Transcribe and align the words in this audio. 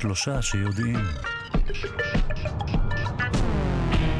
שלושה 0.00 0.42
שיודעים. 0.42 0.96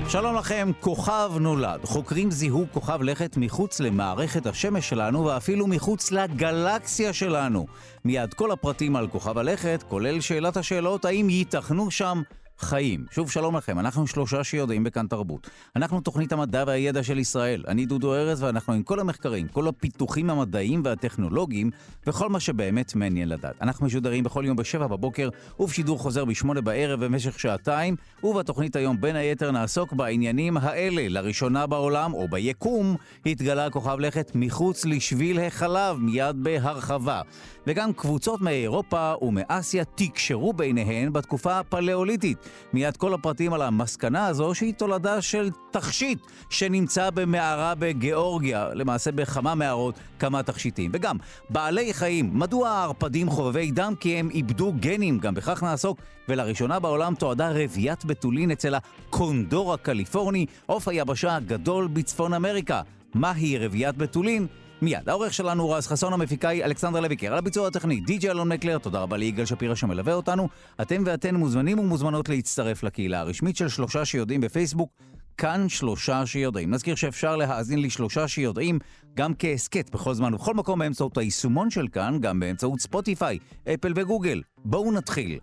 שלום 0.09 0.37
לכם, 0.37 0.71
כוכב 0.81 1.33
נולד. 1.41 1.81
חוקרים 1.85 2.31
זיהו 2.31 2.67
כוכב 2.73 3.03
לכת 3.03 3.37
מחוץ 3.37 3.81
למערכת 3.81 4.47
השמש 4.47 4.89
שלנו 4.89 5.25
ואפילו 5.25 5.67
מחוץ 5.67 6.13
לגלקסיה 6.13 7.13
שלנו. 7.13 7.67
מיד 8.05 8.35
כל 8.35 8.51
הפרטים 8.51 8.97
על 8.97 9.09
כוכב 9.09 9.39
הלכת, 9.39 9.85
כולל 9.89 10.21
שאלת 10.21 10.57
השאלות 10.57 11.05
האם 11.05 11.31
ייתכנו 11.31 11.91
שם 11.91 12.23
חיים. 12.61 13.07
שוב 13.11 13.31
שלום 13.31 13.57
לכם, 13.57 13.79
אנחנו 13.79 14.07
שלושה 14.07 14.45
שיודעים 14.45 14.85
בכאן 14.85 15.07
תרבות. 15.07 15.51
אנחנו 15.77 16.01
תוכנית 16.01 16.33
המדע 16.33 16.65
והידע 16.67 17.03
של 17.03 17.19
ישראל. 17.19 17.65
אני 17.69 17.87
דודו 17.87 18.15
ארז 18.15 18.43
ואנחנו 18.43 18.73
עם 18.73 18.83
כל 18.83 19.01
המחקרים, 19.01 19.49
כל 19.49 19.69
הפיתוחים 19.69 20.31
המדעיים 20.31 20.83
והטכנולוגיים 20.85 21.71
וכל 22.07 22.29
מה 22.29 22.41
שבאמת 22.41 22.95
מעניין 22.95 23.29
לדעת. 23.29 23.63
אנחנו 23.63 23.87
משודרים 23.87 24.25
בכל 24.25 24.45
יום 24.47 24.57
בשבע 24.57 24.87
בבוקר 24.87 25.29
ובשידור 25.61 25.99
חוזר 25.99 26.25
בשמונה 26.25 26.61
בערב 26.61 27.05
במשך 27.05 27.41
שעתיים, 27.41 27.97
ובתוכנית 28.25 28.77
היום 28.77 29.01
בין 29.01 29.17
היתר 29.17 29.51
נעסוק 29.51 29.93
בעניינים 29.93 30.57
האלה. 30.57 31.09
לראשונה 31.09 31.67
בעולם, 31.67 32.15
או 32.15 32.29
ביקום, 32.29 32.97
התגלה 33.27 33.71
כוכב 33.71 34.01
לכת 34.01 34.33
מחוץ 34.35 34.85
לשביל 34.85 35.41
החלב, 35.41 35.97
מיד 35.97 36.37
בהרחבה. 36.43 37.23
וגם 37.67 37.93
קבוצות 37.93 38.41
מאירופה 38.41 39.13
ומאסיה 39.23 39.85
תקשרו 39.85 40.53
ביניהן 40.53 41.13
בתקופה 41.13 41.59
הפלאוליתית. 41.59 42.50
מיד 42.73 42.97
כל 42.97 43.15
הפרטים 43.15 43.53
על 43.53 43.63
המסקנה 43.63 44.27
הזו, 44.27 44.55
שהיא 44.55 44.75
תולדה 44.75 45.23
של 45.23 45.51
תכשיט 45.71 46.19
שנמצא 46.51 47.11
במערה 47.11 47.75
בגיאורגיה, 47.75 48.69
למעשה 48.75 49.13
בכמה 49.13 49.55
מערות, 49.55 49.95
כמה 50.19 50.43
תכשיטים. 50.43 50.91
וגם, 50.95 51.17
בעלי 51.51 51.95
חיים, 51.95 52.31
מדוע 52.33 52.69
הערפדים 52.69 53.31
חובבי 53.31 53.71
דם? 53.71 53.95
כי 54.01 54.17
הם 54.17 54.31
איבדו 54.31 54.73
גנים, 54.81 55.19
גם 55.19 55.35
בכך 55.35 55.63
נעסוק. 55.63 55.99
ולראשונה 56.29 56.79
בעולם 56.79 57.15
תועדה 57.15 57.51
רביית 57.51 58.05
בתולין 58.05 58.51
אצל 58.51 58.75
הקונדור 58.75 59.75
הקליפורני, 59.75 60.47
עוף 60.67 60.89
היבשה 60.89 61.37
הגדול 61.37 61.89
בצפון 61.89 62.35
אמריקה. 62.35 62.83
מהי 63.15 63.59
רביית 63.59 63.97
בתולין? 63.97 64.47
מיד. 64.83 65.09
העורך 65.09 65.35
שלנו 65.35 65.71
רז 65.71 65.87
חסון, 65.87 66.13
המפיקה 66.13 66.49
היא 66.49 66.65
אלכסנדר 66.65 67.01
לויקר. 67.01 67.33
על 67.33 67.39
הביצוע 67.39 67.69
הטכני, 67.69 68.01
די.ג'י 68.01 68.31
אלון 68.31 68.49
מקלר, 68.49 68.79
תודה 68.79 69.01
רבה 69.01 69.17
ליגאל 69.17 69.45
שפירא 69.45 69.75
שמלווה 69.75 70.15
אותנו. 70.15 70.49
אתם 70.83 71.03
ואתן 71.07 71.35
מוזמנים 71.35 71.79
ומוזמנות 71.79 72.29
להצטרף 72.29 72.83
לקהילה 72.83 73.21
הרשמית 73.21 73.57
של 73.57 73.69
שלושה 73.69 74.05
שיודעים 74.05 74.41
בפייסבוק. 74.41 74.91
כאן 75.37 75.69
שלושה 75.69 76.27
שיודעים. 76.27 76.71
נזכיר 76.71 76.95
שאפשר 76.95 77.37
להאזין 77.37 77.83
לשלושה 77.83 78.29
שיודעים 78.29 78.79
גם 79.15 79.33
כהסכת 79.39 79.91
בכל 79.91 80.15
זמן 80.15 80.35
ובכל 80.35 80.55
מקום 80.55 80.79
באמצעות 80.79 81.19
היישומון 81.19 81.71
של 81.71 81.89
כאן, 81.89 82.19
גם 82.21 82.41
באמצעות 82.41 82.81
ספוטיפיי, 82.81 83.39
אפל 83.75 83.93
וגוגל. 83.97 84.43
בואו 84.65 84.93
נתחיל. 84.93 85.39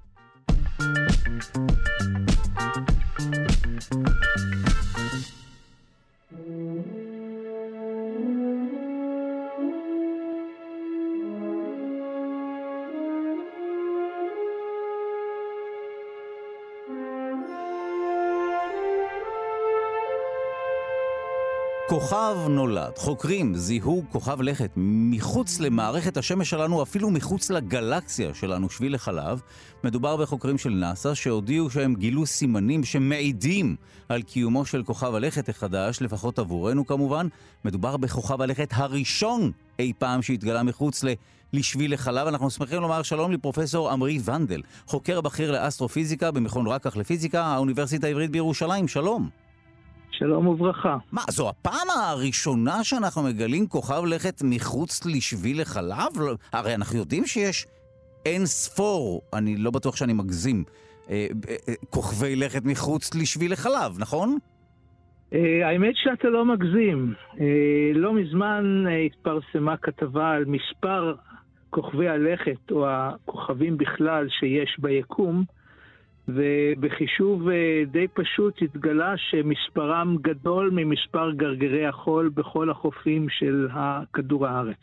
כוכב 22.00 22.38
נולד. 22.50 22.98
חוקרים 22.98 23.56
זיהו 23.56 24.04
כוכב 24.12 24.42
לכת 24.42 24.72
מחוץ 24.76 25.60
למערכת 25.60 26.18
השמש 26.18 26.50
שלנו, 26.50 26.84
אפילו 26.84 27.10
מחוץ 27.10 27.50
לגלקסיה 27.50 28.34
שלנו, 28.34 28.70
שביל 28.70 28.94
לחלב. 28.94 29.42
מדובר 29.84 30.18
בחוקרים 30.18 30.58
של 30.58 30.70
נאס"א 30.70 31.14
שהודיעו 31.14 31.70
שהם 31.70 31.96
גילו 31.96 32.26
סימנים 32.26 32.84
שמעידים 32.84 33.76
על 34.10 34.22
קיומו 34.22 34.66
של 34.66 34.84
כוכב 34.84 35.16
הלכת 35.16 35.50
החדש, 35.50 36.02
לפחות 36.02 36.40
עבורנו 36.40 36.86
כמובן. 36.86 37.28
מדובר 37.66 37.98
בכוכב 37.98 38.42
הלכת 38.42 38.70
הראשון 38.74 39.52
אי 39.80 39.94
פעם 39.98 40.22
שהתגלה 40.22 40.64
מחוץ 40.64 41.04
ל... 41.04 41.08
לשביל 41.54 41.94
לחלב. 41.94 42.28
אנחנו 42.28 42.50
שמחים 42.50 42.82
לומר 42.82 43.04
שלום 43.04 43.32
לפרופסור 43.32 43.90
עמרי 43.90 44.20
ונדל, 44.26 44.62
חוקר 44.88 45.22
בכיר 45.22 45.52
לאסטרופיזיקה 45.52 46.32
במכון 46.32 46.68
רקח 46.68 46.98
לפיזיקה, 46.98 47.46
האוניברסיטה 47.46 48.08
העברית 48.08 48.32
בירושלים. 48.32 48.88
שלום. 48.88 49.47
שלום 50.20 50.48
וברכה. 50.48 50.98
מה, 51.12 51.22
זו 51.30 51.50
הפעם 51.50 51.88
הראשונה 51.90 52.84
שאנחנו 52.84 53.24
מגלים 53.24 53.68
כוכב 53.68 54.02
לכת 54.06 54.42
מחוץ 54.44 55.06
לשביל 55.06 55.62
לחלב? 55.62 56.12
לא, 56.20 56.36
הרי 56.54 56.76
אנחנו 56.76 56.98
יודעים 56.98 57.26
שיש 57.26 57.68
אין 58.26 58.46
ספור, 58.46 59.22
אני 59.34 59.58
לא 59.58 59.72
בטוח 59.72 59.96
שאני 59.96 60.14
מגזים, 60.14 60.64
אה, 61.10 61.28
אה, 61.50 61.74
כוכבי 61.90 62.36
לכת 62.36 62.66
מחוץ 62.66 63.16
לשביל 63.16 63.52
לחלב, 63.52 63.98
נכון? 64.00 64.38
אה, 65.34 65.68
האמת 65.70 65.94
שאתה 65.96 66.28
לא 66.30 66.46
מגזים. 66.46 67.14
לא 67.96 68.14
מזמן 68.14 68.84
התפרסמה 69.06 69.78
כתבה 69.78 70.30
על 70.30 70.46
מספר 70.46 71.14
כוכבי 71.70 72.08
הלכת, 72.10 72.72
או 72.72 72.86
הכוכבים 72.90 73.78
בכלל 73.78 74.28
שיש 74.30 74.76
ביקום, 74.80 75.44
ובחישוב 76.28 77.50
אה, 77.50 77.84
די 77.92 78.08
פשוט 78.08 78.62
התגלה 78.62 79.14
שמספרם 79.18 80.18
גדול 80.22 80.70
ממספר 80.74 81.32
גרגרי 81.32 81.86
החול 81.86 82.30
בכל 82.30 82.70
החופים 82.70 83.30
של 83.30 83.68
כדור 84.14 84.48
הארץ. 84.48 84.78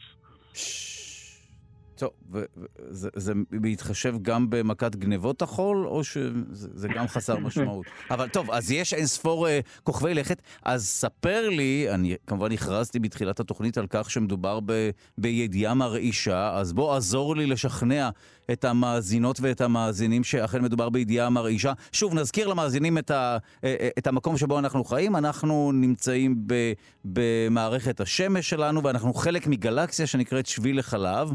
טוב, 1.97 2.11
וזה, 2.31 3.09
זה 3.17 3.33
בהתחשב 3.51 4.15
גם 4.23 4.51
במכת 4.51 4.97
גנבות 4.97 5.43
החול, 5.43 5.87
או 5.87 6.05
שזה 6.05 6.89
גם 6.89 7.09
חסר 7.09 7.39
משמעות? 7.39 7.87
אבל 8.11 8.29
טוב, 8.29 8.51
אז 8.51 8.71
יש 8.71 8.95
אין 8.95 9.07
ספור 9.07 9.47
uh, 9.47 9.51
כוכבי 9.83 10.15
לכת, 10.15 10.43
אז 10.63 10.87
ספר 10.87 11.49
לי, 11.49 11.87
אני 11.91 12.17
כמובן 12.27 12.53
הכרזתי 12.53 12.99
בתחילת 12.99 13.41
התוכנית 13.41 13.79
על 13.79 13.87
כך 13.91 14.11
שמדובר 14.11 14.61
ב, 14.67 14.91
בידיעה 15.19 15.75
מרעישה, 15.75 16.55
אז 16.55 16.73
בוא 16.73 16.97
עזור 16.97 17.37
לי 17.37 17.47
לשכנע 17.47 18.11
את 18.53 18.65
המאזינות 18.65 19.41
ואת 19.41 19.61
המאזינים 19.61 20.25
שאכן 20.25 20.63
מדובר 20.63 20.89
בידיעה 20.89 21.31
מרעישה. 21.31 21.73
שוב, 21.93 22.15
נזכיר 22.15 22.47
למאזינים 22.47 22.99
את, 22.99 23.11
ה, 23.11 23.39
אה, 23.65 23.75
אה, 23.81 23.89
את 23.99 24.07
המקום 24.07 24.39
שבו 24.39 24.59
אנחנו 24.59 24.85
חיים. 24.85 25.17
אנחנו 25.17 25.73
נמצאים 25.75 26.35
ב, 26.47 26.73
במערכת 27.05 28.01
השמש 28.01 28.51
שלנו, 28.51 28.85
ואנחנו 28.85 29.15
חלק 29.15 29.47
מגלקסיה 29.47 30.07
שנקראת 30.07 30.47
שביל 30.47 30.79
לחלב. 30.79 31.33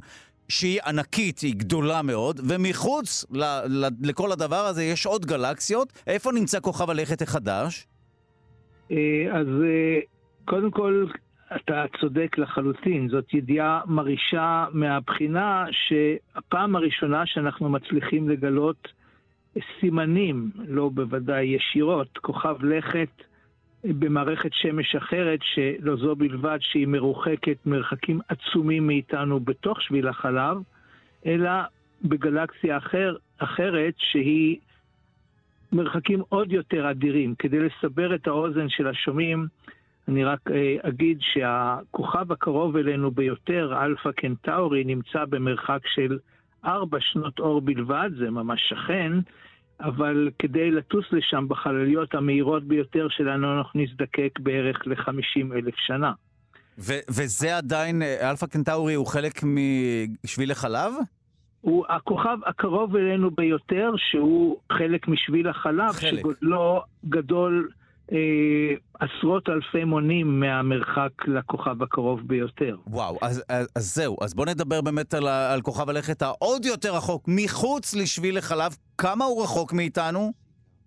שהיא 0.50 0.80
ענקית, 0.86 1.40
היא 1.40 1.56
גדולה 1.56 2.02
מאוד, 2.02 2.40
ומחוץ 2.50 3.26
ל, 3.32 3.44
ל, 3.68 3.88
לכל 4.02 4.32
הדבר 4.32 4.66
הזה 4.66 4.84
יש 4.84 5.06
עוד 5.06 5.26
גלקסיות. 5.26 6.04
איפה 6.08 6.32
נמצא 6.32 6.60
כוכב 6.60 6.90
הלכת 6.90 7.22
החדש? 7.22 7.88
אה, 8.92 8.98
אז 9.32 9.48
אה, 9.48 10.00
קודם 10.46 10.72
כל, 10.72 11.06
אתה 11.56 11.86
צודק 12.02 12.38
לחלוטין. 12.38 13.10
זאת 13.10 13.34
ידיעה 13.34 13.82
מרעישה 13.86 14.66
מהבחינה 14.72 15.66
שהפעם 15.72 16.76
הראשונה 16.76 17.26
שאנחנו 17.26 17.70
מצליחים 17.70 18.30
לגלות 18.30 18.88
סימנים, 19.80 20.52
לא 20.56 20.90
בוודאי 20.90 21.46
ישירות, 21.46 22.18
כוכב 22.18 22.64
לכת 22.64 23.29
במערכת 23.84 24.54
שמש 24.54 24.96
אחרת, 24.96 25.40
שלא 25.44 25.96
זו 25.96 26.16
בלבד 26.16 26.58
שהיא 26.62 26.88
מרוחקת 26.88 27.58
מרחקים 27.66 28.20
עצומים 28.28 28.88
מאיתנו 28.88 29.40
בתוך 29.40 29.82
שביל 29.82 30.08
החלב, 30.08 30.58
אלא 31.26 31.52
בגלקסיה 32.04 32.78
אחר, 32.78 33.16
אחרת 33.38 33.94
שהיא 33.98 34.58
מרחקים 35.72 36.22
עוד 36.30 36.52
יותר 36.52 36.92
אדירים. 36.92 37.36
כדי 37.40 37.60
לסבר 37.60 38.16
את 38.16 38.28
האוזן 38.28 38.70
של 38.70 38.88
השומעים, 38.88 39.48
אני 40.08 40.24
רק 40.24 40.40
אה, 40.52 40.76
אגיד 40.82 41.18
שהכוכב 41.22 42.32
הקרוב 42.32 42.78
אלינו 42.78 43.12
ביותר, 43.12 43.84
אלפא 43.84 44.12
קנטאורי, 44.12 44.84
נמצא 44.84 45.26
במרחק 45.26 45.80
של 45.86 46.18
ארבע 46.66 46.98
שנות 47.02 47.40
אור 47.40 47.62
בלבד, 47.62 48.10
זה 48.18 48.30
ממש 48.30 48.62
שכן, 48.70 49.12
אבל 49.82 50.30
כדי 50.40 50.72
לטוס 50.72 51.06
לשם 51.12 51.46
בחלליות 51.48 52.16
המהירות 52.16 52.64
ביותר 52.64 53.08
שלנו, 53.10 53.58
אנחנו 53.58 53.82
נזדקק 53.82 54.40
בערך 54.40 54.78
ל-50 54.86 55.56
אלף 55.56 55.76
שנה. 55.78 56.12
ו- 56.80 57.04
וזה 57.10 57.58
עדיין, 57.58 58.02
אלפא 58.02 58.48
קנטאורי 58.48 58.94
הוא 58.94 59.08
חלק 59.08 59.34
משביל 60.24 60.52
החלב? 60.52 60.94
הוא 61.62 61.86
הכוכב 61.90 62.38
הקרוב 62.46 62.96
אלינו 62.96 63.32
ביותר, 63.32 63.92
שהוא 63.98 64.58
חלק 64.72 65.08
משביל 65.08 65.48
החלב, 65.48 65.92
חלק. 65.92 66.20
שגודלו 66.20 66.82
גדול 67.10 67.70
אה, 67.72 67.79
עשרות 69.00 69.50
אלפי 69.50 69.84
מונים 69.84 70.40
מהמרחק 70.40 71.28
לכוכב 71.28 71.84
הקרוב 71.84 72.22
ביותר. 72.28 72.76
וואו, 72.88 73.18
אז, 73.22 73.44
אז, 73.50 73.68
אז 73.76 73.96
זהו, 73.96 74.18
אז 74.22 74.34
בואו 74.34 74.48
נדבר 74.50 74.82
באמת 74.82 75.14
על, 75.14 75.28
על 75.28 75.62
כוכב 75.62 75.90
הלכת 75.90 76.22
העוד 76.22 76.66
יותר 76.66 76.96
רחוק, 76.96 77.26
מחוץ 77.28 77.96
לשביל 77.96 78.38
החלב, 78.38 78.72
כמה 78.98 79.26
הוא 79.26 79.44
רחוק 79.44 79.74
מאיתנו? 79.74 80.32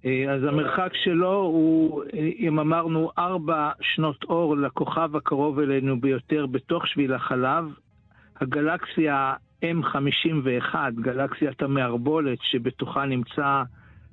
אה, 0.04 0.34
אז 0.34 0.42
המרחק 0.44 0.90
שלו 1.04 1.34
הוא, 1.34 2.02
אם 2.38 2.58
אמרנו, 2.58 3.10
ארבע 3.19 3.70
שנות 3.80 4.24
אור 4.24 4.56
לכוכב 4.56 5.16
הקרוב 5.16 5.58
אלינו 5.58 6.00
ביותר 6.00 6.46
בתוך 6.46 6.86
שביל 6.86 7.14
החלב. 7.14 7.64
הגלקסיה 8.40 9.34
M51, 9.64 10.74
גלקסיית 11.02 11.62
המערבולת 11.62 12.38
שבתוכה 12.42 13.04
נמצא 13.04 13.62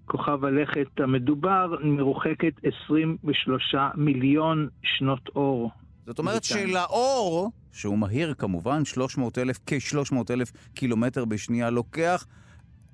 כוכב 0.09 0.45
הלכת 0.45 0.87
המדובר, 0.99 1.75
מרוחקת 1.83 2.53
23 2.83 3.75
מיליון 3.95 4.67
שנות 4.83 5.29
אור. 5.35 5.71
זאת 6.05 6.19
אומרת 6.19 6.43
שלאור, 6.43 7.51
שהוא 7.71 7.97
מהיר 7.97 8.33
כמובן, 8.33 8.85
300 8.85 9.37
אלף, 9.37 9.59
כ-300 9.65 10.15
אלף 10.29 10.51
קילומטר 10.73 11.25
בשנייה 11.25 11.69
לוקח, 11.69 12.25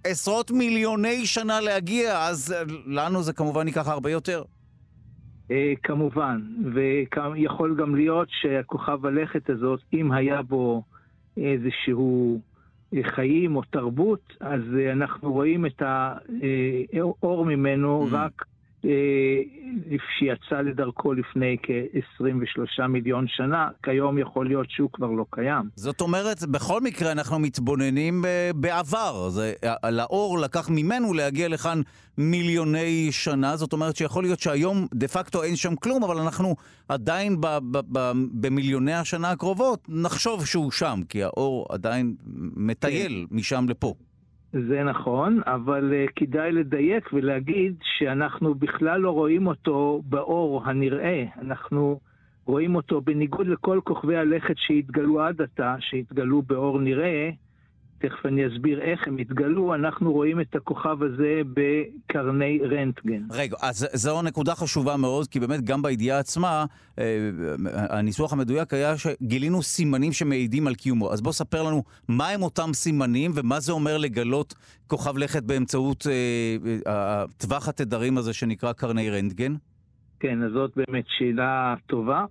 עשרות 0.04 0.52
מיליוני 0.52 1.26
שנה 1.26 1.62
להגיע, 1.62 2.22
אז 2.22 2.56
לנו 2.86 3.24
זה 3.24 3.34
כמובן 3.34 3.68
ייקח 3.68 3.88
הרבה 3.88 4.12
יותר. 4.12 4.44
אה, 5.52 5.74
כמובן, 5.84 6.42
ויכול 6.74 7.76
גם 7.78 7.96
להיות 7.96 8.28
שהכוכב 8.42 9.06
הלכת 9.06 9.50
הזאת, 9.50 9.80
אם 9.94 10.12
היה 10.12 10.42
בו 10.42 10.84
איזשהו 11.38 12.42
חיים 13.02 13.56
או 13.56 13.62
תרבות, 13.62 14.38
אז 14.40 14.62
אה, 14.80 14.92
אנחנו 14.92 15.34
רואים 15.34 15.66
את 15.66 15.82
האור 15.82 17.46
ממנו 17.46 18.08
mm. 18.08 18.16
רק 18.16 18.46
שיצא 20.20 20.62
לדרכו 20.62 21.14
לפני 21.14 21.58
כ-23 21.64 22.88
מיליון 22.88 23.26
שנה, 23.28 23.68
כיום 23.84 24.18
יכול 24.18 24.48
להיות 24.48 24.70
שהוא 24.70 24.90
כבר 24.94 25.08
לא 25.08 25.26
קיים. 25.30 25.70
זאת 25.76 26.02
אומרת, 26.02 26.44
בכל 26.44 26.82
מקרה 26.82 27.12
אנחנו 27.12 27.40
מתבוננים 27.40 28.26
אה, 28.26 28.52
בעבר. 28.56 29.30
זה, 29.30 29.54
אה, 29.64 29.92
לאור 29.92 30.40
לקח 30.40 30.70
ממנו 30.70 31.14
להגיע 31.14 31.48
לכאן 31.48 31.82
מיליוני 32.18 33.12
שנה, 33.12 33.58
זאת 33.58 33.74
אומרת 33.74 33.96
שיכול 33.96 34.24
להיות 34.24 34.40
שהיום 34.40 34.88
דה 34.94 35.08
פקטו 35.08 35.44
אין 35.44 35.56
שם 35.56 35.76
כלום, 35.76 36.04
אבל 36.04 36.18
אנחנו 36.18 36.56
עדיין 36.90 37.42
ב, 37.42 37.48
ב, 37.72 37.80
ב, 37.92 38.12
במיליוני 38.32 38.94
השנה 38.94 39.32
הקרובות 39.32 39.86
נחשוב 39.90 40.46
שהוא 40.46 40.72
שם, 40.72 41.00
כי 41.10 41.24
האור 41.24 41.66
עדיין 41.70 42.16
מטייל 42.56 43.26
כן. 43.30 43.36
משם 43.36 43.66
לפה. 43.70 43.94
זה 44.62 44.84
נכון, 44.84 45.42
אבל 45.46 45.94
uh, 45.94 46.12
כדאי 46.16 46.52
לדייק 46.52 47.14
ולהגיד 47.14 47.76
שאנחנו 47.84 48.56
בכלל 48.56 49.02
לא 49.02 49.12
רואים 49.12 49.48
אותו 49.48 50.02
באור 50.06 50.64
הנראה, 50.66 51.26
אנחנו 51.42 52.00
רואים 52.46 52.76
אותו 52.76 53.02
בניגוד 53.02 53.48
לכל 53.48 53.80
כוכבי 53.84 54.18
הלכת 54.18 54.56
שהתגלו 54.58 55.22
עד 55.22 55.42
עתה, 55.42 55.76
שהתגלו 55.80 56.42
באור 56.42 56.80
נראה, 56.80 57.30
תכף 58.00 58.26
אני 58.26 58.48
אסביר 58.48 58.82
איך 58.82 59.08
הם 59.08 59.18
התגלו, 59.18 59.76
אנחנו 59.76 60.12
רואים 60.12 60.42
את 60.42 60.56
הכוכב 60.56 61.04
הזה 61.04 61.42
בקרני 61.54 62.60
רנטגן. 62.72 63.22
רגע, 63.32 63.58
אז 63.62 63.88
זו 63.94 64.22
נקודה 64.22 64.56
חשובה 64.56 64.98
מאוד, 64.98 65.28
כי 65.28 65.40
באמת 65.40 65.62
גם 65.62 65.82
בידיעה 65.82 66.20
עצמה, 66.20 66.66
אה, 67.00 67.30
הניסוח 67.90 68.34
המדויק 68.34 68.74
היה 68.74 68.98
שגילינו 68.98 69.62
סימנים 69.62 70.12
שמעידים 70.12 70.68
על 70.68 70.76
קיומו. 70.76 71.14
אז 71.14 71.22
בוא 71.22 71.32
ספר 71.32 71.64
לנו 71.64 71.84
מה 72.08 72.30
הם 72.30 72.44
אותם 72.44 72.74
סימנים 72.74 73.32
ומה 73.36 73.60
זה 73.60 73.72
אומר 73.72 73.98
לגלות 73.98 74.54
כוכב 74.88 75.18
לכת 75.18 75.44
באמצעות 75.44 76.08
אה, 76.08 76.58
אה, 76.88 77.26
טווח 77.38 77.68
התדרים 77.68 78.18
הזה 78.18 78.34
שנקרא 78.34 78.74
קרני 78.74 79.10
רנטגן. 79.10 79.56
כן, 80.20 80.44
אז 80.44 80.52
זאת 80.52 80.72
באמת 80.76 81.06
שאלה 81.08 81.76
טובה. 81.88 82.26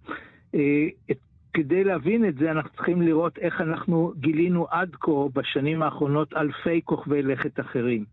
את 1.11 1.19
כדי 1.55 1.85
להבין 1.85 2.29
את 2.29 2.35
זה 2.35 2.51
אנחנו 2.51 2.71
צריכים 2.71 3.03
לראות 3.03 3.39
איך 3.39 3.61
אנחנו 3.61 4.13
גילינו 4.17 4.67
עד 4.71 4.91
כה 5.01 5.29
בשנים 5.35 5.83
האחרונות 5.83 6.35
אלפי 6.37 6.81
כוכבי 6.85 7.23
לכת 7.23 7.61
אחרים. 7.61 8.05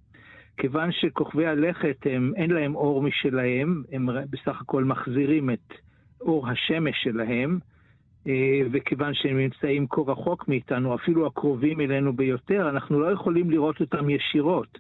כיוון 0.58 0.92
שכוכבי 0.92 1.46
הלכת 1.46 1.98
הם, 2.06 2.34
אין 2.36 2.52
להם 2.52 2.76
אור 2.76 3.02
משלהם, 3.02 3.84
הם 3.92 4.10
בסך 4.30 4.62
הכל 4.62 4.84
מחזירים 4.84 5.50
את 5.50 5.74
אור 6.22 6.50
השמש 6.50 6.96
שלהם, 7.04 7.60
אה, 8.28 8.62
וכיוון 8.72 9.14
שהם 9.14 9.38
נמצאים 9.38 9.88
כה 9.90 10.02
רחוק 10.08 10.48
מאיתנו, 10.48 10.96
אפילו 10.96 11.28
הקרובים 11.28 11.82
אלינו 11.82 12.14
ביותר, 12.14 12.70
אנחנו 12.70 13.00
לא 13.00 13.12
יכולים 13.12 13.52
לראות 13.52 13.82
אותם 13.82 14.10
ישירות. 14.10 14.78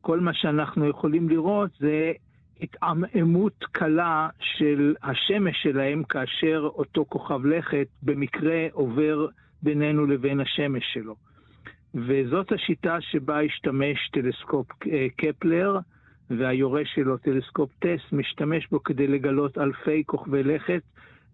כל 0.00 0.20
מה 0.20 0.34
שאנחנו 0.34 0.88
יכולים 0.88 1.28
לראות 1.28 1.70
זה 1.80 2.12
התעמעמות 2.60 3.64
קלה 3.72 4.28
של 4.40 4.94
השמש 5.02 5.62
שלהם 5.62 6.02
כאשר 6.02 6.68
אותו 6.74 7.04
כוכב 7.08 7.46
לכת 7.46 7.86
במקרה 8.02 8.66
עובר 8.72 9.26
בינינו 9.62 10.06
לבין 10.06 10.40
השמש 10.40 10.84
שלו. 10.92 11.16
וזאת 11.94 12.52
השיטה 12.52 13.00
שבה 13.00 13.40
השתמש 13.40 14.08
טלסקופ 14.12 14.66
אה, 14.92 15.06
קפלר, 15.16 15.78
והיורש 16.30 16.94
שלו, 16.94 17.16
טלסקופ 17.16 17.70
TESS, 17.78 18.12
משתמש 18.12 18.66
בו 18.70 18.82
כדי 18.82 19.06
לגלות 19.06 19.58
אלפי 19.58 20.02
כוכבי 20.06 20.42
לכת 20.42 20.82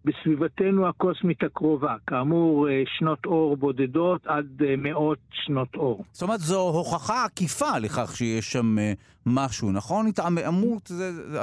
בסביבתנו 0.05 0.89
הקוסמית 0.89 1.43
הקרובה. 1.43 1.95
כאמור, 2.07 2.69
אה, 2.69 2.83
שנות 2.99 3.27
אור 3.27 3.57
בודדות 3.57 4.27
עד 4.27 4.63
אה, 4.63 4.75
מאות 4.79 5.19
שנות 5.33 5.75
אור. 5.75 6.05
זאת 6.13 6.23
אומרת, 6.23 6.41
זו 6.41 6.61
הוכחה 6.61 7.25
עקיפה 7.25 7.79
לכך 7.79 8.17
שיש 8.17 8.53
שם 8.53 8.79
אה, 8.79 8.93
משהו, 9.27 9.73
נכון? 9.73 10.07
התעממות, 10.07 10.91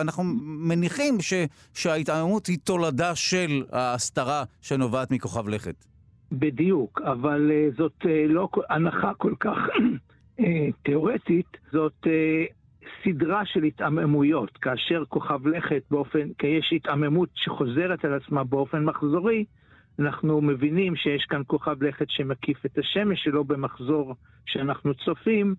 אנחנו 0.01 0.23
מניחים 0.43 1.21
ש, 1.21 1.33
שההתעממות 1.73 2.47
היא 2.47 2.57
תולדה 2.63 3.15
של 3.15 3.63
ההסתרה 3.71 4.43
שנובעת 4.61 5.11
מכוכב 5.11 5.47
לכת. 5.47 5.85
בדיוק, 6.31 7.01
אבל 7.01 7.51
זאת 7.77 8.05
לא 8.29 8.49
הנחה 8.69 9.11
כל 9.17 9.33
כך 9.39 9.57
תיאורטית, 10.83 11.57
זאת 11.71 12.07
סדרה 13.03 13.45
של 13.45 13.63
התעממויות. 13.63 14.57
כאשר 14.57 15.03
כוכב 15.09 15.47
לכת 15.47 15.83
באופן, 15.91 16.27
כי 16.37 16.47
יש 16.47 16.73
התעממות 16.75 17.29
שחוזרת 17.35 18.05
על 18.05 18.13
עצמה 18.13 18.43
באופן 18.43 18.83
מחזורי, 18.83 19.45
אנחנו 19.99 20.41
מבינים 20.41 20.95
שיש 20.95 21.25
כאן 21.25 21.41
כוכב 21.47 21.83
לכת 21.83 22.09
שמקיף 22.09 22.65
את 22.65 22.77
השמש 22.77 23.23
שלו 23.23 23.43
במחזור 23.43 24.15
שאנחנו 24.45 24.93
צופים, 24.93 25.55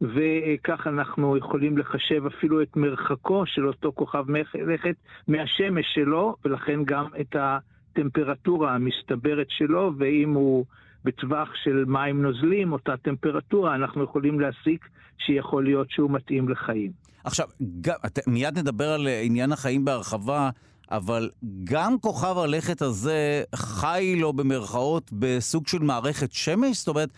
וכך 0.00 0.86
אנחנו 0.86 1.36
יכולים 1.36 1.78
לחשב 1.78 2.26
אפילו 2.26 2.62
את 2.62 2.76
מרחקו 2.76 3.46
של 3.46 3.66
אותו 3.66 3.92
כוכב 3.94 4.24
לכת 4.54 4.94
מהשמש 5.28 5.86
שלו, 5.94 6.36
ולכן 6.44 6.84
גם 6.84 7.06
את 7.20 7.36
הטמפרטורה 7.38 8.74
המסתברת 8.74 9.46
שלו, 9.50 9.92
ואם 9.98 10.32
הוא 10.32 10.64
בטווח 11.04 11.48
של 11.64 11.84
מים 11.86 12.22
נוזלים, 12.22 12.72
אותה 12.72 12.96
טמפרטורה, 12.96 13.74
אנחנו 13.74 14.04
יכולים 14.04 14.40
להסיק 14.40 14.88
שיכול 15.18 15.64
להיות 15.64 15.90
שהוא 15.90 16.10
מתאים 16.10 16.48
לחיים. 16.48 16.92
עכשיו, 17.24 17.46
גם, 17.80 17.94
מיד 18.26 18.58
נדבר 18.58 18.88
על 18.92 19.08
עניין 19.22 19.52
החיים 19.52 19.84
בהרחבה, 19.84 20.50
אבל 20.90 21.30
גם 21.64 21.98
כוכב 22.00 22.38
הלכת 22.38 22.82
הזה 22.82 23.42
חי 23.54 24.16
לו 24.20 24.32
במרכאות 24.32 25.10
בסוג 25.12 25.66
של 25.66 25.78
מערכת 25.78 26.32
שמש? 26.32 26.78
זאת 26.78 26.88
אומרת, 26.88 27.10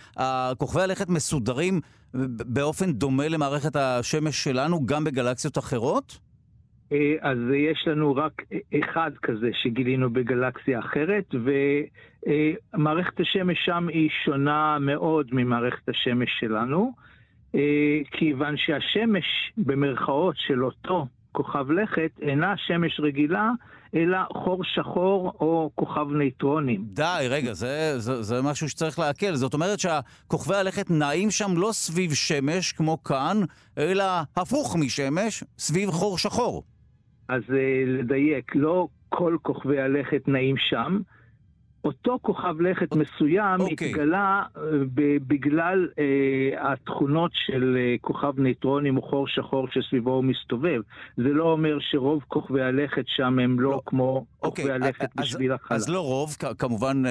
כוכבי 0.58 0.82
הלכת 0.82 1.08
מסודרים 1.08 1.80
באופן 2.46 2.92
דומה 2.92 3.28
למערכת 3.28 3.76
השמש 3.76 4.44
שלנו 4.44 4.86
גם 4.86 5.04
בגלקסיות 5.04 5.58
אחרות? 5.58 6.18
אה, 6.92 7.14
אז 7.20 7.38
יש 7.54 7.84
לנו 7.86 8.16
רק 8.16 8.42
אחד 8.78 9.10
כזה 9.22 9.50
שגילינו 9.62 10.10
בגלקסיה 10.10 10.78
אחרת, 10.78 11.34
ומערכת 12.74 13.20
השמש 13.20 13.58
שם 13.64 13.88
היא 13.88 14.10
שונה 14.24 14.78
מאוד 14.80 15.26
ממערכת 15.32 15.88
השמש 15.88 16.30
שלנו, 16.40 16.92
אה, 17.54 18.00
כיוון 18.10 18.54
שהשמש 18.56 19.24
במרכאות 19.56 20.34
של 20.38 20.64
אותו 20.64 21.06
כוכב 21.32 21.70
לכת 21.70 22.10
אינה 22.22 22.54
שמש 22.56 23.00
רגילה, 23.00 23.50
אלא 23.94 24.18
חור 24.32 24.64
שחור 24.64 25.32
או 25.40 25.70
כוכב 25.74 26.06
נייטרונים. 26.10 26.84
די, 26.92 27.26
רגע, 27.30 27.52
זה, 27.52 27.94
זה, 27.98 28.22
זה 28.22 28.42
משהו 28.42 28.68
שצריך 28.68 28.98
להקל. 28.98 29.34
זאת 29.34 29.54
אומרת 29.54 29.80
שהכוכבי 29.80 30.54
הלכת 30.54 30.90
נעים 30.90 31.30
שם 31.30 31.50
לא 31.56 31.68
סביב 31.72 32.14
שמש 32.14 32.72
כמו 32.72 33.02
כאן, 33.02 33.36
אלא 33.78 34.04
הפוך 34.36 34.76
משמש, 34.76 35.44
סביב 35.58 35.90
חור 35.90 36.18
שחור. 36.18 36.62
אז 37.30 37.42
uh, 37.48 37.52
לדייק, 37.86 38.54
לא 38.54 38.88
כל 39.08 39.36
כוכבי 39.42 39.80
הלכת 39.80 40.28
נעים 40.28 40.56
שם. 40.56 41.00
אותו 41.90 42.18
כוכב 42.22 42.60
לכת 42.60 42.94
מסוים 42.96 43.60
okay. 43.60 43.70
אוקיי. 43.70 43.90
התגלה 43.90 44.42
uh, 44.54 44.58
בגלל 45.26 45.88
uh, 45.90 45.98
התכונות 46.58 47.30
של 47.34 47.76
uh, 47.76 48.00
כוכב 48.00 48.40
נייטרונים 48.40 48.96
או 48.96 49.02
חור 49.02 49.28
שחור 49.28 49.66
שסביבו 49.72 50.10
הוא 50.10 50.24
מסתובב. 50.24 50.80
זה 51.16 51.28
לא 51.28 51.44
אומר 51.44 51.78
שרוב 51.80 52.22
כוכבי 52.28 52.62
הלכת 52.62 53.04
שם 53.06 53.38
הם 53.38 53.60
לא, 53.60 53.70
לא. 53.70 53.80
כמו 53.86 54.24
okay. 54.26 54.46
כוכבי 54.46 54.62
אוקיי, 54.62 54.74
הלכת 54.74 55.08
אז, 55.18 55.24
בשביל 55.24 55.52
החלל. 55.52 55.76
אז 55.76 55.88
לא 55.88 56.00
רוב, 56.00 56.36
כמובן 56.58 57.02
uh, 57.06 57.08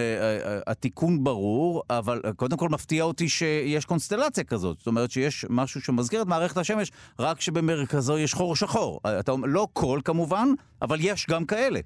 התיקון 0.67 1.23
ברור, 1.23 1.83
אבל 1.89 2.21
קודם 2.35 2.57
כל 2.57 2.69
מפתיע 2.69 3.03
אותי 3.03 3.29
שיש 3.29 3.85
קונסטלציה 3.85 4.43
כזאת. 4.43 4.77
זאת 4.77 4.87
אומרת 4.87 5.11
שיש 5.11 5.45
משהו 5.49 5.81
שמזכיר 5.81 6.21
את 6.21 6.27
מערכת 6.27 6.57
השמש, 6.57 6.91
רק 7.19 7.41
שבמרכזו 7.41 8.17
יש 8.17 8.33
חור 8.33 8.55
שחור. 8.55 8.99
אתה 9.19 9.31
לא 9.43 9.67
כל 9.73 9.99
כמובן, 10.05 10.47
אבל 10.81 10.97
יש 11.01 11.25
גם 11.29 11.45
כאלה. 11.45 11.79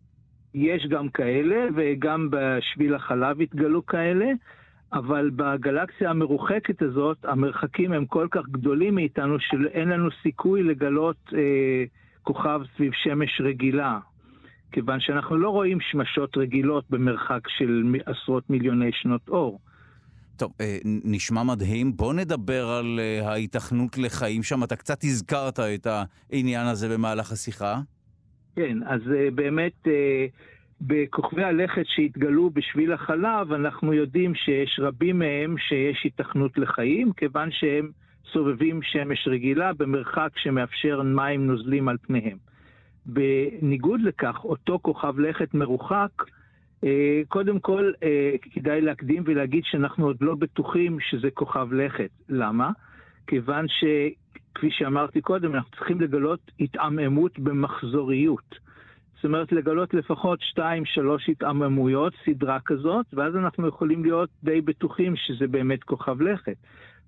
יש 0.54 0.88
גם 0.90 1.10
כאלה, 1.10 1.66
וגם 1.76 2.30
בשביל 2.32 2.96
החלב 2.96 3.42
התגלו 3.42 3.86
כאלה, 3.86 4.26
אבל 4.94 5.30
בגלקסיה 5.36 6.10
המרוחקת 6.10 6.82
הזאת, 6.82 7.18
המרחקים 7.24 7.92
הם 7.92 8.06
כל 8.06 8.28
כך 8.32 8.42
גדולים 8.52 8.96
מאיתנו, 8.96 9.36
שאין 9.40 9.90
לנו 9.90 10.10
סיכוי 10.24 10.64
לגלות 10.64 11.18
אה, 11.34 11.84
כוכב 12.24 12.62
סביב 12.76 12.92
שמש 13.04 13.42
רגילה. 13.42 14.00
כיוון 14.72 15.00
שאנחנו 15.00 15.38
לא 15.38 15.50
רואים 15.50 15.78
שמשות 15.92 16.38
רגילות 16.38 16.86
במרחק 16.90 17.48
של 17.58 17.96
עשרות 18.06 18.50
מיליוני 18.50 18.90
שנות 18.94 19.30
אור. 19.30 19.60
טוב, 20.38 20.52
אה, 20.62 20.78
נשמע 20.86 21.44
מדהים. 21.44 21.96
בוא 21.96 22.14
נדבר 22.14 22.70
על 22.70 23.00
אה, 23.00 23.30
ההיתכנות 23.30 23.98
לחיים 23.98 24.44
שם. 24.44 24.64
אתה 24.64 24.76
קצת 24.76 25.04
הזכרת 25.04 25.60
את 25.60 25.88
העניין 26.32 26.68
הזה 26.68 26.90
במהלך 26.90 27.32
השיחה. 27.32 27.80
כן, 28.56 28.78
אז 28.86 29.02
אה, 29.12 29.32
באמת 29.36 29.88
בכוכבי 30.82 31.44
הלכת 31.44 31.86
שהתגלו 31.86 32.50
בשביל 32.50 32.94
החלב, 32.94 33.54
אנחנו 33.54 33.94
יודעים 33.94 34.36
שיש 34.36 34.80
רבים 34.80 35.20
מהם 35.20 35.56
שיש 35.58 36.04
היתכנות 36.04 36.58
לחיים, 36.58 37.12
כיוון 37.14 37.52
שהם 37.52 37.92
סובבים 38.34 38.80
שמש 38.84 39.28
רגילה 39.28 39.74
במרחק 39.74 40.30
שמאפשר 40.36 41.02
מים 41.02 41.48
נוזלים 41.48 41.88
על 41.88 41.98
פניהם. 42.02 42.38
בניגוד 43.06 44.02
לכך, 44.02 44.46
אותו 44.46 44.80
כוכב 44.82 45.20
לכת 45.20 45.54
מרוחק, 45.54 46.12
אה, 46.84 47.22
קודם 47.28 47.60
כל, 47.60 47.92
אה, 48.04 48.32
כדאי 48.52 48.82
להקדים 48.82 49.24
ולהגיד 49.26 49.64
שאנחנו 49.66 50.06
עוד 50.06 50.18
לא 50.22 50.36
בטוחים 50.36 50.98
שזה 51.00 51.32
כוכב 51.32 51.74
לכת. 51.74 52.10
למה? 52.30 52.72
כיוון 53.28 53.66
שכפי 54.54 54.72
שאמרתי 54.72 55.22
קודם, 55.22 55.56
אנחנו 55.56 55.72
צריכים 55.72 56.02
לגלות 56.02 56.40
התעממות 56.60 57.40
במחזוריות. 57.40 58.56
זאת 59.16 59.26
אומרת, 59.26 59.52
לגלות 59.52 59.94
לפחות 59.94 60.42
שתיים, 60.42 60.86
שלוש 60.86 61.30
התעממויות, 61.30 62.14
סדרה 62.26 62.60
כזאת, 62.66 63.06
ואז 63.14 63.36
אנחנו 63.36 63.68
יכולים 63.68 64.04
להיות 64.04 64.30
די 64.44 64.62
בטוחים 64.62 65.16
שזה 65.16 65.48
באמת 65.48 65.84
כוכב 65.84 66.22
לכת. 66.22 66.56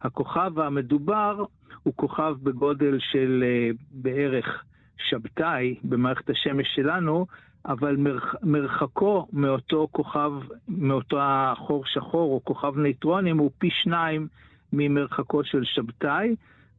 הכוכב 0.01 0.59
המדובר 0.59 1.43
הוא 1.83 1.93
כוכב 1.95 2.35
בגודל 2.43 2.97
של 2.99 3.43
uh, 3.43 3.77
בערך 3.91 4.63
שבתאי 5.09 5.75
במערכת 5.83 6.29
השמש 6.29 6.67
שלנו, 6.75 7.25
אבל 7.65 7.95
מרח, 7.95 8.35
מרחקו 8.43 9.27
מאותו 9.33 9.87
כוכב, 9.91 10.31
מאותו 10.67 11.19
חור 11.57 11.83
שחור 11.85 12.33
או 12.33 12.41
כוכב 12.43 12.77
נייטרונים 12.77 13.37
הוא 13.37 13.51
פי 13.57 13.69
שניים 13.83 14.27
ממרחקו 14.73 15.43
של 15.43 15.63
שבתאי, 15.63 16.35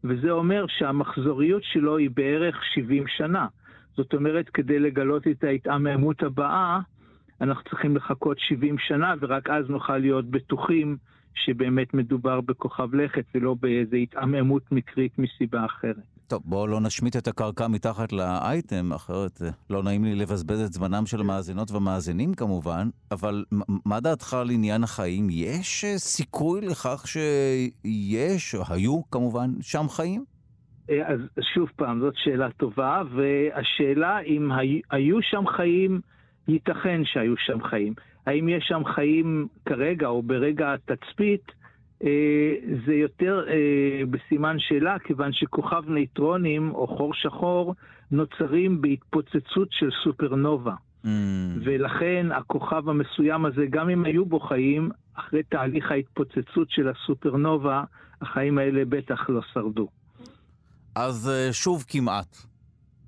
וזה 0.08 0.30
אומר 0.30 0.64
שהמחזוריות 0.68 1.62
שלו 1.64 1.96
היא 1.96 2.10
בערך 2.14 2.64
70 2.75 3.04
שנה. 3.06 3.46
זאת 3.96 4.14
אומרת, 4.14 4.48
כדי 4.48 4.78
לגלות 4.78 5.26
את 5.26 5.44
ההתעממות 5.44 6.22
הבאה, 6.22 6.80
אנחנו 7.40 7.64
צריכים 7.64 7.96
לחכות 7.96 8.38
70 8.40 8.78
שנה, 8.78 9.14
ורק 9.20 9.50
אז 9.50 9.70
נוכל 9.70 9.98
להיות 9.98 10.30
בטוחים 10.30 10.96
שבאמת 11.34 11.94
מדובר 11.94 12.40
בכוכב 12.40 12.94
לכת 12.94 13.25
ולא 13.34 13.54
באיזו 13.60 13.96
התעממות 13.96 14.72
מקרית 14.72 15.18
מסיבה 15.18 15.64
אחרת. 15.64 16.15
טוב, 16.28 16.42
בואו 16.45 16.66
לא 16.66 16.80
נשמיט 16.80 17.16
את 17.16 17.28
הקרקע 17.28 17.68
מתחת 17.68 18.12
לאייטם, 18.12 18.92
אחרת 18.92 19.42
אה, 19.42 19.49
לא 19.71 19.83
נעים 19.83 20.04
לי 20.04 20.14
לבזבז 20.14 20.61
את 20.61 20.73
זמנם 20.73 21.06
של 21.06 21.21
המאזינות 21.21 21.71
והמאזינים 21.71 22.35
כמובן, 22.35 22.88
אבל 23.11 23.45
מה 23.85 24.00
דעתך 24.00 24.35
על 24.35 24.50
עניין 24.50 24.83
החיים? 24.85 25.28
יש 25.30 25.85
אה, 25.85 25.99
סיכוי 25.99 26.61
לכך 26.61 27.04
שיש, 27.06 28.54
או 28.54 28.62
היו 28.68 29.00
כמובן, 29.11 29.50
שם 29.61 29.88
חיים? 29.88 30.25
אה, 30.90 31.09
אז 31.09 31.21
שוב 31.54 31.68
פעם, 31.76 32.00
זאת 32.00 32.14
שאלה 32.16 32.50
טובה, 32.50 33.02
והשאלה 33.14 34.18
אם 34.21 34.50
היו 34.90 35.23
שם 35.23 35.45
חיים, 35.56 36.00
ייתכן 36.49 37.00
שהיו 37.04 37.35
שם 37.37 37.62
חיים. 37.62 37.95
האם 38.26 38.49
יש 38.49 38.64
שם 38.68 38.83
חיים 38.95 39.47
כרגע 39.66 40.06
או 40.06 40.23
ברגע 40.23 40.75
התצפית, 40.75 41.52
זה 42.86 42.94
יותר 42.94 43.44
אה, 43.48 44.06
בסימן 44.10 44.56
שאלה, 44.58 44.98
כיוון 44.98 45.32
שכוכב 45.32 45.82
נייטרונים 45.88 46.74
או 46.74 46.86
חור 46.86 47.14
שחור 47.14 47.74
נוצרים 48.10 48.80
בהתפוצצות 48.80 49.68
של 49.70 49.88
סופרנובה. 50.04 50.74
Mm. 51.04 51.08
ולכן 51.64 52.26
הכוכב 52.32 52.88
המסוים 52.88 53.46
הזה, 53.46 53.66
גם 53.70 53.88
אם 53.88 54.04
היו 54.04 54.26
בו 54.26 54.40
חיים, 54.40 54.90
אחרי 55.14 55.42
תהליך 55.42 55.90
ההתפוצצות 55.90 56.70
של 56.70 56.88
הסופרנובה, 56.88 57.84
החיים 58.22 58.58
האלה 58.58 58.84
בטח 58.84 59.28
לא 59.28 59.40
שרדו. 59.52 59.88
אז 60.94 61.28
אה, 61.28 61.52
שוב 61.52 61.84
כמעט, 61.88 62.36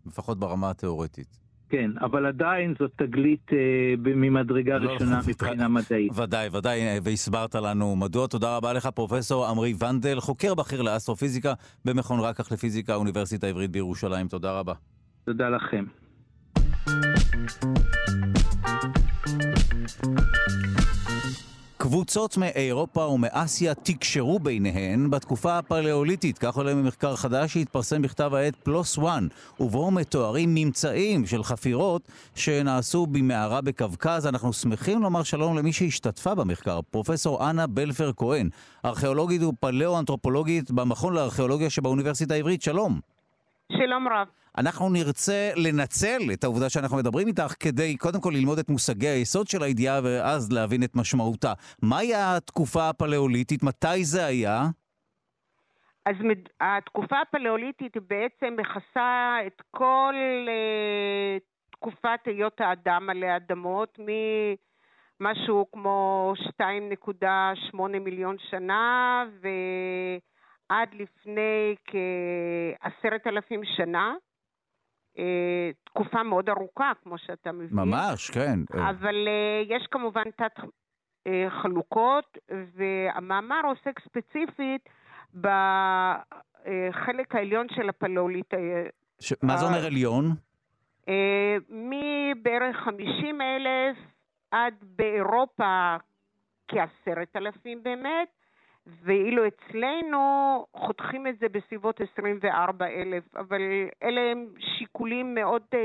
לפחות 0.07 0.38
ברמה 0.38 0.71
התיאורטית. 0.71 1.38
כן, 1.69 1.91
אבל 2.01 2.27
עדיין 2.27 2.75
זאת 2.79 2.91
תגלית 2.97 3.51
אה, 3.53 3.95
ממדרגה 3.99 4.79
לא, 4.79 4.91
ראשונה 4.91 5.21
מבחינה 5.29 5.69
מדעית. 5.69 6.13
ודאי, 6.15 6.49
ודאי, 6.53 6.81
אה, 6.81 6.99
והסברת 7.03 7.55
לנו 7.55 7.97
מדוע. 7.97 8.27
תודה 8.27 8.57
רבה 8.57 8.73
לך, 8.73 8.87
פרופסור 8.87 9.47
עמרי 9.47 9.75
ונדל, 9.79 10.21
חוקר 10.21 10.55
בכיר 10.55 10.83
לאסטרופיזיקה 10.83 11.53
במכון 11.85 12.21
רקח 12.21 12.53
לפיזיקה, 12.53 12.93
האוניברסיטה 12.93 13.47
העברית 13.47 13.71
בירושלים. 13.71 14.29
תודה 14.29 14.53
רבה. 14.53 14.75
תודה 15.25 15.49
לכם. 15.49 15.85
קבוצות 21.80 22.37
מאירופה 22.37 23.00
ומאסיה 23.00 23.75
תקשרו 23.75 24.38
ביניהן 24.38 25.11
בתקופה 25.11 25.58
הפלאוליתית, 25.58 26.38
כך 26.38 26.56
עולה 26.56 26.75
ממחקר 26.75 27.16
חדש 27.16 27.52
שהתפרסם 27.52 28.02
בכתב 28.02 28.35
העת 28.35 28.56
פלוס 28.56 28.99
וואן, 28.99 29.28
ובו 29.61 29.90
מתוארים 29.90 30.54
ממצאים 30.54 31.26
של 31.26 31.44
חפירות 31.44 32.02
שנעשו 32.35 33.06
במערה 33.06 33.61
בקווקז. 33.61 34.26
אנחנו 34.26 34.52
שמחים 34.52 35.02
לומר 35.02 35.23
שלום 35.23 35.58
למי 35.58 35.73
שהשתתפה 35.73 36.35
במחקר, 36.35 36.80
פרופסור 36.90 37.50
אנה 37.50 37.66
בלפר 37.66 38.12
כהן, 38.16 38.49
ארכיאולוגית 38.85 39.42
ופלאו-אנתרופולוגית 39.42 40.70
במכון 40.70 41.14
לארכיאולוגיה 41.14 41.70
שבאוניברסיטה 41.70 42.35
העברית. 42.35 42.62
שלום. 42.62 43.00
שלום 43.73 44.09
רב. 44.09 44.29
אנחנו 44.59 44.89
נרצה 44.89 45.51
לנצל 45.57 46.33
את 46.33 46.45
העובדה 46.45 46.71
שאנחנו 46.71 46.97
מדברים 46.97 47.27
איתך 47.29 47.55
כדי 47.61 47.97
קודם 47.97 48.21
כל 48.21 48.31
ללמוד 48.35 48.59
את 48.59 48.69
מושגי 48.69 49.09
היסוד 49.09 49.47
של 49.47 49.63
הידיעה 49.63 50.01
ואז 50.05 50.53
להבין 50.53 50.83
את 50.83 50.97
משמעותה. 50.97 51.53
מהי 51.83 52.15
התקופה 52.15 52.89
הפלאוליטית? 52.89 53.63
מתי 53.63 54.05
זה 54.05 54.25
היה? 54.25 54.63
אז 56.07 56.15
התקופה 56.61 57.21
הפלאוליטית 57.21 57.97
בעצם 57.97 58.57
מכסה 58.57 59.37
את 59.47 59.63
כל 59.71 60.15
uh, 60.47 61.41
תקופת 61.71 62.21
היות 62.27 62.61
האדם 62.61 63.11
עלי 63.11 63.37
אדמות, 63.37 63.99
ממשהו 65.21 65.67
כמו 65.73 66.33
2.8 66.61 67.77
מיליון 68.01 68.37
שנה 68.51 69.25
ועד 70.71 70.95
לפני 70.95 71.75
כעשרת 71.87 73.27
אלפים 73.27 73.61
שנה. 73.77 74.15
אה, 75.19 75.71
תקופה 75.85 76.23
מאוד 76.23 76.49
ארוכה, 76.49 76.93
כמו 77.03 77.19
שאתה 77.19 77.53
מבין. 77.53 77.69
ממש, 77.73 78.31
כן. 78.31 78.61
אבל 78.73 79.29
אה, 79.29 79.77
יש 79.77 79.87
כמובן 79.91 80.31
תת 80.37 80.65
אה, 81.27 81.47
חלוקות, 81.63 82.39
והמאמר 82.49 83.61
עוסק 83.65 84.01
ספציפית 84.01 84.89
בחלק 85.35 87.35
העליון 87.35 87.67
של 87.71 87.89
הפלאולית. 87.89 88.51
ש... 89.21 89.33
מה 89.43 89.57
זה 89.57 89.67
אומר 89.67 89.87
עליון? 89.87 90.25
מבערך 91.69 92.77
50 92.77 93.41
אלף 93.41 93.97
עד 94.51 94.75
באירופה 94.83 95.97
כעשרת 96.69 97.37
אלפים 97.37 97.83
באמת, 97.83 98.29
ואילו 99.02 99.42
אצלנו 99.47 100.18
חותכים 100.75 101.26
את 101.26 101.38
זה 101.38 101.49
בסביבות 101.49 102.00
24 102.00 102.87
אלף, 102.87 103.37
אבל 103.37 103.61
אלה 104.02 104.21
הם 104.21 104.47
שיקולים 104.59 105.35
מאוד 105.35 105.62
uh, 105.75 105.76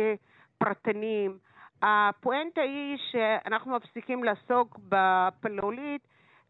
פרטניים. 0.58 1.38
הפואנטה 1.82 2.62
היא 2.62 2.98
שאנחנו 3.12 3.76
מפסיקים 3.76 4.24
לעסוק 4.24 4.80
בפלאוליט 4.90 6.02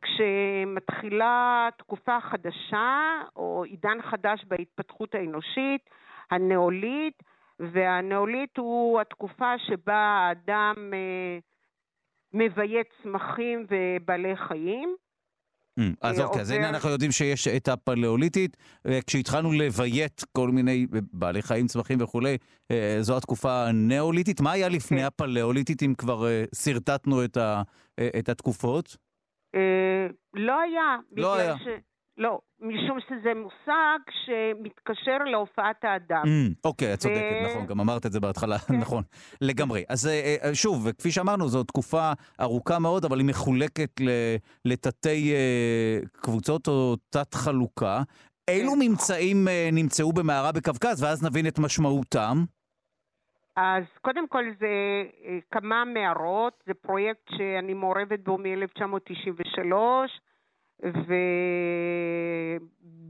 כשמתחילה 0.01 1.69
תקופה 1.77 2.21
חדשה 2.21 3.21
או 3.35 3.63
עידן 3.63 4.01
חדש 4.01 4.45
בהתפתחות 4.47 5.15
האנושית, 5.15 5.89
הנאוליט, 6.31 7.23
והנאוליט 7.59 8.57
הוא 8.57 9.01
התקופה 9.01 9.57
שבה 9.57 9.95
האדם 9.95 10.75
uh, 10.77 11.41
מבייט 12.33 12.87
צמחים 13.03 13.65
ובעלי 13.69 14.35
חיים. 14.35 14.95
Mm, 15.79 15.83
אז 16.01 16.19
אוקיי, 16.19 16.41
אז 16.41 16.51
הנה 16.51 16.69
אנחנו 16.69 16.89
יודעים 16.89 17.11
שיש 17.11 17.47
את 17.47 17.67
הפלאוליטית, 17.67 18.57
כשהתחלנו 19.07 19.51
לביית 19.51 20.23
כל 20.31 20.49
מיני 20.49 20.87
בעלי 21.13 21.41
חיים, 21.41 21.67
צמחים 21.67 22.01
וכולי, 22.01 22.37
אה, 22.71 22.97
זו 23.01 23.17
התקופה 23.17 23.67
הנאוליטית. 23.67 24.41
מה 24.41 24.51
היה 24.51 24.69
לפני 24.69 24.99
כן. 24.99 25.05
הפלאוליטית, 25.05 25.83
אם 25.83 25.93
כבר 25.97 26.27
אה, 26.27 26.43
שרטטנו 26.55 27.25
את 27.25 27.37
אה, 27.37 27.61
התקופות? 28.27 28.97
לא 30.33 30.59
היה. 30.59 30.97
לא 31.17 31.35
היה. 31.35 31.55
לא, 32.17 32.39
משום 32.59 32.97
שזה 32.99 33.33
מושג 33.35 33.99
שמתקשר 34.25 35.17
להופעת 35.17 35.83
האדם. 35.83 36.23
Mm, 36.23 36.53
אוקיי, 36.65 36.93
את 36.93 36.99
צודקת, 36.99 37.21
ו... 37.43 37.49
נכון, 37.49 37.65
גם 37.65 37.79
אמרת 37.79 38.05
את 38.05 38.11
זה 38.11 38.19
בהתחלה, 38.19 38.59
כן. 38.59 38.75
נכון, 38.75 39.03
לגמרי. 39.41 39.83
אז 39.89 40.07
אה, 40.07 40.35
אה, 40.43 40.55
שוב, 40.55 40.91
כפי 40.91 41.11
שאמרנו, 41.11 41.47
זו 41.47 41.63
תקופה 41.63 42.11
ארוכה 42.41 42.79
מאוד, 42.79 43.05
אבל 43.05 43.19
היא 43.19 43.27
מחולקת 43.27 44.01
לתתי 44.65 45.33
אה, 45.33 45.99
קבוצות 46.21 46.67
או 46.67 46.95
תת-חלוקה. 47.09 48.01
אילו 48.49 48.71
כן. 48.71 48.79
ממצאים 48.81 49.47
נמצאו 49.71 50.13
במערה 50.13 50.51
בקווקז, 50.51 51.03
ואז 51.03 51.23
נבין 51.23 51.47
את 51.47 51.59
משמעותם? 51.59 52.37
אז 53.55 53.83
קודם 54.01 54.27
כל 54.27 54.43
זה 54.59 54.67
כמה 55.51 55.85
מערות, 55.85 56.63
זה 56.67 56.73
פרויקט 56.73 57.29
שאני 57.37 57.73
מעורבת 57.73 58.19
בו 58.19 58.37
מ-1993. 58.37 59.73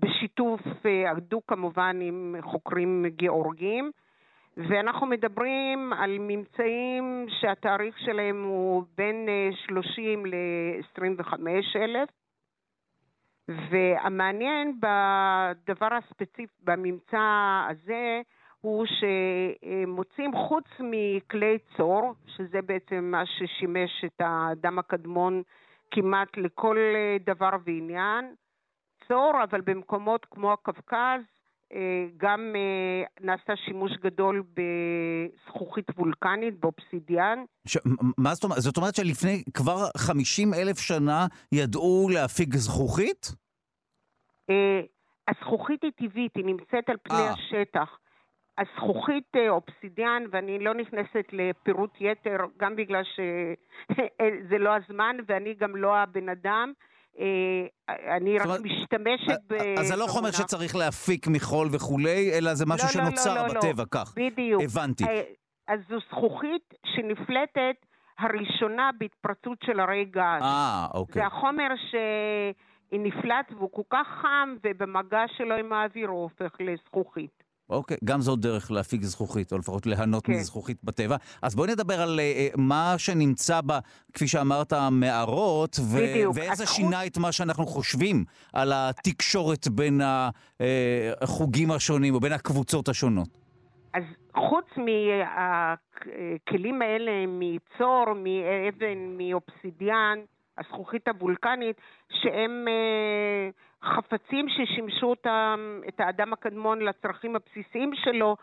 ובשיתוף 0.03 0.61
הדוק 1.07 1.43
כמובן 1.47 1.99
עם 2.01 2.35
חוקרים 2.41 3.05
גיאורגים. 3.07 3.91
ואנחנו 4.57 5.07
מדברים 5.07 5.93
על 5.93 6.17
ממצאים 6.19 7.25
שהתאריך 7.29 7.99
שלהם 7.99 8.43
הוא 8.43 8.83
בין 8.97 9.29
30 9.67 10.25
ל-25 10.25 11.33
אלף. 11.75 12.09
והמעניין 13.47 14.79
בדבר 14.79 15.87
הספציפי, 15.93 16.53
בממצא 16.63 17.65
הזה, 17.69 18.21
הוא 18.61 18.85
שמוצאים 18.85 20.35
חוץ 20.35 20.65
מכלי 20.79 21.57
צור, 21.77 22.13
שזה 22.27 22.61
בעצם 22.61 23.09
מה 23.11 23.25
ששימש 23.25 24.05
את 24.05 24.21
האדם 24.21 24.79
הקדמון 24.79 25.41
כמעט 25.95 26.37
לכל 26.37 26.77
דבר 27.25 27.49
ועניין, 27.65 28.35
צור, 29.07 29.31
אבל 29.43 29.61
במקומות 29.61 30.25
כמו 30.31 30.53
הקווקז 30.53 31.21
אה, 31.73 32.05
גם 32.17 32.53
אה, 32.55 33.03
נעשה 33.21 33.53
שימוש 33.65 33.91
גדול 34.01 34.43
בזכוכית 34.53 35.89
וולקנית, 35.97 36.59
באובסידיאן. 36.59 37.43
ש... 37.67 37.77
מה 38.17 38.33
זאת 38.33 38.43
אומרת? 38.43 38.59
זאת 38.59 38.77
אומרת 38.77 38.95
שלפני 38.95 39.43
כבר 39.53 39.77
50 39.97 40.53
אלף 40.53 40.77
שנה 40.77 41.27
ידעו 41.51 42.09
להפיג 42.13 42.55
זכוכית? 42.55 43.35
אה, 44.49 44.81
הזכוכית 45.27 45.83
היא 45.83 45.91
טבעית, 45.97 46.35
היא 46.35 46.45
נמצאת 46.45 46.89
על 46.89 46.97
פני 47.03 47.29
아. 47.29 47.33
השטח. 47.33 47.97
הזכוכית 48.57 49.33
אובסידיאן, 49.49 50.23
ואני 50.31 50.59
לא 50.59 50.73
נכנסת 50.73 51.25
לפירוט 51.31 51.91
יתר, 51.99 52.37
גם 52.57 52.75
בגלל 52.75 53.03
שזה 53.03 54.57
לא 54.65 54.75
הזמן 54.75 55.15
ואני 55.27 55.53
גם 55.53 55.75
לא 55.75 55.97
הבן 55.97 56.29
אדם, 56.29 56.73
אה, 57.19 57.65
אני 58.17 58.37
רק 58.37 58.59
משתמשת 58.63 59.39
ב... 59.47 59.53
אז 59.79 59.87
זה 59.87 59.95
לא 59.95 60.05
חומר 60.07 60.31
שצריך 60.31 60.75
להפיק 60.75 61.27
מחול 61.27 61.67
וכולי, 61.71 62.31
אלא 62.37 62.53
זה 62.53 62.65
משהו 62.65 62.87
לא, 62.99 63.03
לא, 63.03 63.09
שנוצר 63.09 63.47
לא, 63.47 63.53
בטבע, 63.53 63.83
כך. 63.91 64.13
בדיוק. 64.17 64.61
הבנתי. 64.63 65.03
אה, 65.03 65.21
אז 65.67 65.79
זו 65.89 65.99
זכוכית 66.09 66.73
שנפלטת 66.85 67.75
הראשונה 68.19 68.89
בהתפרצות 68.99 69.57
של 69.65 69.79
הרי 69.79 70.05
גז. 70.05 70.41
אה, 70.41 70.87
אוקיי. 70.93 71.21
זה 71.21 71.27
החומר 71.27 71.67
שנפלט 72.91 73.51
והוא 73.51 73.69
כל 73.71 73.81
כך 73.89 74.07
חם, 74.21 74.55
ובמגע 74.63 75.23
שלו 75.37 75.55
עם 75.55 75.73
האוויר 75.73 76.09
הוא 76.09 76.21
הופך 76.21 76.55
לזכוכית. 76.59 77.43
אוקיי, 77.73 77.97
גם 78.03 78.21
זאת 78.21 78.39
דרך 78.39 78.71
להפיק 78.71 79.03
זכוכית, 79.03 79.51
או 79.51 79.57
לפחות 79.57 79.85
ליהנות 79.85 80.25
כן. 80.25 80.33
מזכוכית 80.33 80.77
בטבע. 80.83 81.15
אז 81.41 81.55
בואי 81.55 81.71
נדבר 81.71 82.01
על 82.01 82.19
uh, 82.19 82.21
מה 82.57 82.95
שנמצא 82.97 83.61
בה, 83.61 83.79
כפי 84.13 84.27
שאמרת, 84.27 84.73
המערות, 84.73 85.79
ו- 85.79 86.33
ואיזה 86.33 86.65
שינה 86.65 86.97
חוץ... 86.97 87.07
את 87.07 87.17
מה 87.17 87.31
שאנחנו 87.31 87.65
חושבים 87.65 88.25
על 88.53 88.71
התקשורת 88.75 89.67
בין 89.67 90.01
החוגים 91.21 91.71
השונים, 91.71 92.15
או 92.15 92.19
בין 92.19 92.31
הקבוצות 92.31 92.89
השונות. 92.89 93.27
אז 93.93 94.03
חוץ 94.35 94.65
מהכלים 94.77 96.81
האלה, 96.81 97.11
מצור, 97.27 98.05
מאבן, 98.13 99.17
מאובסידיאן, 99.17 100.19
הזכוכית 100.57 101.07
הוולקנית, 101.07 101.75
שהם 102.09 102.65
אה, 102.67 103.49
חפצים 103.83 104.49
ששימשו 104.49 105.05
אותם, 105.05 105.79
את 105.87 105.99
האדם 105.99 106.33
הקדמון 106.33 106.81
לצרכים 106.81 107.35
הבסיסיים 107.35 107.91
שלו, 107.95 108.35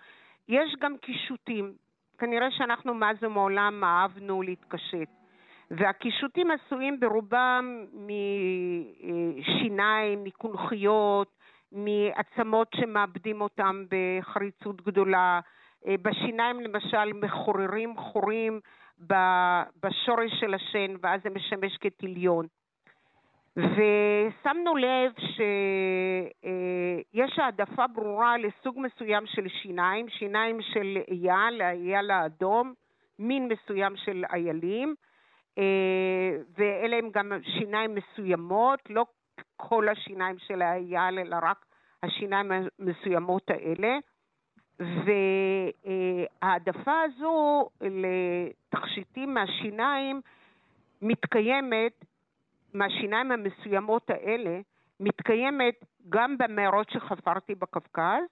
יש 0.49 0.77
גם 0.81 0.97
קישוטים. 0.97 1.73
כנראה 2.19 2.51
שאנחנו 2.51 2.95
מאז 2.95 3.17
ומעולם 3.23 3.85
אהבנו 3.85 4.43
להתקשט. 4.43 5.09
והקישוטים 5.71 6.51
עשויים 6.51 7.01
ברובם 7.01 7.85
משיניים, 9.37 10.25
מקונכיות, 10.25 11.29
מעצמות 11.73 12.69
שמאבדים 12.75 13.41
אותם 13.41 13.85
בחריצות 13.91 14.83
גדולה. 14.83 15.41
אה, 15.87 15.95
בשיניים 16.03 16.61
למשל 16.61 17.13
מחוררים 17.13 17.97
חורים 17.97 18.61
בשורש 19.83 20.31
של 20.41 20.55
השן, 20.55 20.95
ואז 21.03 21.21
זה 21.25 21.31
משמש 21.31 21.77
כטיליון. 21.81 22.47
ושמנו 23.57 24.77
לב 24.77 25.13
שיש 27.15 27.39
העדפה 27.39 27.87
ברורה 27.87 28.39
לסוג 28.39 28.79
מסוים 28.79 29.27
של 29.27 29.49
שיניים, 29.49 30.09
שיניים 30.09 30.63
של 30.63 30.99
אייל, 31.11 31.61
האייל 31.63 32.11
האדום, 32.11 32.75
מין 33.19 33.49
מסוים 33.49 33.97
של 33.97 34.25
איילים, 34.33 34.95
ואלה 36.59 36.97
הם 36.97 37.11
גם 37.11 37.33
שיניים 37.43 37.95
מסוימות, 37.95 38.81
לא 38.91 39.05
כל 39.57 39.89
השיניים 39.89 40.39
של 40.39 40.63
האייל, 40.63 41.19
אלא 41.19 41.37
רק 41.43 41.65
השיניים 42.03 42.53
המסוימות 42.79 43.51
האלה. 43.51 43.99
וההעדפה 46.43 47.01
הזו 47.01 47.69
לתכשיטים 47.81 49.35
מהשיניים 49.35 50.21
מתקיימת, 51.03 52.05
מהשיניים 52.75 53.33
המסוימות 53.33 54.11
האלה, 54.11 54.61
מתקיימת 55.01 55.75
גם 56.09 56.39
במערות 56.39 56.91
שחפרתי 56.91 57.55
בקווקז, 57.55 58.23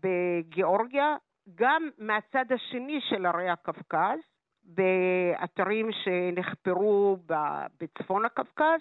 בגיאורגיה, 0.00 1.16
גם 1.54 1.88
מהצד 1.98 2.52
השני 2.52 3.00
של 3.00 3.26
הרי 3.26 3.50
הקווקז, 3.50 4.18
באתרים 4.64 5.88
שנחפרו 5.92 7.16
בצפון 7.80 8.24
הקווקז, 8.24 8.80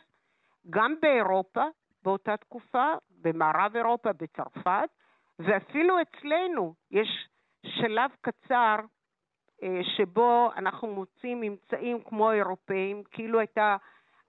גם 0.69 0.95
באירופה 1.01 1.63
באותה 2.03 2.37
תקופה, 2.37 2.93
במערב 3.21 3.75
אירופה, 3.75 4.09
בצרפת, 4.13 4.89
ואפילו 5.39 5.97
אצלנו 6.01 6.73
יש 6.91 7.29
שלב 7.65 8.11
קצר 8.21 8.75
שבו 9.97 10.49
אנחנו 10.57 10.87
מוצאים 10.87 11.41
ממצאים 11.41 11.99
כמו 12.05 12.31
אירופאים, 12.31 13.03
כאילו 13.11 13.39
הייתה 13.39 13.75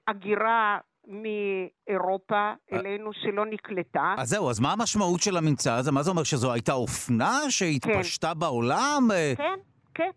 הגירה 0.08 0.78
מאירופה 1.06 2.34
אה. 2.34 2.54
אלינו 2.72 3.12
שלא 3.12 3.46
נקלטה. 3.46 4.14
אז 4.18 4.28
זהו, 4.28 4.50
אז 4.50 4.60
מה 4.60 4.72
המשמעות 4.72 5.20
של 5.20 5.36
הממצא 5.36 5.74
הזה? 5.74 5.92
מה 5.92 6.02
זה 6.02 6.10
אומר, 6.10 6.22
שזו 6.22 6.52
הייתה 6.52 6.72
אופנה 6.72 7.38
שהתפשטה 7.48 8.32
כן. 8.34 8.40
בעולם? 8.40 9.02
אה, 9.12 9.32
כן, 9.36 9.58
כן, 9.94 10.10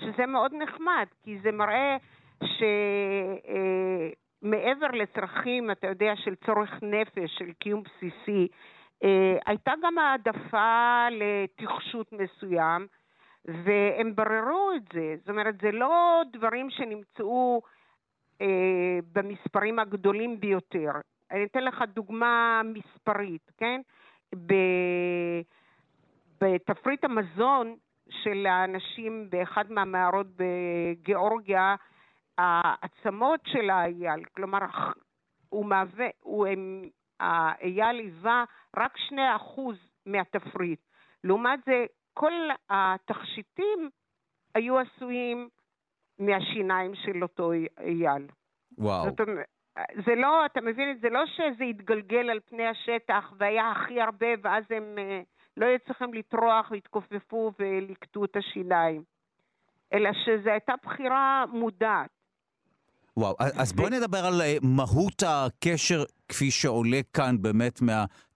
שזה 0.00 0.26
מאוד 0.26 0.52
נחמד, 0.54 1.06
כי 1.22 1.38
זה 1.42 1.52
מראה 1.52 1.96
שמעבר 4.42 4.90
לצרכים, 4.92 5.70
אתה 5.70 5.86
יודע, 5.86 6.12
של 6.24 6.34
צורך 6.46 6.70
נפש, 6.82 7.30
של 7.38 7.52
קיום 7.52 7.82
בסיסי, 7.82 8.48
אה, 9.04 9.36
הייתה 9.46 9.72
גם 9.82 9.98
העדפה 9.98 11.06
לתחשות 11.10 12.12
מסוים, 12.12 12.86
והם 13.44 14.14
בררו 14.14 14.70
את 14.76 14.82
זה. 14.92 15.14
זאת 15.18 15.28
אומרת, 15.28 15.54
זה 15.62 15.70
לא 15.70 16.22
דברים 16.32 16.70
שנמצאו 16.70 17.62
אה, 18.40 18.98
במספרים 19.12 19.78
הגדולים 19.78 20.40
ביותר. 20.40 20.90
אני 21.30 21.44
אתן 21.44 21.64
לך 21.64 21.84
דוגמה 21.94 22.62
מספרית, 22.64 23.50
כן? 23.56 23.80
בתפריט 26.40 27.04
המזון 27.04 27.76
של 28.10 28.46
האנשים 28.46 29.30
באחד 29.30 29.72
מהמערות 29.72 30.26
בגיאורגיה, 30.36 31.74
העצמות 32.38 33.40
של 33.46 33.70
האייל, 33.70 34.24
כלומר, 34.36 34.58
הוא 35.48 35.66
מהווה, 35.66 36.06
הוא, 36.20 36.46
הם, 36.46 36.82
האייל 37.20 37.96
היווה 37.96 38.44
רק 38.76 38.96
שני 38.96 39.36
אחוז 39.36 39.76
מהתפריט. 40.06 40.80
לעומת 41.24 41.60
זה, 41.66 41.86
כל 42.20 42.32
התכשיטים 42.70 43.90
היו 44.54 44.74
עשויים 44.78 45.48
מהשיניים 46.18 46.92
של 46.94 47.22
אותו 47.22 47.52
אייל. 47.80 48.26
וואו. 48.78 49.04
זאת 49.04 49.20
אומרת, 49.20 49.46
זה 50.06 50.14
לא, 50.14 50.46
אתה 50.46 50.60
מבין, 50.60 50.98
זה 51.02 51.08
לא 51.08 51.24
שזה 51.26 51.64
התגלגל 51.64 52.30
על 52.30 52.40
פני 52.44 52.66
השטח 52.66 53.32
והיה 53.38 53.70
הכי 53.70 54.00
הרבה 54.00 54.26
ואז 54.42 54.64
הם 54.70 54.98
אה, 54.98 55.20
לא 55.56 55.66
היו 55.66 55.78
צריכים 55.86 56.14
לטרוח 56.14 56.70
והתכופפו 56.70 57.52
וליקטו 57.58 58.24
את 58.24 58.36
השיניים, 58.36 59.02
אלא 59.92 60.10
שזו 60.12 60.50
הייתה 60.50 60.72
בחירה 60.84 61.44
מודעת. 61.52 62.10
וואו, 63.16 63.36
אז 63.38 63.72
בואי 63.72 63.90
נדבר 63.90 64.26
על 64.26 64.40
אה, 64.40 64.56
מהות 64.62 65.22
הקשר 65.26 66.04
כפי 66.28 66.50
שעולה 66.50 67.00
כאן 67.12 67.42
באמת 67.42 67.82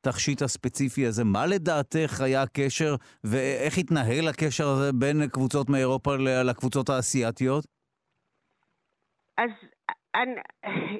מהתכשיט 0.07 0.43
הספציפי 0.43 1.07
הזה. 1.07 1.25
מה 1.25 1.47
לדעתך 1.47 2.21
היה 2.21 2.43
הקשר 2.43 2.95
ואיך 3.25 3.79
התנהל 3.79 4.29
הקשר 4.29 4.65
הזה 4.69 4.93
בין 4.93 5.29
קבוצות 5.33 5.69
מאירופה 5.69 6.11
לקבוצות 6.45 6.89
האסייתיות? 6.89 7.65
אז 9.39 9.51
אני, 10.15 10.35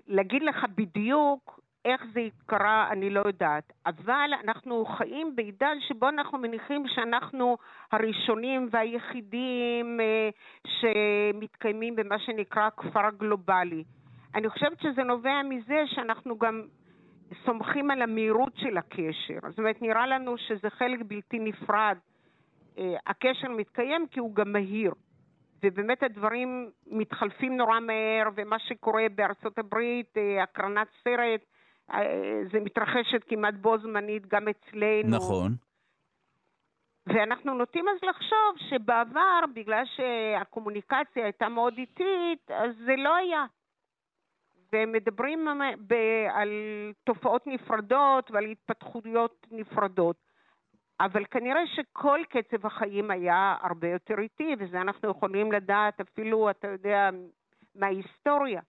להגיד 0.07 0.43
לך 0.43 0.57
בדיוק 0.77 1.61
איך 1.85 2.03
זה 2.15 2.21
קרה, 2.47 2.89
אני 2.93 3.11
לא 3.11 3.23
יודעת. 3.27 3.73
אבל 3.87 4.31
אנחנו 4.45 4.85
חיים 4.85 5.37
בעידן 5.37 5.77
שבו 5.89 6.09
אנחנו 6.09 6.39
מניחים 6.39 6.85
שאנחנו 6.95 7.57
הראשונים 7.93 8.69
והיחידים 8.73 10.01
אה, 10.01 10.29
שמתקיימים 10.67 11.97
במה 11.97 12.19
שנקרא 12.19 12.69
כפר 12.77 13.11
גלובלי. 13.19 13.85
אני 14.35 14.49
חושבת 14.49 14.81
שזה 14.81 15.03
נובע 15.03 15.43
מזה 15.49 15.83
שאנחנו 15.87 16.39
גם 16.39 16.63
סומכים 17.45 17.91
על 17.91 18.03
המהירות 18.03 18.53
של 18.57 18.79
הקשר. 18.79 19.39
זאת 19.49 19.59
אומרת, 19.59 19.83
נראה 19.83 20.07
לנו 20.07 20.39
שזה 20.39 20.71
חלק 20.71 21.01
בלתי 21.07 21.39
נפרד. 21.39 21.97
אה, 22.79 22.97
הקשר 23.07 23.49
מתקיים 23.49 24.07
כי 24.11 24.21
הוא 24.21 24.35
גם 24.35 24.53
מהיר. 24.53 24.93
ובאמת 25.63 26.03
הדברים 26.03 26.71
מתחלפים 26.87 27.57
נורא 27.57 27.81
מהר, 27.81 28.29
ומה 28.35 28.59
שקורה 28.59 29.07
בארצות 29.15 29.59
הברית, 29.59 30.17
אה, 30.17 30.43
הקרנת 30.43 30.89
סרט, 31.05 31.41
אה, 31.91 32.43
זה 32.53 32.61
מתרחשת 32.61 33.25
כמעט 33.29 33.55
בו 33.55 33.79
זמנית 33.79 34.27
גם 34.27 34.49
אצלנו. 34.49 35.17
נכון. 35.17 35.53
ואנחנו 37.07 37.55
נוטים 37.55 37.89
אז 37.89 38.09
לחשוב 38.09 38.69
שבעבר, 38.71 39.41
בגלל 39.55 39.85
שהקומוניקציה 39.97 41.25
הייתה 41.25 41.49
מאוד 41.49 41.75
איטית, 41.79 42.51
אז 42.51 42.77
זה 42.87 42.95
לא 42.97 43.15
היה. 43.15 43.45
ומדברים 44.75 45.49
על 46.31 46.51
תופעות 47.05 47.47
נפרדות 47.47 48.31
ועל 48.31 48.45
התפתחויות 48.45 49.47
נפרדות. 49.51 50.17
אבל 51.01 51.25
כנראה 51.25 51.67
שכל 51.67 52.21
קצב 52.29 52.67
החיים 52.67 53.11
היה 53.11 53.57
הרבה 53.61 53.89
יותר 53.89 54.19
איטי, 54.19 54.57
וזה 54.59 54.81
אנחנו 54.81 55.11
יכולים 55.11 55.53
לדעת 55.53 56.01
אפילו, 56.01 56.51
אתה 56.51 56.69
יודע, 56.69 57.11
מההיסטוריה. 57.75 58.61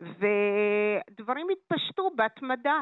ודברים 0.00 1.46
התפשטו 1.52 2.10
בהתמדה 2.16 2.80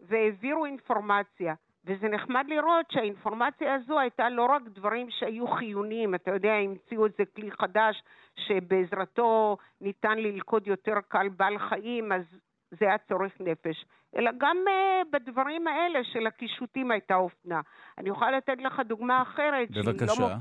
והעבירו 0.00 0.66
אינפורמציה. 0.66 1.54
וזה 1.88 2.08
נחמד 2.08 2.44
לראות 2.48 2.90
שהאינפורמציה 2.90 3.74
הזו 3.74 3.98
הייתה 3.98 4.28
לא 4.28 4.44
רק 4.44 4.62
דברים 4.62 5.10
שהיו 5.10 5.48
חיוניים, 5.48 6.14
אתה 6.14 6.30
יודע, 6.30 6.52
המציאו 6.52 7.06
איזה 7.06 7.24
כלי 7.36 7.50
חדש 7.50 8.02
שבעזרתו 8.36 9.56
ניתן 9.80 10.18
ללכוד 10.18 10.66
יותר 10.66 10.94
קל 11.08 11.28
בעל 11.28 11.58
חיים, 11.58 12.12
אז 12.12 12.22
זה 12.70 12.86
היה 12.86 12.98
צורך 12.98 13.32
נפש, 13.40 13.84
אלא 14.16 14.30
גם 14.38 14.56
uh, 14.66 15.08
בדברים 15.12 15.66
האלה 15.66 16.04
של 16.04 16.26
הקישוטים 16.26 16.90
הייתה 16.90 17.14
אופנה. 17.14 17.60
אני 17.98 18.08
יכולה 18.08 18.30
לתת 18.30 18.58
לך 18.58 18.80
דוגמה 18.80 19.22
אחרת. 19.22 19.68
בבקשה. 19.70 20.06
שהיא 20.14 20.20
לא, 20.20 20.34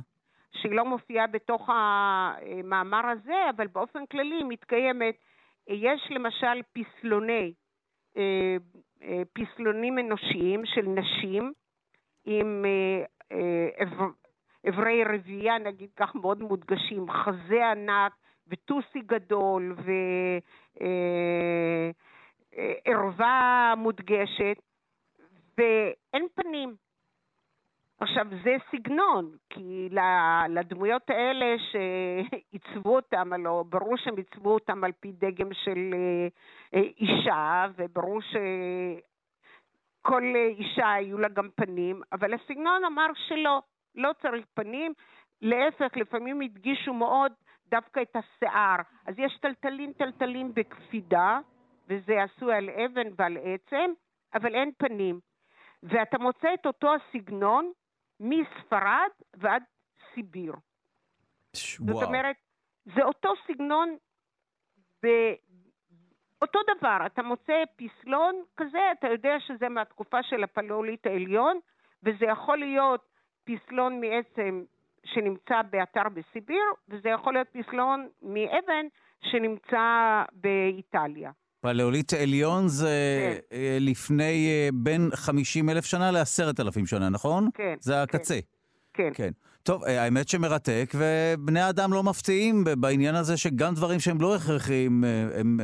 שהיא 0.52 0.72
לא 0.72 0.86
מופיעה 0.86 1.28
בתוך 1.28 1.70
המאמר 1.74 3.06
הזה, 3.06 3.50
אבל 3.56 3.68
באופן 3.68 4.06
כללי 4.06 4.36
היא 4.36 4.46
מתקיימת. 4.50 5.16
יש 5.68 6.08
למשל 6.10 6.62
פסלוני, 6.74 7.54
אה, 8.18 8.58
פסלונים 9.34 10.00
אנושיים 10.00 10.66
של 10.66 10.82
נשים 10.82 11.54
עם 12.26 12.66
אברי 14.70 15.04
רבייה, 15.04 15.58
נגיד 15.58 15.90
כך, 15.96 16.16
מאוד 16.16 16.40
מודגשים, 16.42 17.12
חזה 17.12 17.72
ענק 17.72 18.14
וטוסי 18.48 19.00
גדול 19.00 19.76
ו... 19.78 19.92
ערווה 22.86 23.74
מודגשת, 23.78 24.58
ואין 25.58 26.28
פנים. 26.36 26.87
עכשיו, 28.00 28.26
זה 28.44 28.56
סגנון, 28.72 29.32
כי 29.50 29.90
לדמויות 30.50 31.10
האלה 31.10 31.56
שעיצבו 31.72 32.96
אותם, 32.96 33.34
הלוא 33.34 33.64
ברור 33.64 33.98
שהם 33.98 34.18
עיצבו 34.18 34.54
אותם 34.54 34.84
על 34.84 34.92
פי 35.00 35.12
דגם 35.12 35.54
של 35.54 35.94
אה, 36.74 36.80
אישה, 36.80 37.66
וברור 37.76 38.20
שכל 40.02 40.24
אישה 40.58 40.92
היו 40.92 41.18
לה 41.18 41.28
גם 41.28 41.50
פנים, 41.56 42.02
אבל 42.12 42.34
הסגנון 42.34 42.86
אמר 42.86 43.08
שלא, 43.28 43.62
לא 43.96 44.12
צריך 44.22 44.46
פנים, 44.54 44.94
להפך, 45.42 45.98
לפעמים 45.98 46.42
הדגישו 46.42 46.94
מאוד 46.94 47.32
דווקא 47.68 48.02
את 48.02 48.16
השיער. 48.16 48.78
אז 49.08 49.16
יש 49.18 49.38
טלטלים 49.42 49.94
טלטלים 49.94 50.54
בקפידה, 50.54 51.40
וזה 51.88 52.24
עשוי 52.24 52.56
על 52.56 52.70
אבן 52.70 53.08
ועל 53.18 53.38
עצם, 53.44 53.92
אבל 54.34 54.56
אין 54.56 54.72
פנים. 54.78 55.20
ואתה 55.84 56.18
מוצא 56.18 56.54
את 56.54 56.66
אותו 56.66 56.94
הסגנון 56.96 57.72
מספרד 58.20 59.10
ועד 59.34 59.64
סיביר. 60.14 60.54
וואו. 61.80 61.94
זאת 61.94 62.04
אומרת, 62.08 62.36
זה 62.96 63.04
אותו 63.04 63.34
סגנון, 63.48 63.98
ב... 65.04 65.08
אותו 66.42 66.60
דבר, 66.78 66.98
אתה 67.06 67.22
מוצא 67.22 67.64
פסלון 67.76 68.44
כזה, 68.58 68.92
אתה 68.92 69.08
יודע 69.08 69.40
שזה 69.40 69.70
מהתקופה 69.70 70.24
של 70.24 70.44
הפלאוליט 70.44 71.08
העליון, 71.08 71.60
וזה 72.04 72.26
יכול 72.26 72.58
להיות 72.58 73.08
פסלון 73.44 74.02
מעצם 74.02 74.64
שנמצא 75.06 75.62
באתר 75.62 76.10
בסיביר, 76.14 76.64
וזה 76.90 77.10
יכול 77.10 77.34
להיות 77.34 77.48
פסלון 77.50 78.10
מאבן 78.22 78.86
שנמצא 79.22 80.24
באיטליה. 80.34 81.32
פלאוליט 81.68 82.14
עליון 82.14 82.68
זה 82.68 82.90
כן. 83.22 83.56
אה, 83.58 83.78
לפני 83.82 84.48
אה, 84.48 84.70
בין 84.74 85.10
50 85.14 85.70
אלף 85.70 85.86
שנה 85.86 86.12
ל-10 86.12 86.62
אלפים 86.62 86.86
שנה, 86.86 87.10
נכון? 87.10 87.50
כן. 87.54 87.76
זה 87.80 87.94
כן. 87.94 88.00
הקצה. 88.00 88.40
כן. 88.94 89.10
כן. 89.14 89.30
טוב, 89.64 89.84
אה, 89.84 90.04
האמת 90.04 90.28
שמרתק, 90.28 90.94
ובני 90.96 91.70
אדם 91.70 91.94
לא 91.94 92.04
מפתיעים 92.04 92.64
בעניין 92.78 93.16
הזה 93.16 93.38
שגם 93.38 93.74
דברים 93.74 94.00
שהם 94.00 94.22
לא 94.22 94.36
הכרחיים, 94.36 95.04
הם 95.04 95.60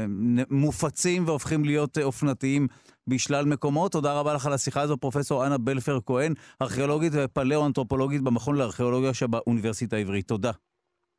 מופצים 0.50 1.28
והופכים 1.28 1.66
להיות 1.66 1.98
אופנתיים 1.98 2.68
בשלל 3.08 3.46
מקומות. 3.46 3.92
תודה 3.92 4.14
רבה 4.20 4.34
לך 4.34 4.46
על 4.46 4.54
השיחה 4.54 4.82
הזו, 4.82 4.98
פרופסור 4.98 5.46
אנה 5.46 5.58
בלפר 5.58 6.00
כהן, 6.06 6.34
ארכיאולוגית 6.62 7.14
ופלאו-אנתרופולוגית 7.16 8.22
במכון 8.22 8.56
לארכיאולוגיה 8.56 9.14
שבאוניברסיטה 9.14 9.96
העברית. 9.96 10.28
תודה. 10.28 10.52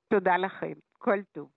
תודה 0.09 0.37
לכם. 0.37 0.73
כל 0.99 1.19
טוב. 1.33 1.49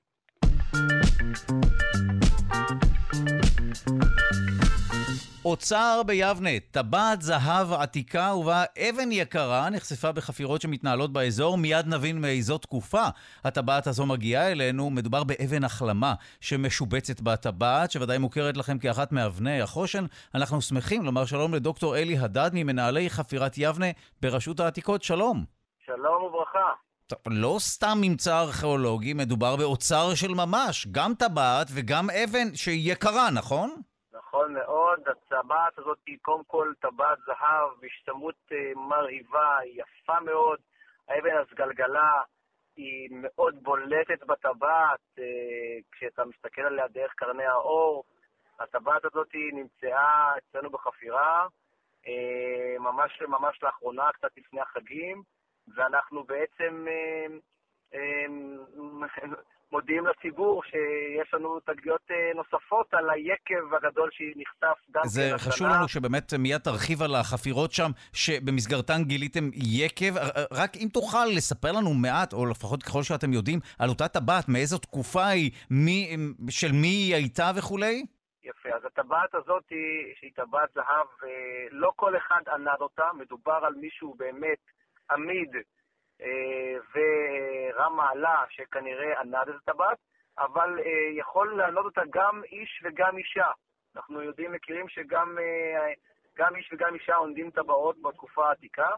אוצר 5.47 6.01
ביבנה, 6.06 6.49
טבעת 6.71 7.21
זהב 7.21 7.73
עתיקה 7.73 8.34
ובה 8.34 8.63
אבן 8.89 9.12
יקרה 9.12 9.69
נחשפה 9.69 10.12
בחפירות 10.12 10.62
שמתנהלות 10.62 11.13
באזור, 11.13 11.58
מיד 11.58 11.88
נבין 11.88 12.21
מאיזו 12.21 12.58
תקופה 12.58 13.03
הטבעת 13.43 13.88
הזו 13.88 14.06
מגיעה 14.06 14.51
אלינו. 14.51 14.89
מדובר 14.89 15.23
באבן 15.23 15.63
החלמה 15.63 16.13
שמשובצת 16.41 17.21
בטבעת, 17.21 17.91
שוודאי 17.91 18.17
מוכרת 18.17 18.58
לכם 18.58 18.80
כאחת 18.80 19.12
מאבני 19.12 19.62
החושן. 19.62 20.06
אנחנו 20.36 20.62
שמחים 20.62 21.06
לומר 21.06 21.25
שלום 21.25 21.53
לדוקטור 21.53 21.97
אלי 21.97 22.17
הדד 22.17 22.51
ממנהלי 22.53 23.10
חפירת 23.10 23.53
יבנה 23.58 23.88
ברשות 24.21 24.60
העתיקות. 24.60 25.03
שלום. 25.03 25.45
שלום 25.86 26.23
וברכה. 26.23 26.87
לא 27.28 27.56
סתם 27.60 27.98
ממצא 28.02 28.39
ארכיאולוגי, 28.39 29.13
מדובר 29.13 29.56
באוצר 29.56 30.15
של 30.15 30.34
ממש, 30.34 30.88
גם 30.91 31.12
טבעת 31.20 31.67
וגם 31.76 32.06
אבן 32.10 32.56
שהיא 32.56 32.91
יקרה, 32.91 33.32
נכון? 33.38 33.70
נכון 34.13 34.54
מאוד, 34.54 35.00
הטבעת 35.08 35.78
הזאת 35.78 35.98
היא 36.08 36.17
קודם 36.22 36.43
כל 36.48 36.74
טבעת 36.80 37.17
זהב 37.26 37.70
בהשתמעות 37.82 38.36
אה, 38.52 38.72
מרהיבה, 38.76 39.58
יפה 39.65 40.20
מאוד, 40.20 40.60
האבן 41.08 41.38
הסגלגלה 41.38 42.22
היא 42.76 43.10
מאוד 43.12 43.63
בולטת 43.63 44.24
בטבעת, 44.28 45.00
אה, 45.20 45.78
כשאתה 45.91 46.26
מסתכל 46.26 46.62
עליה 46.62 46.88
דרך 46.88 47.13
קרני 47.15 47.46
האור. 47.46 48.04
הטבעת 48.60 49.06
הזאת 49.06 49.28
נמצאה 49.54 50.38
אצלנו 50.38 50.70
בחפירה, 50.70 51.48
אה, 52.08 52.80
ממש 52.80 53.22
ממש 53.28 53.63
לאחרונה, 53.63 54.10
קצת 54.13 54.32
לפני 54.38 54.62
החגים. 54.62 55.24
ואנחנו 55.75 56.23
בעצם 56.23 56.86
אה, 56.88 57.27
אה, 57.93 58.25
מודיעים 59.71 60.03
לציבור 60.08 60.63
שיש 60.63 61.34
לנו 61.34 61.60
תגליות 61.60 62.01
אה, 62.12 62.32
נוספות 62.36 62.93
על 62.93 63.10
היקב 63.10 63.73
הגדול 63.73 64.10
שנחשף 64.12 64.91
גם 64.91 65.01
כן 65.01 65.08
השנה. 65.08 65.38
זה 65.38 65.38
חשוב 65.38 65.67
לנו 65.67 65.88
שבאמת 65.88 66.34
מיד 66.34 66.62
תרחיב 66.62 67.01
על 67.01 67.15
החפירות 67.15 67.71
שם, 67.71 67.91
שבמסגרתן 68.13 69.03
גיליתם 69.03 69.49
יקב. 69.53 70.13
רק 70.51 70.71
אם 70.75 70.88
תוכל 70.93 71.25
לספר 71.38 71.71
לנו 71.71 71.93
מעט, 71.93 72.34
או 72.34 72.45
לפחות 72.45 72.84
ככל 72.84 73.03
שאתם 73.03 73.34
יודעים, 73.34 73.60
על 73.80 73.89
אותה 73.89 74.08
טבעת, 74.08 74.49
מאיזו 74.49 74.77
תקופה 74.77 75.27
היא, 75.27 75.51
מי, 75.71 76.15
של 76.49 76.71
מי 76.71 76.88
היא 76.88 77.15
הייתה 77.15 77.51
וכולי? 77.58 78.06
יפה, 78.43 78.69
אז 78.75 78.86
הטבעת 78.86 79.36
הזאת, 79.36 79.63
שהיא 80.19 80.32
טבעת 80.36 80.69
זהב, 80.75 81.08
לא 81.71 81.91
כל 81.95 82.17
אחד 82.17 82.41
ענד 82.53 82.82
אותה, 82.82 83.06
מדובר 83.17 83.60
על 83.63 83.73
מישהו 83.73 84.13
באמת 84.17 84.58
עמיד 85.12 85.56
אה, 86.22 86.78
ורם 86.93 87.96
מעלה, 87.96 88.43
שכנראה 88.50 89.20
ענד 89.20 89.50
את 89.50 89.56
הטבעת, 89.67 89.98
אבל 90.38 90.80
אה, 90.80 91.10
יכול 91.12 91.58
לענוד 91.58 91.86
אותה 91.86 92.02
גם 92.10 92.43
איש 92.43 92.82
וגם 92.84 93.17
אישה. 93.17 93.52
אנחנו 93.96 94.22
יודעים, 94.22 94.52
מכירים 94.52 94.89
שגם 94.89 95.38
אה, 95.39 95.93
גם 96.38 96.56
איש 96.56 96.74
וגם 96.74 96.93
אישה 96.93 97.15
עונדים 97.15 97.52
טבעות 97.52 98.02
בתקופה 98.02 98.48
העתיקה, 98.48 98.89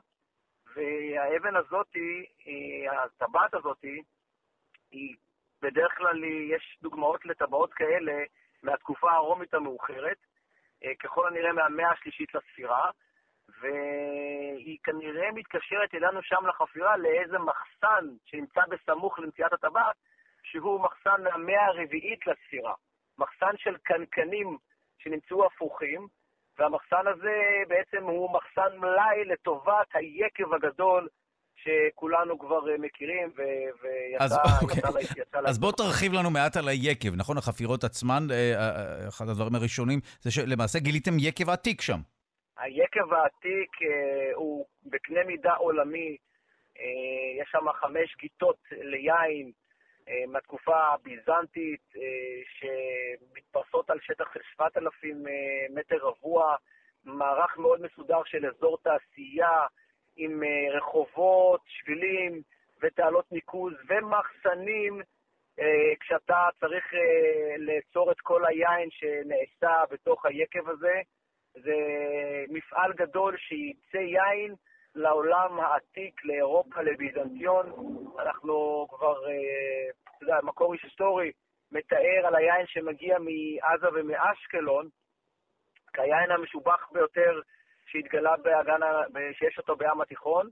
והאבן 0.75 1.55
הזאת, 1.55 1.87
הטבעת 2.91 3.53
הזאת, 3.53 3.81
היא 4.91 5.15
בדרך 5.61 5.97
כלל 5.97 6.23
יש 6.23 6.77
דוגמאות 6.81 7.25
לטבעות 7.25 7.73
כאלה 7.73 8.23
מהתקופה 8.63 9.11
הרומית 9.11 9.53
המאוחרת, 9.53 10.17
ככל 10.99 11.27
הנראה 11.27 11.53
מהמאה 11.53 11.91
השלישית 11.91 12.35
לספירה, 12.35 12.91
והיא 13.61 14.77
כנראה 14.83 15.31
מתקשרת 15.31 15.93
אלינו 15.93 16.19
שם 16.23 16.47
לחפירה 16.47 16.97
לאיזה 16.97 17.37
מחסן 17.39 18.05
שנמצא 18.25 18.61
בסמוך 18.69 19.19
למציאת 19.19 19.53
הטבעת, 19.53 19.95
שהוא 20.43 20.81
מחסן 20.81 21.23
מהמאה 21.23 21.65
הרביעית 21.65 22.27
לספירה. 22.27 22.73
מחסן 23.17 23.57
של 23.57 23.77
קנקנים 23.83 24.57
שנמצאו 24.97 25.45
הפוכים, 25.45 26.07
והמחסן 26.59 27.07
הזה 27.07 27.37
בעצם 27.67 28.03
הוא 28.03 28.29
מחסן 28.33 28.77
מלאי 28.77 29.25
לטובת 29.25 29.87
היקב 29.93 30.53
הגדול 30.53 31.07
שכולנו 31.63 32.39
כבר 32.39 32.71
אה, 32.71 32.77
מכירים, 32.77 33.29
ויצא 33.81 34.23
אז, 34.23 34.37
אוקיי. 34.61 34.77
יצא, 34.77 35.21
יצא 35.21 35.39
אז 35.45 35.59
בוא 35.59 35.71
תרחיב 35.71 36.13
לנו 36.13 36.29
מעט 36.29 36.57
על 36.57 36.67
היקב, 36.67 37.15
נכון? 37.15 37.37
החפירות 37.37 37.83
עצמן, 37.83 38.27
אה, 38.31 38.35
אה, 38.35 39.07
אחד 39.07 39.29
הדברים 39.29 39.55
הראשונים, 39.55 39.99
זה 40.21 40.31
שלמעשה 40.31 40.79
גיליתם 40.79 41.19
יקב 41.19 41.49
עתיק 41.49 41.81
שם. 41.81 41.99
היקב 42.59 43.13
העתיק 43.13 43.71
הוא 44.35 44.65
בקנה 44.85 45.23
מידה 45.23 45.53
עולמי, 45.53 46.17
יש 47.39 47.49
שם 47.51 47.71
חמש 47.73 48.15
גיטות 48.17 48.57
ליין 48.71 49.51
מהתקופה 50.27 50.77
הביזנטית, 50.77 51.93
שמתפרסות 52.45 53.89
על 53.89 53.99
שטח 54.01 54.33
של 54.33 54.39
7,000 54.55 55.23
מטר 55.69 55.97
רבוע, 55.97 56.55
מערך 57.05 57.57
מאוד 57.57 57.81
מסודר 57.81 58.23
של 58.25 58.45
אזור 58.45 58.77
תעשייה, 58.83 59.65
עם 60.19 60.43
אה, 60.43 60.77
רחובות, 60.77 61.61
שבילים 61.67 62.41
ותעלות 62.81 63.31
ניקוז 63.31 63.73
ומחסנים 63.87 65.01
אה, 65.59 65.93
כשאתה 65.99 66.47
צריך 66.59 66.93
אה, 66.93 67.57
לאצור 67.57 68.11
את 68.11 68.19
כל 68.19 68.45
היין 68.45 68.89
שנעשה 68.91 69.83
בתוך 69.91 70.25
היקב 70.25 70.69
הזה. 70.69 71.01
זה 71.53 71.75
מפעל 72.49 72.93
גדול 72.93 73.37
שייצא 73.37 73.97
יין 73.97 74.55
לעולם 74.95 75.59
העתיק, 75.59 76.25
לאירופה, 76.25 76.81
לביזנטיון. 76.81 77.65
אנחנו 78.19 78.87
כבר, 78.89 79.17
אתה 80.17 80.23
יודע, 80.23 80.37
מקור 80.43 80.73
היסטורי 80.73 81.31
מתאר 81.71 82.27
על 82.27 82.35
היין 82.35 82.65
שמגיע 82.67 83.17
מעזה 83.19 83.87
ומאשקלון, 83.93 84.87
כיין 85.93 86.31
המשובח 86.31 86.89
ביותר 86.91 87.41
שהתגלה 87.85 88.37
באגן, 88.37 88.79
שיש 89.33 89.57
אותו 89.57 89.75
בים 89.75 90.01
התיכון, 90.01 90.49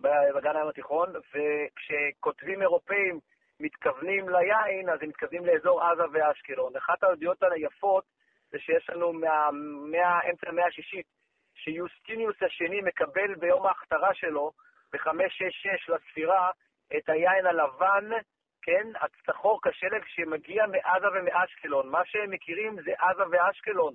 באגן 0.00 0.56
הים 0.56 0.68
התיכון, 0.68 1.08
וכשכותבים 1.16 2.62
אירופאים 2.62 3.20
מתכוונים 3.60 4.28
ליין, 4.28 4.88
אז 4.88 5.02
הם 5.02 5.08
מתכוונים 5.08 5.46
לאזור 5.46 5.82
עזה 5.82 6.02
ואשקלון. 6.12 6.76
אחת 6.76 7.02
העדויות 7.02 7.42
היפות 7.42 8.04
זה 8.50 8.58
שיש 8.58 8.90
לנו 8.90 9.12
מאמצע 9.90 10.48
המאה 10.48 10.66
השישית, 10.66 11.06
שיוסטיניוס 11.54 12.42
השני 12.42 12.80
מקבל 12.80 13.34
ביום 13.34 13.66
ההכתרה 13.66 14.14
שלו, 14.14 14.52
ב-566 14.92 15.94
לספירה, 15.94 16.50
את 16.96 17.08
היין 17.08 17.46
הלבן, 17.46 18.10
כן, 18.62 18.88
הצחור 19.00 19.60
כשלג 19.62 20.02
שמגיע 20.06 20.66
מעזה 20.66 21.06
ומאשקלון. 21.14 21.88
מה 21.88 22.04
שהם 22.04 22.30
מכירים 22.30 22.76
זה 22.84 22.92
עזה 22.98 23.22
ואשקלון, 23.30 23.94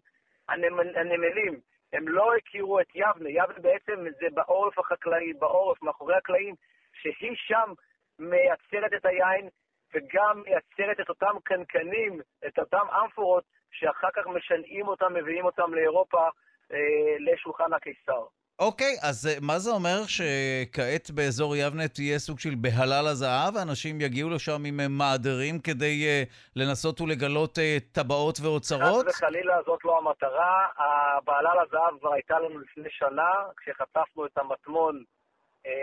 הנמל, 0.50 0.98
הנמלים. 0.98 1.60
הם 1.94 2.08
לא 2.08 2.36
הכירו 2.36 2.80
את 2.80 2.96
יבנה. 2.96 3.30
יבנה 3.30 3.60
בעצם 3.62 4.06
זה 4.20 4.28
בעורף 4.34 4.80
החקלאי, 4.80 5.34
בעורף, 5.34 5.82
מאחורי 5.82 6.16
הקלעים, 6.16 6.56
שהיא 6.94 7.36
שם 7.36 7.74
מייצרת 8.20 8.94
את 8.94 9.06
היין 9.06 9.50
וגם 9.94 10.42
מייצרת 10.46 11.00
את 11.00 11.10
אותם 11.10 11.36
קנקנים, 11.44 12.20
את 12.48 12.60
אותם 12.60 12.86
אמפורות, 13.04 13.44
שאחר 13.80 14.08
כך 14.16 14.28
משנעים 14.28 14.88
אותם, 14.88 15.14
מביאים 15.14 15.46
אותם 15.46 15.74
לאירופה, 15.74 16.24
אה, 16.72 16.78
לשולחן 17.20 17.74
הקיסר. 17.74 18.24
אוקיי, 18.60 18.96
אז 19.10 19.28
אה, 19.28 19.34
מה 19.42 19.60
זה 19.60 19.72
אומר 19.72 19.98
שכעת 20.08 21.12
באזור 21.12 21.56
יבנה 21.56 21.88
תהיה 21.88 22.20
סוג 22.20 22.40
של 22.40 22.56
בהלה 22.56 23.02
לזהב, 23.02 23.56
ואנשים 23.56 24.02
יגיעו 24.02 24.30
לשם 24.30 24.62
עם 24.66 24.80
אה, 24.80 24.88
מעדרים 24.88 25.60
כדי 25.60 26.26
לנסות 26.56 27.02
ולגלות 27.02 27.60
טבעות 27.92 28.38
ואוצרות? 28.44 29.06
חס 29.08 29.22
וחלילה 29.24 29.56
זאת 29.66 29.86
לא 29.86 29.98
המטרה. 29.98 30.68
הבהלה 30.78 31.50
לזהב 31.64 32.00
כבר 32.00 32.14
הייתה 32.14 32.40
לנו 32.40 32.60
לפני 32.60 32.90
שנה, 32.90 33.32
כשחטפנו 33.58 34.26
את 34.26 34.38
המטמון 34.38 35.04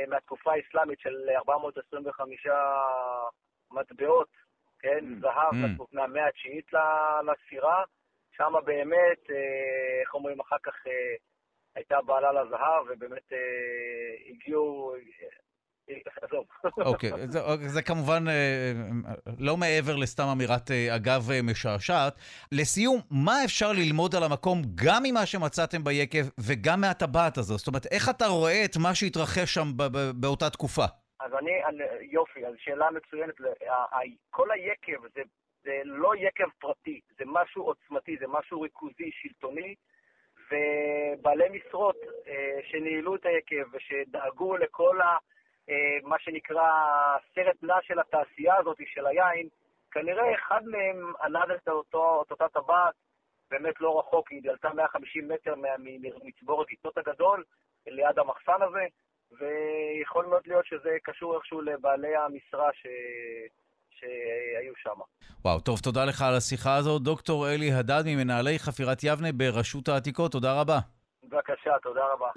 מהתקופה 0.09 0.53
האסלאמית 0.53 1.01
של 1.01 1.17
425 1.37 2.47
מטבעות, 3.71 4.29
כן, 4.83 4.99
mm. 4.99 5.21
זהב 5.21 5.53
mm. 5.53 5.85
מהמאה 5.93 6.29
התשיעית 6.29 6.71
לספירה. 7.27 7.85
שם 8.37 8.53
באמת, 8.65 9.23
uh, 9.29 9.33
איך 10.01 10.15
אומרים, 10.15 10.41
אחר 10.41 10.57
כך... 10.63 10.75
Uh, 10.87 11.23
הייתה 11.75 11.97
בעלה 12.07 12.33
לזהב, 12.33 12.87
ובאמת 12.91 13.33
אה, 13.33 13.39
הגיעו... 14.31 14.95
אה, 14.95 15.27
עזוב. 16.23 16.45
אוקיי, 16.79 17.11
זה, 17.33 17.41
זה 17.67 17.83
כמובן 17.83 18.25
אה, 18.29 18.73
לא 19.39 19.57
מעבר 19.57 19.97
לסתם 19.97 20.27
אמירת 20.27 20.71
אה, 20.71 20.97
אגב 20.97 21.31
משעשעת. 21.43 22.15
לסיום, 22.53 23.01
מה 23.11 23.45
אפשר 23.45 23.73
ללמוד 23.73 24.15
על 24.15 24.23
המקום 24.23 24.63
גם 24.75 25.03
ממה 25.03 25.27
שמצאתם 25.27 25.85
ביקב 25.85 26.27
וגם 26.41 26.81
מהטבעת 26.81 27.39
הזו? 27.39 27.59
זאת 27.59 27.67
אומרת, 27.67 27.87
איך 27.87 28.09
אתה 28.09 28.27
רואה 28.27 28.65
את 28.65 28.77
מה 28.77 28.95
שהתרחש 28.95 29.55
שם 29.55 29.73
באותה 30.15 30.51
תקופה? 30.51 30.85
אז 31.23 31.35
אני, 31.35 31.51
יופי, 32.01 32.47
אז 32.47 32.55
שאלה 32.59 32.91
מצוינת. 32.91 33.35
כל 34.31 34.51
היקב 34.51 35.09
זה, 35.15 35.23
זה 35.63 35.81
לא 35.85 36.17
יקב 36.17 36.49
פרטי, 36.59 37.01
זה 37.19 37.25
משהו 37.27 37.63
עוצמתי, 37.63 38.17
זה 38.17 38.27
משהו 38.29 38.61
ריכוזי, 38.61 39.11
שלטוני. 39.13 39.75
ובעלי 40.51 41.49
משרות 41.49 41.97
אה, 42.27 42.59
שניהלו 42.71 43.17
את 43.17 43.27
היקב 43.27 43.65
ושדאגו 43.73 44.57
לכל 44.57 45.01
ה, 45.01 45.17
אה, 45.71 45.99
מה 46.03 46.19
שנקרא 46.19 46.69
סרט 47.35 47.63
נע 47.63 47.75
של 47.83 47.99
התעשייה 47.99 48.57
הזאת, 48.57 48.77
של 48.87 49.07
היין, 49.07 49.49
כנראה 49.91 50.35
אחד 50.35 50.65
מהם 50.65 51.13
ענד 51.23 51.51
את, 51.51 51.69
אותו, 51.69 52.23
את 52.27 52.31
אותה 52.31 52.49
טבעת 52.49 52.95
באמת 53.51 53.81
לא 53.81 53.99
רחוק, 53.99 54.31
היא 54.31 54.51
עלתה 54.51 54.73
150 54.75 55.29
מטר 55.29 55.55
ממצבור 55.79 56.63
הגיטות 56.63 56.99
הגדול, 56.99 57.45
ליד 57.87 58.19
המחסן 58.19 58.63
הזה, 58.63 58.87
ויכול 59.39 60.27
מאוד 60.27 60.43
להיות 60.47 60.67
שזה 60.67 60.91
קשור 61.03 61.37
איכשהו 61.37 61.61
לבעלי 61.61 62.17
המשרה 62.17 62.69
ש... 62.73 62.87
שהיו 63.91 64.73
שם. 64.83 65.01
וואו, 65.45 65.61
טוב, 65.61 65.81
תודה 65.81 66.05
לך 66.05 66.23
על 66.23 66.35
השיחה 66.35 66.77
הזאת. 66.77 67.03
דוקטור 67.03 67.49
אלי 67.49 67.73
הדד 67.73 68.03
ממנהלי 68.07 68.59
חפירת 68.59 68.99
יבנה 69.05 69.33
ברשות 69.33 69.89
העתיקות, 69.89 70.33
תודה 70.33 70.61
רבה. 70.61 70.79
בבקשה, 71.25 71.71
תודה 71.83 72.01
רבה. 72.13 72.29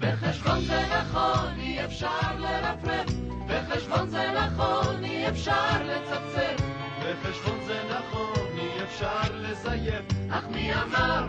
בחשבון 0.00 0.60
זה 0.60 0.80
נכון, 0.98 1.48
אי 1.58 1.84
אפשר 1.84 2.38
לרפרף, 2.38 3.09
בחשבון 3.70 4.10
זה 4.10 4.30
נכון, 4.32 5.04
אי 5.04 5.28
אפשר 5.28 5.82
לצפצף, 5.84 6.64
בחשבון 7.00 7.58
זה 7.66 7.80
נכון, 7.90 8.46
אי 8.58 8.82
אפשר 8.82 9.20
לזייף, 9.34 10.04
אך 10.30 10.44
מי 10.50 10.74
אמר 10.74 11.26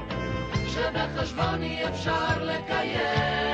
שבחשבון 0.68 1.62
אי 1.62 1.88
אפשר 1.90 2.44
לקיים? 2.44 3.52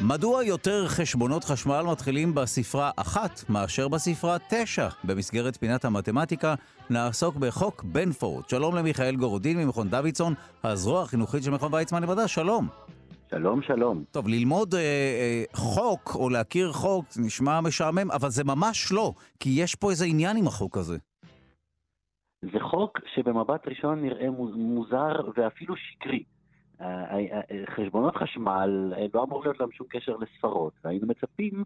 מדוע 0.00 0.44
יותר 0.44 0.88
חשבונות 0.88 1.44
חשמל 1.44 1.82
מתחילים 1.82 2.34
בספרה 2.34 2.90
אחת 2.96 3.44
מאשר 3.48 3.88
בספרה 3.88 4.36
תשע? 4.48 4.88
במסגרת 5.04 5.56
פינת 5.56 5.84
המתמטיקה 5.84 6.54
נעסוק 6.90 7.36
בחוק 7.36 7.82
בנפורד. 7.82 8.48
שלום 8.48 8.76
למיכאל 8.76 9.16
גורודין 9.16 9.58
ממכון 9.58 9.90
דוידסון, 9.90 10.34
הזרוע 10.64 11.02
החינוכית 11.02 11.42
של 11.42 11.50
מכון 11.50 11.74
ויצמן 11.74 12.02
למדע, 12.02 12.28
שלום. 12.28 12.68
שלום, 13.30 13.62
שלום. 13.62 14.04
טוב, 14.10 14.28
ללמוד 14.28 14.74
אה, 14.74 14.80
אה, 14.80 15.44
חוק 15.52 16.14
או 16.14 16.30
להכיר 16.30 16.72
חוק 16.72 17.04
נשמע 17.26 17.60
משעמם, 17.60 18.10
אבל 18.10 18.28
זה 18.28 18.44
ממש 18.44 18.92
לא, 18.92 19.12
כי 19.40 19.50
יש 19.56 19.74
פה 19.74 19.90
איזה 19.90 20.04
עניין 20.04 20.36
עם 20.36 20.46
החוק 20.46 20.76
הזה. 20.76 20.98
זה 22.42 22.60
חוק 22.60 22.98
שבמבט 23.14 23.68
ראשון 23.68 24.02
נראה 24.02 24.30
מוזר 24.30 25.30
ואפילו 25.36 25.74
שקרי. 25.76 26.22
אה, 26.80 26.86
אה, 26.86 27.40
אה, 27.50 27.64
חשבונות 27.76 28.16
חשמל 28.16 28.92
לא 29.14 29.24
אמור 29.24 29.42
להיות 29.42 29.60
להם 29.60 29.72
שום 29.72 29.86
קשר 29.90 30.16
לספרות, 30.16 30.72
והיינו 30.84 31.06
מצפים 31.06 31.64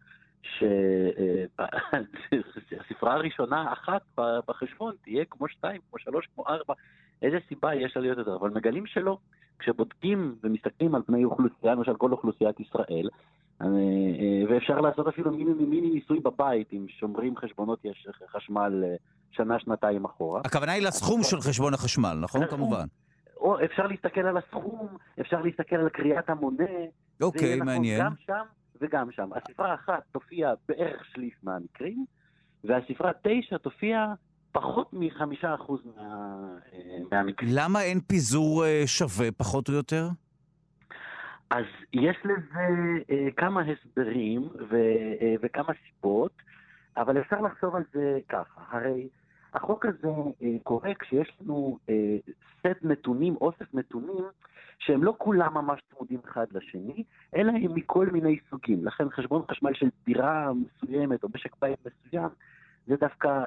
שהספרה 2.63 3.15
הראשונה 3.19 3.73
אחת 3.73 4.03
בחשבון 4.49 4.95
תהיה 5.03 5.25
כמו 5.25 5.49
שתיים, 5.49 5.81
כמו 5.91 5.99
שלוש, 5.99 6.29
כמו 6.35 6.47
ארבע, 6.49 6.75
איזה 7.23 7.39
סיבה 7.49 7.75
יש 7.75 7.97
לה 7.97 8.03
להיות 8.03 8.19
יותר, 8.19 8.37
אבל 8.37 8.51
מגלים 8.51 8.87
שלא. 8.87 9.19
כשבודקים 9.59 10.35
ומסתכלים 10.43 10.95
על 10.95 11.03
פני 11.07 11.25
אוכלוסייה, 11.25 11.75
למשל 11.75 11.97
כל 11.97 12.13
אוכלוסיית 12.13 12.61
ישראל, 12.61 13.09
ואפשר 14.49 14.81
לעשות 14.81 15.07
אפילו 15.09 15.31
מיני, 15.31 15.53
מיני 15.53 15.91
ניסוי 15.91 16.21
בבית, 16.21 16.73
אם 16.73 16.87
שומרים 16.89 17.37
חשבונות 17.37 17.85
יש 17.85 18.09
חשמל 18.33 18.85
שנה, 19.31 19.59
שנתיים 19.59 20.05
אחורה. 20.05 20.41
הכוונה 20.45 20.73
היא 20.73 20.87
לסכום 20.87 21.23
של 21.23 21.41
חשבון 21.41 21.75
החשמל, 21.75 22.19
נכון? 22.21 22.47
כמובן. 22.47 22.87
או 23.37 23.65
אפשר 23.65 23.87
להסתכל 23.87 24.21
על 24.21 24.37
הסכום, 24.37 24.89
אפשר 25.21 25.43
להסתכל 25.43 25.77
על 25.77 25.89
קריאת 25.89 26.31
המונה. 26.31 26.65
אוקיי, 27.23 27.55
נכון 27.55 27.67
מעניין. 27.67 28.01
גם 28.01 28.13
שם 28.27 28.45
וגם 28.81 29.13
שם. 29.13 29.31
הספרה 29.33 29.75
אחת 29.75 30.03
תופיע 30.13 30.53
בערך 30.69 31.05
שליש 31.13 31.33
מהמקרים, 31.43 32.05
והספרה 32.65 33.11
תשע 33.23 33.59
תופיע 33.59 34.07
פחות 34.53 34.89
מחמישה 34.93 35.55
אחוז 35.55 35.81
מה, 35.97 36.03
אה, 36.73 36.79
מהמקרים. 37.11 37.51
למה 37.55 37.83
אין 37.83 38.01
פיזור 38.01 38.65
אה, 38.65 38.83
שווה 38.87 39.33
פחות 39.33 39.69
או 39.69 39.75
יותר? 39.75 40.09
אז 41.51 41.65
יש 41.93 42.17
לזה 42.25 42.69
אה, 43.11 43.29
כמה 43.37 43.63
הסברים 43.63 44.49
ו, 44.71 44.77
אה, 45.21 45.35
וכמה 45.43 45.73
סיבות, 45.87 46.33
אבל 46.97 47.21
אפשר 47.21 47.41
לחשוב 47.41 47.77
על 47.77 47.83
זה 47.93 48.19
ככה. 48.29 48.61
הרי 48.71 49.09
החוק 49.55 49.87
הזה 49.87 50.09
אה, 50.43 50.57
קורה 50.63 50.95
כשיש 50.99 51.33
לנו 51.41 51.79
אה, 51.89 52.17
סט 52.61 52.85
נתונים, 52.85 53.37
אוסף 53.41 53.75
נתונים, 53.75 54.25
שהם 54.79 55.05
לא 55.05 55.15
כולם 55.19 55.55
ממש 55.55 55.81
צמודים 55.95 56.21
אחד 56.29 56.47
לשני, 56.53 57.05
אלא 57.37 57.53
הם 57.53 57.75
מכל 57.75 58.07
מיני 58.07 58.39
סוגים. 58.51 58.87
לכן 58.87 59.11
חשבון 59.11 59.43
חשמל 59.51 59.75
של 59.75 59.89
דירה 60.07 60.51
מסוימת 60.53 61.23
או 61.23 61.29
משק 61.35 61.57
בית 61.61 61.79
מסוים, 61.87 62.29
זה 62.87 62.97
דווקא 62.97 63.45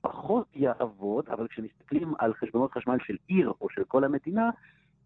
פחות 0.00 0.46
יעבוד, 0.54 1.28
אבל 1.28 1.48
כשמסתכלים 1.48 2.14
על 2.18 2.34
חשבונות 2.34 2.72
חשמל 2.72 2.96
של 3.06 3.16
עיר 3.26 3.52
או 3.60 3.70
של 3.70 3.84
כל 3.84 4.04
המדינה, 4.04 4.50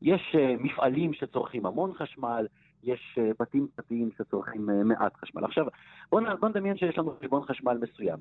יש 0.02 0.37
uh, 0.37 0.62
מפעלים 0.62 1.12
שצורכים 1.12 1.66
המון 1.66 1.94
חשמל, 1.94 2.46
יש 2.82 3.18
uh, 3.18 3.34
בתים 3.40 3.68
פרטיים 3.74 4.10
שצורכים 4.18 4.68
uh, 4.68 4.72
מעט 4.84 5.16
חשמל. 5.16 5.44
עכשיו, 5.44 5.66
בואו 6.10 6.24
בוא 6.40 6.48
נדמיין 6.48 6.76
שיש 6.76 6.98
לנו 6.98 7.16
חשבון 7.20 7.42
חשמל 7.46 7.78
מסוים. 7.82 8.18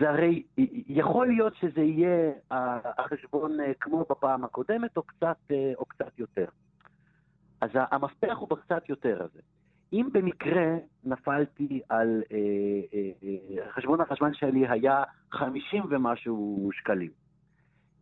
זה 0.00 0.10
הרי, 0.10 0.42
יכול 0.88 1.26
להיות 1.26 1.54
שזה 1.56 1.80
יהיה 1.80 2.32
החשבון 2.50 3.56
כמו 3.80 4.04
בפעם 4.10 4.44
הקודמת 4.44 4.96
או 4.96 5.02
קצת, 5.02 5.36
או 5.78 5.84
קצת 5.84 6.18
יותר. 6.18 6.46
אז 7.60 7.70
המפתח 7.74 8.36
הוא 8.38 8.48
בקצת 8.48 8.88
יותר 8.88 9.22
הזה. 9.22 9.40
אם 9.92 10.08
במקרה 10.12 10.76
נפלתי 11.04 11.80
על, 11.88 12.22
אה, 12.32 12.38
אה, 12.94 13.10
אה, 13.24 13.72
חשבון 13.72 14.00
החשמל 14.00 14.30
שלי 14.32 14.68
היה 14.68 15.02
50 15.32 15.82
ומשהו 15.90 16.70
שקלים. 16.72 17.10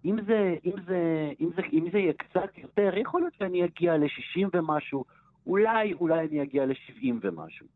אם 0.05 0.17
זה, 0.27 0.55
אם, 0.65 0.73
זה, 0.87 1.31
אם, 1.41 1.51
זה, 1.57 1.63
אם 1.73 1.89
זה 1.93 1.99
יהיה 1.99 2.13
קצת 2.13 2.59
יותר, 2.59 2.91
יכול 2.97 3.21
להיות 3.21 3.35
שאני 3.35 3.65
אגיע 3.65 3.97
ל-60 3.97 4.49
ומשהו, 4.55 5.05
אולי, 5.47 5.93
אולי 5.93 6.27
אני 6.29 6.43
אגיע 6.43 6.67
ל-70 6.67 7.13
ומשהו. 7.21 7.67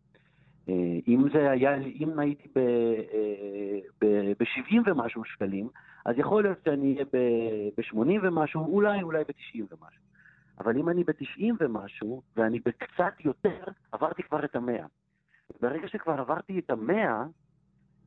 אה, 0.68 0.98
אם 1.08 1.24
זה 1.32 1.50
היה, 1.50 1.74
אם 1.76 2.18
הייתי 2.18 2.48
ב-70 4.00 4.74
אה, 4.88 4.92
ומשהו 4.92 5.24
שקלים, 5.24 5.68
אז 6.06 6.14
יכול 6.18 6.42
להיות 6.42 6.58
שאני 6.64 6.94
אהיה 6.94 7.04
ב-80 7.76 8.26
ומשהו, 8.26 8.64
אולי, 8.64 9.02
אולי 9.02 9.24
ב-90 9.24 9.60
ומשהו. 9.60 10.07
אבל 10.60 10.76
אם 10.76 10.88
אני 10.88 11.04
ב-90 11.04 11.54
ומשהו, 11.60 12.22
ואני 12.36 12.60
בקצת 12.60 13.14
יותר, 13.24 13.64
עברתי 13.92 14.22
כבר 14.22 14.44
את 14.44 14.56
המאה. 14.56 14.86
ברגע 15.60 15.88
שכבר 15.88 16.20
עברתי 16.20 16.58
את 16.58 16.70
המאה, 16.70 17.24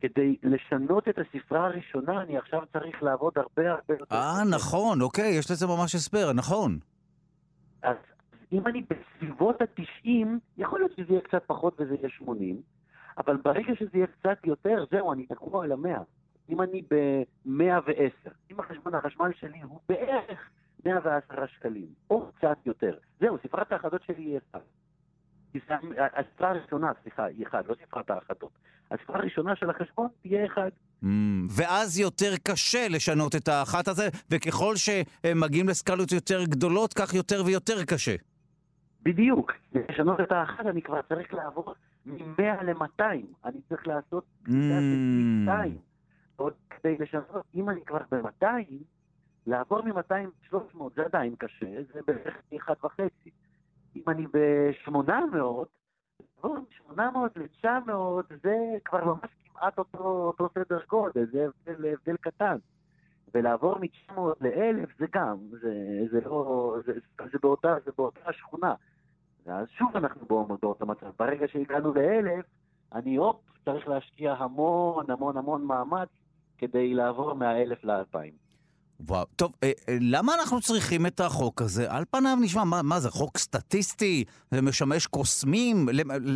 כדי 0.02 0.36
לשנות 0.44 1.08
את 1.08 1.18
הספרה 1.18 1.66
הראשונה, 1.66 2.22
אני 2.22 2.38
עכשיו 2.38 2.62
צריך 2.74 3.04
לעבוד 3.04 3.34
הרבה 3.38 3.72
הרבה 3.72 3.94
יותר. 4.00 4.16
אה, 4.16 4.44
נכון, 4.52 5.02
אוקיי, 5.02 5.30
יש 5.38 5.52
לזה 5.52 5.68
ממש 5.68 5.96
הסבר, 5.96 6.34
נכון. 6.34 6.80
אז 7.84 7.98
אם 8.52 8.68
אני 8.68 8.84
בסביבות 8.90 9.62
ה-90, 9.62 10.28
יכול 10.58 10.80
להיות 10.80 10.92
שזה 10.98 11.14
יהיה 11.14 11.22
קצת 11.22 11.44
פחות 11.48 11.74
וזה 11.80 11.96
יהיה 11.96 12.10
80, 12.10 12.62
אבל 13.18 13.38
ברגע 13.38 13.76
שזה 13.80 13.90
יהיה 13.94 14.08
קצת 14.08 14.38
יותר, 14.46 14.86
זהו, 14.92 15.14
אני 15.14 15.26
תקוע 15.26 15.64
על 15.64 15.72
המאה. 15.72 16.02
אם 16.50 16.62
אני 16.62 16.82
ב-110, 16.92 18.30
אם 18.52 18.60
החשבון 18.60 18.96
החשמל 18.96 19.32
שלי 19.40 19.62
הוא 19.62 19.80
בערך 19.90 20.50
110 20.86 21.46
שקלים, 21.48 21.88
או 22.10 22.32
קצת 22.32 22.58
יותר. 22.66 22.98
זהו, 23.20 23.38
ספרת 23.48 23.72
האחדות 23.72 24.02
שלי 24.04 24.24
היא 24.24 24.38
אחד. 24.38 24.60
הספרה 25.98 26.50
הראשונה, 26.50 26.92
סליחה, 27.04 27.26
היא 27.26 27.48
אחד, 27.48 27.64
לא 27.68 27.76
ספרת 27.86 28.10
האחדות. 28.10 28.52
הספרה 28.92 29.20
הראשונה 29.20 29.56
של 29.56 29.70
החשבון 29.70 30.08
תהיה 30.22 30.46
אחד. 30.46 30.70
Mm, 31.04 31.08
ואז 31.50 32.00
יותר 32.00 32.32
קשה 32.44 32.88
לשנות 32.90 33.36
את 33.36 33.48
האחת 33.48 33.88
הזה, 33.88 34.10
וככל 34.32 34.74
שמגיעים 34.76 35.70
לסקלות 35.70 36.12
יותר 36.12 36.44
גדולות, 36.44 36.94
כך 36.94 37.14
יותר 37.14 37.44
ויותר 37.46 37.84
קשה. 37.84 38.16
בדיוק. 39.04 39.52
לשנות 39.74 40.20
את 40.20 40.32
האחת 40.32 40.66
אני 40.66 40.82
כבר 40.82 41.02
צריך 41.10 41.34
לעבור 41.34 41.76
מ-100 42.06 42.64
ל-200. 42.64 43.04
אני 43.46 43.58
צריך 43.70 43.88
לעשות 43.88 44.24
mm. 44.48 44.52
200. 44.52 45.78
עוד 46.36 46.54
כדי 46.70 46.96
לשנות, 47.00 47.46
אם 47.56 47.70
אני 47.70 47.82
כבר 47.86 48.00
ב-200, 48.12 48.46
לעבור 49.48 49.82
מ-200 49.82 50.14
ל-300 50.54 50.84
זה 50.96 51.06
עדיין 51.06 51.36
קשה, 51.36 51.84
זה 51.94 52.00
בערך 52.08 52.36
אחד 52.56 52.74
וחצי. 52.84 53.30
אם 53.96 54.04
אני 54.08 54.28
ב-800, 54.28 54.92
לעבור 55.34 55.66
מ-800 56.44 57.00
ל-900 57.36 58.34
זה 58.44 58.56
כבר 58.86 59.06
ממש 59.06 59.30
כמעט 59.46 59.78
אותו, 59.78 59.98
אותו 59.98 60.50
סדר 60.54 60.80
גודל, 60.90 61.26
זה 61.32 61.46
הבדל, 61.46 61.94
הבדל 61.94 62.18
קטן. 62.18 62.58
ולעבור 63.34 63.80
מ-900 63.80 64.20
ל-1000 64.42 64.90
זה 65.00 65.06
גם, 65.14 65.38
זה, 65.62 65.74
זה 66.12 66.22
לא, 66.22 66.78
זה, 66.86 66.94
זה, 67.32 67.38
באותה, 67.42 67.76
זה 67.86 67.92
באותה 67.98 68.34
שכונה. 68.34 68.74
ואז 69.46 69.68
שוב 69.70 69.98
אנחנו 69.98 70.26
באותו 70.26 70.86
מצב. 70.86 71.12
ברגע 71.20 71.48
שהגענו 71.48 71.94
ל-1000, 71.94 72.44
אני 72.94 73.16
הופ, 73.16 73.42
צריך 73.66 73.88
להשקיע 73.88 74.34
המון 74.34 75.12
המון 75.12 75.38
המון 75.38 75.66
מאמץ 75.66 76.10
כדי 76.58 76.94
לעבור 76.94 77.34
מה-1000 77.34 77.80
ל-2000. 77.84 78.51
וואו, 79.08 79.26
טוב, 79.36 79.54
אה, 79.64 79.72
אה, 79.90 79.98
למה 80.02 80.34
אנחנו 80.40 80.62
צריכים 80.62 81.06
את 81.06 81.20
החוק 81.20 81.62
הזה? 81.62 81.92
על 81.92 82.04
פניו 82.12 82.38
נשמע, 82.42 82.64
מה, 82.64 82.82
מה 82.82 83.00
זה, 83.00 83.10
חוק 83.10 83.38
סטטיסטי? 83.38 84.24
זה 84.52 84.62
משמש 84.62 85.08
קוסמים? 85.08 85.86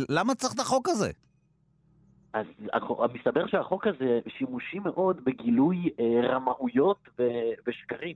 למה 0.08 0.34
צריך 0.34 0.54
את 0.54 0.60
החוק 0.60 0.88
הזה? 0.88 1.10
אז 2.32 2.46
מסתבר 3.14 3.46
שהחוק 3.46 3.86
הזה 3.86 4.20
שימושי 4.28 4.78
מאוד 4.78 5.24
בגילוי 5.24 5.90
אה, 6.00 6.28
רמאויות 6.28 7.08
ו- 7.18 7.52
ושקרים. 7.66 8.14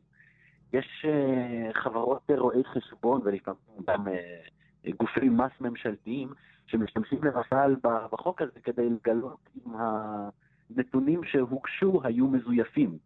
יש 0.72 1.04
אה, 1.04 1.72
חברות 1.74 2.30
רואי 2.38 2.64
חשבון 2.64 3.20
ולפעמים 3.24 3.84
גם 3.86 4.08
אה, 4.08 4.90
גופי 4.98 5.28
מס 5.28 5.50
ממשלתיים 5.60 6.28
שמשתמשים 6.66 7.18
למשל 7.24 7.76
בחוק 7.82 8.42
הזה 8.42 8.60
כדי 8.64 8.88
לגלות 8.90 9.48
אם 9.56 9.72
הנתונים 9.74 11.20
שהוגשו 11.24 12.00
היו 12.04 12.26
מזויפים. 12.26 12.98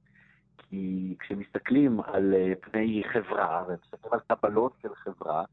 כי 0.75 1.15
כשמסתכלים 1.19 2.01
על 2.01 2.35
אה, 2.35 2.53
פני 2.61 3.03
חברה, 3.13 3.65
ומסתכלים 3.69 4.13
על 4.13 4.21
קבלות 4.27 4.73
של 4.83 4.95
חברה, 4.95 5.45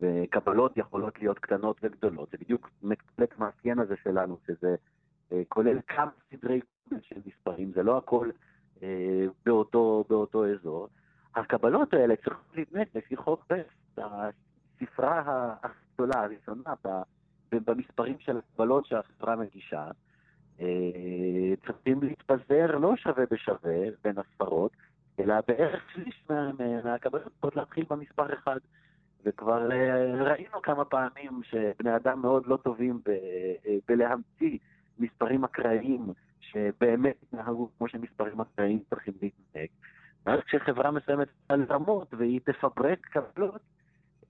וקבלות 0.00 0.76
יכולות 0.76 1.18
להיות 1.18 1.38
קטנות 1.38 1.76
וגדולות, 1.82 2.30
זה 2.30 2.38
בדיוק 2.40 2.70
מקבלת 2.82 3.38
מאפיין 3.38 3.78
הזה 3.78 3.94
שלנו, 4.02 4.36
שזה 4.46 4.76
אה, 5.32 5.42
כולל 5.48 5.78
כמה 5.86 6.10
סדרי 6.30 6.60
קודם 6.88 7.00
של 7.02 7.16
מספרים, 7.26 7.72
זה 7.72 7.82
לא 7.82 7.96
הכל 7.96 8.30
אה, 8.82 9.26
באותו, 9.46 10.04
באותו 10.08 10.46
אזור. 10.46 10.88
הקבלות 11.34 11.94
האלה 11.94 12.16
צריכות 12.16 12.56
להתנהג 12.56 12.86
לפי 12.94 13.16
חוק 13.16 13.46
רף, 13.50 13.66
הספרה 14.80 15.54
הגדולה 15.62 16.22
הראשונה 16.22 16.74
במספרים 17.52 18.16
של 18.18 18.38
הקבלות 18.38 18.86
שהחברה 18.86 19.36
מגישה, 19.36 19.90
צריכים 21.66 22.02
להתפזר 22.02 22.78
לא 22.78 22.96
שווה 22.96 23.24
בשווה 23.30 23.78
בין 24.04 24.14
הספרות, 24.18 24.72
אלא 25.20 25.34
בערך 25.48 25.82
שליש 25.92 26.24
מהקבלות 26.84 27.56
להתחיל 27.56 27.84
במספר 27.90 28.34
אחד. 28.34 28.58
וכבר 29.24 29.72
אה, 29.72 30.22
ראינו 30.24 30.62
כמה 30.62 30.84
פעמים 30.84 31.40
שבני 31.42 31.96
אדם 31.96 32.22
מאוד 32.22 32.46
לא 32.46 32.56
טובים 32.56 33.00
ב- 33.04 33.08
אה, 33.66 33.76
בלהמציא 33.88 34.58
מספרים 34.98 35.44
אקראיים 35.44 36.06
שבאמת 36.40 37.16
התנהגו 37.22 37.68
כמו 37.78 37.88
שמספרים 37.88 38.40
אקראיים 38.40 38.78
צריכים 38.90 39.14
להתנהג. 39.22 39.68
ואז 40.26 40.40
כשחברה 40.40 40.90
מסוימת 40.90 41.28
על 41.48 41.64
רמות 41.70 42.14
והיא 42.14 42.40
תפברק 42.44 43.06
קבלות, 43.06 43.60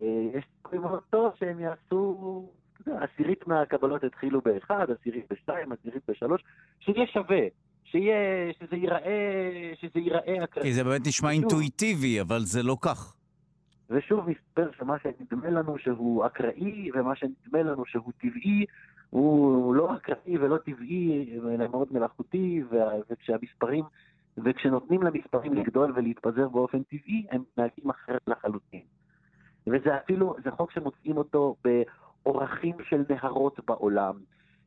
יש 0.00 0.44
סיכוי 0.56 0.78
מאוד 0.78 1.02
טוב 1.10 1.32
שהם 1.36 1.60
יעשו 1.60 2.48
עשירית 2.86 3.46
מהקבלות 3.46 4.04
התחילו 4.04 4.40
באחד, 4.40 4.86
עשירית 5.00 5.24
בשתיים, 5.30 5.72
עשירית 5.72 6.02
בשלוש, 6.08 6.44
שיהיה 6.80 7.06
שווה. 7.06 7.40
שיהיה, 7.90 8.52
שזה 8.60 8.76
ייראה, 8.76 9.72
שזה 9.80 10.00
ייראה 10.00 10.44
אקראי. 10.44 10.66
כי 10.66 10.72
זה 10.72 10.84
באמת 10.84 11.06
נשמע 11.06 11.30
אינטואיטיבי, 11.30 12.20
אבל 12.20 12.40
זה 12.40 12.62
לא 12.62 12.76
כך. 12.80 13.14
ושוב 13.90 14.30
מסתבר 14.30 14.70
שמה 14.78 14.96
שנדמה 14.98 15.50
לנו 15.50 15.78
שהוא 15.78 16.26
אקראי, 16.26 16.90
ומה 16.94 17.16
שנדמה 17.16 17.62
לנו 17.62 17.86
שהוא 17.86 18.12
טבעי, 18.20 18.64
הוא 19.10 19.74
לא 19.74 19.94
אקראי 19.96 20.38
ולא 20.38 20.56
טבעי, 20.56 21.38
אלא 21.44 21.68
מאוד 21.68 21.88
מלאכותי, 21.90 22.62
וכשהמספרים, 23.10 23.84
וכשנותנים 24.44 25.02
למספרים 25.02 25.54
לגדול 25.54 25.92
ולהתפזר 25.96 26.48
באופן 26.48 26.82
טבעי, 26.82 27.26
הם 27.30 27.40
מתנהגים 27.40 27.90
אחרת 27.90 28.22
לחלוטין. 28.26 28.82
וזה 29.66 29.96
אפילו, 29.96 30.36
זה 30.44 30.50
חוק 30.50 30.72
שמוצאים 30.72 31.16
אותו 31.16 31.56
אורכים 32.26 32.76
של 32.88 33.04
נהרות 33.08 33.60
בעולם. 33.66 34.14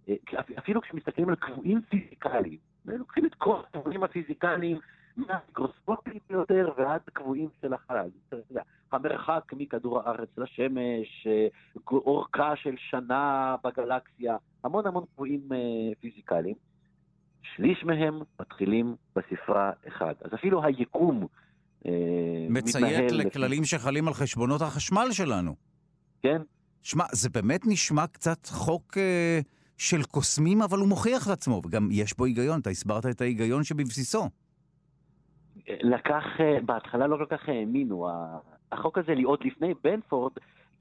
אה, 0.10 0.16
אפילו 0.60 0.82
כשמסתכלים 0.82 1.30
על 1.30 1.36
קבועים 1.36 1.82
פיזיקליים, 1.90 2.58
לוקחים 2.86 3.26
את 3.26 3.34
כל 3.34 3.56
הקבועים 3.68 4.04
הפיזיקליים 4.04 4.80
מהמיקרוסקופיים 5.18 6.20
ביותר 6.30 6.74
ועד 6.78 7.02
קבועים 7.14 7.50
של 7.62 7.74
החלל. 7.74 8.10
המרחק 8.92 9.54
מכדור 9.54 10.00
הארץ 10.00 10.30
לשמש, 10.38 11.28
אה, 11.28 11.48
אורכה 11.92 12.56
של 12.56 12.76
שנה 12.78 13.56
בגלקסיה, 13.64 14.38
המון 14.64 14.88
המון 14.88 15.06
קבועים 15.16 15.42
אה, 15.52 15.58
פיזיקליים. 16.00 16.56
שליש 17.56 17.84
מהם 17.84 18.20
מתחילים 18.40 18.96
בספרה 19.16 19.72
אחד. 19.88 20.14
אז 20.22 20.34
אפילו 20.34 20.64
היקום 20.64 21.28
מציית 22.50 23.12
לכללים 23.12 23.64
שחלים 23.64 24.08
על 24.08 24.14
חשבונות 24.14 24.62
החשמל 24.62 25.08
שלנו. 25.12 25.56
כן? 26.22 26.42
שמע, 26.82 27.04
זה 27.12 27.30
באמת 27.30 27.62
נשמע 27.66 28.08
קצת 28.08 28.46
חוק 28.46 28.98
אה, 28.98 29.40
של 29.78 30.04
קוסמים, 30.04 30.62
אבל 30.62 30.78
הוא 30.78 30.88
מוכיח 30.88 31.28
את 31.28 31.32
עצמו, 31.32 31.62
וגם 31.66 31.90
יש 31.92 32.18
בו 32.18 32.26
היגיון, 32.26 32.60
אתה 32.60 32.70
הסברת 32.70 33.06
את 33.06 33.22
ההיגיון 33.22 33.64
שבבסיסו. 33.64 34.30
לקח, 35.68 36.24
אה, 36.40 36.58
בהתחלה 36.66 37.08
לא 37.08 37.18
כל 37.18 37.38
כך 37.38 37.50
האמינו. 37.50 38.08
החוק 38.72 38.98
הזה, 38.98 39.14
עוד 39.26 39.40
לפני 39.46 39.74
בנפורד, 39.84 40.32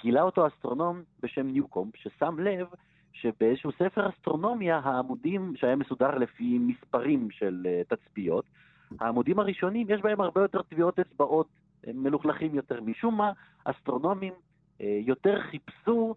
גילה 0.03 0.23
אותו 0.23 0.47
אסטרונום 0.47 1.03
בשם 1.23 1.47
ניוקום, 1.47 1.91
ששם 1.97 2.41
לב 2.41 2.67
שבאיזשהו 3.13 3.71
ספר 3.73 4.09
אסטרונומיה, 4.09 4.81
העמודים, 4.85 5.53
שהיה 5.57 5.77
מסודר 5.77 6.19
לפי 6.19 6.59
מספרים 6.59 7.29
של 7.31 7.67
uh, 7.67 7.95
תצפיות, 7.97 8.45
העמודים 9.01 9.39
הראשונים, 9.39 9.87
יש 9.91 10.01
בהם 10.01 10.21
הרבה 10.21 10.41
יותר 10.41 10.63
טביעות 10.63 10.99
אצבעות, 10.99 11.47
הם 11.87 12.03
מלוכלכים 12.03 12.55
יותר. 12.55 12.81
משום 12.81 13.17
מה, 13.17 13.33
אסטרונומים 13.65 14.33
יותר 14.81 15.41
חיפשו 15.41 16.15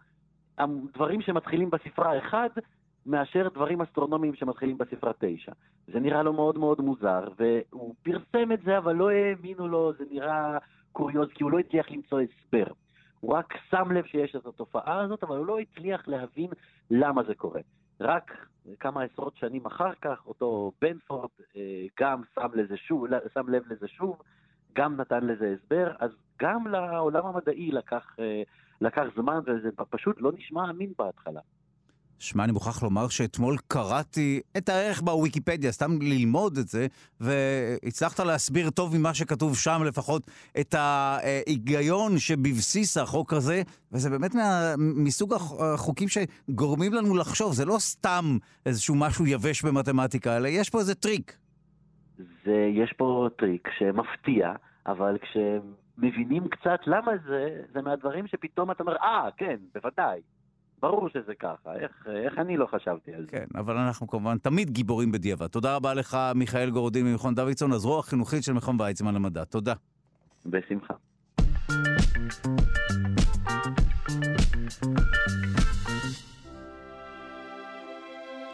דברים 0.93 1.21
שמתחילים 1.21 1.69
בספרה 1.69 2.17
1 2.17 2.51
מאשר 3.05 3.47
דברים 3.53 3.81
אסטרונומיים 3.81 4.35
שמתחילים 4.35 4.77
בספרה 4.77 5.11
9. 5.19 5.51
זה 5.87 5.99
נראה 5.99 6.23
לו 6.23 6.33
מאוד 6.33 6.57
מאוד 6.57 6.81
מוזר, 6.81 7.27
והוא 7.37 7.95
פרסם 8.03 8.51
את 8.51 8.61
זה, 8.65 8.77
אבל 8.77 8.95
לא 8.95 9.09
האמינו 9.09 9.67
לו, 9.67 9.93
זה 9.93 10.03
נראה 10.11 10.57
קוריוז, 10.91 11.29
כי 11.35 11.43
הוא 11.43 11.51
לא 11.51 11.59
הצליח 11.59 11.91
למצוא 11.91 12.21
הסבר. 12.21 12.65
הוא 13.19 13.33
רק 13.33 13.53
שם 13.69 13.91
לב 13.91 14.05
שיש 14.05 14.35
את 14.35 14.45
התופעה 14.45 15.01
הזאת, 15.01 15.23
אבל 15.23 15.37
הוא 15.37 15.45
לא 15.45 15.59
הצליח 15.59 16.07
להבין 16.07 16.49
למה 16.91 17.23
זה 17.23 17.35
קורה. 17.35 17.61
רק 17.99 18.47
כמה 18.79 19.03
עשרות 19.03 19.35
שנים 19.35 19.65
אחר 19.65 19.93
כך, 20.01 20.25
אותו 20.27 20.71
בנפורד 20.81 21.29
אה, 21.55 21.85
גם 21.99 22.21
שם, 22.35 22.47
לזה 22.53 22.77
שוב, 22.77 23.05
שם 23.33 23.49
לב 23.49 23.63
לזה 23.71 23.87
שוב, 23.87 24.21
גם 24.75 25.01
נתן 25.01 25.23
לזה 25.23 25.55
הסבר, 25.55 25.91
אז 25.99 26.11
גם 26.41 26.67
לעולם 26.67 27.25
המדעי 27.25 27.71
לקח, 27.71 28.15
אה, 28.19 28.43
לקח 28.81 29.03
זמן, 29.15 29.39
וזה 29.45 29.69
פשוט 29.89 30.15
לא 30.19 30.31
נשמע 30.37 30.69
אמין 30.69 30.93
בהתחלה. 30.99 31.41
שמע, 32.19 32.43
אני 32.43 32.51
מוכרח 32.51 32.83
לומר 32.83 33.07
שאתמול 33.07 33.57
קראתי 33.67 34.41
את 34.57 34.69
הערך 34.69 35.01
בוויקיפדיה, 35.01 35.71
סתם 35.71 36.01
ללמוד 36.01 36.57
את 36.57 36.67
זה, 36.67 36.87
והצלחת 37.19 38.19
להסביר 38.19 38.69
טוב 38.69 38.97
ממה 38.97 39.13
שכתוב 39.13 39.57
שם 39.57 39.81
לפחות 39.85 40.31
את 40.59 40.75
ההיגיון 40.77 42.19
שבבסיס 42.19 42.97
החוק 42.97 43.33
הזה, 43.33 43.61
וזה 43.91 44.09
באמת 44.09 44.35
מה, 44.35 44.73
מסוג 44.77 45.33
החוקים 45.59 46.07
שגורמים 46.09 46.93
לנו 46.93 47.15
לחשוב, 47.15 47.53
זה 47.53 47.65
לא 47.65 47.77
סתם 47.79 48.37
איזשהו 48.65 48.95
משהו 48.95 49.27
יבש 49.27 49.61
במתמטיקה, 49.61 50.37
אלא 50.37 50.47
יש 50.47 50.69
פה 50.69 50.79
איזה 50.79 50.95
טריק. 50.95 51.37
זה, 52.45 52.69
יש 52.73 52.93
פה 52.97 53.29
טריק 53.37 53.69
שמפתיע, 53.77 54.53
אבל 54.85 55.17
כשמבינים 55.21 56.47
קצת 56.47 56.79
למה 56.87 57.11
זה, 57.27 57.61
זה 57.73 57.81
מהדברים 57.81 58.27
שפתאום 58.27 58.71
אתה 58.71 58.83
אומר, 58.83 58.95
אה, 58.95 59.29
כן, 59.37 59.55
בוודאי. 59.73 60.21
ברור 60.81 61.09
שזה 61.09 61.35
ככה, 61.39 61.75
איך, 61.75 62.07
איך 62.25 62.37
אני 62.37 62.57
לא 62.57 62.65
חשבתי 62.65 63.13
על 63.13 63.21
זה? 63.21 63.27
כן, 63.27 63.45
אבל 63.55 63.77
אנחנו 63.77 64.07
כמובן 64.07 64.37
תמיד 64.37 64.69
גיבורים 64.69 65.11
בדיעבד. 65.11 65.47
תודה 65.47 65.75
רבה 65.75 65.93
לך, 65.93 66.17
מיכאל 66.35 66.69
גורדין 66.69 67.05
ממכון 67.05 67.35
דוידסון, 67.35 67.71
הזרוע 67.71 67.99
החינוכית 67.99 68.43
של 68.43 68.53
מכון 68.53 68.81
ויצמן 68.81 69.15
למדע. 69.15 69.43
תודה. 69.43 69.73
בשמחה. 70.45 70.93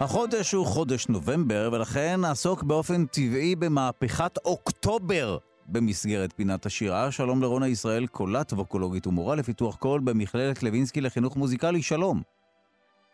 החודש 0.01 0.51
הוא 0.51 0.65
חודש 0.65 1.09
נובמבר, 1.09 1.69
ולכן 1.73 2.15
נעסוק 2.21 2.63
באופן 2.63 3.05
טבעי 3.05 3.55
במהפכת 3.55 4.37
אוקטובר 4.45 5.37
במסגרת 5.65 6.33
פינת 6.33 6.65
השירה. 6.65 7.11
שלום 7.11 7.41
לרונה 7.41 7.67
ישראל, 7.67 8.07
קולת 8.07 8.53
ווקולוגית 8.53 9.07
ומורה 9.07 9.35
לפיתוח 9.35 9.75
קול 9.75 10.01
במכללת 10.03 10.63
לוינסקי 10.63 11.01
לחינוך 11.01 11.37
מוזיקלי. 11.37 11.81
שלום. 11.81 12.21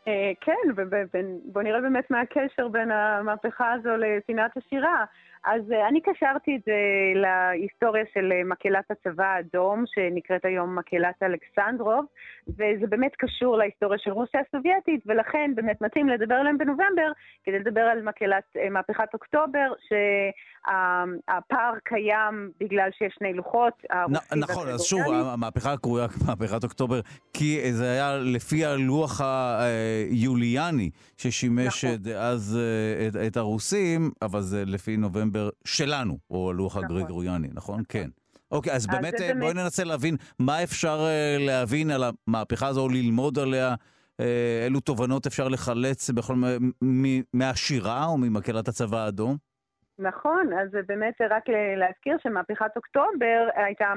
אה, 0.07 0.31
כן, 0.41 0.69
ובוא 0.75 1.61
נראה 1.61 1.81
באמת 1.81 2.11
מה 2.11 2.21
הקשר 2.21 2.67
בין 2.67 2.91
המהפכה 2.91 3.73
הזו 3.73 3.89
לפינת 3.97 4.51
השירה. 4.57 5.05
אז 5.45 5.71
אה, 5.71 5.87
אני 5.87 6.01
קשרתי 6.01 6.55
את 6.55 6.61
זה 6.65 6.79
להיסטוריה 7.15 8.03
של 8.13 8.31
אה, 8.31 8.43
מקהלת 8.43 8.91
הצבא 8.91 9.23
האדום, 9.23 9.83
שנקראת 9.87 10.45
היום 10.45 10.79
מקהלת 10.79 11.23
אלכסנדרוב, 11.23 12.05
וזה 12.47 12.87
באמת 12.89 13.11
קשור 13.17 13.57
להיסטוריה 13.57 13.99
של 13.99 14.11
רוסיה 14.11 14.41
הסובייטית, 14.47 15.01
ולכן 15.05 15.51
באמת 15.55 15.81
מתאים 15.81 16.09
לדבר 16.09 16.35
עליהם 16.35 16.57
בנובמבר, 16.57 17.11
כדי 17.43 17.59
לדבר 17.59 17.81
על 17.81 18.01
מקהלת 18.01 18.43
אה, 18.57 18.69
מהפכת 18.69 19.13
אוקטובר, 19.13 19.73
שהפער 19.87 21.73
קיים 21.83 22.51
בגלל 22.59 22.89
שיש 22.97 23.13
שני 23.19 23.33
לוחות. 23.33 23.73
נכון, 24.35 24.67
אז 24.67 24.83
שוב, 24.83 25.01
המהפכה 25.33 25.77
קרויה 25.77 26.07
מהפכת 26.27 26.63
אוקטובר, 26.63 26.99
כי 27.33 27.73
זה 27.73 27.91
היה 27.91 28.17
לפי 28.17 28.65
הלוח 28.65 29.21
היוליאני, 29.21 30.89
ששימש 31.17 31.85
נכון. 31.85 32.13
אז 32.17 32.59
את 33.27 33.37
הרוסים, 33.37 34.11
אבל 34.21 34.41
זה 34.41 34.63
לפי 34.65 34.97
נובמבר. 34.97 35.34
דצמבר 35.35 35.49
שלנו, 35.65 36.17
או 36.29 36.49
הלוח 36.49 36.77
נכון. 36.77 36.85
הגרגוריאני, 36.85 37.47
נכון? 37.53 37.75
נכון? 37.75 37.83
כן. 37.89 38.09
אוקיי, 38.51 38.73
אז, 38.73 38.81
אז 38.81 38.87
באמת, 38.87 39.13
אה, 39.13 39.27
באמת 39.27 39.39
בואי 39.39 39.53
ננסה 39.53 39.83
להבין 39.83 40.17
מה 40.39 40.63
אפשר 40.63 40.99
אה, 40.99 41.45
להבין 41.45 41.91
על 41.91 42.03
המהפכה 42.27 42.67
הזו, 42.67 42.81
או 42.81 42.89
ללמוד 42.89 43.39
עליה, 43.39 43.75
אה, 44.19 44.65
אילו 44.65 44.79
תובנות 44.79 45.27
אפשר 45.27 45.47
לחלץ 45.47 46.09
בכל, 46.09 46.35
מהשירה 47.33 48.05
או 48.05 48.17
ממקהלת 48.17 48.67
הצבא 48.67 48.97
האדום? 49.05 49.37
נכון, 49.99 50.53
אז 50.53 50.69
באמת 50.87 51.21
רק 51.29 51.43
להזכיר 51.77 52.17
שמהפכת 52.23 52.71
אוקטובר 52.75 53.47
הייתה 53.55 53.93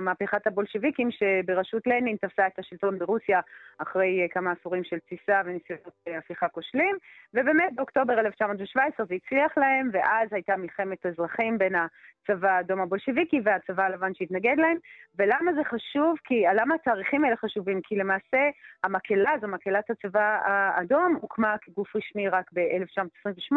מהפכת 0.00 0.46
הבולשביקים 0.46 1.10
שבראשות 1.10 1.86
לנין 1.86 2.16
תפסה 2.16 2.46
את 2.46 2.58
השלטון 2.58 2.98
ברוסיה 2.98 3.40
אחרי 3.78 4.28
כמה 4.30 4.52
עשורים 4.52 4.84
של 4.84 4.98
תסיסה 4.98 5.42
וניסיונות 5.44 5.94
הפיכה 6.18 6.48
כושלים, 6.48 6.96
ובאמת 7.34 7.74
באוקטובר 7.74 8.18
1917 8.18 9.06
זה 9.06 9.14
הצליח 9.14 9.58
להם, 9.58 9.90
ואז 9.92 10.28
הייתה 10.32 10.56
מלחמת 10.56 11.06
אזרחים 11.06 11.58
בין 11.58 11.74
הצבא 11.74 12.50
האדום 12.50 12.80
הבולשביקי 12.80 13.40
והצבא 13.44 13.82
הלבן 13.82 14.14
שהתנגד 14.14 14.56
להם. 14.58 14.76
ולמה 15.18 15.52
זה 15.52 15.64
חשוב? 15.64 16.16
כי, 16.24 16.44
למה 16.54 16.74
התאריכים 16.74 17.24
האלה 17.24 17.36
חשובים? 17.36 17.80
כי 17.84 17.96
למעשה 17.96 18.50
המקהלה, 18.84 19.32
זו 19.40 19.48
מקהלת 19.48 19.90
הצבא 19.90 20.38
האדום, 20.44 21.18
הוקמה 21.20 21.56
כגוף 21.62 21.96
רשמי 21.96 22.28
רק 22.28 22.50
ב-1928, 22.52 23.56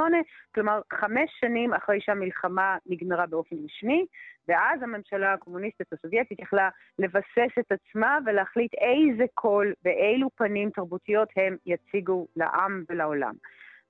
כלומר 0.55 0.81
חמש 0.93 1.29
שנים 1.39 1.70
אחרי 1.73 2.01
שהמלחמה 2.01 2.77
נגמרה 2.85 3.25
באופן 3.25 3.55
רשמי, 3.65 4.05
ואז 4.47 4.83
הממשלה 4.83 5.33
הקומוניסטית 5.33 5.93
הסובייטית 5.93 6.39
יכלה 6.39 6.69
לבסס 6.99 7.57
את 7.59 7.71
עצמה 7.71 8.17
ולהחליט 8.25 8.71
איזה 8.73 9.25
קול 9.33 9.73
ואילו 9.85 10.29
פנים 10.35 10.69
תרבותיות 10.69 11.29
הם 11.35 11.57
יציגו 11.65 12.27
לעם 12.35 12.83
ולעולם. 12.89 13.33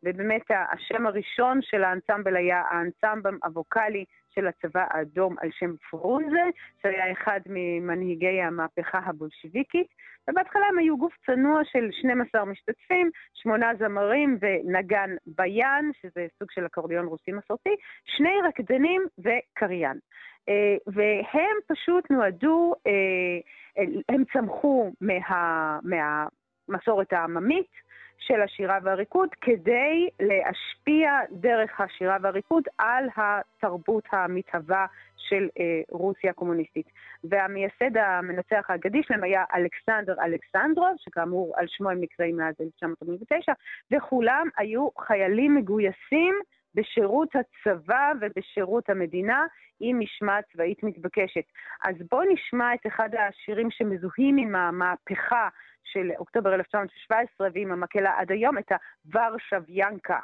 ובאמת 0.03 0.41
השם 0.71 1.07
הראשון 1.07 1.59
של 1.61 1.83
האנסמבל 1.83 2.35
היה 2.35 2.61
האנסמבל 2.69 3.37
הווקאלי 3.43 4.05
של 4.35 4.47
הצבא 4.47 4.85
האדום 4.89 5.35
על 5.41 5.49
שם 5.51 5.71
פרונזה, 5.89 6.43
שהיה 6.81 7.11
אחד 7.11 7.39
ממנהיגי 7.45 8.41
המהפכה 8.41 8.99
הבולשיביקית, 9.05 9.87
ובהתחלה 10.29 10.67
הם 10.69 10.77
היו 10.77 10.97
גוף 10.97 11.13
צנוע 11.25 11.61
של 11.63 11.89
12 11.91 12.45
משתתפים, 12.45 13.09
שמונה 13.33 13.71
זמרים 13.79 14.37
ונגן 14.41 15.15
ביין, 15.25 15.91
שזה 16.01 16.27
סוג 16.39 16.51
של 16.51 16.65
אקורדיון 16.65 17.05
רוסי 17.05 17.31
מסורתי, 17.31 17.75
שני 18.05 18.33
רקדנים 18.47 19.01
וקריין. 19.19 19.99
אה, 20.49 20.75
והם 20.87 21.57
פשוט 21.67 22.11
נועדו, 22.11 22.73
אה, 22.87 23.83
הם 24.09 24.23
צמחו 24.33 24.91
מה, 25.01 25.79
מהמסורת 25.83 27.13
העממית, 27.13 27.90
של 28.21 28.41
השירה 28.41 28.79
והריקוד 28.83 29.29
כדי 29.41 30.09
להשפיע 30.19 31.11
דרך 31.31 31.81
השירה 31.81 32.17
והריקוד 32.21 32.63
על 32.77 33.05
התרבות 33.15 34.03
המתהווה 34.11 34.85
של 35.17 35.47
אה, 35.59 35.81
רוסיה 35.89 36.29
הקומוניסטית. 36.29 36.85
והמייסד 37.23 37.97
המנצח 37.97 38.65
האגדי 38.69 39.03
שלהם 39.03 39.23
היה 39.23 39.43
אלכסנדר 39.55 40.15
אלכסנדרוב, 40.23 40.95
שכאמור 40.97 41.53
על 41.57 41.65
שמו 41.67 41.89
הם 41.89 42.01
נקראים 42.01 42.37
מאז 42.37 42.55
1989, 42.61 43.53
וכולם 43.91 44.47
היו 44.57 44.87
חיילים 44.99 45.55
מגויסים 45.55 46.35
בשירות 46.75 47.29
הצבא 47.35 48.11
ובשירות 48.21 48.89
המדינה 48.89 49.45
עם 49.79 49.99
משמעת 49.99 50.43
צבאית 50.53 50.83
מתבקשת. 50.83 51.45
אז 51.83 51.95
בואו 52.11 52.33
נשמע 52.33 52.73
את 52.73 52.87
אחד 52.87 53.09
השירים 53.15 53.71
שמזוהים 53.71 54.37
עם 54.37 54.55
המהפכה 54.55 55.49
של 55.83 56.11
אוקטובר 56.19 56.53
1917 56.53 57.47
ועם 57.53 57.71
המקהלה 57.71 58.19
עד 58.19 58.31
היום, 58.31 58.57
את 58.57 58.71
הוורשביאנקה. 59.05 60.19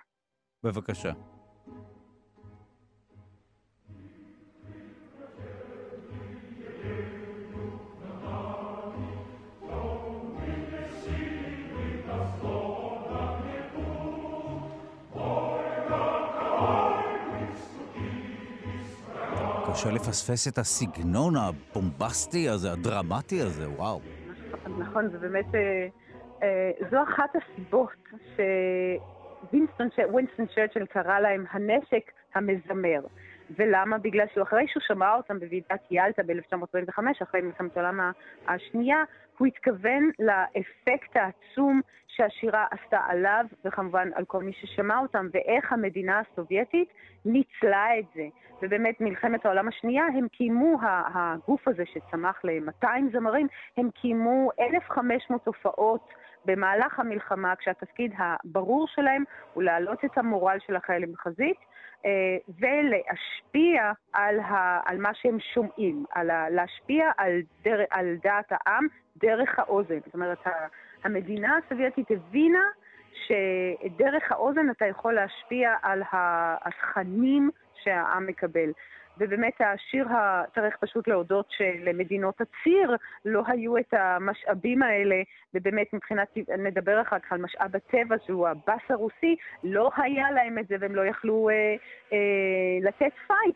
בבקשה. 0.63 1.36
קשה 19.77 19.91
לפספס 19.91 20.47
את 20.47 20.57
הסגנון 20.57 21.33
הבומבסטי 21.35 22.49
הזה, 22.49 22.71
הדרמטי 22.71 23.41
הזה, 23.41 23.69
וואו. 23.69 23.99
נכון, 24.77 25.09
זה 25.09 25.17
באמת, 25.17 25.45
אה, 25.55 25.87
אה, 26.43 26.71
זו 26.91 26.97
אחת 27.03 27.35
הסיבות 27.35 27.89
שווינסטון 28.35 29.89
צ'רצ'ל 30.55 30.85
קרא 30.85 31.19
להם 31.19 31.45
הנשק 31.51 32.11
המזמר. 32.35 33.01
ולמה? 33.55 33.97
בגלל 33.97 34.25
שהוא 34.33 34.43
אחרי 34.43 34.67
שהוא 34.67 34.83
שמע 34.87 35.15
אותם 35.15 35.39
בוועידת 35.39 35.81
ילטה 35.91 36.23
ב-1945, 36.23 36.99
אחרי 37.23 37.41
מלחמת 37.41 37.77
העולם 37.77 38.11
השנייה, 38.47 39.03
הוא 39.37 39.47
התכוון 39.47 40.09
לאפקט 40.19 41.15
העצום 41.15 41.81
שהשירה 42.07 42.65
עשתה 42.71 42.99
עליו, 43.07 43.45
וכמובן 43.65 44.09
על 44.15 44.25
כל 44.25 44.43
מי 44.43 44.53
ששמע 44.53 44.99
אותם, 44.99 45.27
ואיך 45.33 45.73
המדינה 45.73 46.19
הסובייטית 46.19 46.89
ניצלה 47.25 47.99
את 47.99 48.05
זה. 48.15 48.27
ובאמת, 48.61 49.01
מלחמת 49.01 49.45
העולם 49.45 49.67
השנייה, 49.67 50.05
הם 50.05 50.27
קיימו, 50.27 50.77
הגוף 51.13 51.67
הזה 51.67 51.83
שצמח 51.85 52.41
ל-200 52.43 52.87
זמרים, 53.11 53.47
הם 53.77 53.89
קיימו 54.01 54.49
1,500 54.59 55.47
הופעות 55.47 56.09
במהלך 56.45 56.99
המלחמה, 56.99 57.55
כשהתפקיד 57.55 58.13
הברור 58.17 58.87
שלהם 58.87 59.23
הוא 59.53 59.63
להעלות 59.63 60.05
את 60.05 60.17
המורל 60.17 60.57
של 60.65 60.75
החיילים 60.75 61.11
בחזית. 61.11 61.57
אה, 62.07 62.37
ולהשפיע 62.59 63.91
על, 64.13 64.39
ה, 64.39 64.79
על 64.85 64.97
מה 64.97 65.13
שהם 65.13 65.37
שומעים, 65.53 66.05
על 66.11 66.29
ה, 66.29 66.49
להשפיע 66.49 67.11
על, 67.17 67.41
דר, 67.63 67.79
על 67.89 68.15
דעת 68.23 68.51
העם 68.51 68.87
דרך 69.17 69.59
האוזן. 69.59 69.99
זאת 70.05 70.13
אומרת, 70.13 70.47
המדינה 71.03 71.57
הסובייטית 71.57 72.11
הבינה 72.11 72.63
שדרך 73.25 74.31
האוזן 74.31 74.69
אתה 74.69 74.85
יכול 74.85 75.13
להשפיע 75.13 75.75
על 75.81 76.03
התכנים 76.11 77.49
שהעם 77.83 78.27
מקבל. 78.27 78.71
ובאמת 79.19 79.53
השיר, 79.59 80.07
צריך 80.55 80.77
פשוט 80.79 81.07
להודות 81.07 81.45
שלמדינות 81.49 82.35
הציר 82.41 82.95
לא 83.25 83.43
היו 83.47 83.77
את 83.77 83.93
המשאבים 83.93 84.83
האלה, 84.83 85.15
ובאמת 85.53 85.87
מבחינת, 85.93 86.27
נדבר 86.57 87.01
אחר 87.01 87.19
כך 87.19 87.31
על 87.31 87.41
משאב 87.41 87.75
הטבע 87.75 88.15
שהוא 88.25 88.47
הבאס 88.47 88.81
הרוסי, 88.89 89.35
לא 89.63 89.89
היה 89.97 90.31
להם 90.31 90.59
את 90.59 90.67
זה 90.67 90.75
והם 90.79 90.95
לא 90.95 91.05
יכלו 91.05 91.49
אה, 91.49 91.75
אה, 92.13 92.17
לתת 92.81 93.13
fight. 93.27 93.55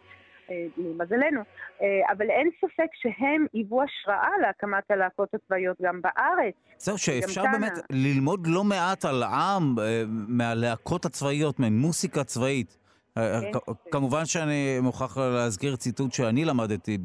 אה, 0.51 0.65
למזלנו, 0.77 1.41
אה, 1.81 1.87
אבל 2.11 2.29
אין 2.29 2.49
ספק 2.61 2.89
שהם 2.93 3.45
היוו 3.53 3.81
השראה 3.83 4.29
להקמת 4.41 4.91
הלהקות 4.91 5.33
הצבאיות 5.33 5.77
גם 5.81 6.01
בארץ. 6.01 6.53
זהו, 6.77 6.97
שאפשר 6.97 7.43
באמת 7.51 7.79
ללמוד 7.91 8.47
לא 8.47 8.63
מעט 8.63 9.05
על 9.05 9.23
עם 9.23 9.79
אה, 9.79 10.03
מהלהקות 10.07 11.05
הצבאיות, 11.05 11.59
ממוסיקה 11.59 12.23
צבאית. 12.23 12.80
כן. 13.15 13.51
כמובן 13.91 14.25
שאני 14.25 14.79
מוכרח 14.81 15.17
להזכיר 15.17 15.75
ציטוט 15.75 16.13
שאני 16.13 16.45
למדתי 16.45 16.97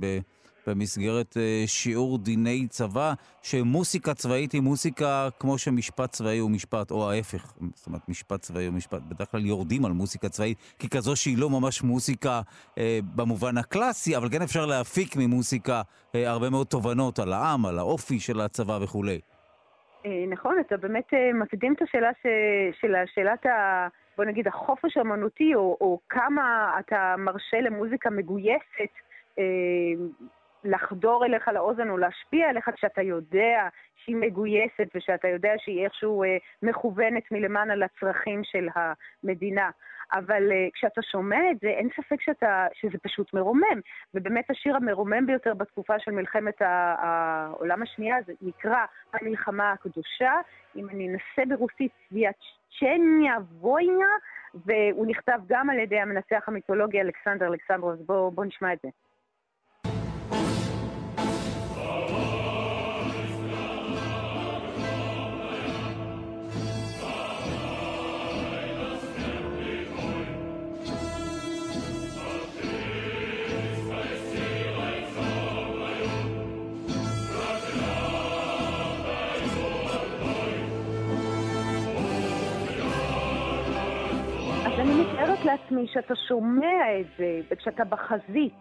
במסגרת 0.66 1.36
שיעור 1.66 2.18
דיני 2.18 2.66
צבא, 2.68 3.12
שמוסיקה 3.42 4.14
צבאית 4.14 4.52
היא 4.52 4.60
מוסיקה 4.60 5.28
כמו 5.40 5.58
שמשפט 5.58 6.10
צבאי 6.10 6.38
הוא 6.38 6.50
משפט, 6.50 6.90
או 6.90 7.10
ההפך. 7.10 7.52
זאת 7.74 7.86
אומרת, 7.86 8.08
משפט 8.08 8.40
צבאי 8.40 8.66
הוא 8.66 8.74
משפט. 8.74 9.02
בדרך 9.02 9.30
כלל 9.30 9.46
יורדים 9.46 9.84
על 9.84 9.92
מוסיקה 9.92 10.28
צבאית, 10.28 10.58
כי 10.78 10.88
כזו 10.88 11.16
שהיא 11.16 11.38
לא 11.38 11.50
ממש 11.50 11.82
מוסיקה 11.82 12.40
אה, 12.78 12.98
במובן 13.14 13.58
הקלאסי, 13.58 14.16
אבל 14.16 14.28
כן 14.28 14.42
אפשר 14.42 14.66
להפיק 14.66 15.16
ממוסיקה 15.16 15.82
אה, 16.14 16.30
הרבה 16.30 16.50
מאוד 16.50 16.66
תובנות 16.66 17.18
על 17.18 17.32
העם, 17.32 17.66
על 17.66 17.78
האופי 17.78 18.20
של 18.20 18.40
הצבא 18.40 18.78
וכולי. 18.82 19.20
אה, 20.06 20.24
נכון, 20.28 20.56
אתה 20.66 20.76
באמת 20.76 21.14
אה, 21.14 21.32
מקדים 21.32 21.72
את 21.72 21.82
השאלה 21.82 22.10
ש... 22.22 22.26
של 22.80 22.94
שאלת 23.14 23.46
ה... 23.46 23.88
בוא 24.16 24.24
נגיד, 24.24 24.48
החופש 24.48 24.96
האמנותי, 24.96 25.54
או, 25.54 25.76
או 25.80 25.98
כמה 26.08 26.76
אתה 26.78 27.14
מרשה 27.18 27.60
למוזיקה 27.60 28.10
מגויסת 28.10 28.92
אה, 29.38 29.44
לחדור 30.64 31.24
אליך 31.24 31.48
לאוזן 31.48 31.90
או 31.90 31.96
להשפיע 31.96 32.48
עליך 32.48 32.70
כשאתה 32.74 33.02
יודע 33.02 33.68
שהיא 33.96 34.16
מגויסת 34.16 34.88
ושאתה 34.94 35.28
יודע 35.28 35.52
שהיא 35.58 35.84
איכשהו 35.84 36.22
אה, 36.22 36.36
מכוונת 36.62 37.32
מלמעלה 37.32 37.76
לצרכים 37.76 38.44
של 38.44 38.68
המדינה. 38.74 39.70
אבל 40.12 40.48
uh, 40.50 40.70
כשאתה 40.74 41.02
שומע 41.02 41.50
את 41.50 41.60
זה, 41.60 41.68
אין 41.68 41.88
ספק 41.96 42.20
שאתה, 42.20 42.66
שזה 42.74 42.98
פשוט 43.02 43.34
מרומם. 43.34 43.80
ובאמת 44.14 44.50
השיר 44.50 44.76
המרומם 44.76 45.26
ביותר 45.26 45.54
בתקופה 45.54 45.98
של 45.98 46.10
מלחמת 46.10 46.62
העולם 46.62 47.82
השנייה, 47.82 48.16
זה 48.26 48.32
נקרא 48.42 48.84
המלחמה 49.12 49.72
הקדושה. 49.72 50.32
אם 50.76 50.88
אני 50.88 51.08
אנסה 51.08 51.54
ברוסית, 51.54 51.92
צ'ניה 52.78 53.36
ווינה, 53.60 54.12
והוא 54.54 55.06
נכתב 55.06 55.38
גם 55.46 55.70
על 55.70 55.78
ידי 55.78 56.00
המנצח 56.00 56.44
המיתולוגי 56.46 57.00
אלכסנדר 57.00 57.46
אלכסנדרוב, 57.46 57.92
אז 57.92 58.02
בואו 58.06 58.30
בוא 58.30 58.44
נשמע 58.44 58.72
את 58.72 58.78
זה. 58.82 58.88
לעצמי 85.56 85.86
שאתה 85.92 86.14
שומע 86.28 87.00
את 87.00 87.06
זה, 87.18 87.40
וכשאתה 87.50 87.84
בחזית, 87.84 88.52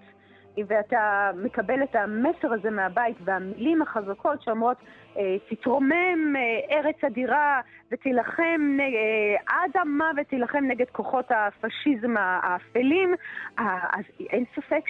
ואתה 0.68 1.32
מקבל 1.44 1.84
את 1.84 1.96
המסר 1.96 2.54
הזה 2.54 2.70
מהבית, 2.70 3.18
והמילים 3.24 3.82
החזקות 3.82 4.42
שאומרות, 4.42 4.78
אה, 5.18 5.36
תתרומם 5.50 6.36
אה, 6.36 6.78
ארץ 6.78 7.04
אדירה 7.04 7.62
ותילחם 7.92 8.78
אה, 8.80 9.36
עד 9.48 9.72
המוות, 9.82 10.28
תילחם 10.28 10.64
נגד 10.68 10.90
כוחות 10.92 11.26
הפשיזם 11.30 12.16
האפלים, 12.18 13.16
אז 13.58 14.06
אין 14.30 14.44
ספק 14.56 14.84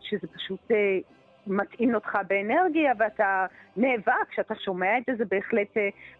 שזה 0.00 0.26
פשוט 0.34 0.70
מטעין 1.46 1.94
אותך 1.94 2.18
באנרגיה 2.28 2.92
ואתה 2.98 3.46
נאבק, 3.76 4.28
כשאתה 4.30 4.54
שומע 4.54 4.98
את 4.98 5.02
זה, 5.06 5.12
זה 5.16 5.24
בהחלט 5.24 5.76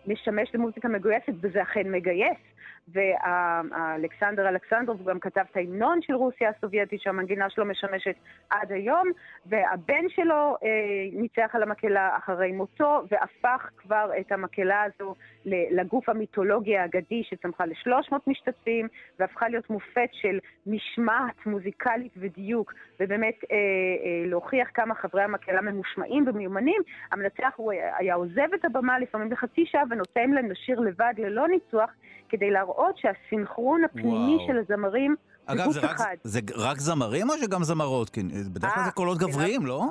משמש 0.07 0.55
למוזיקה 0.55 0.89
מגויסת 0.89 1.33
וזה 1.41 1.63
אכן 1.63 1.91
מגייס. 1.93 2.56
ואלכסנדר 2.89 4.49
אלכסנדרוב 4.49 5.11
גם 5.11 5.21
כתב 5.21 5.45
את 5.51 5.57
ההמנון 5.57 6.03
של 6.03 6.15
רוסיה 6.15 6.51
הסובייטית, 6.51 7.01
שהמנגינה 7.01 7.51
שלו 7.51 7.65
משמשת 7.65 8.15
עד 8.51 8.73
היום, 8.73 9.09
והבן 9.47 10.09
שלו 10.09 10.57
אה, 10.65 10.69
ניצח 11.13 11.51
על 11.55 11.63
המקהלה 11.63 12.17
אחרי 12.17 12.53
מותו, 12.53 13.03
והפך 13.11 13.71
כבר 13.77 14.11
את 14.21 14.33
המקהלה 14.33 14.83
הזו 14.83 15.15
לגוף 15.47 16.09
המיתולוגי 16.09 16.77
האגדי 16.77 17.23
שצמחה 17.25 17.67
ל-300 17.67 18.15
משתתפים, 18.27 18.89
והפכה 19.19 19.49
להיות 19.49 19.71
מופת 19.71 20.09
של 20.13 20.39
משמעת 20.67 21.47
מוזיקלית 21.47 22.13
ודיוק, 22.17 22.75
ובאמת 23.01 23.45
אה, 23.51 23.57
אה, 23.57 24.27
להוכיח 24.27 24.69
כמה 24.75 24.95
חברי 24.95 25.23
המקהלה 25.23 25.61
ממושמעים 25.61 26.25
ומיומנים. 26.29 26.83
המנצח 27.13 27.53
הוא 27.57 27.73
היה 27.73 28.15
עוזב 28.15 28.55
את 28.55 28.65
הבמה 28.65 28.99
לפעמים 28.99 29.29
בחצי 29.29 29.67
שעה 29.67 29.83
ונותן 29.91 30.31
להם 30.31 30.51
לשיר 30.51 30.81
לבד 30.81 31.15
ללא 31.19 31.49
ניצוח, 31.49 31.91
כדי 32.29 32.51
להראות 32.57 32.99
שהסינכרון 32.99 33.85
הפנימי 33.85 34.37
וואו. 34.37 34.47
של 34.47 34.59
הזמרים 34.59 35.17
אגב, 35.47 35.71
זה 35.71 35.81
רק, 35.81 36.01
זה 36.25 36.41
רק 36.57 36.79
זמרים 36.79 37.31
או 37.31 37.35
שגם 37.39 37.65
זמרות? 37.65 38.11
כי 38.11 38.23
בדרך 38.53 38.75
כלל 38.75 38.85
זה 38.85 38.91
קולות 38.91 39.19
גבריים, 39.19 39.67
לא? 39.67 39.85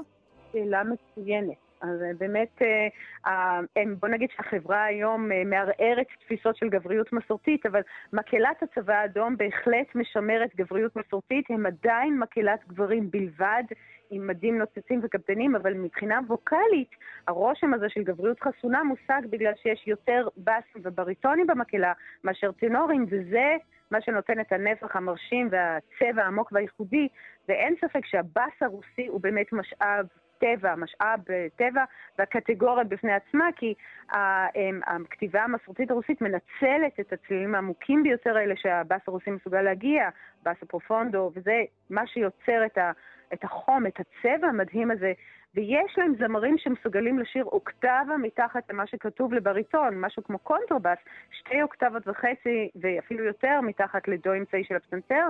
שאלה 0.53 0.81
מצוינת. 0.83 1.64
אז 1.85 2.01
אה, 2.01 2.11
באמת, 2.17 2.61
אה, 3.27 3.53
בוא 3.99 4.09
נגיד 4.09 4.29
שהחברה 4.35 4.83
היום 4.83 5.31
אה, 5.31 5.43
מערערת 5.45 6.07
תפיסות 6.19 6.55
של 6.55 6.69
גבריות 6.69 7.13
מסורתית, 7.13 7.65
אבל 7.65 7.81
מקהלת 8.13 8.63
הצבא 8.63 8.93
האדום 8.93 9.37
בהחלט 9.37 9.95
משמרת 9.95 10.55
גבריות 10.55 10.95
מסורתית, 10.95 11.45
הם 11.49 11.65
עדיין 11.65 12.19
מקהלת 12.19 12.67
גברים 12.67 13.11
בלבד, 13.11 13.63
עם 14.09 14.27
מדים 14.27 14.57
נוצצים 14.57 14.99
וקפדנים, 15.03 15.55
אבל 15.55 15.73
מבחינה 15.73 16.19
ווקאלית, 16.27 16.89
הרושם 17.27 17.73
הזה 17.73 17.89
של 17.89 18.03
גבריות 18.03 18.39
חסונה 18.39 18.83
מושג 18.83 19.21
בגלל 19.29 19.53
שיש 19.63 19.87
יותר 19.87 20.27
בסים 20.37 20.81
ובריטונים 20.83 21.47
במקהלה 21.47 21.93
מאשר 22.23 22.51
טנורים, 22.51 23.05
וזה 23.09 23.55
מה 23.91 24.01
שנותן 24.01 24.39
את 24.39 24.51
הנפח 24.51 24.95
המרשים 24.95 25.49
והצבע 25.51 26.23
העמוק 26.23 26.51
והייחודי, 26.51 27.07
ואין 27.47 27.75
ספק 27.81 28.05
שהבס 28.05 28.61
הרוסי 28.61 29.07
הוא 29.07 29.21
באמת 29.21 29.53
משאב 29.53 30.07
טבע, 30.37 30.75
משאב 30.75 31.19
טבע, 31.55 31.83
והקטגוריה 32.19 32.83
בפני 32.83 33.13
עצמה, 33.13 33.45
כי 33.55 33.73
הכתיבה 34.87 35.43
המסורתית 35.43 35.91
הרוסית 35.91 36.21
מנצלת 36.21 36.99
את 36.99 37.13
הצלילים 37.13 37.55
העמוקים 37.55 38.03
ביותר 38.03 38.37
האלה 38.37 38.53
שהבאס 38.57 39.01
הרוסי 39.07 39.31
מסוגל 39.31 39.61
להגיע, 39.61 40.09
ה 40.43 40.45
basso 40.45 40.57
profondo, 40.61 41.31
וזה 41.35 41.63
מה 41.89 42.07
שיוצר 42.07 42.65
את, 43.33 43.43
החום, 43.43 43.87
את 43.87 43.99
הצבע 43.99 44.47
המדהים 44.47 44.91
הזה. 44.91 45.13
ויש 45.55 45.97
להם 45.97 46.13
זמרים 46.19 46.57
שמסוגלים 46.57 47.19
לשיר 47.19 47.43
אוקטבה 47.43 48.17
מתחת 48.21 48.63
למה 48.69 48.87
שכתוב 48.87 49.33
לבריטון, 49.33 50.01
משהו 50.01 50.23
כמו 50.23 50.39
קונטרבאס, 50.39 50.97
שתי 51.31 51.61
אוקטבות 51.61 52.07
וחצי 52.07 52.69
ואפילו 52.75 53.23
יותר 53.23 53.59
מתחת 53.63 54.07
לדו 54.07 54.33
אמצעי 54.33 54.63
של 54.63 54.75
הפסנתר, 54.75 55.27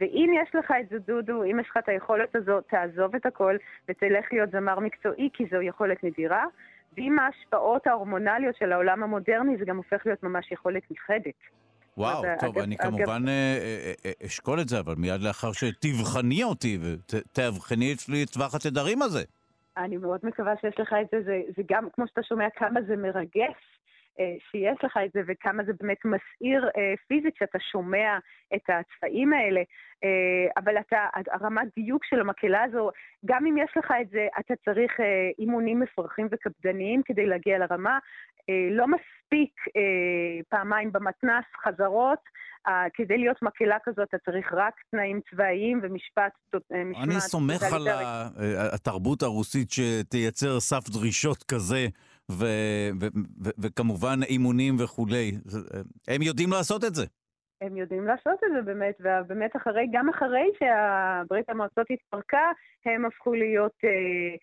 ואם 0.00 0.30
יש 0.42 0.54
לך 0.54 0.72
את 0.80 0.88
זה, 0.88 0.98
דודו, 0.98 1.44
אם 1.44 1.60
יש 1.60 1.66
לך 1.70 1.76
את 1.76 1.88
היכולת 1.88 2.36
הזאת, 2.36 2.64
תעזוב 2.68 3.14
את 3.14 3.26
הכל 3.26 3.56
ותלך 3.88 4.24
להיות 4.32 4.50
זמר 4.50 4.78
מקצועי, 4.80 5.28
כי 5.32 5.44
זו 5.50 5.62
יכולת 5.62 6.04
נדירה. 6.04 6.44
ועם 6.96 7.18
ההשפעות 7.18 7.86
ההורמונליות 7.86 8.56
של 8.56 8.72
העולם 8.72 9.02
המודרני 9.02 9.56
זה 9.56 9.64
גם 9.64 9.76
הופך 9.76 10.02
להיות 10.06 10.22
ממש 10.22 10.52
יכולת 10.52 10.82
נכחדת. 10.90 11.34
וואו, 11.96 12.22
טוב, 12.40 12.58
אני 12.58 12.76
כמובן 12.76 13.28
אה, 13.28 13.58
אה, 14.04 14.26
אשקול 14.26 14.60
את 14.60 14.68
זה, 14.68 14.78
אבל 14.78 14.94
מיד 14.94 15.20
לאחר 15.20 15.52
שתבחני 15.52 16.44
אותי 16.44 16.78
ותאבחני 16.82 17.92
אצלי 17.92 18.22
את 18.22 18.30
טווח 18.30 18.54
התדרים 18.54 19.02
הזה. 19.02 19.22
אני 19.78 19.96
מאוד 19.96 20.20
מקווה 20.22 20.54
שיש 20.60 20.80
לך 20.80 20.94
את 21.00 21.06
זה, 21.12 21.22
זה, 21.22 21.40
זה 21.56 21.62
גם, 21.70 21.88
כמו 21.92 22.06
שאתה 22.06 22.22
שומע, 22.22 22.50
כמה 22.50 22.82
זה 22.82 22.96
מרגש 22.96 23.78
אה, 24.20 24.34
שיש 24.50 24.84
לך 24.84 24.98
את 25.04 25.10
זה 25.12 25.20
וכמה 25.26 25.64
זה 25.64 25.72
באמת 25.80 26.04
מסעיר 26.04 26.68
אה, 26.76 26.94
פיזית 27.08 27.36
שאתה 27.36 27.58
שומע 27.58 28.18
את 28.54 28.62
הצבעים 28.68 29.32
האלה. 29.32 29.60
אה, 30.04 30.50
אבל 30.56 30.78
אתה, 30.78 31.08
הרמת 31.30 31.68
דיוק 31.76 32.04
של 32.04 32.20
המקהלה 32.20 32.62
הזו, 32.62 32.90
גם 33.24 33.46
אם 33.46 33.58
יש 33.58 33.76
לך 33.76 33.92
את 34.00 34.08
זה, 34.10 34.28
אתה 34.40 34.54
צריך 34.64 34.92
אימונים 35.38 35.80
מפרכים 35.80 36.28
וקפדניים 36.30 37.02
כדי 37.04 37.26
להגיע 37.26 37.58
לרמה. 37.58 37.98
לא 38.70 38.86
מספיק 38.86 39.54
פעמיים 40.48 40.92
במתנ"ס, 40.92 41.44
חזרות. 41.64 42.18
כדי 42.94 43.18
להיות 43.18 43.42
מקהלה 43.42 43.76
כזאת 43.84 44.08
אתה 44.08 44.18
צריך 44.18 44.52
רק 44.52 44.74
תנאים 44.90 45.20
צבאיים 45.30 45.80
ומשפט... 45.82 46.32
אני 47.02 47.20
סומך 47.20 47.62
על 47.62 47.88
התרבות 48.74 49.22
הרוסית 49.22 49.68
שתייצר 49.70 50.60
סף 50.60 50.88
דרישות 50.88 51.42
כזה. 51.42 51.86
ו- 52.30 52.90
ו- 53.00 53.06
ו- 53.44 53.50
וכמובן 53.58 54.18
אימונים 54.28 54.76
וכולי. 54.78 55.32
הם 56.08 56.22
יודעים 56.22 56.50
לעשות 56.52 56.84
את 56.84 56.94
זה. 56.94 57.06
הם 57.60 57.76
יודעים 57.76 58.04
לעשות 58.04 58.38
את 58.44 58.50
זה 58.54 58.62
באמת, 58.62 58.94
ובאמת 59.00 59.56
אחרי, 59.56 59.86
גם 59.92 60.08
אחרי 60.08 60.46
שהברית 60.58 61.48
המועצות 61.48 61.86
התפרקה, 61.90 62.50
הם 62.86 63.04
הפכו 63.04 63.32
להיות, 63.32 63.76
אה, 63.84 64.36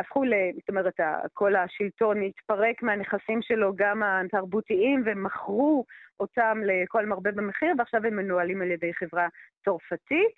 הפכו 0.00 0.24
ל... 0.24 0.34
זאת 0.58 0.68
אומרת, 0.68 1.00
כל 1.34 1.56
השלטון 1.56 2.22
התפרק 2.22 2.82
מהנכסים 2.82 3.42
שלו, 3.42 3.72
גם 3.76 4.02
התרבותיים, 4.02 5.02
ומכרו 5.06 5.84
אותם 6.20 6.58
לכל 6.64 7.06
מרבה 7.06 7.32
במחיר, 7.32 7.74
ועכשיו 7.78 8.06
הם 8.06 8.16
מנוהלים 8.16 8.62
על 8.62 8.70
ידי 8.70 8.94
חברה 8.94 9.28
צרפתית. 9.64 10.34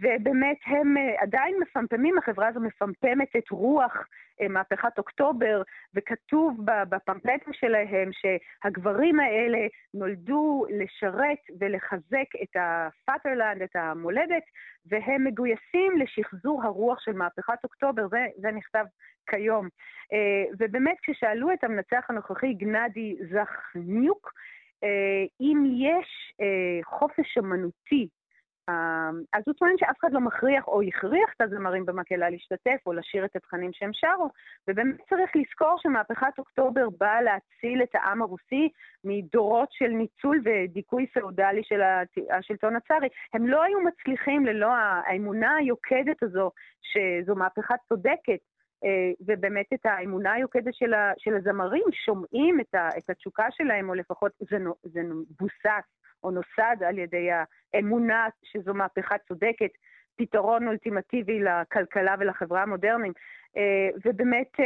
ובאמת 0.00 0.56
הם 0.66 0.96
אה, 0.96 1.22
עדיין 1.22 1.56
מפמפמים, 1.60 2.18
החברה 2.18 2.48
הזו 2.48 2.60
מפמפמת 2.60 3.36
את 3.38 3.50
רוח 3.50 4.06
אה, 4.40 4.48
מהפכת 4.48 4.98
אוקטובר, 4.98 5.62
וכתוב 5.94 6.58
בפמפלטים 6.64 7.52
שלהם 7.52 8.10
שהגברים 8.12 9.20
האלה 9.20 9.58
נולדו 9.94 10.66
לשרת 10.70 11.38
ולחזק 11.60 12.28
את 12.42 12.56
ה 12.56 12.66
Vaterland, 12.66 13.62
את 13.62 13.76
המולדת, 13.76 14.42
והם 14.86 15.24
מגויסים 15.24 15.92
לשחזור 15.98 16.64
הרוח 16.64 17.00
של 17.00 17.12
מהפכת 17.12 17.64
אוקטובר, 17.64 18.08
זה, 18.08 18.26
זה 18.36 18.50
נכתב 18.50 18.84
כיום. 19.26 19.68
אה, 20.12 20.44
ובאמת 20.58 20.96
כששאלו 21.02 21.52
את 21.52 21.64
המנצח 21.64 22.04
הנוכחי 22.08 22.54
גנדי 22.54 23.16
זכניוק, 23.30 24.32
אם 25.40 25.64
יש 25.66 26.32
חופש 26.84 27.38
אמנותי 27.38 28.08
אמ, 28.08 28.23
אז 29.32 29.42
הוא 29.46 29.54
טוען 29.54 29.74
שאף 29.78 29.96
אחד 30.00 30.12
לא 30.12 30.20
מכריח 30.20 30.68
או 30.68 30.82
הכריח 30.82 31.32
את 31.36 31.40
הזמרים 31.40 31.86
במקהלה 31.86 32.30
להשתתף 32.30 32.86
או 32.86 32.92
לשיר 32.92 33.24
את 33.24 33.36
התכנים 33.36 33.70
שהם 33.72 33.90
שרו, 33.92 34.30
ובאמת 34.68 34.96
צריך 35.10 35.30
לזכור 35.36 35.76
שמהפכת 35.78 36.38
אוקטובר 36.38 36.88
באה 36.98 37.22
להציל 37.22 37.82
את 37.82 37.94
העם 37.94 38.22
הרוסי 38.22 38.68
מדורות 39.04 39.68
של 39.72 39.88
ניצול 39.88 40.40
ודיכוי 40.44 41.06
פאודלי 41.06 41.62
של 41.64 41.80
השלטון 42.30 42.76
הצארי. 42.76 43.08
הם 43.34 43.46
לא 43.46 43.62
היו 43.62 43.78
מצליחים 43.80 44.46
ללא 44.46 44.72
האמונה 44.74 45.56
היוקדת 45.56 46.22
הזו 46.22 46.50
שזו 46.82 47.34
מהפכה 47.34 47.74
צודקת. 47.88 48.40
אה, 48.84 49.12
ובאמת 49.26 49.66
את 49.74 49.86
האמונה 49.86 50.32
היוקדת 50.32 50.74
של, 51.18 51.34
הזמרים, 51.36 51.84
שומעים 52.04 52.60
את, 52.60 53.10
התשוקה 53.10 53.46
שלהם, 53.50 53.88
או 53.88 53.94
לפחות 53.94 54.32
זה, 54.50 54.56
זה 54.82 55.00
מבוסס 55.02 56.03
או 56.24 56.30
נוסד 56.30 56.82
על 56.88 56.98
ידי 56.98 57.28
האמונה 57.74 58.28
שזו 58.42 58.74
מהפכה 58.74 59.18
צודקת, 59.28 59.70
פתרון 60.16 60.68
אולטימטיבי 60.68 61.40
לכלכלה 61.40 62.14
ולחברה 62.18 62.62
המודרנית. 62.62 63.16
אה, 63.56 63.88
ובאמת, 64.04 64.60
אה, 64.60 64.64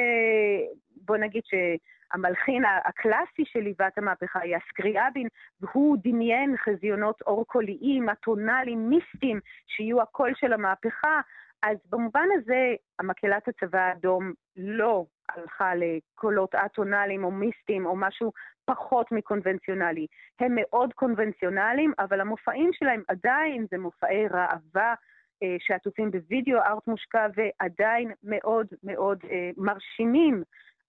בוא 0.96 1.16
נגיד 1.16 1.42
שהמלחין 1.44 2.62
הקלאסי 2.84 3.44
שליווה 3.44 3.88
את 3.88 3.98
המהפכה 3.98 4.40
היה 4.42 4.58
סקריאבין, 4.68 5.28
והוא 5.60 5.96
דמיין 6.04 6.56
חזיונות 6.56 7.22
אור-קוליים, 7.22 8.08
אטונאליים, 8.08 8.88
מיסטיים, 8.88 9.40
שיהיו 9.66 10.02
הקול 10.02 10.32
של 10.34 10.52
המהפכה. 10.52 11.20
אז 11.62 11.76
במובן 11.90 12.26
הזה, 12.34 12.74
המקהלת 12.98 13.48
הצבא 13.48 13.78
האדום 13.78 14.32
לא 14.56 15.04
הלכה 15.28 15.72
לקולות 15.74 16.54
אטונאליים 16.54 17.24
או 17.24 17.30
מיסטיים 17.30 17.86
או 17.86 17.96
משהו 17.96 18.32
פחות 18.64 19.12
מקונבנציונלי. 19.12 20.06
הם 20.40 20.52
מאוד 20.54 20.92
קונבנציונליים, 20.92 21.92
אבל 21.98 22.20
המופעים 22.20 22.70
שלהם 22.72 23.02
עדיין 23.08 23.66
זה 23.70 23.78
מופעי 23.78 24.28
ראווה 24.28 24.94
אה, 25.42 25.56
שעטופים 25.58 26.10
בווידאו 26.10 26.58
ארט 26.58 26.86
מושקע 26.86 27.26
ועדיין 27.36 28.12
מאוד 28.22 28.66
מאוד 28.82 29.18
אה, 29.30 29.50
מרשימים, 29.56 30.42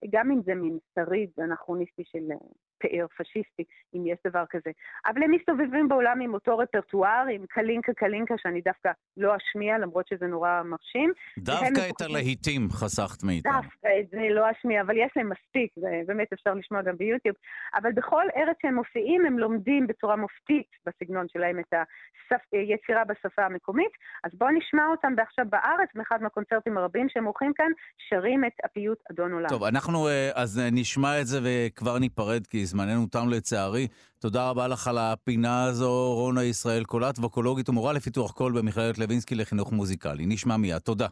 גם 0.09 0.31
אם 0.31 0.41
זה 0.41 0.55
מין 0.55 0.77
שריד 0.95 1.29
אנכרוניסטי 1.39 2.03
של 2.05 2.31
אה, 2.31 2.37
פאר 2.79 3.05
פשיסטי, 3.17 3.63
אם 3.95 4.07
יש 4.07 4.17
דבר 4.27 4.43
כזה. 4.49 4.71
אבל 5.05 5.23
הם 5.23 5.31
מסתובבים 5.31 5.87
בעולם 5.87 6.21
עם 6.21 6.33
אותו 6.33 6.57
רפרטואר, 6.57 7.25
עם 7.33 7.45
קלינקה 7.49 7.93
קלינקה, 7.93 8.35
שאני 8.37 8.61
דווקא 8.61 8.91
לא 9.17 9.35
אשמיע, 9.35 9.77
למרות 9.77 10.07
שזה 10.07 10.27
נורא 10.27 10.61
מרשים. 10.65 11.11
דווקא 11.37 11.89
את 11.95 12.01
הלהיטים 12.01 12.69
חסכת 12.71 13.23
מאיתם. 13.23 13.49
דווקא 13.49 13.87
את 13.99 14.09
זה 14.11 14.21
לא 14.31 14.45
אשמיע, 14.51 14.81
אבל 14.81 14.97
יש 14.97 15.11
להם 15.15 15.29
מספיק, 15.29 15.71
זה 15.75 16.01
באמת 16.07 16.33
אפשר 16.33 16.53
לשמוע 16.53 16.81
גם 16.81 16.97
ביוטיוב. 16.97 17.35
אבל 17.75 17.91
בכל 17.91 18.25
ארץ 18.37 18.57
שהם 18.61 18.75
מופיעים, 18.75 19.25
הם 19.25 19.39
לומדים 19.39 19.87
בצורה 19.87 20.15
מופתית 20.15 20.71
בסגנון 20.85 21.25
שלהם 21.29 21.59
את 21.59 21.73
היצירה 22.51 23.03
בשפה 23.05 23.45
המקומית. 23.45 23.91
אז 24.23 24.31
בואו 24.33 24.49
נשמע 24.51 24.83
אותם 24.91 25.13
עכשיו 25.21 25.45
בארץ, 25.49 25.89
באחד 25.95 26.17
מהקונצרטים 26.21 26.77
הרבים 26.77 27.07
שהם 27.09 27.25
עורכים 27.25 27.53
כאן, 27.55 27.71
שרים 28.09 28.45
את 28.45 28.51
הפיוט 28.63 28.97
אדון 29.11 29.31
עולם. 29.33 29.49
טוב, 29.49 29.63
אנחנו 29.63 30.07
אה, 30.07 30.29
אז 30.35 30.59
אה, 30.59 30.69
נשמע 30.71 31.21
את 31.21 31.27
זה 31.27 31.39
וכבר 31.43 31.99
ניפרד, 31.99 32.47
כי 32.47 32.65
זמננו 32.69 33.07
תם 33.07 33.29
לצערי. 33.29 33.87
תודה 34.19 34.49
רבה 34.49 34.67
לך 34.67 34.87
על 34.87 34.97
הפינה 34.97 35.63
הזו, 35.63 36.13
רונה 36.15 36.43
ישראל 36.43 36.83
קולט, 36.83 37.19
ווקולוגית 37.19 37.69
ומורה 37.69 37.93
לפיתוח 37.93 38.31
קול 38.31 38.51
במכללת 38.51 38.97
לוינסקי 38.97 39.35
לחינוך 39.35 39.71
מוזיקלי. 39.71 40.25
נשמע 40.25 40.57
מיד. 40.57 40.79
תודה. 40.79 41.07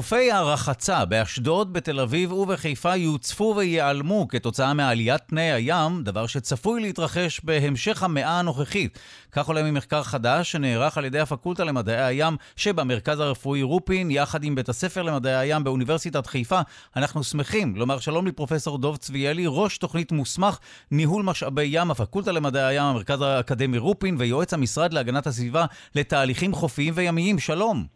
חופי 0.00 0.32
הרחצה 0.32 1.04
באשדוד, 1.04 1.72
בתל 1.72 2.00
אביב 2.00 2.32
ובחיפה 2.32 2.96
יוצפו 2.96 3.54
וייעלמו 3.56 4.28
כתוצאה 4.28 4.74
מעליית 4.74 5.22
פני 5.26 5.52
הים, 5.52 6.02
דבר 6.02 6.26
שצפוי 6.26 6.80
להתרחש 6.80 7.40
בהמשך 7.44 8.02
המאה 8.02 8.38
הנוכחית. 8.38 8.98
כך 9.32 9.48
עולה 9.48 9.62
ממחקר 9.62 10.02
חדש 10.02 10.52
שנערך 10.52 10.98
על 10.98 11.04
ידי 11.04 11.20
הפקולטה 11.20 11.64
למדעי 11.64 12.04
הים 12.04 12.36
שבמרכז 12.56 13.20
הרפואי 13.20 13.62
רופין, 13.62 14.10
יחד 14.10 14.44
עם 14.44 14.54
בית 14.54 14.68
הספר 14.68 15.02
למדעי 15.02 15.36
הים 15.36 15.64
באוניברסיטת 15.64 16.26
חיפה. 16.26 16.60
אנחנו 16.96 17.24
שמחים 17.24 17.76
לומר 17.76 17.98
שלום 17.98 18.26
לפרופסור 18.26 18.78
דוב 18.78 18.96
צביאלי, 18.96 19.44
ראש 19.46 19.78
תוכנית 19.78 20.12
מוסמך 20.12 20.58
ניהול 20.90 21.22
משאבי 21.22 21.68
ים, 21.70 21.90
הפקולטה 21.90 22.32
למדעי 22.32 22.64
הים, 22.64 22.84
המרכז 22.84 23.22
האקדמי 23.22 23.78
רופין 23.78 24.16
ויועץ 24.18 24.54
המשרד 24.54 24.92
להגנת 24.92 25.26
הסביבה 25.26 25.64
לתהליכים 25.94 26.52
חופיים 26.52 26.92
וימיים. 26.96 27.38
שלום. 27.38 27.86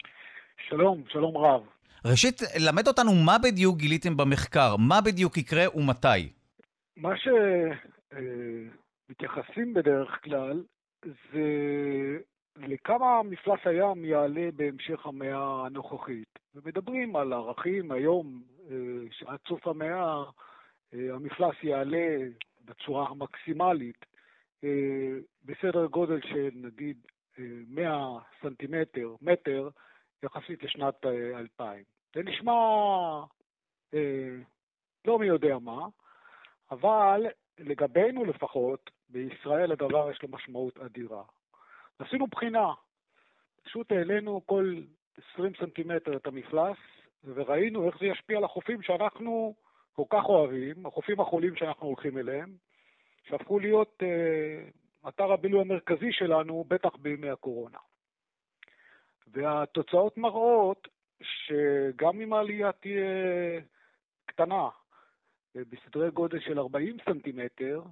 שלום, 0.69 1.03
שלום 1.13 1.37
רב. 1.37 1.74
ראשית, 2.07 2.41
למד 2.67 2.89
אותנו 2.89 3.15
מה 3.27 3.37
בדיוק 3.43 3.77
גיליתם 3.79 4.17
במחקר, 4.17 4.77
מה 4.89 5.01
בדיוק 5.01 5.37
יקרה 5.37 5.65
ומתי. 5.75 6.33
מה 6.97 7.15
שמתייחסים 9.09 9.75
בדרך 9.75 10.19
כלל 10.25 10.63
זה 11.05 12.19
לכמה 12.57 13.23
מפלס 13.23 13.61
הים 13.65 14.05
יעלה 14.05 14.49
בהמשך 14.57 15.07
המאה 15.07 15.67
הנוכחית. 15.67 16.39
ומדברים 16.55 17.17
על 17.17 17.33
ערכים 17.33 17.93
היום, 17.93 18.43
אה, 18.71 18.77
שעד 19.11 19.39
סוף 19.49 19.67
המאה 19.67 20.23
אה, 20.95 21.15
המפלס 21.15 21.55
יעלה 21.63 22.17
בצורה 22.65 23.09
המקסימלית 23.09 24.07
אה, 24.65 25.19
בסדר 25.45 25.87
גודל 25.87 26.21
של 26.23 26.51
נגיד 26.55 26.97
100 27.69 28.19
סנטימטר, 28.43 29.15
מטר, 29.23 29.69
יחסית 30.23 30.63
לשנת 30.63 30.95
2000. 31.35 31.94
זה 32.15 32.23
נשמע 32.23 32.53
לא 35.05 35.19
מי 35.19 35.27
יודע 35.27 35.59
מה, 35.59 35.87
אבל 36.71 37.27
לגבינו 37.59 38.25
לפחות, 38.25 38.91
בישראל 39.09 39.73
הדבר 39.73 40.11
יש 40.11 40.23
לו 40.23 40.29
משמעות 40.29 40.79
אדירה. 40.79 41.23
עשינו 41.99 42.27
בחינה, 42.27 42.73
פשוט 43.63 43.93
העלינו 43.93 44.41
כל 44.47 44.75
20 45.35 45.53
סנטימטר 45.61 46.17
את 46.17 46.27
המפלס, 46.27 46.77
וראינו 47.25 47.87
איך 47.87 47.99
זה 47.99 48.07
ישפיע 48.07 48.39
על 48.39 48.45
החופים 48.45 48.83
שאנחנו 48.83 49.55
כל 49.93 50.05
כך 50.11 50.25
אוהבים, 50.25 50.87
החופים 50.87 51.21
החולים 51.21 51.57
שאנחנו 51.57 51.87
הולכים 51.87 52.19
אליהם, 52.19 52.53
שהפכו 53.29 53.59
להיות 53.59 54.03
אה, 54.03 54.69
אתר 55.09 55.33
הבילוי 55.33 55.61
המרכזי 55.61 56.13
שלנו, 56.13 56.65
בטח 56.69 56.97
בימי 56.97 57.31
הקורונה. 57.31 57.79
והתוצאות 59.27 60.19
מראות 60.19 60.89
שגם 61.23 62.21
אם 62.21 62.33
העלייה 62.33 62.73
תהיה 62.73 63.05
קטנה, 64.27 64.69
בסדרי 65.55 66.11
גודל 66.11 66.41
של 66.41 66.59
40 66.59 66.97
סנטימטר, 67.05 67.83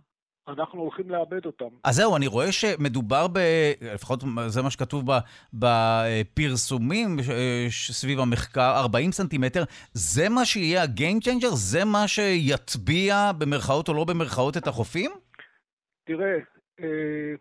אנחנו 0.49 0.81
הולכים 0.81 1.11
לאבד 1.11 1.47
אותם. 1.47 1.69
אז 1.85 1.97
זהו, 1.97 2.17
אני 2.17 2.27
רואה 2.27 2.53
שמדובר 2.53 3.27
ב... 3.33 3.39
לפחות 3.95 4.21
זה 4.47 4.63
מה 4.63 4.71
שכתוב 4.71 5.05
בפרסומים 5.55 7.17
סביב 7.71 8.21
המחקר, 8.21 8.73
40 8.77 9.13
סנטימטר. 9.13 9.65
זה 9.93 10.29
מה 10.29 10.45
שיהיה 10.45 10.83
ה-game 10.83 11.25
changer? 11.25 11.55
זה 11.55 11.85
מה 11.85 12.09
שיטביע 12.09 13.33
במרכאות 13.39 13.89
או 13.89 13.95
לא 13.95 14.05
במרכאות 14.05 14.57
את 14.57 14.67
החופים? 14.67 15.11
תראה, 16.05 16.39
אה, 16.81 17.35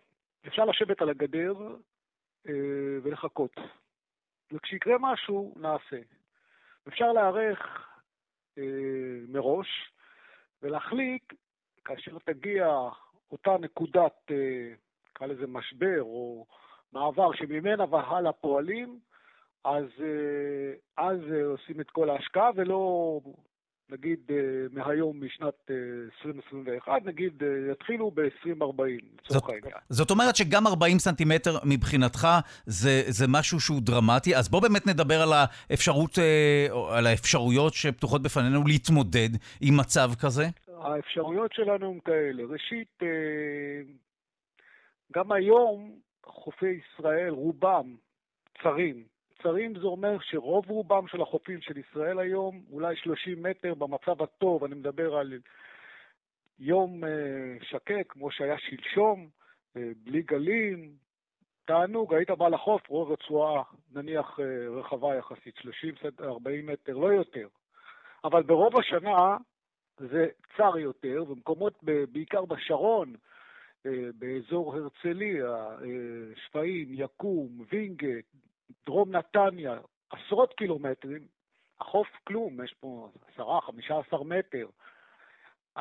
אפשר 0.47 0.65
לשבת 0.65 1.01
על 1.01 1.09
הגדר 1.09 1.53
אה, 2.49 2.53
ולחכות. 3.03 3.55
וכשיקרה 4.53 4.95
משהו, 4.99 5.53
נעשה. 5.57 5.99
אפשר 6.87 7.11
להיערך 7.11 7.87
אה, 8.57 8.63
מראש 9.27 9.93
ולהחליט 10.61 11.33
כאשר 11.85 12.17
תגיע 12.25 12.67
אותה 13.31 13.57
נקודת, 13.59 14.31
אה, 14.31 15.27
לזה 15.27 15.47
משבר 15.47 16.01
או 16.01 16.45
מעבר 16.93 17.33
שממנה 17.33 17.85
והלאה 17.89 18.33
פועלים, 18.33 18.99
אז, 19.63 19.85
אה, 19.99 20.73
אז 20.97 21.19
אה, 21.33 21.45
עושים 21.45 21.81
את 21.81 21.91
כל 21.91 22.09
ההשקעה 22.09 22.49
ולא 22.55 23.19
נגיד 23.91 24.19
מהיום 24.71 25.23
משנת 25.23 25.71
2021, 26.23 27.05
נגיד 27.05 27.43
יתחילו 27.71 28.11
ב-2040, 28.11 28.83
לצורך 29.25 29.49
העניין. 29.49 29.73
זאת 29.89 30.11
אומרת 30.11 30.35
שגם 30.35 30.67
40 30.67 30.99
סנטימטר 30.99 31.51
מבחינתך 31.65 32.27
זה, 32.65 33.01
זה 33.07 33.25
משהו 33.29 33.59
שהוא 33.59 33.81
דרמטי, 33.81 34.35
אז 34.35 34.49
בוא 34.49 34.61
באמת 34.61 34.87
נדבר 34.87 35.21
על, 35.21 35.29
האפשרות, 35.69 36.17
על 36.91 37.07
האפשרויות 37.07 37.73
שפתוחות 37.73 38.21
בפנינו 38.21 38.63
להתמודד 38.67 39.29
עם 39.61 39.77
מצב 39.77 40.09
כזה. 40.21 40.43
האפשרויות 40.81 41.53
שלנו 41.53 41.91
הן 41.91 41.99
כאלה. 42.05 42.43
ראשית, 42.49 42.87
אה, 43.01 43.07
גם 45.13 45.31
היום 45.31 45.91
חופי 46.25 46.79
ישראל, 46.79 47.29
רובם 47.29 47.95
צרים. 48.63 49.10
צרים 49.43 49.73
זה 49.79 49.85
אומר 49.85 50.17
שרוב 50.21 50.69
רובם 50.69 51.07
של 51.07 51.21
החופים 51.21 51.61
של 51.61 51.77
ישראל 51.77 52.19
היום, 52.19 52.61
אולי 52.71 52.95
30 52.95 53.43
מטר 53.43 53.73
במצב 53.73 54.21
הטוב, 54.21 54.63
אני 54.63 54.75
מדבר 54.75 55.15
על 55.15 55.33
יום 56.59 57.03
אה, 57.03 57.09
שקט, 57.61 58.05
כמו 58.09 58.31
שהיה 58.31 58.57
שלשום, 58.57 59.29
אה, 59.77 59.91
בלי 60.03 60.21
גלים, 60.21 60.91
תענוג, 61.65 62.13
היית 62.13 62.31
בא 62.31 62.47
לחוף, 62.47 62.89
רוב 62.89 63.11
רצועה, 63.11 63.63
נניח 63.91 64.39
רחבה 64.79 65.15
יחסית, 65.15 65.55
30-40 65.57 65.61
מטר, 66.63 66.97
לא 66.97 67.13
יותר. 67.13 67.47
אבל 68.23 68.43
ברוב 68.43 68.77
השנה 68.77 69.37
זה 69.97 70.27
צר 70.57 70.77
יותר, 70.77 71.23
ומקומות 71.27 71.83
בעיקר 72.11 72.45
בשרון, 72.45 73.13
אה, 73.85 74.09
באזור 74.15 74.75
הרצליה, 74.75 75.55
אה, 75.55 76.35
שפיים, 76.45 76.87
יקום, 76.91 77.65
וינגייט, 77.71 78.25
דרום 78.85 79.15
נתניה, 79.15 79.77
עשרות 80.09 80.53
קילומטרים, 80.53 81.21
החוף 81.79 82.07
כלום, 82.23 82.63
יש 82.63 82.73
פה 82.79 83.09
10-15 83.37 84.23
מטר. 84.23 84.67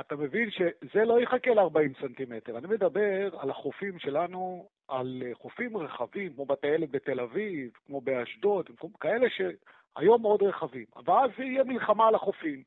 אתה 0.00 0.16
מבין 0.16 0.50
שזה 0.50 1.04
לא 1.04 1.20
יחכה 1.20 1.50
ל-40 1.50 2.00
סנטימטר. 2.00 2.58
אני 2.58 2.66
מדבר 2.66 3.38
על 3.38 3.50
החופים 3.50 3.98
שלנו, 3.98 4.68
על 4.88 5.22
חופים 5.34 5.76
רחבים, 5.76 6.32
כמו 6.32 6.46
בתי 6.46 6.66
ילד 6.66 6.92
בתל 6.92 7.20
אביב, 7.20 7.70
כמו 7.86 8.00
באשדוד, 8.00 8.70
כאלה 9.00 9.26
שהיום 9.30 10.22
מאוד 10.22 10.42
רחבים. 10.42 10.84
אבל 10.96 11.14
אז 11.14 11.30
יהיה 11.38 11.64
מלחמה 11.64 12.08
על 12.08 12.14
החופים. 12.14 12.62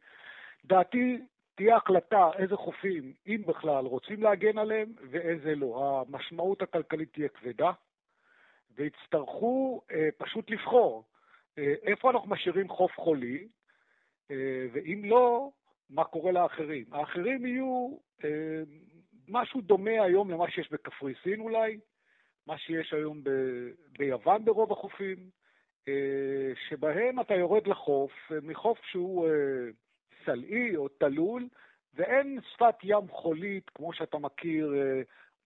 דעתי 0.65 1.17
תהיה 1.55 1.75
החלטה 1.75 2.29
איזה 2.37 2.55
חופים, 2.55 3.13
אם 3.27 3.41
בכלל, 3.47 3.85
רוצים 3.85 4.23
להגן 4.23 4.57
עליהם 4.57 4.93
ואיזה 5.11 5.55
לא. 5.55 6.03
המשמעות 6.07 6.61
הכלכלית 6.61 7.13
תהיה 7.13 7.29
כבדה, 7.29 7.71
ויצטרכו 8.75 9.81
אה, 9.91 10.09
פשוט 10.17 10.49
לבחור 10.49 11.05
אה, 11.57 11.73
איפה 11.83 12.11
אנחנו 12.11 12.29
משאירים 12.29 12.69
חוף 12.69 12.91
חולי, 12.95 13.47
אה, 14.31 14.65
ואם 14.73 15.01
לא, 15.05 15.49
מה 15.89 16.03
קורה 16.03 16.31
לאחרים. 16.31 16.85
האחרים 16.91 17.45
יהיו 17.45 17.97
אה, 18.23 18.63
משהו 19.27 19.61
דומה 19.61 20.03
היום 20.03 20.31
למה 20.31 20.51
שיש 20.51 20.71
בקפריסין 20.71 21.39
אולי, 21.39 21.79
מה 22.47 22.57
שיש 22.57 22.93
היום 22.93 23.23
ב, 23.23 23.29
ביוון 23.97 24.45
ברוב 24.45 24.71
החופים, 24.71 25.17
אה, 25.87 26.51
שבהם 26.69 27.19
אתה 27.19 27.35
יורד 27.35 27.67
לחוף, 27.67 28.11
אה, 28.31 28.37
מחוף 28.41 28.79
שהוא... 28.85 29.27
אה, 29.27 29.69
סלעי 30.25 30.75
או 30.75 30.87
תלול, 30.87 31.47
ואין 31.93 32.39
שפת 32.53 32.75
ים 32.83 33.07
חולית 33.07 33.69
כמו 33.69 33.93
שאתה 33.93 34.17
מכיר 34.17 34.73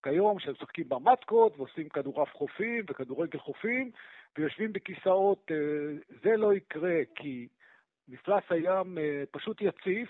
אה, 0.06 0.12
כיום, 0.12 0.40
שמשחקים 0.40 0.90
במטקות 0.90 1.58
ועושים 1.58 1.90
כדורעף 1.90 2.34
חופים 2.34 2.86
וכדורגל 2.90 3.40
חופים 3.40 3.92
ויושבים 4.38 4.74
בכיסאות. 4.74 5.52
אה, 5.52 5.56
זה 6.24 6.38
לא 6.38 6.54
יקרה 6.54 7.00
כי 7.16 7.48
מפלס 8.08 8.44
הים 8.50 8.98
אה, 8.98 9.24
פשוט 9.32 9.62
יציף, 9.62 10.10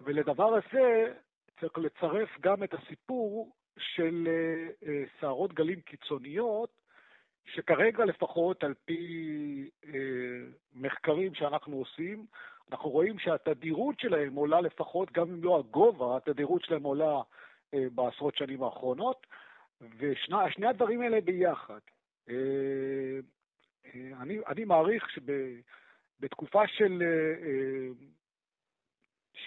ולדבר 0.00 0.54
הזה 0.54 1.12
צריך 1.60 1.78
לצרף 1.78 2.28
גם 2.40 2.62
את 2.62 2.74
הסיפור 2.74 3.52
של 3.78 4.28
סערות 5.20 5.52
גלים 5.52 5.80
קיצוניות, 5.80 6.70
שכרגע 7.44 8.04
לפחות 8.04 8.64
על 8.64 8.74
פי 8.84 9.70
מחקרים 10.74 11.34
שאנחנו 11.34 11.76
עושים, 11.76 12.26
אנחנו 12.72 12.90
רואים 12.90 13.18
שהתדירות 13.18 14.00
שלהם 14.00 14.34
עולה 14.34 14.60
לפחות, 14.60 15.12
גם 15.12 15.30
אם 15.30 15.44
לא 15.44 15.58
הגובה, 15.58 16.16
התדירות 16.16 16.64
שלהם 16.64 16.82
עולה 16.82 17.04
אה, 17.14 17.22
בעשרות 17.94 18.36
שנים 18.36 18.62
האחרונות, 18.62 19.26
ושני 19.98 20.66
הדברים 20.68 21.00
האלה 21.00 21.20
ביחד. 21.20 21.80
אה, 22.28 22.34
אה, 23.86 24.22
אני, 24.22 24.38
אני 24.48 24.64
מעריך 24.64 25.04
שבתקופה 25.10 26.62
של... 26.66 27.02
אה, 27.02 27.34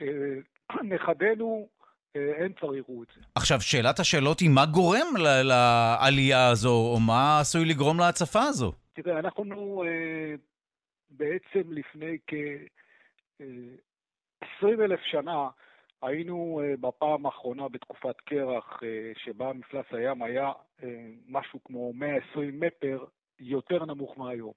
אה, 0.01 0.39
שנכדינו 0.77 1.67
אה, 2.15 2.45
הם 2.45 2.53
כבר 2.53 2.75
יראו 2.75 3.03
את 3.03 3.07
זה. 3.15 3.21
עכשיו, 3.35 3.61
שאלת 3.61 3.99
השאלות 3.99 4.39
היא 4.39 4.49
מה 4.49 4.65
גורם 4.65 5.07
לעלייה 5.43 6.47
הזו, 6.47 6.69
או 6.69 6.99
מה 7.07 7.39
עשוי 7.39 7.65
לגרום 7.65 7.99
להצפה 7.99 8.41
הזו? 8.43 8.71
תראה, 8.93 9.19
אנחנו 9.19 9.83
אה, 9.83 10.35
בעצם 11.09 11.71
לפני 11.71 12.17
כ... 12.27 12.33
20 14.57 14.81
אלף 14.81 14.99
שנה 15.03 15.49
היינו 16.01 16.61
אה, 16.63 16.73
בפעם 16.81 17.25
האחרונה 17.25 17.69
בתקופת 17.69 18.21
קרח, 18.21 18.79
אה, 18.83 19.11
שבה 19.17 19.53
מפלס 19.53 19.85
הים 19.91 20.23
היה 20.23 20.51
אה, 20.83 20.87
משהו 21.27 21.59
כמו 21.63 21.93
120 21.93 22.59
מטר 22.59 23.03
יותר 23.39 23.85
נמוך 23.85 24.17
מהיום. 24.17 24.53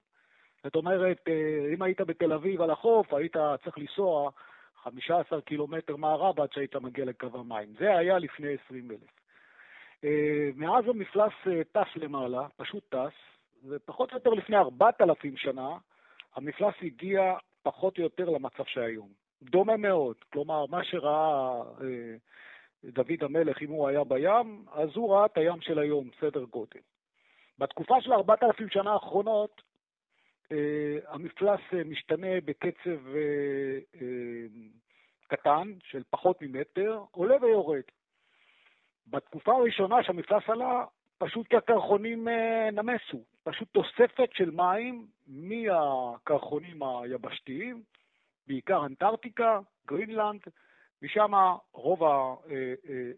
זאת 0.63 0.75
אומרת, 0.75 1.27
אם 1.73 1.81
היית 1.81 2.01
בתל 2.01 2.33
אביב 2.33 2.61
על 2.61 2.71
החוף, 2.71 3.13
היית 3.13 3.35
צריך 3.63 3.77
לנסוע 3.77 4.29
15 4.83 5.41
קילומטר 5.41 5.95
מערב 5.95 6.39
עד 6.39 6.51
שהיית 6.51 6.75
מגיע 6.75 7.05
לקו 7.05 7.27
המים. 7.33 7.73
זה 7.79 7.97
היה 7.97 8.17
לפני 8.17 8.47
20 8.65 8.91
אלף. 8.91 9.09
מאז 10.55 10.87
המפלס 10.87 11.33
טס 11.71 11.95
למעלה, 11.95 12.47
פשוט 12.55 12.83
טס, 12.89 13.13
ופחות 13.69 14.11
או 14.11 14.17
יותר 14.17 14.29
לפני 14.29 14.57
4,000 14.57 15.37
שנה, 15.37 15.69
המפלס 16.35 16.75
הגיע 16.81 17.33
פחות 17.63 17.97
או 17.97 18.03
יותר 18.03 18.29
למצב 18.29 18.63
שהיום. 18.65 19.22
דומה 19.49 19.77
מאוד, 19.77 20.15
כלומר, 20.33 20.65
מה 20.69 20.83
שראה 20.83 21.61
אה, 21.81 22.15
דוד 22.83 23.23
המלך, 23.23 23.61
אם 23.61 23.69
הוא 23.69 23.87
היה 23.87 24.03
בים, 24.03 24.65
אז 24.71 24.89
הוא 24.95 25.15
ראה 25.15 25.25
את 25.25 25.37
הים 25.37 25.61
של 25.61 25.79
היום, 25.79 26.09
סדר 26.19 26.43
גודל. 26.43 26.79
בתקופה 27.59 28.01
של 28.01 28.13
4,000 28.13 28.69
שנה 28.69 28.93
האחרונות, 28.93 29.61
אה, 30.51 30.97
המפלס 31.07 31.59
אה, 31.73 31.83
משתנה 31.83 32.41
בקצב 32.45 32.99
קטן, 35.27 35.73
של 35.83 36.03
פחות 36.09 36.41
ממטר, 36.41 37.03
עולה 37.11 37.35
ויורד. 37.41 37.83
בתקופה 39.07 39.55
הראשונה 39.55 40.03
שהמפלס 40.03 40.43
עלה, 40.47 40.85
פשוט 41.17 41.47
כי 41.47 41.57
הקרחונים 41.57 42.27
נמסו. 42.73 43.23
פשוט 43.43 43.67
תוספת 43.71 44.29
של 44.33 44.51
מים 44.51 45.07
מהקרחונים 45.27 46.83
היבשתיים, 46.83 47.83
בעיקר 48.47 48.85
אנטארקטיקה, 48.85 49.59
גרינלנד, 49.87 50.41
משם 51.01 51.31
רוב 51.73 51.99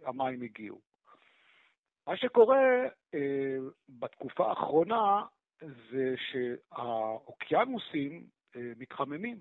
המים 0.05 0.41
הגיעו. 0.41 0.79
מה 2.07 2.17
שקורה 2.17 2.87
בתקופה 3.89 4.49
האחרונה 4.49 5.23
זה 5.61 6.15
שהאוקיינוסים 6.17 8.23
מתחממים. 8.55 9.37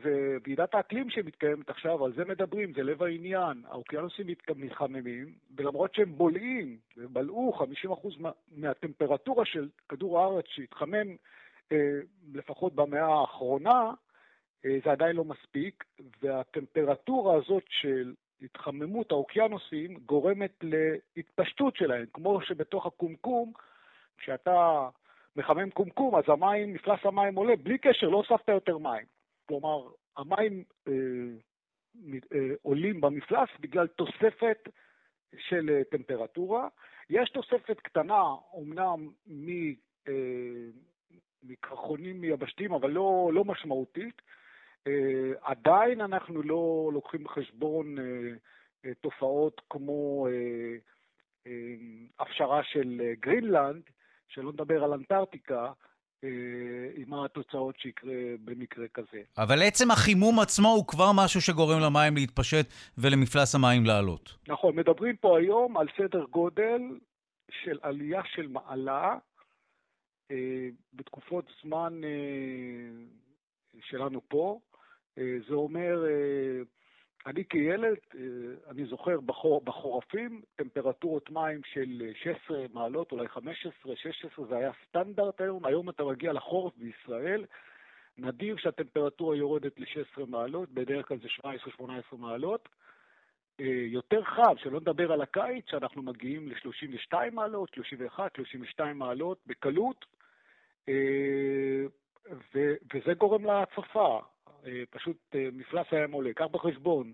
וועידת 0.00 0.74
האקלים 0.74 1.10
שמתקיימת 1.10 1.70
עכשיו, 1.70 2.04
על 2.04 2.12
זה 2.12 2.24
מדברים, 2.24 2.72
זה 2.74 2.82
לב 2.82 3.02
העניין. 3.02 3.62
האוקיינוסים 3.68 4.26
מתחממים, 4.56 5.34
ולמרות 5.56 5.94
שהם 5.94 6.12
בולעים, 6.12 6.78
ובלעו 6.96 7.52
50% 7.86 7.90
מה, 8.18 8.30
מהטמפרטורה 8.52 9.44
של 9.44 9.68
כדור 9.88 10.20
הארץ 10.20 10.44
שהתחמם 10.48 11.16
אה, 11.72 12.00
לפחות 12.34 12.74
במאה 12.74 13.20
האחרונה, 13.20 13.80
אה, 13.80 13.90
זה 14.84 14.92
עדיין 14.92 15.16
לא 15.16 15.24
מספיק, 15.24 15.84
והטמפרטורה 16.22 17.36
הזאת 17.36 17.64
של 17.68 18.14
התחממות 18.42 19.12
האוקיינוסים 19.12 19.98
גורמת 20.06 20.64
להתפשטות 21.16 21.76
שלהם, 21.76 22.06
כמו 22.12 22.40
שבתוך 22.42 22.86
הקומקום, 22.86 23.52
כשאתה 24.18 24.88
מחמם 25.36 25.70
קומקום, 25.70 26.16
אז 26.16 26.24
המים, 26.28 26.72
מפלס 26.72 27.00
המים 27.04 27.34
עולה, 27.34 27.56
בלי 27.56 27.78
קשר, 27.78 28.08
לא 28.08 28.16
הוספת 28.16 28.48
יותר 28.48 28.78
מים. 28.78 29.06
כלומר, 29.48 29.88
המים 30.16 30.64
אה, 30.88 30.92
אה, 32.34 32.54
עולים 32.62 33.00
במפלס 33.00 33.48
בגלל 33.60 33.86
תוספת 33.86 34.68
של 35.38 35.70
אה, 35.70 35.84
טמפרטורה. 35.84 36.68
יש 37.10 37.30
תוספת 37.30 37.80
קטנה, 37.80 38.22
אומנם 38.52 39.10
מ, 39.26 39.48
אה, 40.08 40.12
מקרחונים 41.42 42.24
יבשתיים, 42.24 42.72
אבל 42.72 42.90
לא, 42.90 43.30
לא 43.34 43.44
משמעותית. 43.44 44.22
אה, 44.86 45.32
עדיין 45.42 46.00
אנחנו 46.00 46.42
לא 46.42 46.90
לוקחים 46.92 47.24
בחשבון 47.24 47.98
אה, 47.98 48.04
אה, 48.84 48.94
תופעות 49.00 49.60
כמו 49.70 50.26
הפשרה 52.18 52.60
של 52.64 53.00
גרינלנד, 53.20 53.82
שלא 54.28 54.52
נדבר 54.52 54.84
על 54.84 54.92
אנטארקטיקה, 54.92 55.72
עם 56.94 57.14
התוצאות 57.14 57.78
שיקרה 57.78 58.14
במקרה 58.44 58.88
כזה. 58.94 59.22
אבל 59.38 59.62
עצם 59.62 59.90
החימום 59.90 60.40
עצמו 60.40 60.68
הוא 60.68 60.86
כבר 60.86 61.10
משהו 61.24 61.40
שגורם 61.40 61.80
למים 61.80 62.14
להתפשט 62.14 62.66
ולמפלס 62.98 63.54
המים 63.54 63.84
לעלות. 63.86 64.36
נכון, 64.48 64.76
מדברים 64.76 65.16
פה 65.16 65.38
היום 65.38 65.78
על 65.78 65.86
סדר 65.98 66.24
גודל 66.24 66.80
של 67.50 67.78
עלייה 67.82 68.22
של 68.34 68.46
מעלה 68.46 69.16
בתקופות 70.92 71.44
זמן 71.62 72.00
שלנו 73.80 74.20
פה. 74.28 74.58
זה 75.16 75.54
אומר 75.54 76.04
אני 77.26 77.44
כילד, 77.44 77.96
אה, 78.14 78.20
אני 78.70 78.84
זוכר 78.84 79.20
בחור, 79.20 79.60
בחורפים, 79.64 80.42
טמפרטורות 80.56 81.30
מים 81.30 81.60
של 81.64 82.12
16 82.14 82.64
מעלות, 82.72 83.12
אולי 83.12 83.28
15, 83.28 83.96
16, 83.96 84.46
זה 84.46 84.56
היה 84.56 84.70
סטנדרט 84.88 85.40
היום. 85.40 85.66
היום 85.66 85.90
אתה 85.90 86.04
מגיע 86.04 86.32
לחורף 86.32 86.72
בישראל, 86.76 87.44
נדיר 88.18 88.56
שהטמפרטורה 88.56 89.36
יורדת 89.36 89.80
ל-16 89.80 90.26
מעלות, 90.28 90.68
בדרך 90.70 91.08
כלל 91.08 91.18
זה 91.18 91.28
17-18 91.80 92.16
מעלות. 92.18 92.68
אה, 93.60 93.84
יותר 93.86 94.24
חם, 94.24 94.54
שלא 94.56 94.80
נדבר 94.80 95.12
על 95.12 95.20
הקיץ, 95.22 95.64
שאנחנו 95.70 96.02
מגיעים 96.02 96.48
ל-32 96.48 97.30
מעלות, 97.32 97.74
31, 97.74 98.36
32 98.36 98.98
מעלות 98.98 99.38
בקלות, 99.46 100.04
אה, 100.88 101.84
וזה 102.94 103.14
גורם 103.14 103.44
להצפה. 103.44 104.20
אה, 104.66 104.82
פשוט 104.90 105.16
אה, 105.34 105.48
מפלס 105.52 105.86
הים 105.90 106.12
עולה. 106.12 106.32
קח 106.34 106.46
בחשבון 106.46 107.12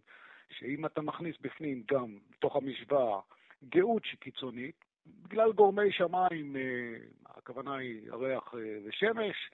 שאם 0.51 0.87
אתה 0.87 1.01
מכניס 1.01 1.37
בפנים 1.41 1.83
גם, 1.91 2.19
בתוך 2.31 2.57
המשוואה, 2.57 3.21
גאות 3.65 4.03
קיצונית, 4.21 4.85
בגלל 5.07 5.53
גורמי 5.53 5.93
שמיים, 5.93 6.57
אה, 6.57 6.97
הכוונה 7.27 7.77
היא 7.77 8.07
ירח 8.07 8.55
ושמש, 8.85 9.51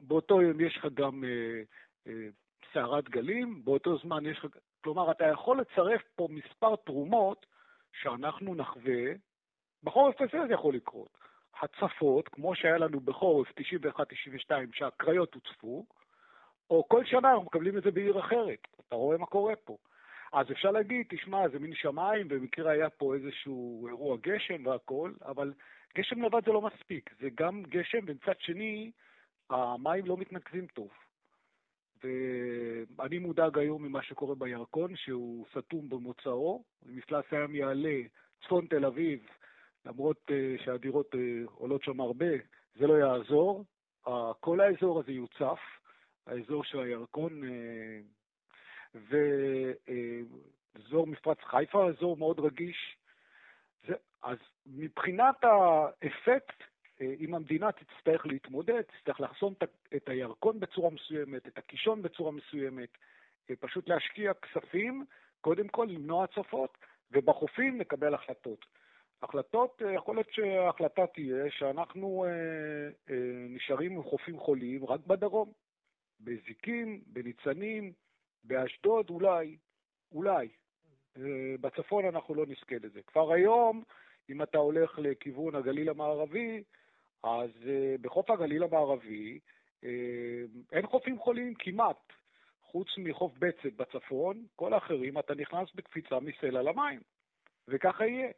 באותו 0.00 0.42
יום 0.42 0.60
יש 0.60 0.76
לך 0.76 0.86
גם 0.94 1.24
סערת 2.72 3.08
גלים, 3.08 3.64
באותו 3.64 3.98
זמן 3.98 4.26
יש 4.26 4.38
לך... 4.38 4.46
כלומר, 4.84 5.10
אתה 5.10 5.24
יכול 5.24 5.60
לצרף 5.60 6.02
פה 6.16 6.28
מספר 6.30 6.76
תרומות 6.76 7.46
שאנחנו 7.92 8.54
נחווה, 8.54 9.12
בחורף 9.82 10.20
הזה 10.20 10.46
זה 10.48 10.54
יכול 10.54 10.74
לקרות. 10.74 11.18
הצפות, 11.60 12.28
כמו 12.28 12.54
שהיה 12.54 12.78
לנו 12.78 13.00
בחורף 13.00 13.48
91-92, 13.48 14.50
שהקריות 14.72 15.34
הוצפו, 15.34 15.86
או 16.70 16.88
כל 16.88 17.04
שנה 17.04 17.30
אנחנו 17.30 17.44
מקבלים 17.44 17.78
את 17.78 17.82
זה 17.82 17.90
בעיר 17.90 18.20
אחרת. 18.20 18.68
אתה 18.88 18.96
רואה 18.96 19.18
מה 19.18 19.26
קורה 19.26 19.56
פה. 19.56 19.76
אז 20.32 20.46
אפשר 20.52 20.70
להגיד, 20.70 21.06
תשמע, 21.08 21.48
זה 21.48 21.58
מין 21.58 21.74
שמיים, 21.74 22.28
במקרה 22.28 22.72
היה 22.72 22.90
פה 22.90 23.14
איזשהו 23.14 23.88
אירוע 23.88 24.16
גשם 24.20 24.66
והכול, 24.66 25.14
אבל 25.24 25.52
גשם 25.98 26.22
לבד 26.22 26.44
זה 26.44 26.52
לא 26.52 26.60
מספיק. 26.60 27.10
זה 27.20 27.28
גם 27.34 27.62
גשם, 27.62 27.98
ומצד 28.06 28.34
שני, 28.38 28.90
המים 29.50 30.06
לא 30.06 30.16
מתנקזים 30.16 30.66
טוב. 30.66 30.88
ואני 32.04 33.18
מודאג 33.18 33.58
היום 33.58 33.82
ממה 33.82 34.02
שקורה 34.02 34.34
בירקון, 34.34 34.96
שהוא 34.96 35.46
סתום 35.50 35.88
במוצאו, 35.88 36.64
מפלס 36.86 37.24
הים 37.30 37.54
יעלה, 37.54 38.00
צפון 38.44 38.66
תל 38.66 38.84
אביב, 38.84 39.26
למרות 39.84 40.30
uh, 40.30 40.64
שהדירות 40.64 41.14
uh, 41.14 41.50
עולות 41.54 41.82
שם 41.82 42.00
הרבה, 42.00 42.30
זה 42.74 42.86
לא 42.86 42.94
יעזור. 42.94 43.64
כל 44.40 44.60
האזור 44.60 45.00
הזה 45.00 45.12
יוצף. 45.12 45.58
האזור 46.30 46.64
של 46.64 46.80
הירקון, 46.80 47.44
אה, 47.44 48.00
ואזור 50.74 51.06
מפרץ 51.06 51.38
חיפה, 51.40 51.88
אזור 51.88 52.16
מאוד 52.16 52.40
רגיש. 52.40 52.96
אז 54.22 54.38
מבחינת 54.66 55.44
האפקט, 55.44 56.62
אה, 57.00 57.14
אם 57.20 57.34
המדינה 57.34 57.68
תצטרך 57.72 58.26
להתמודד, 58.26 58.82
תצטרך 58.82 59.20
לחסום 59.20 59.54
את 59.96 60.08
הירקון 60.08 60.60
בצורה 60.60 60.90
מסוימת, 60.90 61.46
את 61.46 61.58
הקישון 61.58 62.02
בצורה 62.02 62.32
מסוימת, 62.32 62.88
אה, 63.50 63.56
פשוט 63.56 63.88
להשקיע 63.88 64.32
כספים, 64.34 65.04
קודם 65.40 65.68
כל 65.68 65.86
למנוע 65.90 66.24
הצפות, 66.24 66.78
ובחופים 67.12 67.80
לקבל 67.80 68.14
החלטות. 68.14 68.66
החלטות, 69.22 69.82
יכול 69.94 70.16
להיות 70.16 70.32
שההחלטה 70.32 71.06
תהיה 71.06 71.50
שאנחנו 71.50 72.24
אה, 72.24 72.30
אה, 73.10 73.46
נשארים 73.48 73.92
עם 73.92 74.02
חופים 74.02 74.38
חוליים 74.38 74.84
רק 74.86 75.00
בדרום. 75.06 75.52
בזיקים, 76.20 77.00
בניצנים, 77.06 77.92
באשדוד 78.44 79.10
אולי, 79.10 79.56
אולי. 80.12 80.48
אה, 81.16 81.54
בצפון 81.60 82.04
אנחנו 82.04 82.34
לא 82.34 82.46
נזכה 82.46 82.76
לזה. 82.82 83.02
כבר 83.02 83.32
היום, 83.32 83.82
אם 84.30 84.42
אתה 84.42 84.58
הולך 84.58 84.98
לכיוון 84.98 85.54
הגליל 85.54 85.88
המערבי, 85.88 86.62
אז 87.22 87.50
אה, 87.66 87.94
בחוף 88.00 88.30
הגליל 88.30 88.62
המערבי 88.62 89.38
אה, 89.84 89.90
אין 90.72 90.86
חופים 90.86 91.18
חולים 91.18 91.54
כמעט. 91.54 92.12
חוץ 92.62 92.88
מחוף 92.98 93.32
בצת 93.38 93.72
בצפון, 93.76 94.46
כל 94.56 94.72
האחרים 94.72 95.18
אתה 95.18 95.34
נכנס 95.34 95.68
בקפיצה 95.74 96.20
מסלע 96.20 96.62
למים. 96.62 97.00
וככה 97.68 98.06
יהיה. 98.06 98.30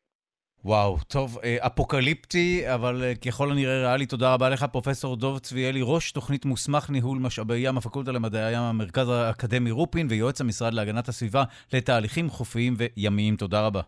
וואו, 0.65 0.99
טוב, 1.09 1.39
אה, 1.45 1.57
אפוקליפטי, 1.67 2.75
אבל 2.75 3.03
אה, 3.05 3.15
ככל 3.15 3.51
הנראה 3.51 3.81
ריאלי. 3.81 4.07
תודה 4.07 4.35
רבה 4.35 4.49
לך, 4.49 4.67
פרופסור 4.73 5.17
דוב 5.17 5.39
צביאלי, 5.39 5.81
ראש 5.83 6.13
תוכנית 6.13 6.45
מוסמך 6.45 6.91
ניהול 6.91 7.19
משאבי 7.19 7.57
ים, 7.59 7.79
הפקולטה 7.79 8.13
למדעי 8.13 8.45
הים, 8.45 8.63
המרכז 8.63 9.09
האקדמי 9.09 9.71
רופין, 9.71 10.07
ויועץ 10.11 10.41
המשרד 10.41 10.75
להגנת 10.75 11.09
הסביבה 11.09 11.45
לתהליכים 11.73 12.31
חופיים 12.31 12.75
וימיים. 12.79 13.37
תודה 13.37 13.67
רבה. 13.67 13.81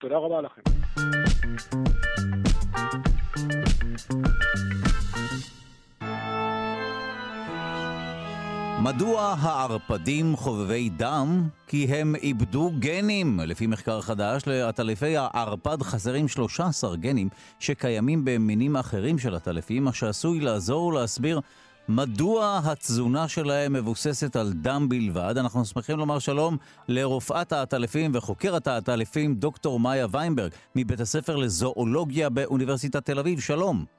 תודה 0.00 0.16
רבה 0.16 0.40
לכם. 0.40 0.62
מדוע 8.82 9.34
הערפדים 9.38 10.36
חובבי 10.36 10.88
דם? 10.88 11.48
כי 11.66 11.84
הם 11.84 12.14
איבדו 12.14 12.70
גנים. 12.78 13.40
לפי 13.40 13.66
מחקר 13.66 14.00
חדש, 14.00 14.42
לעטלפי 14.46 15.16
הערפד 15.16 15.82
חסרים 15.82 16.28
13 16.28 16.96
גנים 16.96 17.28
שקיימים 17.58 18.24
במינים 18.24 18.76
אחרים 18.76 19.18
של 19.18 19.34
עטלפים, 19.34 19.84
מה 19.84 19.92
שעשוי 19.92 20.40
לעזור 20.40 20.86
ולהסביר 20.86 21.40
מדוע 21.88 22.60
התזונה 22.64 23.28
שלהם 23.28 23.72
מבוססת 23.72 24.36
על 24.36 24.52
דם 24.52 24.88
בלבד. 24.88 25.34
אנחנו 25.38 25.64
שמחים 25.64 25.98
לומר 25.98 26.18
שלום 26.18 26.56
לרופאת 26.88 27.52
העטלפים 27.52 28.10
וחוקרת 28.14 28.66
העטלפים 28.66 29.34
דוקטור 29.34 29.80
מאיה 29.80 30.06
ויינברג 30.10 30.50
מבית 30.76 31.00
הספר 31.00 31.36
לזואולוגיה 31.36 32.28
באוניברסיטת 32.28 33.04
תל 33.06 33.18
אביב. 33.18 33.40
שלום. 33.40 33.95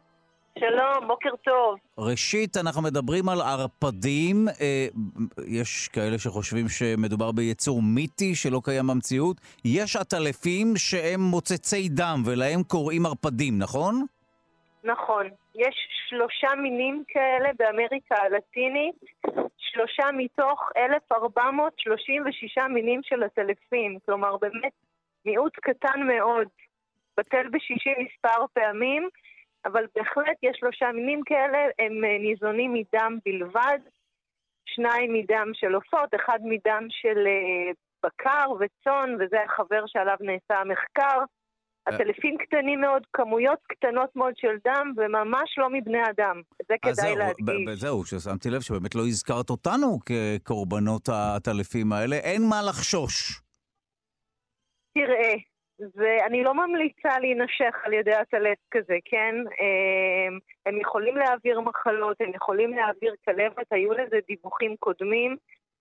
שלום, 0.60 1.08
בוקר 1.08 1.36
טוב. 1.44 1.80
ראשית, 1.98 2.58
אנחנו 2.58 2.82
מדברים 2.82 3.30
על 3.30 3.42
ערפדים. 3.42 4.48
אה, 4.62 4.88
יש 5.48 5.88
כאלה 5.88 6.18
שחושבים 6.20 6.66
שמדובר 6.70 7.32
ביצור 7.32 7.82
מיתי 7.82 8.36
שלא 8.36 8.62
קיים 8.64 8.88
במציאות. 8.88 9.38
יש 9.66 9.96
עטלפים 9.96 10.68
שהם 10.78 11.20
מוצצי 11.22 11.90
דם 11.90 12.18
ולהם 12.26 12.64
קוראים 12.64 13.06
ערפדים, 13.06 13.60
נכון? 13.60 14.06
נכון. 14.84 15.26
יש 15.56 15.76
שלושה 16.10 16.56
מינים 16.62 17.04
כאלה 17.08 17.50
באמריקה 17.60 18.16
הלטינית, 18.16 18.96
שלושה 19.58 20.04
מתוך 20.18 20.70
1,436 20.78 22.58
מינים 22.70 23.02
של 23.04 23.24
עטלפים. 23.24 23.98
כלומר, 24.06 24.38
באמת 24.38 24.74
מיעוט 25.26 25.56
קטן 25.56 26.00
מאוד. 26.08 26.48
בטל 27.18 27.48
בשישי 27.52 27.94
מספר 28.00 28.46
פעמים. 28.54 29.10
אבל 29.68 29.86
בהחלט 29.96 30.38
יש 30.44 30.58
שלושה 30.60 30.92
מינים 30.94 31.22
כאלה, 31.26 31.58
הם 31.80 32.04
אה, 32.06 32.18
ניזונים 32.20 32.74
מדם 32.74 33.18
בלבד, 33.26 33.80
שניים 34.66 35.14
מדם 35.14 35.52
של 35.54 35.76
עופות, 35.76 36.10
אחד 36.16 36.40
מדם 36.44 36.88
של 36.90 37.18
אה, 37.28 37.72
בקר 38.04 38.52
וצאן, 38.60 39.10
וזה 39.20 39.38
החבר 39.44 39.84
שעליו 39.88 40.18
נעשה 40.22 40.62
המחקר. 40.62 41.20
הטלפים 41.88 42.38
קטנים 42.38 42.82
מאוד, 42.82 43.04
כמויות 43.14 43.60
קטנות 43.68 44.16
מאוד 44.16 44.34
של 44.38 44.56
דם, 44.64 44.94
וממש 44.98 45.58
לא 45.58 45.70
מבני 45.70 46.02
אדם. 46.10 46.42
זה 46.68 46.76
כדאי 46.82 47.16
להדגיש. 47.16 47.80
זהו, 47.80 48.06
ששמתי 48.06 48.50
לב 48.50 48.62
שבאמת 48.62 48.96
לא 48.96 49.02
הזכרת 49.08 49.50
אותנו 49.50 50.00
כקורבנות 50.06 51.10
הטלפים 51.14 51.94
האלה. 51.94 52.16
אין 52.16 52.42
מה 52.50 52.62
לחשוש. 52.70 53.42
תראה, 54.94 55.34
ואני 55.96 56.44
לא 56.44 56.54
ממליצה 56.54 57.20
להינשך 57.20 57.76
על 57.84 57.94
ידי 57.94 58.14
הטלט 58.14 58.58
כזה, 58.72 58.98
כן? 59.06 59.36
אמ, 59.38 60.40
הם 60.66 60.82
יכולים 60.82 61.18
להעביר 61.18 61.62
מחלות, 61.62 62.22
הם 62.22 62.32
יכולים 62.36 62.74
להעביר 62.74 63.16
כלבת, 63.26 63.68
היו 63.72 63.94
לזה 63.94 64.20
דיווחים 64.28 64.76
קודמים. 64.80 65.38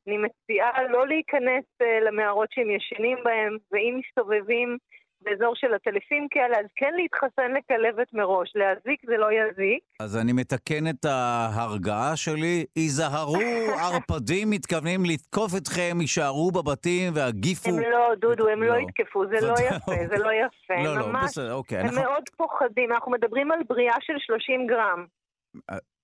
אני 0.06 0.16
מציעה 0.18 0.82
לא 0.88 1.06
להיכנס 1.06 1.64
אה, 1.82 2.00
למערות 2.00 2.48
שהם 2.52 2.70
ישנים 2.70 3.18
בהם, 3.24 3.56
ואם 3.72 4.00
מסתובבים 4.00 4.78
באזור 5.22 5.52
של 5.54 5.74
הטלפים 5.74 6.26
כאלה, 6.30 6.56
אז 6.58 6.66
כן 6.76 6.92
להתחסן 6.96 7.52
לכלבת 7.56 8.14
מראש. 8.14 8.52
להזיק 8.54 9.00
זה 9.06 9.16
לא 9.16 9.28
יזיק. 9.32 9.82
אז 10.00 10.16
אני 10.16 10.32
מתקן 10.32 10.88
את 10.90 11.04
ההרגעה 11.04 12.16
שלי. 12.16 12.64
היזהרו, 12.76 13.36
ערפדים 13.84 14.50
מתכוונים 14.50 15.00
לתקוף 15.04 15.52
אתכם, 15.56 16.00
יישארו 16.00 16.50
בבתים 16.50 17.12
והגיפו. 17.14 17.70
הם 17.70 17.78
לא, 17.78 18.14
דודו, 18.20 18.48
הם 18.48 18.62
לא 18.62 18.74
יתקפו, 18.74 19.26
זה 19.26 19.46
לא 19.46 19.52
יפה, 19.52 20.06
זה 20.08 20.18
לא 20.18 20.30
יפה. 20.32 20.82
לא, 20.86 20.98
לא, 20.98 21.06
בסדר, 21.22 21.52
אוקיי. 21.52 21.78
הם 21.78 21.94
מאוד 21.94 22.22
פוחדים, 22.36 22.92
אנחנו 22.92 23.12
מדברים 23.12 23.52
על 23.52 23.58
בריאה 23.68 23.96
של 24.00 24.14
30 24.18 24.66
גרם. 24.66 25.06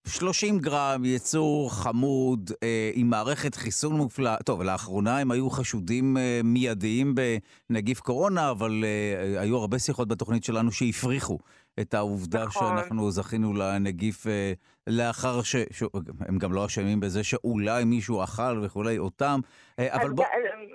אה, 0.07 0.11
30 0.11 0.59
גרם, 0.59 1.05
יצור 1.05 1.71
חמוד, 1.73 2.51
אה, 2.63 2.91
עם 2.95 3.11
מערכת 3.11 3.55
חיסון 3.55 3.97
מופלאה. 3.97 4.37
טוב, 4.37 4.63
לאחרונה 4.63 5.19
הם 5.19 5.31
היו 5.31 5.51
חשודים 5.51 6.17
אה, 6.17 6.41
מיידיים 6.45 7.15
בנגיף 7.71 8.01
קורונה, 8.01 8.51
אבל 8.51 8.85
אה, 8.85 9.41
היו 9.41 9.57
הרבה 9.57 9.79
שיחות 9.79 10.09
בתוכנית 10.09 10.45
שלנו 10.45 10.73
שהפריחו 10.73 11.39
את 11.81 11.95
העובדה 11.95 12.45
נכון. 12.45 12.77
שאנחנו 12.77 13.11
זכינו 13.11 13.55
לנגיף 13.55 14.27
אה, 14.27 14.53
לאחר 14.87 15.43
ש... 15.43 15.57
ש... 15.71 15.83
הם 16.29 16.39
גם 16.39 16.53
לא 16.53 16.67
אשמים 16.67 17.01
בזה 17.01 17.25
שאולי 17.25 17.85
מישהו 17.85 18.23
אכל 18.25 18.61
וכולי 18.63 18.99
אותם. 18.99 19.41
אה, 19.79 19.95
אבל 19.95 20.11
בוא... 20.11 20.25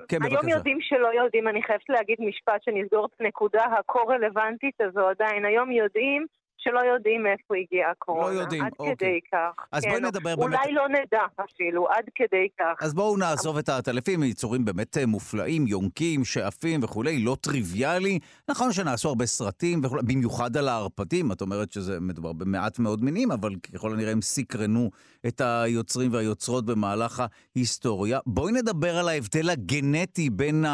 כן, 0.07 0.23
היום 0.23 0.35
בבקשה. 0.35 0.55
יודעים 0.57 0.77
שלא 0.81 1.23
יודעים, 1.23 1.47
אני 1.47 1.63
חייבת 1.63 1.89
להגיד 1.89 2.17
משפט 2.19 2.63
שנסגור 2.63 3.05
את 3.05 3.21
הנקודה 3.21 3.63
הכה-רלוונטית 3.79 4.81
הזו 4.81 5.07
עדיין. 5.07 5.45
היום 5.45 5.71
יודעים 5.71 6.25
שלא 6.67 6.79
יודעים 6.79 7.23
מאיפה 7.23 7.55
הגיעה 7.55 7.91
הקורונה. 7.91 8.33
לא 8.33 8.41
יודעים, 8.41 8.63
עד 8.63 8.71
אוקיי. 8.79 8.95
כדי 8.95 9.19
כך. 9.31 9.65
אז 9.71 9.83
כן, 9.83 9.89
בואי 9.89 10.01
נדבר 10.01 10.33
אולי 10.33 10.49
באמת... 10.49 10.59
אולי 10.63 10.73
לא 10.73 10.87
נדע 10.89 11.21
אפילו, 11.45 11.87
עד 11.89 12.05
כדי 12.15 12.47
כך. 12.59 12.83
אז 12.85 12.93
בואו 12.93 13.17
נעזוב 13.17 13.57
את 13.57 13.69
העטלפים, 13.69 14.23
יצורים 14.23 14.65
באמת 14.65 14.97
אה, 14.97 15.05
מופלאים, 15.05 15.67
יונקים, 15.67 16.25
שאפים 16.25 16.79
וכולי, 16.83 17.19
לא 17.19 17.37
טריוויאלי. 17.41 18.19
נכון 18.49 18.71
שנעשו 18.71 19.09
הרבה 19.09 19.25
סרטים 19.25 19.81
וכולי, 19.83 20.01
במיוחד 20.03 20.57
על 20.57 20.67
הערפדים, 20.67 21.31
את 21.31 21.41
אומרת 21.41 21.71
שזה 21.71 21.99
מדובר 21.99 22.33
במעט 22.33 22.79
מאוד 22.79 23.03
מינים, 23.03 23.31
אבל 23.31 23.55
ככל 23.73 23.93
הנראה 23.93 24.11
הם 24.11 24.21
סקרנו 24.21 24.89
את 25.27 25.41
היוצרים 25.41 26.13
והיוצרות 26.13 26.65
במהלך 26.65 27.23
ההיסטוריה. 27.55 28.19
בואי 28.25 28.51
נדבר 28.51 28.97
על 28.97 29.09
ההבדל 29.09 29.49
הגנטי 29.49 30.29
בין 30.29 30.65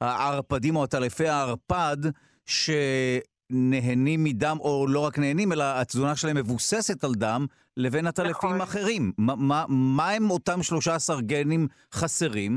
הערפדים 0.00 0.76
או 0.76 0.82
עטלפי 0.82 1.28
הערפד, 1.28 1.96
ש... 2.46 2.70
נהנים 3.50 4.24
מדם, 4.24 4.56
או 4.60 4.86
לא 4.88 5.06
רק 5.06 5.18
נהנים, 5.18 5.52
אלא 5.52 5.64
התזונה 5.80 6.16
שלהם 6.16 6.36
מבוססת 6.36 7.04
על 7.04 7.10
דם, 7.14 7.46
לבין 7.76 8.06
עטלפים 8.06 8.50
נכון. 8.50 8.60
אחרים. 8.60 9.12
מה, 9.18 9.34
מה, 9.36 9.64
מה 9.68 10.10
הם 10.10 10.30
אותם 10.30 10.62
13 10.62 11.16
גנים 11.20 11.66
חסרים? 11.94 12.52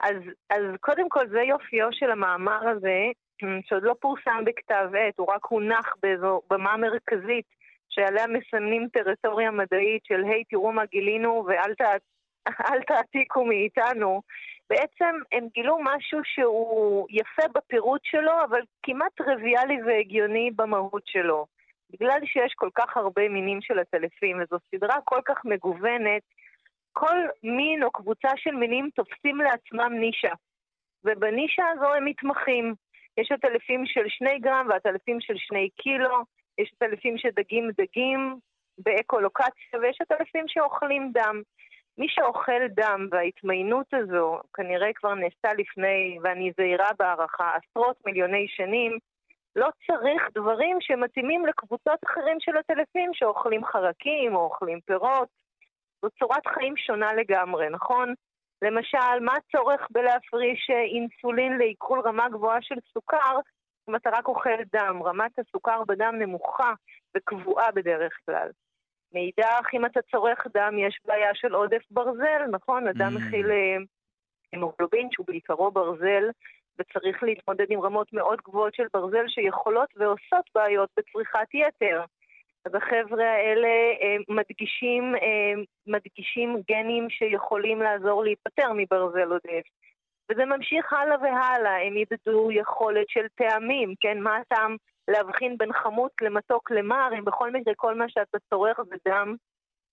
אז, 0.00 0.16
אז 0.50 0.62
קודם 0.80 1.08
כל 1.08 1.28
זה 1.28 1.40
יופיו 1.40 1.88
של 1.92 2.10
המאמר 2.10 2.68
הזה, 2.68 2.98
שעוד 3.68 3.82
לא 3.82 3.94
פורסם 4.00 4.44
בכתב 4.44 4.88
עת, 4.98 5.18
הוא 5.18 5.26
רק 5.34 5.44
הונח 5.48 5.94
באיזו 6.02 6.40
במה 6.50 6.76
מרכזית, 6.76 7.46
שעליה 7.88 8.26
מסמנים 8.26 8.88
טריטוריה 8.92 9.50
מדעית 9.50 10.04
של 10.04 10.24
היי, 10.24 10.44
תראו 10.44 10.72
מה 10.72 10.84
גילינו 10.86 11.46
ואל 11.46 12.82
תעתיקו 12.86 13.44
מאיתנו. 13.44 14.22
בעצם 14.70 15.14
הם 15.32 15.48
גילו 15.54 15.78
משהו 15.82 16.20
שהוא 16.24 17.06
יפה 17.10 17.42
בפירוט 17.54 18.00
שלו, 18.04 18.32
אבל 18.44 18.60
כמעט 18.82 19.12
טריוויאלי 19.16 19.82
והגיוני 19.82 20.50
במהות 20.56 21.02
שלו. 21.06 21.46
בגלל 21.90 22.20
שיש 22.24 22.52
כל 22.54 22.70
כך 22.74 22.96
הרבה 22.96 23.28
מינים 23.28 23.60
של 23.62 23.78
עטלפים, 23.78 24.40
וזו 24.42 24.56
סדרה 24.70 24.96
כל 25.04 25.20
כך 25.24 25.44
מגוונת, 25.44 26.22
כל 26.92 27.18
מין 27.42 27.82
או 27.82 27.90
קבוצה 27.90 28.28
של 28.36 28.50
מינים 28.50 28.90
תופסים 28.94 29.40
לעצמם 29.40 29.92
נישה. 30.00 30.32
ובנישה 31.04 31.62
הזו 31.72 31.94
הם 31.94 32.04
מתמחים. 32.04 32.74
יש 33.16 33.32
עטלפים 33.32 33.86
של 33.86 34.08
שני 34.08 34.38
גרם 34.38 34.66
ועטלפים 34.70 35.20
של 35.20 35.34
שני 35.36 35.68
קילו, 35.70 36.24
יש 36.58 36.72
עטלפים 36.76 37.18
שדגים 37.18 37.70
דגים 37.70 38.38
באקולוקציה, 38.78 39.80
ויש 39.80 39.98
עטלפים 40.00 40.44
שאוכלים 40.48 41.10
דם. 41.12 41.42
מי 41.98 42.06
שאוכל 42.08 42.66
דם 42.68 43.08
וההתמיינות 43.10 43.86
הזו 43.94 44.40
כנראה 44.54 44.92
כבר 44.94 45.14
נעשתה 45.14 45.48
לפני, 45.58 46.18
ואני 46.22 46.52
זהירה 46.56 46.88
בהערכה, 46.98 47.50
עשרות 47.56 47.96
מיליוני 48.06 48.46
שנים, 48.48 48.98
לא 49.56 49.68
צריך 49.86 50.28
דברים 50.34 50.76
שמתאימים 50.80 51.46
לקבוצות 51.46 51.98
אחרים 52.06 52.36
של 52.40 52.56
הטלפים 52.56 53.10
שאוכלים 53.14 53.64
חרקים 53.64 54.34
או 54.34 54.40
אוכלים 54.40 54.80
פירות. 54.80 55.28
זו 56.02 56.10
צורת 56.18 56.46
חיים 56.46 56.76
שונה 56.76 57.14
לגמרי, 57.14 57.68
נכון? 57.70 58.14
למשל, 58.62 59.20
מה 59.20 59.32
הצורך 59.36 59.86
בלהפריש 59.90 60.70
אינסולין 60.70 61.58
לעיכול 61.58 62.00
רמה 62.00 62.28
גבוהה 62.28 62.58
של 62.62 62.74
סוכר 62.92 63.36
אם 63.88 63.96
אתה 63.96 64.10
רק 64.12 64.28
אוכל 64.28 64.62
דם? 64.72 65.02
רמת 65.02 65.38
הסוכר 65.38 65.84
בדם 65.88 66.14
נמוכה 66.18 66.72
וקבועה 67.16 67.70
בדרך 67.72 68.12
כלל. 68.26 68.50
מאידך, 69.12 69.66
אם 69.74 69.86
אתה 69.86 70.00
צורך 70.10 70.46
דם, 70.54 70.78
יש 70.78 70.98
בעיה 71.04 71.30
של 71.34 71.54
עודף 71.54 71.82
ברזל, 71.90 72.42
נכון? 72.50 72.88
אדם 72.88 73.12
mm. 73.16 73.20
מכיל 73.20 73.50
אה, 73.50 73.76
המוגלובין, 74.52 75.08
שהוא 75.12 75.26
בעיקרו 75.26 75.70
ברזל, 75.70 76.30
וצריך 76.78 77.22
להתמודד 77.22 77.66
עם 77.70 77.80
רמות 77.80 78.12
מאוד 78.12 78.38
גבוהות 78.44 78.74
של 78.74 78.86
ברזל 78.94 79.28
שיכולות 79.28 79.88
ועושות 79.96 80.50
בעיות 80.54 80.90
בצריכת 80.96 81.54
יתר. 81.54 82.04
אז 82.64 82.74
החבר'ה 82.74 83.30
האלה 83.30 83.68
אה, 84.02 84.16
מדגישים, 84.28 85.14
אה, 85.14 85.62
מדגישים 85.86 86.56
גנים 86.70 87.10
שיכולים 87.10 87.82
לעזור 87.82 88.24
להיפטר 88.24 88.72
מברזל 88.76 89.32
עודף. 89.32 89.66
וזה 90.30 90.44
ממשיך 90.44 90.92
הלאה 90.92 91.16
והלאה, 91.22 91.86
הם 91.86 91.96
ידדו 91.96 92.52
יכולת 92.52 93.08
של 93.08 93.26
טעמים, 93.34 93.94
כן? 94.00 94.20
מה 94.20 94.36
הטעם 94.36 94.76
להבחין 95.08 95.58
בין 95.58 95.72
חמוץ 95.72 96.12
למתוק 96.20 96.70
למר, 96.70 97.08
אם 97.18 97.24
בכל 97.24 97.50
מקרה 97.50 97.74
כל 97.74 97.94
מה 97.94 98.08
שאתה 98.08 98.38
צורך 98.50 98.80
זה 98.88 98.96
דם 99.08 99.36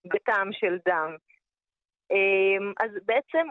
בטעם 0.04 0.52
של 0.52 0.78
דם. 0.88 1.16
אמ, 2.10 2.72
אז 2.80 2.90
בעצם 3.04 3.46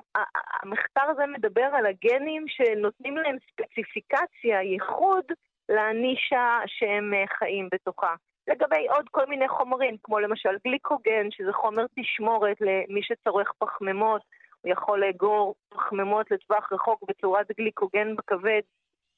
המחקר 0.64 1.09
הזה 1.09 1.26
מדבר 1.26 1.70
על 1.74 1.86
הגנים 1.86 2.45
שנותנים 2.47 3.18
להם 3.18 3.38
ספציפיקציה, 3.51 4.61
ייחוד, 4.61 5.26
לנישה 5.70 6.59
שהם 6.68 7.14
אה, 7.14 7.24
חיים 7.38 7.70
בתוכה. 7.72 8.16
לגבי 8.47 8.88
עוד 8.89 9.09
כל 9.11 9.26
מיני 9.26 9.47
חומרים, 9.47 9.95
כמו 10.03 10.20
למשל 10.20 10.57
גליקוגן, 10.68 11.32
שזה 11.32 11.53
חומר 11.53 11.86
תשמורת 11.99 12.57
למי 12.61 13.03
שצורך 13.03 13.51
פחמימות, 13.57 14.22
הוא 14.61 14.72
יכול 14.72 14.99
לאגור 14.99 15.55
פחמימות 15.70 16.32
לטווח 16.32 16.74
רחוק 16.74 17.03
בצורת 17.07 17.47
גליקוגן 17.57 18.16
בכבד, 18.16 18.61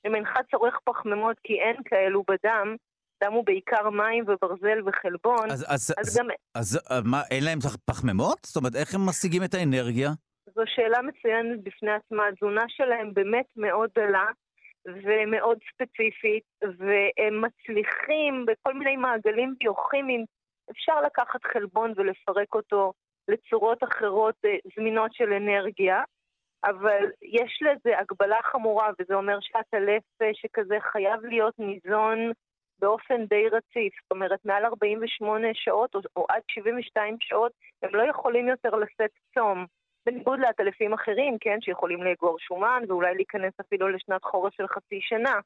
אם 0.08 0.16
אינך 0.16 0.30
צורך 0.51 0.80
פחמימות 0.84 1.38
כי 1.43 1.53
אין 1.53 1.76
כאלו 1.86 2.24
בדם, 2.28 2.76
דם 3.24 3.34
הוא 3.34 3.45
בעיקר 3.45 3.89
מים 3.89 4.24
וברזל 4.28 4.80
וחלבון, 4.86 5.51
אז, 5.51 5.66
אז, 5.68 5.93
אז 5.97 6.18
גם... 6.18 6.28
אז, 6.56 6.80
אז 6.89 7.03
מה, 7.06 7.22
אין 7.32 7.43
להם 7.43 7.60
פחמימות? 7.86 8.38
זאת 8.45 8.56
אומרת, 8.56 8.76
איך 8.76 8.95
הם 8.95 9.01
משיגים 9.10 9.43
את 9.43 9.53
האנרגיה? 9.53 10.10
זו 10.56 10.62
שאלה 10.66 11.01
מצוינת 11.01 11.64
בפני 11.64 11.91
עצמה. 11.91 12.28
התזונה 12.28 12.64
שלהם 12.68 13.14
באמת 13.14 13.45
מאוד 13.56 13.89
דלה. 13.95 14.26
ומאוד 14.88 15.58
ספציפית, 15.74 16.43
והם 16.62 17.41
מצליחים 17.41 18.45
בכל 18.47 18.74
מיני 18.74 18.95
מעגלים 18.95 19.56
ביוכימיים, 19.60 20.26
אפשר 20.72 21.01
לקחת 21.01 21.43
חלבון 21.53 21.93
ולפרק 21.95 22.56
אותו 22.56 22.93
לצורות 23.28 23.84
אחרות 23.84 24.36
אה, 24.45 24.56
זמינות 24.76 25.14
של 25.14 25.34
אנרגיה, 25.34 26.03
אבל 26.66 27.05
יש 27.22 27.59
לזה 27.61 27.99
הגבלה 27.99 28.39
חמורה, 28.43 28.89
וזה 28.99 29.13
אומר 29.16 29.38
שהטלף 29.41 30.03
שכזה 30.34 30.78
חייב 30.91 31.26
להיות 31.26 31.59
ניזון 31.59 32.32
באופן 32.80 33.26
די 33.26 33.47
רציף. 33.47 33.93
זאת 34.01 34.11
אומרת, 34.11 34.45
מעל 34.45 34.66
48 34.66 35.47
שעות 35.53 35.95
או, 35.95 35.99
או 36.16 36.26
עד 36.30 36.41
72 36.47 37.18
שעות 37.20 37.51
הם 37.84 37.95
לא 37.95 38.03
יכולים 38.09 38.47
יותר 38.47 38.76
לשאת 38.76 39.11
צום. 39.34 39.66
בניגוד 40.05 40.39
לעטלפים 40.39 40.93
אחרים, 40.93 41.38
כן, 41.39 41.57
שיכולים 41.61 42.03
לאגור 42.03 42.39
שומן 42.39 42.84
ואולי 42.88 43.16
להיכנס 43.16 43.53
אפילו 43.61 43.89
לשנת 43.89 44.24
חורף 44.24 44.53
של 44.53 44.68
חצי 44.68 44.99
שנה. 45.01 45.39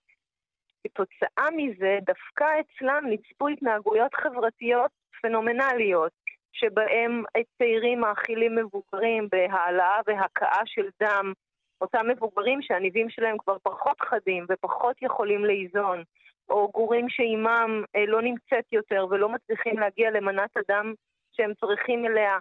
כתוצאה 0.84 1.47
מזה, 1.55 1.97
דווקא 2.01 2.45
אצלם 2.59 3.03
נצפו 3.09 3.47
התנהגויות 3.47 4.13
חברתיות 4.13 4.91
פנומנליות, 5.22 6.11
שבהם 6.52 7.24
צעירים 7.58 8.00
מאכילים 8.00 8.56
מבוגרים 8.56 9.28
בהעלאה 9.32 10.00
והכאה 10.08 10.62
של 10.66 10.89
דם, 11.04 11.34
אותם 11.82 12.08
מבוגרים 12.08 12.62
שהניבים 12.62 13.10
שלהם 13.10 13.38
כבר 13.38 13.58
פחות 13.64 14.02
חדים 14.02 14.45
ופחות 14.50 15.02
יכולים 15.02 15.45
לאיזון, 15.45 16.04
או 16.50 16.70
גורים 16.74 17.10
שאימם 17.10 17.84
אה, 17.95 18.06
לא 18.06 18.22
נמצאת 18.22 18.66
יותר 18.72 19.06
ולא 19.10 19.30
מצליחים 19.30 19.80
להגיע 19.80 20.12
למנת 20.12 20.50
הדם 20.58 20.93
שהם 21.32 21.54
צריכים 21.54 22.06
אליה. 22.06 22.38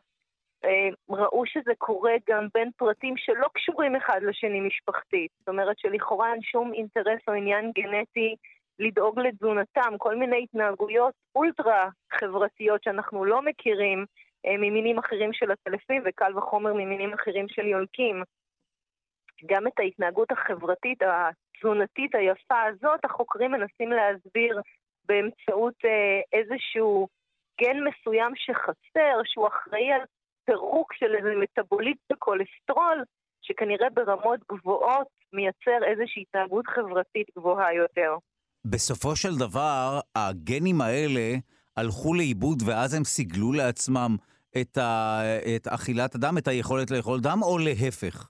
אה, 0.64 0.88
ראו 1.10 1.46
שזה 1.46 1.72
קורה 1.78 2.12
גם 2.28 2.46
בין 2.54 2.70
פרטים 2.76 3.16
שלא 3.16 3.46
קשורים 3.54 3.96
אחד 3.96 4.20
לשני 4.22 4.60
משפחתית. 4.60 5.30
זאת 5.38 5.48
אומרת 5.48 5.78
שלכאורה 5.78 6.32
אין 6.32 6.42
שום 6.42 6.72
אינטרס 6.74 7.20
או 7.28 7.32
עניין 7.32 7.72
גנטי 7.74 8.34
לדאוג 8.78 9.18
לתזונתם, 9.18 9.98
כל 9.98 10.16
מיני 10.16 10.42
התנהגויות 10.42 11.14
אולטרה 11.34 11.88
חברתיות 12.12 12.82
שאנחנו 12.82 13.24
לא 13.24 13.42
מכירים 13.42 14.04
אה, 14.46 14.56
ממינים 14.58 14.98
אחרים 14.98 15.32
של 15.32 15.50
הטלפים 15.50 16.02
וקל 16.06 16.38
וחומר 16.38 16.72
ממינים 16.72 17.12
אחרים 17.12 17.46
של 17.48 17.66
יונקים. 17.66 18.22
גם 19.46 19.66
את 19.66 19.72
ההתנהגות 19.78 20.32
החברתית, 20.32 20.98
התזונתית 21.02 22.14
היפה 22.14 22.62
הזאת, 22.62 23.04
החוקרים 23.04 23.50
מנסים 23.50 23.92
להסביר 23.92 24.60
באמצעות 25.04 25.74
אה, 25.84 26.38
איזשהו 26.38 27.08
גן 27.60 27.76
מסוים 27.84 28.32
שחסר, 28.36 29.20
שהוא 29.24 29.48
אחראי 29.48 29.92
על 29.92 30.00
פירוק 30.44 30.92
של 30.92 31.14
איזה 31.14 31.34
מטאבוליט 31.36 31.98
בכולסטרול, 32.12 33.04
שכנראה 33.42 33.90
ברמות 33.90 34.40
גבוהות 34.52 35.08
מייצר 35.32 35.84
איזושהי 35.84 36.22
התנהגות 36.22 36.66
חברתית 36.66 37.26
גבוהה 37.36 37.74
יותר. 37.74 38.16
בסופו 38.64 39.16
של 39.16 39.38
דבר, 39.38 40.00
הגנים 40.16 40.80
האלה 40.80 41.36
הלכו 41.76 42.14
לאיבוד 42.14 42.62
ואז 42.66 42.94
הם 42.94 43.04
סיגלו 43.04 43.52
לעצמם 43.52 44.16
את, 44.60 44.78
ה... 44.78 45.20
את 45.56 45.66
אכילת 45.66 46.14
הדם, 46.14 46.34
את 46.38 46.48
היכולת 46.48 46.90
לאכול 46.90 47.20
דם, 47.20 47.38
או 47.42 47.58
להפך? 47.58 48.28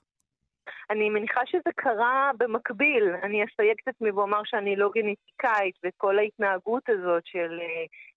אני 0.89 1.09
מניחה 1.09 1.41
שזה 1.45 1.71
קרה 1.75 2.31
במקביל. 2.37 3.03
אני 3.23 3.43
אסייג 3.43 3.77
את 3.83 3.87
עצמי 3.87 4.11
ואומר 4.11 4.41
שאני 4.45 4.75
לא 4.75 4.89
גנטיקאית, 4.95 5.75
וכל 5.85 6.19
ההתנהגות 6.19 6.83
הזאת 6.89 7.23
של 7.25 7.59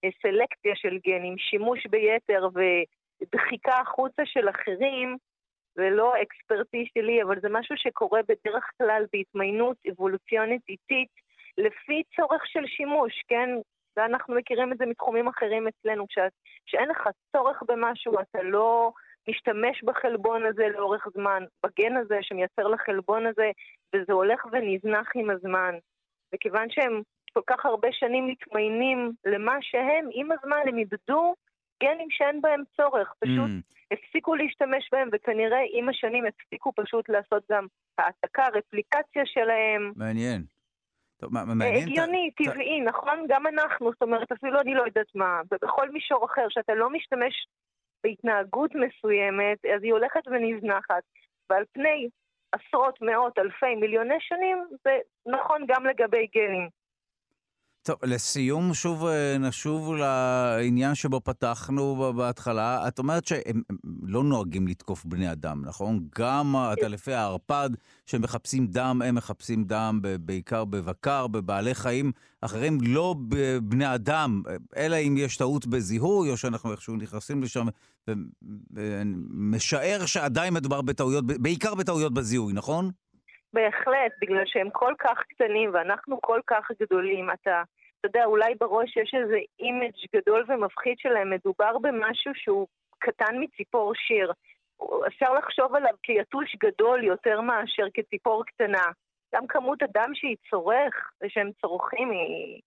uh, 0.07 0.11
סלקציה 0.23 0.73
של 0.77 0.99
גנים, 1.07 1.39
שימוש 1.39 1.87
ביתר 1.87 2.49
ודחיקה 2.55 3.75
החוצה 3.81 4.23
של 4.25 4.49
אחרים, 4.49 5.17
זה 5.75 5.91
לא 5.91 6.15
אקספרטי 6.23 6.87
שלי, 6.95 7.23
אבל 7.23 7.41
זה 7.41 7.49
משהו 7.51 7.77
שקורה 7.79 8.21
בדרך 8.23 8.65
כלל 8.79 9.05
בהתמיינות 9.13 9.77
אבולוציונית 9.91 10.63
איטית, 10.69 11.09
לפי 11.59 12.03
צורך 12.17 12.43
של 12.47 12.67
שימוש, 12.67 13.23
כן? 13.29 13.49
ואנחנו 13.97 14.35
מכירים 14.35 14.73
את 14.73 14.79
זה 14.79 14.87
מתחומים 14.87 15.29
אחרים 15.29 15.69
אצלנו, 15.69 16.07
כשאין 16.67 16.89
לך 16.89 17.09
צורך 17.37 17.63
במשהו, 17.69 18.21
אתה 18.21 18.43
לא 18.43 18.93
משתמש 19.29 19.85
בחלבון 19.85 20.47
הזה 20.47 20.69
לאורך 20.69 21.07
זמן, 21.15 21.45
בגן 21.67 21.97
הזה 21.97 22.19
שמייצר 22.23 22.69
לחלבון 22.69 23.27
הזה, 23.27 23.51
וזה 23.95 24.13
הולך 24.13 24.47
ונזנח 24.53 25.09
עם 25.15 25.31
הזמן. 25.31 25.75
וכיוון 26.35 26.71
שהם 26.71 27.03
כל 27.33 27.41
כך 27.47 27.67
הרבה 27.67 27.89
שנים 27.93 28.27
מתמיינים 28.27 29.13
למה 29.25 29.57
שהם, 29.61 30.09
עם 30.13 30.29
הזמן 30.33 30.61
הם 30.69 30.79
איבדו 30.79 31.35
גנים 31.83 32.11
שאין 32.11 32.41
בהם 32.41 32.63
צורך, 32.77 33.13
פשוט 33.19 33.51
mm. 33.51 33.93
הפסיקו 33.93 34.35
להשתמש 34.35 34.89
בהם, 34.93 35.09
וכנראה 35.13 35.59
עם 35.73 35.89
השנים 35.89 36.25
הפסיקו 36.27 36.73
פשוט 36.77 37.09
לעשות 37.09 37.43
גם 37.51 37.67
העתקה, 37.99 38.47
רפליקציה 38.55 39.23
שלהם. 39.27 39.93
מעניין. 39.97 40.43
טוב, 41.23 41.33
מעניין. 41.33 41.89
הגיוני, 41.89 42.31
ת... 42.31 42.43
טבעי, 42.43 42.81
ת... 42.81 42.85
נכון? 42.89 43.27
גם 43.29 43.47
אנחנו, 43.47 43.91
זאת 43.93 44.03
אומרת, 44.03 44.33
אפילו 44.33 44.61
אני 44.61 44.75
לא 44.75 44.83
יודעת 44.87 45.15
מה, 45.15 45.41
ובכל 45.53 45.91
מישור 45.91 46.25
אחר, 46.25 46.47
שאתה 46.49 46.75
לא 46.75 46.91
משתמש 46.91 47.47
בהתנהגות 48.05 48.71
מסוימת, 48.75 49.65
אז 49.75 49.83
היא 49.83 49.93
הולכת 49.93 50.21
ונזנחת. 50.27 51.03
ועל 51.51 51.65
פני 51.73 52.09
עשרות, 52.53 52.99
מאות, 53.03 53.39
אלפי, 53.39 53.75
מיליוני 53.75 54.21
שנים, 54.21 54.65
זה 54.85 54.99
נכון 55.27 55.65
גם 55.69 55.87
לגבי 55.87 56.27
גנים. 56.35 56.69
טוב, 57.85 57.97
לסיום 58.03 58.75
שוב 58.75 59.07
אה, 59.07 59.39
נשוב 59.39 59.95
לעניין 59.95 60.95
שבו 60.95 61.21
פתחנו 61.21 62.13
בהתחלה. 62.17 62.89
את 62.89 62.99
אומרת 62.99 63.27
שהם 63.27 63.63
לא 64.03 64.25
נוהגים 64.25 64.69
לתקוף 64.69 65.05
בני 65.05 65.33
אדם, 65.33 65.65
נכון? 65.65 66.07
גם 66.19 66.57
עטלפי 66.57 67.13
הערפד 67.13 67.71
שמחפשים 68.07 68.67
דם, 68.67 69.03
הם 69.05 69.15
מחפשים 69.15 69.65
דם 69.65 70.01
בעיקר 70.21 70.65
בבקר, 70.65 71.27
בבעלי 71.27 71.75
חיים 71.75 72.13
אחרים, 72.41 72.79
לא 72.81 73.15
בבני 73.29 73.95
אדם, 73.95 74.43
אלא 74.77 74.97
אם 74.97 75.17
יש 75.19 75.37
טעות 75.37 75.67
בזיהוי, 75.67 76.31
או 76.31 76.37
שאנחנו 76.37 76.73
איכשהו 76.73 76.97
נכנסים 76.97 77.43
לשם, 77.43 77.67
ומשער 78.71 80.07
שעדיין 80.07 80.55
מדובר 80.55 80.83
בטעויות, 80.83 81.27
בעיקר 81.27 81.75
בטעויות 81.75 82.15
בזיהוי, 82.15 82.53
נכון? 82.53 82.91
בהחלט, 83.53 84.13
בגלל 84.21 84.43
שהם 84.47 84.71
כל 84.71 84.95
כך 84.99 85.23
קטנים 85.29 85.71
ואנחנו 85.75 86.21
כל 86.21 86.41
כך 86.47 86.71
גדולים. 86.83 87.31
אתה, 87.31 87.63
אתה 88.01 88.09
יודע, 88.09 88.25
אולי 88.25 88.55
בראש 88.61 88.97
יש 88.97 89.15
איזה 89.15 89.37
image 89.61 90.17
גדול 90.17 90.45
ומפחיד 90.49 90.99
שלהם. 90.99 91.31
מדובר 91.31 91.79
במשהו 91.79 92.33
שהוא 92.35 92.67
קטן 92.99 93.35
מציפור 93.43 93.93
שיר. 93.95 94.33
אפשר 95.07 95.33
לחשוב 95.35 95.75
עליו 95.75 95.95
כיתוש 96.03 96.57
גדול 96.65 97.05
יותר 97.05 97.41
מאשר 97.41 97.87
כציפור 97.95 98.45
קטנה. 98.45 98.85
גם 99.35 99.47
כמות 99.47 99.83
הדם 99.83 100.11
שהיא 100.15 100.37
צורך, 100.51 101.11
ושהם 101.23 101.51
צורכים, 101.61 102.11
היא, 102.11 102.61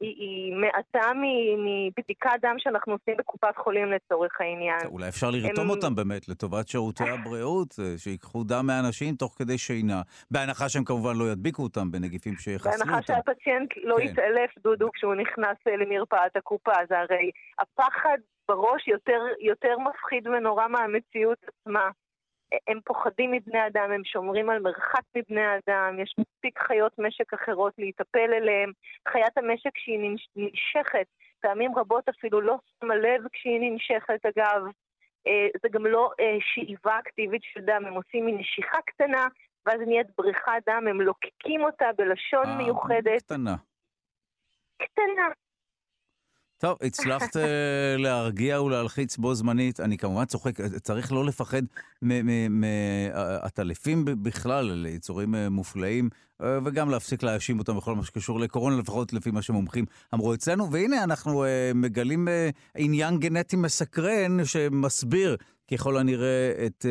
היא, 0.00 0.14
היא 0.18 0.54
מעטה 0.54 1.12
מבדיקת 1.58 2.30
דם 2.42 2.54
שאנחנו 2.58 2.92
עושים 2.92 3.16
בקופת 3.18 3.56
חולים 3.56 3.92
לצורך 3.92 4.40
העניין. 4.40 4.86
אולי 4.86 5.08
אפשר 5.08 5.30
לרתום 5.30 5.64
הם... 5.64 5.70
אותם 5.70 5.94
באמת 5.94 6.28
לטובת 6.28 6.68
שירותי 6.68 7.04
הבריאות, 7.08 7.74
אה, 7.78 7.98
שיקחו 7.98 8.44
דם 8.44 8.66
מאנשים 8.66 9.14
תוך 9.14 9.34
כדי 9.38 9.58
שינה, 9.58 10.02
בהנחה 10.30 10.68
שהם 10.68 10.84
כמובן 10.84 11.16
לא 11.16 11.24
ידביקו 11.24 11.62
אותם 11.62 11.90
בנגיפים 11.90 12.34
שיחסלו 12.34 12.72
אותם. 12.72 12.84
בהנחה 12.84 13.02
שהפציינט 13.02 13.70
לא 13.82 13.96
כן. 13.96 14.02
יתעלף, 14.02 14.50
דודו, 14.62 14.90
כשהוא 14.92 15.14
נכנס 15.14 15.56
אה, 15.68 15.76
למרפאת 15.76 16.36
הקופה, 16.36 16.72
זה 16.88 16.98
הרי 16.98 17.30
הפחד 17.58 18.18
בראש 18.48 18.88
יותר, 18.88 19.20
יותר 19.40 19.78
מפחיד 19.78 20.26
ונורא 20.26 20.68
מהמציאות 20.68 21.38
עצמה. 21.48 21.90
הם 22.68 22.80
פוחדים 22.84 23.32
מבני 23.32 23.66
אדם, 23.66 23.90
הם 23.90 24.04
שומרים 24.04 24.50
על 24.50 24.58
מרחק 24.58 25.02
מבני 25.16 25.46
אדם, 25.56 25.98
יש 26.02 26.14
מספיק 26.18 26.58
חיות 26.58 26.92
משק 26.98 27.34
אחרות 27.34 27.72
להיטפל 27.78 28.32
אליהם. 28.32 28.72
חיית 29.08 29.38
המשק 29.38 29.78
שהיא 29.78 30.16
ננשכת, 30.36 31.06
פעמים 31.40 31.78
רבות 31.78 32.08
אפילו 32.08 32.40
לא 32.40 32.56
שמה 32.80 32.96
לב 32.96 33.28
כשהיא 33.32 33.60
ננשכת 33.60 34.26
אגב. 34.26 34.62
אה, 35.26 35.48
זה 35.62 35.68
גם 35.68 35.86
לא 35.86 36.10
אה, 36.20 36.36
שאיבה 36.40 36.98
אקטיבית 36.98 37.42
של 37.42 37.60
דם, 37.60 37.82
הם 37.86 37.94
עושים 37.94 38.26
מין 38.26 38.38
נשיכה 38.38 38.78
קטנה, 38.86 39.26
ואז 39.66 39.80
נהיית 39.86 40.06
בריכת 40.18 40.52
דם, 40.66 40.84
הם 40.90 41.00
לוקקים 41.00 41.60
אותה 41.60 41.86
בלשון 41.96 42.46
אה, 42.46 42.56
מיוחדת. 42.56 43.22
קטנה. 43.22 43.56
קטנה, 44.82 45.28
טוב, 46.58 46.78
הצלחת 46.82 47.36
אה, 47.36 47.96
להרגיע 47.98 48.62
ולהלחיץ 48.62 49.16
בו 49.16 49.34
זמנית. 49.34 49.80
אני 49.80 49.98
כמובן 49.98 50.24
צוחק, 50.24 50.60
צריך 50.60 51.12
לא 51.12 51.24
לפחד 51.24 51.62
מעטלפים 52.50 54.04
בכלל, 54.04 54.70
אלה 54.70 54.88
יצורים 54.88 55.34
אה, 55.34 55.48
מופלאים, 55.48 56.08
אה, 56.42 56.58
וגם 56.64 56.90
להפסיק 56.90 57.22
להאשים 57.22 57.58
אותם 57.58 57.76
בכל 57.76 57.94
מה 57.94 58.04
שקשור 58.04 58.40
לקורונה, 58.40 58.76
לפחות 58.76 59.12
לפי 59.12 59.30
מה 59.30 59.42
שמומחים 59.42 59.84
אמרו 60.14 60.34
אצלנו. 60.34 60.72
והנה, 60.72 61.04
אנחנו 61.04 61.44
מגלים 61.74 62.28
עניין 62.76 63.18
גנטי 63.18 63.56
מסקרן 63.56 64.44
שמסביר 64.44 65.36
ככל 65.70 65.96
הנראה 65.96 66.66
את, 66.66 66.86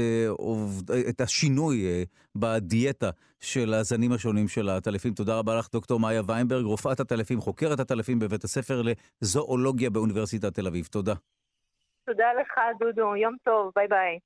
את 1.09 1.21
השינוי 1.21 2.05
בדיאטה 2.35 3.09
של 3.39 3.73
הזנים 3.73 4.11
השונים 4.11 4.47
של 4.47 4.69
הטלפים. 4.69 5.13
תודה 5.13 5.37
רבה 5.39 5.55
לך, 5.59 5.67
דוקטור 5.71 5.99
מאיה 5.99 6.21
ויינברג, 6.27 6.65
רופאת 6.65 6.99
הטלפים, 6.99 7.41
חוקרת 7.41 7.79
הטלפים 7.79 8.19
בבית 8.19 8.43
הספר 8.43 8.81
לזואולוגיה 9.21 9.89
באוניברסיטת 9.89 10.53
תל 10.53 10.67
אביב. 10.67 10.85
תודה. 10.91 11.13
תודה 12.05 12.33
לך, 12.41 12.53
דודו. 12.79 13.15
יום 13.15 13.35
טוב. 13.43 13.71
ביי 13.75 13.87
ביי. 13.87 14.19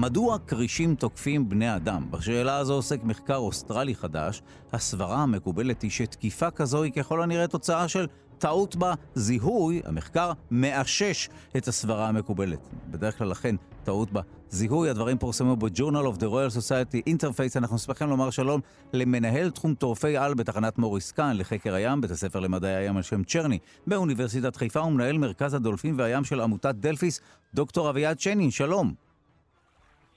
מדוע 0.00 0.38
כרישים 0.46 0.94
תוקפים 0.94 1.48
בני 1.48 1.76
אדם? 1.76 2.10
בשאלה 2.10 2.56
הזו 2.56 2.74
עוסק 2.74 3.04
מחקר 3.04 3.36
אוסטרלי 3.36 3.94
חדש. 3.94 4.42
הסברה 4.72 5.22
המקובלת 5.22 5.82
היא 5.82 5.90
שתקיפה 5.90 6.50
כזו 6.50 6.82
היא 6.82 6.92
ככל 6.92 7.22
הנראה 7.22 7.46
תוצאה 7.46 7.88
של 7.88 8.06
טעות 8.38 8.76
בזיהוי. 8.78 9.82
המחקר 9.84 10.32
מאשש 10.50 11.28
את 11.56 11.68
הסברה 11.68 12.08
המקובלת. 12.08 12.68
בדרך 12.90 13.18
כלל 13.18 13.28
אכן 13.28 13.56
טעות 13.84 14.08
בזיהוי. 14.12 14.90
הדברים 14.90 15.18
פורסמו 15.18 15.56
ב-Journal 15.56 16.14
of 16.14 16.18
the 16.18 16.26
Royal 16.26 16.56
Society 16.56 17.10
Interface. 17.10 17.56
אנחנו 17.56 17.78
שמחים 17.78 18.08
לומר 18.08 18.30
שלום 18.30 18.60
למנהל 18.92 19.50
תחום 19.50 19.74
טורפי 19.74 20.16
על 20.16 20.34
בתחנת 20.34 20.78
מוריס 20.78 21.12
קאן 21.12 21.36
לחקר 21.36 21.74
הים, 21.74 22.00
בית 22.00 22.10
הספר 22.10 22.40
למדעי 22.40 22.74
הים 22.74 22.96
על 22.96 23.02
שם 23.02 23.24
צ'רני 23.24 23.58
באוניברסיטת 23.86 24.56
חיפה 24.56 24.82
ומנהל 24.82 25.18
מרכז 25.18 25.54
הדולפין 25.54 25.94
והים 25.98 26.24
של 26.24 26.40
עמותת 26.40 26.74
דלפיס, 26.74 27.20
דוקטור 27.54 27.90
אביעד 27.90 28.20
שיינין. 28.20 28.50
שלום. 28.50 29.07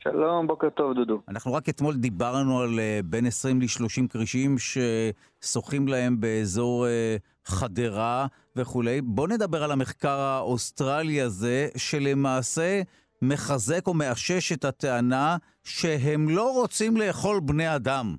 שלום, 0.04 0.48
בוקר 0.48 0.70
טוב, 0.70 0.94
דודו. 0.94 1.22
אנחנו 1.28 1.54
רק 1.54 1.70
אתמול 1.70 1.96
דיברנו 1.96 2.60
על 2.60 2.70
אה, 2.70 3.06
בין 3.06 3.26
20 3.26 3.62
ל-30 3.62 4.08
כרישים 4.10 4.56
ששוחים 4.58 5.88
להם 5.88 6.20
באזור 6.20 6.86
אה, 6.86 7.48
חדרה 7.50 8.26
וכולי. 8.56 9.02
בוא 9.02 9.28
נדבר 9.28 9.64
על 9.64 9.72
המחקר 9.72 10.20
האוסטרלי 10.20 11.22
הזה, 11.22 11.68
שלמעשה 11.78 12.82
מחזק 13.22 13.88
או 13.88 13.94
מאשש 13.94 14.52
את 14.52 14.66
הטענה 14.66 15.38
שהם 15.64 16.30
לא 16.30 16.54
רוצים 16.54 16.98
לאכול 16.98 17.40
בני 17.46 17.76
אדם. 17.76 18.16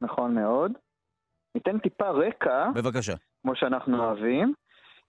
נכון 0.00 0.34
מאוד. 0.34 0.72
ניתן 1.54 1.78
טיפה 1.78 2.10
רקע. 2.10 2.70
בבקשה. 2.74 3.14
כמו 3.42 3.52
שאנחנו 3.54 4.04
אוהבים. 4.04 4.52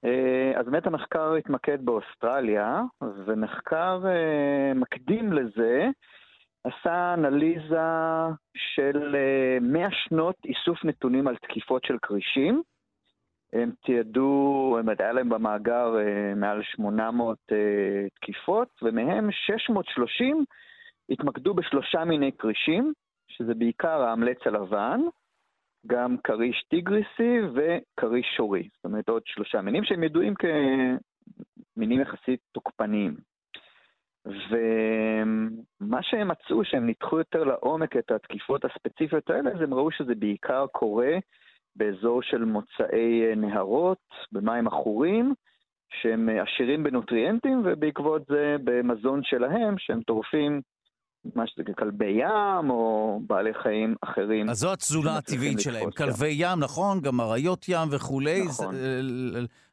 אה, 0.06 0.60
אז 0.60 0.66
באמת 0.66 0.88
המחקר 0.88 1.34
התמקד 1.34 1.86
באוסטרליה, 1.86 2.82
ומחקר 3.26 4.02
אה, 4.06 4.74
מקדים 4.76 5.34
לזה 5.34 5.88
עשה 6.64 7.14
אנליזה 7.14 7.80
של 8.56 9.16
100 9.62 9.84
אה, 9.86 9.90
שנות 9.92 10.36
איסוף 10.46 10.86
נתונים 10.86 11.28
על 11.28 11.36
תקיפות 11.36 11.84
של 11.86 11.98
כרישים. 12.02 12.62
הם 13.54 13.72
תיעדו, 13.86 14.76
הם 14.80 14.90
היה 15.00 15.12
להם 15.12 15.30
במאגר 15.30 15.96
מעל 16.36 16.64
800 16.64 17.38
תקיפות, 18.16 18.68
ומהם 18.82 19.32
630 19.32 20.46
התמקדו 21.10 21.54
בשלושה 21.54 22.06
מיני 22.06 22.32
כרישים, 22.38 22.94
שזה 23.28 23.54
בעיקר 23.54 24.02
האמלץ 24.02 24.38
הלבן, 24.46 25.00
גם 25.88 26.16
כריש 26.24 26.64
טיגריסי 26.70 27.38
וכריש 27.54 28.28
שורי. 28.38 28.70
זאת 28.76 28.86
אומרת, 28.86 29.10
עוד 29.10 29.22
שלושה 29.26 29.62
מינים 29.62 29.84
שהם 29.84 30.04
ידועים 30.04 30.34
כמינים 31.76 32.02
יחסית 32.02 32.40
תוקפניים. 32.52 33.16
ומה 34.26 36.04
שהם 36.04 36.28
מצאו, 36.28 36.66
שהם 36.66 36.86
ניתחו 36.86 37.18
יותר 37.18 37.44
לעומק 37.44 37.98
את 37.98 38.12
התקיפות 38.12 38.66
הספציפיות 38.66 39.30
האלה, 39.30 39.50
אז 39.50 39.62
הם 39.62 39.74
ראו 39.74 39.92
שזה 39.92 40.16
בעיקר 40.16 40.66
קורה 40.68 41.18
באזור 41.76 42.22
של 42.22 42.46
מוצאי 42.46 43.36
נהרות, 43.36 43.98
במים 44.32 44.68
עכורים, 44.68 45.34
שהם 46.02 46.30
עשירים 46.30 46.84
בנוטריאנטים, 46.84 47.62
ובעקבות 47.66 48.26
זה 48.28 48.56
במזון 48.64 49.24
שלהם, 49.24 49.78
שהם 49.78 50.02
טורפים 50.02 50.62
מה 51.36 51.48
שזה 51.48 51.74
כלבי 51.78 52.06
ים 52.06 52.70
או 52.70 53.20
בעלי 53.28 53.54
חיים 53.54 53.96
אחרים. 54.02 54.50
אז 54.50 54.58
זו 54.58 54.74
התזונה 54.74 55.18
הטבעית 55.18 55.60
שלהם, 55.60 55.92
כלבי 55.92 56.36
ים, 56.38 56.60
נכון? 56.60 57.00
גם 57.02 57.22
אריות 57.22 57.66
ים 57.70 57.88
וכולי. 57.92 58.44
נכון. 58.46 58.76
זה, 58.76 59.00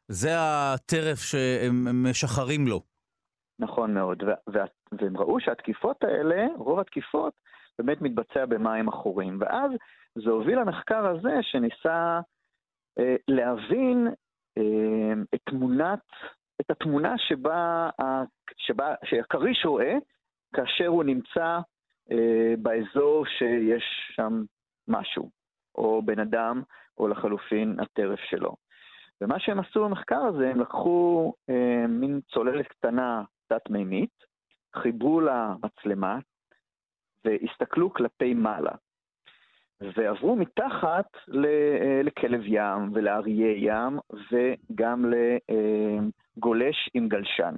זה 0.09 0.31
הטרף 0.39 1.19
שהם 1.19 2.07
משחרים 2.11 2.66
לו. 2.66 2.81
נכון 3.59 3.95
מאוד, 3.95 4.23
והם 4.93 5.16
ראו 5.16 5.41
שהתקיפות 5.41 6.05
האלה, 6.05 6.47
רוב 6.57 6.79
התקיפות, 6.79 7.33
באמת 7.79 8.03
מתבצע 8.03 8.47
במים 8.47 8.89
עכורים. 8.89 9.39
ואז 9.41 9.70
זה 10.15 10.31
הוביל 10.31 10.59
למחקר 10.59 11.07
הזה 11.07 11.39
שניסה 11.43 12.20
אה, 12.99 13.16
להבין 13.29 14.09
אה, 14.59 15.12
את 15.35 15.41
תמונת, 15.45 16.01
את 16.61 16.70
התמונה 16.70 17.15
שבה, 17.19 17.91
שבה 18.57 18.95
שהכריש 19.05 19.65
רואה 19.65 19.95
כאשר 20.55 20.87
הוא 20.87 21.05
נמצא 21.05 21.59
אה, 22.12 22.55
באזור 22.59 23.27
שיש 23.27 23.85
שם 24.15 24.45
משהו, 24.89 25.31
או 25.75 26.03
בן 26.05 26.19
אדם, 26.19 26.62
או 26.99 27.09
לחלופין 27.09 27.81
הטרף 27.81 28.20
שלו. 28.20 28.55
ומה 29.20 29.39
שהם 29.39 29.61
עשו 29.61 29.85
במחקר 29.85 30.20
הזה, 30.20 30.51
הם 30.51 30.61
לקחו 30.61 31.33
אה, 31.51 31.87
מין 31.89 32.20
צוללת 32.33 32.69
קטנה 32.69 33.25
תת-מימית, 33.47 34.25
חיברו 34.77 35.20
לה 35.20 35.55
מצלמה, 35.65 36.19
והסתכלו 37.25 37.93
כלפי 37.93 38.35
מעלה. 38.35 38.73
ועברו 39.81 40.37
מתחת 40.37 41.16
אה, 41.45 42.01
לכלב 42.05 42.41
ים 42.45 42.91
ולאריה 42.93 43.53
ים 43.57 43.99
וגם 44.33 45.05
לגולש 46.37 46.91
עם 46.95 47.09
גלשן. 47.09 47.55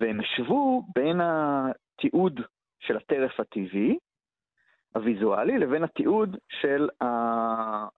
והם 0.00 0.20
השוו 0.20 0.82
בין 0.94 1.20
התיעוד 1.20 2.40
של 2.80 2.96
הטרף 2.96 3.40
הטבעי, 3.40 3.98
הוויזואלי, 4.94 5.58
לבין 5.58 5.84
התיעוד 5.84 6.36
של 6.48 6.88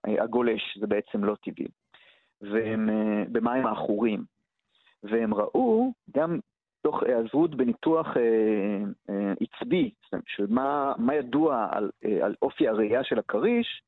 הגולש, 0.03 0.77
זה 0.79 0.87
בעצם 0.87 1.23
לא 1.23 1.35
טבעי, 1.35 1.67
והם 2.41 2.89
אה, 2.89 3.23
במים 3.31 3.65
העכורים. 3.65 4.23
והם 5.03 5.33
ראו 5.33 5.93
גם 6.15 6.39
תוך 6.81 7.03
היעזרות 7.03 7.55
בניתוח 7.55 8.07
אה, 8.17 8.83
אה, 9.09 9.33
עצבי, 9.41 9.91
של 10.25 10.45
מה, 10.49 10.93
מה 10.97 11.15
ידוע 11.15 11.67
על, 11.71 11.89
על 12.21 12.35
אופי 12.41 12.67
הראייה 12.67 13.03
של 13.03 13.19
הכריש, 13.19 13.83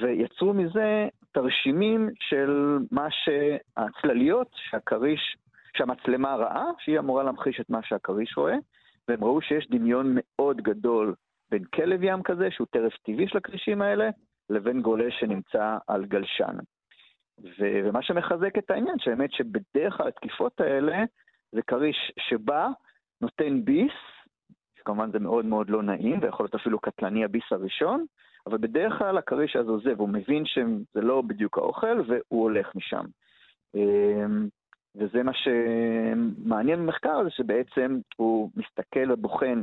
ויצרו 0.00 0.54
מזה 0.54 1.08
תרשימים 1.32 2.10
של 2.20 2.78
מה 2.90 3.06
שהצלליות 3.10 4.48
שהכריש 4.54 5.36
שהמצלמה 5.76 6.34
ראה, 6.34 6.64
שהיא 6.78 6.98
אמורה 6.98 7.22
להמחיש 7.22 7.60
את 7.60 7.70
מה 7.70 7.82
שהכריש 7.82 8.36
רואה, 8.36 8.54
והם 9.08 9.24
ראו 9.24 9.42
שיש 9.42 9.68
דמיון 9.70 10.14
מאוד 10.16 10.60
גדול 10.60 11.14
בין 11.50 11.64
כלב 11.64 12.02
ים 12.02 12.22
כזה, 12.22 12.50
שהוא 12.50 12.66
טרף 12.70 12.96
טבעי 12.96 13.28
של 13.28 13.38
הכרישים 13.38 13.82
האלה, 13.82 14.10
לבין 14.50 14.82
גולש 14.82 15.20
שנמצא 15.20 15.76
על 15.86 16.04
גלשן. 16.04 16.56
ו- 17.38 17.80
ומה 17.84 18.02
שמחזק 18.02 18.58
את 18.58 18.70
העניין, 18.70 18.98
שהאמת 18.98 19.32
שבדרך 19.32 19.96
כלל 19.96 20.08
התקיפות 20.08 20.60
האלה, 20.60 21.04
זה 21.52 21.62
כריש 21.62 22.12
שבא, 22.18 22.68
נותן 23.20 23.64
ביס, 23.64 23.92
שכמובן 24.78 25.10
זה 25.10 25.18
מאוד 25.18 25.44
מאוד 25.44 25.70
לא 25.70 25.82
נעים, 25.82 26.18
ויכול 26.22 26.44
להיות 26.44 26.54
אפילו 26.54 26.78
קטלני 26.78 27.24
הביס 27.24 27.44
הראשון, 27.50 28.04
אבל 28.46 28.58
בדרך 28.58 28.98
כלל 28.98 29.18
הכריש 29.18 29.56
אז 29.56 29.68
עוזב, 29.68 30.00
הוא 30.00 30.08
מבין 30.08 30.44
שזה 30.46 31.00
לא 31.00 31.22
בדיוק 31.22 31.58
האוכל, 31.58 32.00
והוא 32.06 32.42
הולך 32.42 32.74
משם. 32.74 33.04
וזה 34.96 35.22
מה 35.22 35.32
שמעניין 35.34 36.78
במחקר 36.78 37.10
הזה, 37.18 37.30
שבעצם 37.30 37.98
הוא 38.16 38.50
מסתכל 38.56 39.12
ובוחן 39.12 39.62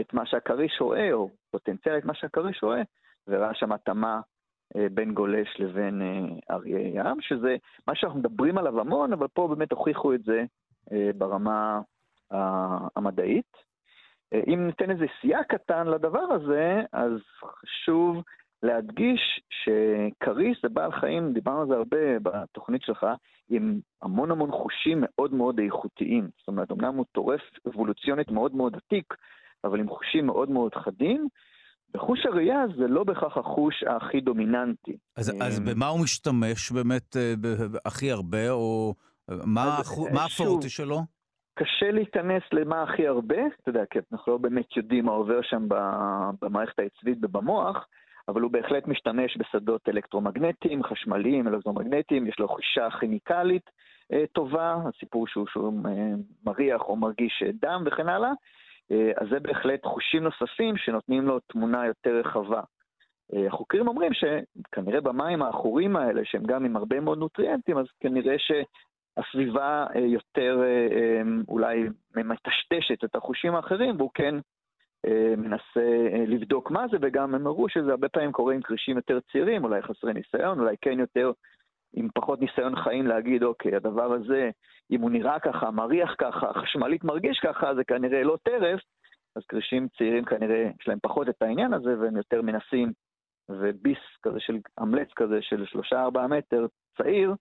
את 0.00 0.14
מה 0.14 0.26
שהכריש 0.26 0.80
רואה, 0.80 1.12
או 1.12 1.30
פוטנציאל 1.50 1.98
את 1.98 2.04
מה 2.04 2.14
שהכריש 2.14 2.62
רואה, 2.62 2.82
וראה 3.28 3.54
שם 3.54 3.72
התאמה 3.72 4.20
אה, 4.76 4.86
בין 4.90 5.14
גולש 5.14 5.60
לבין 5.60 6.02
אה, 6.02 6.54
אריה 6.54 6.80
ים, 6.80 7.20
שזה 7.20 7.56
מה 7.86 7.94
שאנחנו 7.94 8.18
מדברים 8.18 8.58
עליו 8.58 8.80
המון, 8.80 9.12
אבל 9.12 9.28
פה 9.28 9.48
באמת 9.48 9.72
הוכיחו 9.72 10.14
את 10.14 10.22
זה 10.22 10.44
אה, 10.92 11.10
ברמה 11.14 11.80
המדעית. 12.96 13.70
אם 14.46 14.66
ניתן 14.66 14.90
איזה 14.90 15.06
סייג 15.20 15.42
קטן 15.48 15.86
לדבר 15.86 16.20
הזה, 16.20 16.82
אז 16.92 17.12
חשוב 17.44 18.22
להדגיש 18.62 19.40
שכריש 19.50 20.58
זה 20.62 20.68
בעל 20.68 20.92
חיים, 20.92 21.32
דיברנו 21.32 21.60
על 21.60 21.68
זה 21.68 21.74
הרבה 21.74 22.18
בתוכנית 22.22 22.82
שלך, 22.82 23.06
עם 23.50 23.80
המון 24.02 24.30
המון 24.30 24.50
חושים 24.50 24.98
מאוד 25.00 25.34
מאוד 25.34 25.60
איכותיים. 25.60 26.28
זאת 26.38 26.48
אומרת, 26.48 26.72
אמנם 26.72 26.94
הוא 26.94 27.04
טורף 27.12 27.40
אבולוציונית 27.68 28.30
מאוד 28.30 28.54
מאוד 28.54 28.76
עתיק, 28.76 29.14
אבל 29.64 29.80
עם 29.80 29.88
חושים 29.88 30.26
מאוד 30.26 30.50
מאוד 30.50 30.74
חדים, 30.74 31.28
וחוש 31.94 32.26
הראייה 32.26 32.64
זה 32.76 32.86
לא 32.88 33.04
בהכרח 33.04 33.36
החוש 33.36 33.84
הכי 33.96 34.20
דומיננטי. 34.20 34.96
אז, 35.16 35.32
אז 35.40 35.60
אמ, 35.60 35.64
במה 35.64 35.86
הוא 35.86 36.00
משתמש 36.00 36.72
באמת 36.72 37.16
אה, 37.16 37.34
הכי 37.84 38.10
הרבה, 38.10 38.50
או 38.50 38.94
מה, 39.28 39.78
מה 40.12 40.24
הפורטי 40.24 40.68
שלו? 40.68 41.00
קשה 41.54 41.90
להיכנס 41.90 42.42
למה 42.52 42.82
הכי 42.82 43.06
הרבה, 43.06 43.36
אתה 43.60 43.70
יודע, 43.70 43.82
כי 43.90 43.98
אנחנו 44.12 44.32
לא 44.32 44.38
באמת 44.38 44.76
יודעים 44.76 45.04
מה 45.04 45.12
עובר 45.12 45.42
שם 45.42 45.68
במערכת 46.42 46.78
העצבית 46.78 47.18
ובמוח, 47.22 47.86
אבל 48.28 48.40
הוא 48.40 48.50
בהחלט 48.50 48.86
משתמש 48.86 49.36
בשדות 49.36 49.88
אלקטרומגנטיים, 49.88 50.82
חשמליים, 50.82 51.48
אלקטרומגנטיים, 51.48 52.26
יש 52.26 52.38
לו 52.38 52.48
חישה 52.48 52.88
כימיקלית 53.00 53.70
אה, 54.12 54.24
טובה, 54.32 54.76
הסיפור 54.84 55.26
שהוא, 55.26 55.46
שהוא 55.46 55.72
אה, 55.88 56.14
מריח 56.46 56.82
או 56.82 56.96
מרגיש 56.96 57.42
אה, 57.46 57.50
דם 57.60 57.82
וכן 57.86 58.08
הלאה, 58.08 58.30
אה, 58.90 59.10
אז 59.16 59.28
זה 59.30 59.40
בהחלט 59.40 59.86
חושים 59.86 60.22
נוספים 60.22 60.76
שנותנים 60.76 61.26
לו 61.26 61.40
תמונה 61.40 61.86
יותר 61.86 62.16
רחבה. 62.16 62.60
החוקרים 63.46 63.88
אומרים 63.88 64.12
שכנראה 64.14 65.00
במים 65.00 65.42
העכורים 65.42 65.96
האלה, 65.96 66.24
שהם 66.24 66.42
גם 66.42 66.64
עם 66.64 66.76
הרבה 66.76 67.00
מאוד 67.00 67.18
נוטריאנטים, 67.18 67.78
אז 67.78 67.86
כנראה 68.00 68.34
הסביבה 69.16 69.86
יותר 69.94 70.62
אולי 71.48 71.82
מטשטשת 72.16 73.04
את 73.04 73.16
החושים 73.16 73.54
האחרים, 73.54 73.96
והוא 73.96 74.10
כן 74.14 74.34
מנסה 75.36 76.08
לבדוק 76.26 76.70
מה 76.70 76.84
זה, 76.90 76.96
וגם 77.00 77.34
הם 77.34 77.46
הראו 77.46 77.68
שזה 77.68 77.90
הרבה 77.90 78.08
פעמים 78.08 78.32
קורה 78.32 78.54
עם 78.54 78.62
קרישים 78.62 78.96
יותר 78.96 79.18
צעירים, 79.32 79.64
אולי 79.64 79.82
חסרי 79.82 80.12
ניסיון, 80.12 80.60
אולי 80.60 80.76
כן 80.80 80.98
יותר 80.98 81.32
עם 81.92 82.08
פחות 82.14 82.40
ניסיון 82.40 82.76
חיים 82.76 83.06
להגיד, 83.06 83.42
אוקיי, 83.42 83.76
הדבר 83.76 84.12
הזה, 84.12 84.50
אם 84.90 85.00
הוא 85.00 85.10
נראה 85.10 85.40
ככה, 85.40 85.70
מריח 85.70 86.14
ככה, 86.18 86.52
חשמלית 86.52 87.04
מרגיש 87.04 87.38
ככה, 87.38 87.74
זה 87.74 87.84
כנראה 87.84 88.22
לא 88.22 88.38
טרף, 88.42 88.80
אז 89.36 89.42
קרישים 89.46 89.88
צעירים 89.98 90.24
כנראה 90.24 90.70
יש 90.80 90.88
להם 90.88 90.98
פחות 91.02 91.28
את 91.28 91.42
העניין 91.42 91.72
הזה, 91.72 91.98
והם 92.00 92.16
יותר 92.16 92.42
מנסים, 92.42 92.92
וביס 93.48 93.98
כזה 94.22 94.40
של 94.40 94.58
אמלץ 94.82 95.08
כזה 95.16 95.38
של 95.40 95.66
שלושה 95.66 96.02
ארבעה 96.02 96.26
מטר 96.26 96.66
צעיר, 96.98 97.34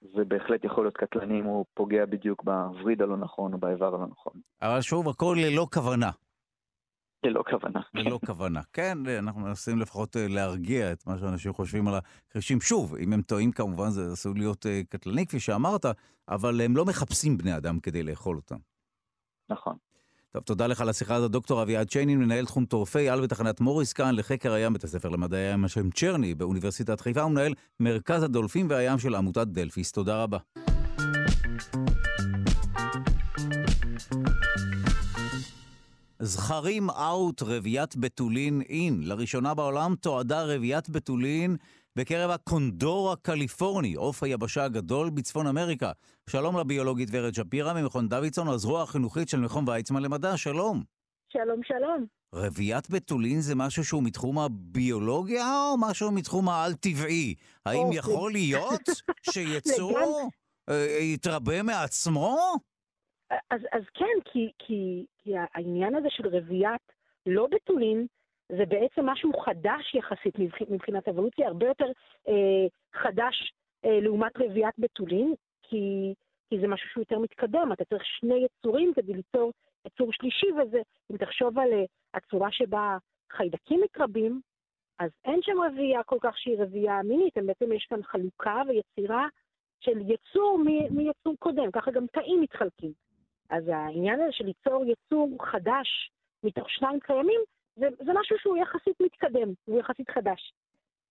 זה 0.00 0.24
בהחלט 0.24 0.64
יכול 0.64 0.84
להיות 0.84 0.96
קטלני 0.96 1.40
אם 1.40 1.44
הוא 1.44 1.64
פוגע 1.74 2.06
בדיוק 2.06 2.42
בווריד 2.44 3.02
הלא 3.02 3.16
נכון 3.16 3.52
או 3.52 3.58
באיבר 3.58 3.94
הלא 3.94 4.06
נכון. 4.06 4.32
אבל 4.62 4.80
שוב, 4.80 5.08
הכל 5.08 5.36
ללא 5.38 5.66
כוונה. 5.72 6.10
ללא 7.24 7.42
כוונה. 7.50 7.80
ללא 7.94 8.18
כוונה. 8.26 8.60
כן, 8.72 8.98
אנחנו 9.18 9.40
מנסים 9.40 9.78
לפחות 9.78 10.16
אה, 10.16 10.28
להרגיע 10.28 10.92
את 10.92 11.06
מה 11.06 11.18
שאנשים 11.18 11.52
חושבים 11.52 11.88
על 11.88 11.94
הקרישים. 11.94 12.60
שוב, 12.60 12.94
אם 12.96 13.12
הם 13.12 13.22
טועים 13.22 13.52
כמובן 13.52 13.90
זה 13.90 14.12
עשוי 14.12 14.32
להיות 14.34 14.66
אה, 14.66 14.80
קטלני, 14.88 15.26
כפי 15.26 15.40
שאמרת, 15.40 15.86
אבל 16.28 16.60
הם 16.60 16.76
לא 16.76 16.84
מחפשים 16.84 17.38
בני 17.38 17.56
אדם 17.56 17.80
כדי 17.80 18.02
לאכול 18.02 18.36
אותם. 18.36 18.56
נכון. 19.50 19.76
טוב, 20.32 20.42
תודה 20.42 20.66
לך 20.66 20.80
על 20.80 20.88
השיחה 20.88 21.14
הזאת, 21.14 21.30
דוקטור 21.30 21.62
אביעד 21.62 21.90
שיינין, 21.90 22.18
מנהל 22.18 22.46
תחום 22.46 22.64
טורפי 22.64 23.08
על 23.08 23.20
בתחנת 23.20 23.60
מוריס 23.60 23.92
כאן 23.92 24.14
לחקר 24.14 24.52
הים, 24.52 24.72
בית 24.72 24.84
הספר 24.84 25.08
למדעי 25.08 25.48
הים 25.48 25.64
השם 25.64 25.90
צ'רני 25.90 26.34
באוניברסיטת 26.34 27.00
חיפה, 27.00 27.24
ומנהל 27.24 27.54
מרכז 27.80 28.22
הדולפין 28.22 28.66
והים 28.70 28.98
של 28.98 29.14
עמותת 29.14 29.46
דלפיס. 29.46 29.92
תודה 29.92 30.22
רבה. 30.22 30.38
זכרים 36.24 36.90
out, 36.90 37.42
רביית 37.42 37.96
בתולין 37.96 38.62
in. 38.68 39.02
לראשונה 39.02 39.54
בעולם 39.54 39.94
תועדה 40.00 40.42
רביית 40.44 40.90
בתולין 40.90 41.56
בקרב 41.96 42.30
הקונדור 42.30 43.12
הקליפורני, 43.12 43.94
עוף 43.94 44.22
היבשה 44.22 44.64
הגדול 44.64 45.10
בצפון 45.10 45.46
אמריקה. 45.46 45.92
שלום 46.30 46.58
לביולוגית 46.58 47.08
ורד 47.12 47.34
שפירא 47.34 47.72
ממכון 47.72 48.08
דוידסון, 48.08 48.48
הזרוע 48.48 48.82
החינוכית 48.82 49.28
של 49.28 49.40
מכון 49.40 49.68
ויצמן 49.68 50.02
למדע, 50.02 50.36
שלום. 50.36 50.82
שלום, 51.32 51.60
שלום. 51.64 52.06
רביית 52.34 52.90
בתולין 52.90 53.40
זה 53.40 53.54
משהו 53.54 53.84
שהוא 53.84 54.02
מתחום 54.02 54.38
הביולוגיה 54.38 55.44
או 55.44 55.76
משהו 55.78 56.10
מתחום 56.10 56.48
העל-טבעי? 56.48 57.34
האם 57.66 57.92
יכול 57.92 58.32
להיות 58.32 58.82
שיצור 59.32 60.30
אה, 60.68 60.98
יתרבה 61.00 61.62
מעצמו? 61.62 62.56
אז, 63.50 63.60
אז 63.72 63.82
כן, 63.94 64.20
כי, 64.24 64.50
כי, 64.58 65.06
כי 65.18 65.32
העניין 65.36 65.94
הזה 65.94 66.10
של 66.10 66.28
רביית 66.28 66.92
לא 67.26 67.46
בתולין, 67.50 68.06
זה 68.48 68.66
בעצם 68.66 69.06
משהו 69.06 69.32
חדש 69.32 69.94
יחסית 69.94 70.34
מבחינת 70.70 71.08
אבולוציה, 71.08 71.46
הרבה 71.48 71.66
יותר 71.66 71.86
אה, 72.28 72.66
חדש 72.92 73.52
אה, 73.84 74.00
לעומת 74.00 74.32
רביית 74.36 74.74
בתולין, 74.78 75.34
כי, 75.62 76.14
כי 76.50 76.60
זה 76.60 76.68
משהו 76.68 76.88
שהוא 76.88 77.02
יותר 77.02 77.18
מתקדם, 77.18 77.72
אתה 77.72 77.84
צריך 77.84 78.02
שני 78.06 78.44
יצורים 78.44 78.92
כדי 78.94 79.12
ליצור 79.12 79.52
יצור 79.86 80.12
שלישי, 80.12 80.46
וזה, 80.52 80.80
אם 81.10 81.16
תחשוב 81.16 81.58
על 81.58 81.72
אה, 81.72 81.84
הצורה 82.14 82.52
שבה 82.52 82.96
חיידקים 83.30 83.80
מתרבים, 83.84 84.40
אז 84.98 85.10
אין 85.24 85.42
שם 85.42 85.60
רבייה 85.60 86.02
כל 86.02 86.18
כך 86.20 86.38
שהיא 86.38 86.62
רבייה 86.62 87.02
מינית, 87.02 87.38
בעצם 87.46 87.72
יש 87.72 87.86
כאן 87.90 88.02
חלוקה 88.02 88.62
ויצירה 88.68 89.26
של 89.80 89.98
יצור 90.10 90.58
מ, 90.58 90.96
מיצור 90.96 91.34
קודם, 91.38 91.70
ככה 91.70 91.90
גם 91.90 92.06
תאים 92.06 92.40
מתחלקים. 92.40 92.92
אז 93.52 93.68
העניין 93.68 94.20
הזה 94.20 94.32
של 94.32 94.44
ליצור 94.44 94.84
יצור 94.84 95.36
חדש 95.50 96.10
מתוך 96.44 96.70
שניים 96.70 97.00
קיימים, 97.00 97.40
זה, 97.76 97.86
זה 97.98 98.12
משהו 98.20 98.36
שהוא 98.38 98.56
יחסית 98.56 99.00
מתקדם, 99.00 99.48
הוא 99.64 99.80
יחסית 99.80 100.10
חדש. 100.10 100.52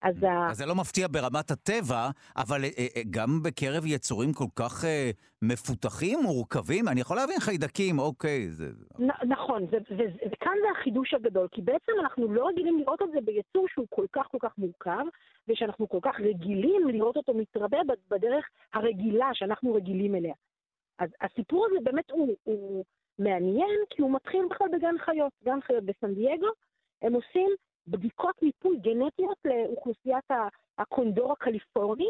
אז, 0.02 0.16
אז 0.50 0.58
זה 0.58 0.66
לא 0.66 0.76
מפתיע 0.76 1.08
ברמת 1.12 1.52
הטבע, 1.52 2.10
אבל 2.38 2.64
אה, 2.64 2.70
אה, 2.96 3.02
גם 3.10 3.44
בקרב 3.44 3.86
יצורים 3.86 4.34
כל 4.34 4.52
כך 4.56 4.86
אה, 4.86 5.12
מפותחים, 5.42 6.20
מורכבים, 6.24 6.88
אני 6.88 7.02
יכול 7.02 7.18
להבין 7.18 7.40
חיידקים, 7.40 8.00
אוקיי. 8.00 8.50
זה... 8.50 8.66
נ, 9.00 9.08
נכון, 9.28 9.64
וכאן 10.32 10.58
זה 10.62 10.80
החידוש 10.80 11.14
הגדול, 11.14 11.48
כי 11.52 11.62
בעצם 11.62 11.92
אנחנו 12.02 12.34
לא 12.34 12.48
רגילים 12.48 12.80
לראות 12.80 13.02
את 13.02 13.08
זה 13.14 13.22
ביצור 13.22 13.68
שהוא 13.74 13.88
כל 13.90 14.06
כך 14.14 14.28
כל 14.32 14.38
כך 14.42 14.58
מורכב, 14.58 15.04
ושאנחנו 15.48 15.90
כל 15.90 16.00
כך 16.02 16.20
רגילים 16.20 16.88
לראות 16.88 17.18
אותו 17.18 17.34
מתרבה 17.34 17.78
בדרך 18.12 18.46
הרגילה 18.74 19.30
שאנחנו 19.34 19.74
רגילים 19.74 20.16
אליה. 20.16 20.34
אז 21.00 21.10
הסיפור 21.22 21.66
הזה 21.66 21.80
באמת 21.84 22.12
הוא, 22.12 22.36
הוא 22.44 22.84
מעניין, 23.20 23.80
כי 23.90 24.02
הוא 24.02 24.12
מתחיל 24.12 24.46
בכלל 24.50 24.68
בגן 24.68 24.98
חיות. 24.98 25.34
גן 25.44 25.62
חיות 25.62 25.84
בסן 25.84 26.14
דייגו, 26.14 26.48
הם 27.02 27.14
עושים 27.14 27.50
בדיקות 27.88 28.42
מיפוי 28.42 28.78
גנטיות 28.78 29.38
לאוכלוסיית 29.46 30.32
הקונדור 30.78 31.32
הקליפורני, 31.32 32.10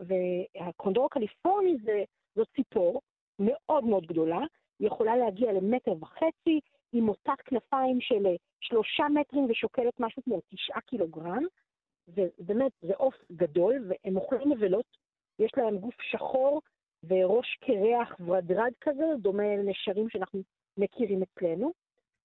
והקונדור 0.00 1.06
הקליפורני 1.06 1.76
זה, 1.84 2.04
זו 2.34 2.44
ציפור 2.56 3.00
מאוד 3.38 3.84
מאוד 3.84 4.06
גדולה, 4.06 4.40
היא 4.78 4.86
יכולה 4.86 5.16
להגיע 5.16 5.52
למטר 5.52 5.92
וחצי, 6.00 6.60
עם 6.92 7.04
מוטת 7.04 7.40
כנפיים 7.44 8.00
של 8.00 8.26
שלושה 8.60 9.04
מטרים 9.08 9.46
ושוקלת 9.50 10.00
משהו 10.00 10.22
כמו 10.22 10.40
תשעה 10.48 10.80
קילוגרם, 10.80 11.42
ובאמת, 12.08 12.72
זה 12.80 12.92
עוף 12.96 13.14
גדול, 13.32 13.88
והם 13.88 14.16
אוכלים 14.16 14.52
נבלות, 14.52 14.96
יש 15.38 15.50
להם 15.56 15.78
גוף 15.78 15.94
שחור 16.02 16.60
וראש 17.08 17.58
קרח 17.60 18.16
ורדרד 18.20 18.72
כזה, 18.80 19.04
דומה 19.18 19.56
לנשרים 19.56 20.08
שאנחנו 20.08 20.40
מכירים 20.76 21.22
אצלנו. 21.22 21.72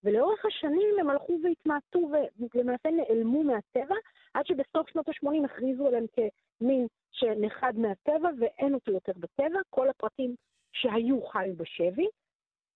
ולאורך 0.04 0.46
השנים 0.46 0.90
הם 1.00 1.10
הלכו 1.10 1.40
והתמעטו 1.44 2.12
ולמעשה 2.54 2.90
נעלמו 2.90 3.44
מהטבע, 3.44 3.96
עד 4.34 4.46
שבסוף 4.46 4.90
שנות 4.90 5.10
ה-80 5.10 5.46
הכריזו 5.46 5.88
עליהם 5.88 6.06
כמין 6.14 6.88
שנחד 7.12 7.74
מהטבע 7.78 8.30
ואין 8.40 8.74
אותו 8.74 8.92
יותר 8.92 9.12
בטבע, 9.18 9.60
כל 9.70 9.90
הפרטים 9.90 10.36
שהיו 10.74 11.22
חיו 11.22 11.56
בשבי, 11.58 12.08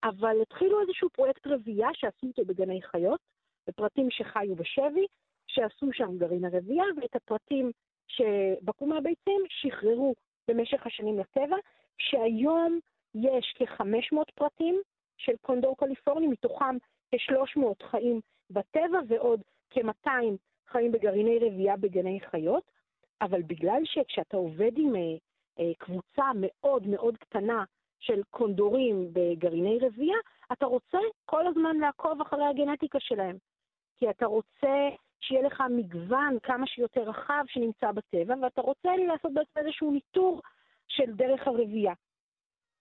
אבל 0.04 0.36
התחילו 0.42 0.80
איזשהו 0.80 1.10
פרויקט 1.10 1.46
רבייה 1.46 1.88
שעשו 1.92 2.26
אותו 2.26 2.44
בגני 2.44 2.82
חיות, 2.82 3.20
ופרטים 3.68 4.10
שחיו 4.10 4.54
בשבי, 4.54 5.06
שעשו 5.46 5.92
שם 5.92 6.18
גרעין 6.18 6.44
הרבייה, 6.44 6.84
ואת 6.96 7.16
הפרטים 7.16 7.70
שבקעו 8.06 8.86
מהביצים 8.86 9.42
שחררו 9.48 10.14
במשך 10.48 10.86
השנים 10.86 11.18
לטבע, 11.18 11.56
שהיום 11.98 12.78
יש 13.14 13.54
כ-500 13.58 14.32
פרטים 14.34 14.80
של 15.16 15.32
קונדור 15.40 15.76
קליפורני, 15.76 16.26
מתוכם 16.26 16.76
כ-300 17.10 17.86
חיים 17.90 18.20
בטבע 18.50 18.98
ועוד 19.08 19.40
כ-200 19.70 20.10
חיים 20.68 20.92
בגרעיני 20.92 21.38
רבייה 21.38 21.76
בגני 21.76 22.20
חיות, 22.20 22.70
אבל 23.22 23.42
בגלל 23.42 23.82
שכשאתה 23.84 24.36
עובד 24.36 24.72
עם 24.76 24.96
אה, 24.96 25.00
אה, 25.58 25.72
קבוצה 25.78 26.30
מאוד 26.36 26.86
מאוד 26.86 27.16
קטנה 27.16 27.64
של 28.00 28.22
קונדורים 28.30 29.08
בגרעיני 29.12 29.78
רבייה, 29.80 30.16
אתה 30.52 30.66
רוצה 30.66 30.98
כל 31.24 31.46
הזמן 31.46 31.76
לעקוב 31.76 32.20
אחרי 32.20 32.44
הגנטיקה 32.44 33.00
שלהם. 33.00 33.36
כי 33.96 34.10
אתה 34.10 34.26
רוצה 34.26 34.88
שיהיה 35.20 35.42
לך 35.42 35.62
מגוון 35.70 36.38
כמה 36.42 36.66
שיותר 36.66 37.02
רחב 37.02 37.44
שנמצא 37.46 37.92
בטבע, 37.92 38.34
ואתה 38.42 38.60
רוצה 38.60 38.96
לעשות 38.96 39.32
בעצם 39.34 39.50
איזשהו 39.56 39.90
ניטור 39.90 40.40
של 40.96 41.12
דרך 41.12 41.48
הרבייה. 41.48 41.92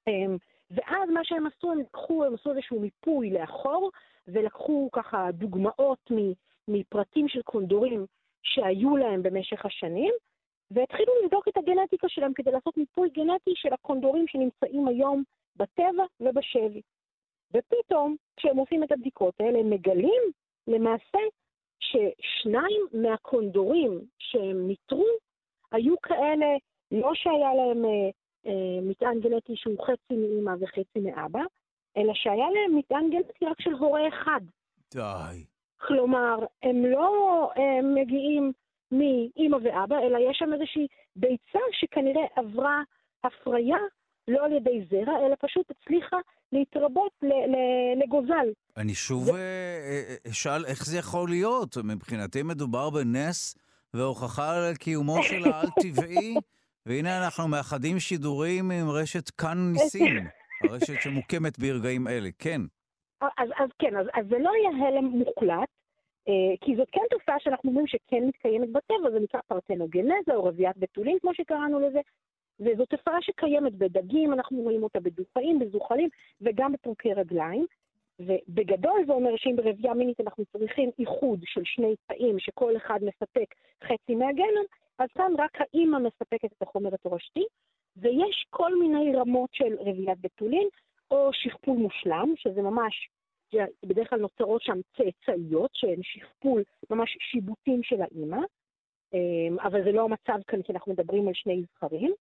אמ, 0.08 0.38
ואז 0.72 1.10
מה 1.10 1.20
שהם 1.24 1.48
עשו, 1.48 1.72
הם 1.72 1.80
לקחו, 1.80 2.26
הם 2.26 2.34
עשו 2.34 2.52
איזשהו 2.52 2.80
מיפוי 2.80 3.30
לאחור, 3.30 3.92
ולקחו 4.28 4.90
ככה 4.92 5.32
דוגמאות 5.32 6.12
מפרטים 6.68 7.28
של 7.28 7.42
קונדורים 7.42 8.06
שהיו 8.44 8.98
להם 8.98 9.24
במשך 9.24 9.66
השנים, 9.66 10.14
והתחילו 10.72 11.14
לבדוק 11.24 11.48
את 11.48 11.58
הגנטיקה 11.58 12.10
שלהם 12.10 12.34
כדי 12.34 12.52
לעשות 12.52 12.78
מיפוי 12.78 13.10
גנטי 13.10 13.52
של 13.56 13.74
הקונדורים 13.74 14.28
שנמצאים 14.28 14.88
היום 14.88 15.24
בטבע 15.56 16.04
ובשבי. 16.20 16.82
ופתאום, 17.54 18.16
כשהם 18.38 18.58
עושים 18.58 18.84
את 18.84 18.92
הבדיקות 18.92 19.34
האלה, 19.40 19.60
הם 19.60 19.70
מגלים 19.70 20.24
למעשה 20.68 21.20
ששניים 21.80 22.82
מהקונדורים 22.94 24.02
שהם 24.20 24.68
ניטרו 24.68 25.08
היו 25.72 26.02
כאלה 26.02 26.46
לא 26.94 27.12
שהיה 27.16 27.54
להם 27.54 27.86
אה, 27.86 28.10
אה, 28.48 28.82
מטען 28.82 29.20
גנטי 29.20 29.54
שהוא 29.56 29.86
חצי 29.86 30.14
מאמא 30.14 30.64
וחצי 30.64 31.00
מאבא, 31.04 31.42
אלא 31.98 32.14
שהיה 32.14 32.46
להם 32.50 32.78
מטען 32.78 33.10
גנטי 33.10 33.46
רק 33.46 33.62
של 33.62 33.74
הורה 33.74 34.08
אחד. 34.08 34.42
די. 34.94 35.44
כלומר, 35.88 36.36
הם 36.64 36.86
לא 36.86 37.50
הם 37.56 37.98
אה, 37.98 38.02
מגיעים 38.02 38.52
מאמא 38.92 39.58
ואבא, 39.64 39.96
אלא 40.00 40.18
יש 40.30 40.38
שם 40.38 40.54
איזושהי 40.54 40.88
ביצה 41.16 41.60
שכנראה 41.72 42.26
עברה 42.36 42.82
הפריה 43.24 43.78
לא 44.28 44.46
על 44.46 44.52
ידי 44.52 44.86
זרע, 44.90 45.26
אלא 45.26 45.36
פשוט 45.40 45.72
הצליחה 45.72 46.18
להתרבות 46.52 47.12
לגוזל. 48.04 48.48
אני 48.78 48.94
שוב 48.94 49.30
אשאל 50.32 50.66
איך 50.66 50.86
זה 50.86 50.98
יכול 50.98 51.30
להיות. 51.30 51.78
מבחינתי 51.78 52.44
מדובר 52.44 52.90
בנס 52.90 53.58
והוכחה 53.94 54.68
על 54.68 54.76
קיומו 54.76 55.24
של 55.24 55.52
העל-טבעי 55.52 56.36
והנה 56.86 57.24
אנחנו 57.24 57.48
מאחדים 57.48 58.00
שידורים 58.00 58.72
עם 58.72 58.90
רשת 58.90 59.30
כאן 59.30 59.58
ניסים, 59.74 60.16
הרשת 60.64 61.02
שמוקמת 61.02 61.60
ברגעים 61.60 62.08
אלה, 62.08 62.30
כן. 62.40 62.62
אז, 63.22 63.50
אז 63.60 63.70
כן, 63.80 63.98
אז, 63.98 64.06
אז 64.14 64.26
זה 64.30 64.40
לא 64.40 64.52
יהיה 64.58 64.88
הלם 64.88 65.06
מוחלט, 65.06 65.70
אה, 66.28 66.56
כי 66.62 66.76
זאת 66.76 66.88
כן 66.92 67.02
תופעה 67.10 67.36
שאנחנו 67.40 67.70
אומרים 67.70 67.88
שכן 67.88 68.24
מתקיימת 68.28 68.70
בטבע, 68.72 69.12
זה 69.12 69.20
נקרא 69.20 69.40
פרטנוגנזה 69.48 70.36
או 70.36 70.44
רביית 70.44 70.78
בתולים, 70.78 71.18
כמו 71.22 71.34
שקראנו 71.34 71.80
לזה, 71.80 72.00
וזו 72.60 72.86
תופעה 72.86 73.18
שקיימת 73.22 73.74
בדגים, 73.74 74.34
אנחנו 74.34 74.58
רואים 74.58 74.84
אותה 74.84 75.00
בדופאים, 75.00 75.60
בזוחלים 75.60 76.10
וגם 76.42 76.72
בפרוקי 76.72 77.14
רגליים. 77.14 77.66
ובגדול 78.20 79.04
זה 79.08 79.14
אומר 79.14 79.30
שאם 79.36 79.56
ברבייה 79.56 79.94
מינית 79.94 80.20
אנחנו 80.20 80.46
צריכים 80.46 80.90
איחוד 81.00 81.40
של 81.46 81.62
שני 81.66 81.96
תאים 82.08 82.40
שכל 82.40 82.78
אחד 82.78 83.00
מספק 83.02 83.56
חצי 83.84 84.16
מהגנום, 84.16 84.66
אז 85.00 85.10
כאן 85.16 85.32
רק 85.38 85.62
האימא 85.62 85.98
מספקת 86.00 86.54
את 86.58 86.62
החומר 86.62 86.94
התורשתי, 86.94 87.44
ויש 87.98 88.46
כל 88.50 88.80
מיני 88.80 89.16
רמות 89.16 89.50
של 89.54 89.76
רביית 89.80 90.22
בתולין, 90.22 90.68
או 91.12 91.30
שכפול 91.34 91.78
מושלם, 91.78 92.34
שזה 92.36 92.62
ממש, 92.62 93.10
בדרך 93.86 94.10
כלל 94.10 94.20
נוצרות 94.20 94.62
שם 94.62 94.80
צאצאיות, 94.98 95.72
שהן 95.74 96.00
שכפול, 96.04 96.64
ממש 96.90 97.18
שיבוטים 97.20 97.84
של 97.84 98.02
האימא, 98.02 98.40
אמ, 99.14 99.60
אבל 99.60 99.84
זה 99.84 99.92
לא 99.92 100.04
המצב 100.04 100.44
כאן, 100.48 100.62
כי 100.62 100.72
אנחנו 100.72 100.92
מדברים 100.92 101.28
על 101.28 101.34
שני 101.34 101.64
זכרים. 101.76 102.14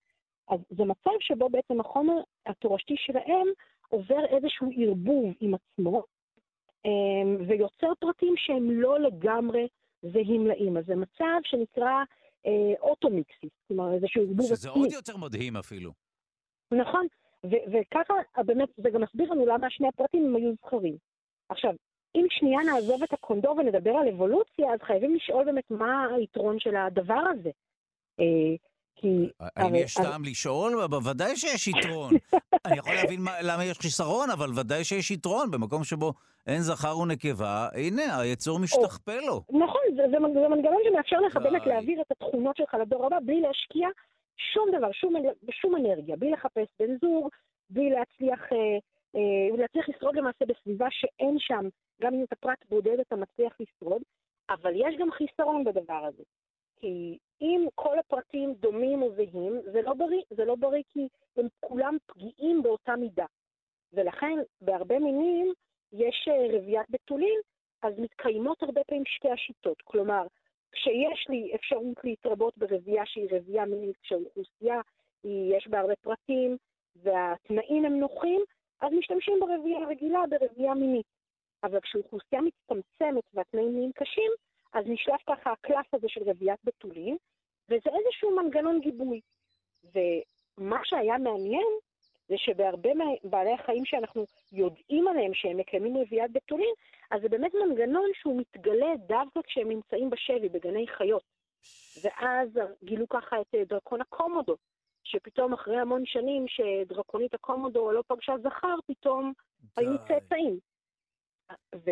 אז 0.48 0.60
זה 0.70 0.84
מצב 0.84 1.10
שבו 1.20 1.48
בעצם 1.48 1.80
החומר 1.80 2.14
התורשתי 2.46 2.94
שלהם 2.96 3.46
עובר 3.88 4.24
איזשהו 4.24 4.70
ערבוב 4.76 5.32
עם 5.40 5.54
עצמו, 5.54 6.02
אמ, 6.84 7.36
ויוצר 7.48 7.92
פרטים 8.00 8.34
שהם 8.36 8.70
לא 8.70 9.00
לגמרי 9.00 9.68
זהים 10.02 10.46
לאימא. 10.46 10.80
זה 10.80 10.96
מצב 10.96 11.40
שנקרא 11.44 12.04
אוטומיקסיס, 12.80 13.50
כלומר 13.68 13.94
איזשהו 13.94 14.22
ערבוב 14.22 14.44
עצמי. 14.44 14.56
שזה 14.56 14.70
עוד 14.70 14.92
יותר 14.92 15.16
מדהים 15.16 15.56
אפילו. 15.56 15.92
נכון, 16.72 17.06
וככה 17.44 18.14
באמת 18.44 18.68
זה 18.76 18.90
גם 18.90 19.02
מסביר 19.02 19.30
לנו 19.30 19.46
למה 19.46 19.66
שני 19.70 19.88
הפרטים 19.88 20.24
הם 20.26 20.36
היו 20.36 20.52
זכרים. 20.54 20.96
עכשיו, 21.48 21.72
אם 22.14 22.26
שנייה 22.30 22.60
נעזוב 22.62 23.02
את 23.02 23.12
הקונדור 23.12 23.56
ונדבר 23.56 23.90
על 23.90 24.08
אבולוציה, 24.08 24.72
אז 24.74 24.80
חייבים 24.86 25.14
לשאול 25.14 25.44
באמת 25.44 25.70
מה 25.70 26.06
היתרון 26.16 26.58
של 26.58 26.76
הדבר 26.76 27.22
הזה. 27.32 27.50
אה, 28.20 28.56
כי... 28.96 29.08
האם 29.56 29.74
יש 29.74 29.94
טעם 29.94 30.24
לשאול? 30.24 30.86
בוודאי 30.86 31.36
שיש 31.36 31.68
יתרון. 31.68 32.14
אני 32.66 32.78
יכול 32.78 32.94
להבין 32.94 33.20
למה 33.42 33.64
יש 33.64 33.78
חיסרון, 33.78 34.30
אבל 34.30 34.58
ודאי 34.58 34.84
שיש 34.84 35.10
יתרון. 35.10 35.50
במקום 35.50 35.84
שבו 35.84 36.12
אין 36.46 36.60
זכר 36.60 36.98
ונקבה, 36.98 37.68
הנה, 37.74 38.20
היצור 38.20 38.58
משתכפל 38.58 39.20
לו. 39.26 39.42
נכון, 39.50 39.82
זה 39.96 40.18
מנגנון 40.18 40.80
שמאפשר 40.84 41.20
לך 41.20 41.36
באמת 41.36 41.66
להעביר 41.66 42.00
את 42.00 42.10
התכונות 42.10 42.56
שלך 42.56 42.74
לדור 42.74 43.06
הבא 43.06 43.18
בלי 43.26 43.40
להשקיע 43.40 43.88
שום 44.36 44.68
דבר, 44.78 44.88
שום 45.50 45.76
אנרגיה, 45.76 46.16
בלי 46.16 46.30
לחפש 46.30 46.68
בן 46.80 46.96
זוג, 47.00 47.28
בלי 47.70 47.90
להצליח, 47.90 48.52
אה, 48.52 48.78
אה, 49.16 49.56
להצליח 49.56 49.88
לשרוד 49.88 50.16
למעשה 50.16 50.44
בסביבה 50.46 50.86
שאין 50.90 51.36
שם, 51.38 51.68
גם 52.02 52.14
אם 52.14 52.24
אתה 52.24 52.36
פרט 52.36 52.64
בודד 52.68 53.00
אתה 53.00 53.16
מצליח 53.16 53.52
לשרוד, 53.60 54.02
אבל 54.50 54.72
יש 54.74 54.94
גם 54.98 55.10
חיסרון 55.10 55.64
בדבר 55.64 56.04
הזה. 56.08 56.22
כי 56.80 57.18
אם 57.40 57.66
כל 57.74 57.98
הפרטים 57.98 58.54
דומים 58.54 59.02
או 59.02 59.14
זהים, 59.14 59.60
זה 59.72 59.82
לא 59.82 59.94
בריא, 59.94 60.22
זה 60.30 60.44
לא 60.44 60.54
בריא 60.54 60.82
כי 60.88 61.08
הם 61.36 61.46
כולם 61.60 61.96
פגיעים 62.06 62.62
באותה 62.62 62.96
מידה. 62.96 63.26
ולכן 63.92 64.38
בהרבה 64.60 64.98
מינים 64.98 65.52
יש 65.92 66.28
אה, 66.28 66.58
רביית 66.58 66.86
בתולין, 66.90 67.40
אז 67.82 67.98
מתקיימות 67.98 68.62
הרבה 68.62 68.84
פעמים 68.84 69.04
שתי 69.06 69.30
השיטות. 69.30 69.82
כלומר, 69.82 70.26
כשיש 70.72 71.26
לי 71.28 71.52
אפשרות 71.54 72.04
להתרבות 72.04 72.58
ברבייה 72.58 73.06
שהיא 73.06 73.28
רבייה 73.30 73.64
מינית, 73.64 73.96
כשהאוכלוסייה 74.02 74.80
יש 75.24 75.68
בה 75.68 75.80
הרבה 75.80 75.96
פרטים 75.96 76.56
והתנאים 76.96 77.84
הם 77.84 77.98
נוחים, 77.98 78.40
אז 78.80 78.92
משתמשים 78.92 79.40
ברבייה 79.40 79.78
הרגילה, 79.78 80.20
ברבייה 80.30 80.74
מינית. 80.74 81.06
אבל 81.64 81.80
כשאוכלוסייה 81.80 82.42
מצטמצמת 82.42 83.24
והתנאים 83.34 83.72
נהיים 83.72 83.92
קשים, 83.92 84.30
אז 84.72 84.84
נשלף 84.86 85.20
ככה 85.26 85.52
הקלף 85.52 85.94
הזה 85.94 86.08
של 86.08 86.22
רביית 86.30 86.60
בתולים, 86.64 87.16
וזה 87.68 87.90
איזשהו 87.98 88.36
מנגנון 88.36 88.80
גיבוי. 88.80 89.20
ומה 89.84 90.80
שהיה 90.84 91.18
מעניין 91.18 91.66
זה 92.32 92.38
שבהרבה 92.38 92.90
מבעלי 93.24 93.52
החיים 93.52 93.84
שאנחנו 93.84 94.26
יודעים 94.52 95.08
עליהם 95.08 95.34
שהם 95.34 95.56
מקיימים 95.56 95.96
רביית 95.96 96.32
בתולין, 96.32 96.74
אז 97.10 97.22
זה 97.22 97.28
באמת 97.28 97.52
מנגנון 97.54 98.10
שהוא 98.14 98.40
מתגלה 98.40 98.96
דווקא 99.06 99.40
כשהם 99.42 99.68
נמצאים 99.68 100.10
בשבי, 100.10 100.48
בגני 100.48 100.86
חיות. 100.86 101.22
ואז 102.02 102.48
גילו 102.84 103.08
ככה 103.08 103.40
את 103.40 103.54
אה, 103.54 103.64
דרקון 103.64 104.00
הקומודו, 104.00 104.56
שפתאום 105.04 105.52
אחרי 105.52 105.80
המון 105.80 106.06
שנים 106.06 106.44
שדרקונית 106.48 107.34
הקומודו 107.34 107.92
לא 107.92 108.02
פגשה 108.06 108.34
זכר, 108.42 108.74
פתאום 108.86 109.32
די. 109.62 109.84
היו 109.84 109.98
צאצאים. 110.08 110.58
ו... 111.74 111.90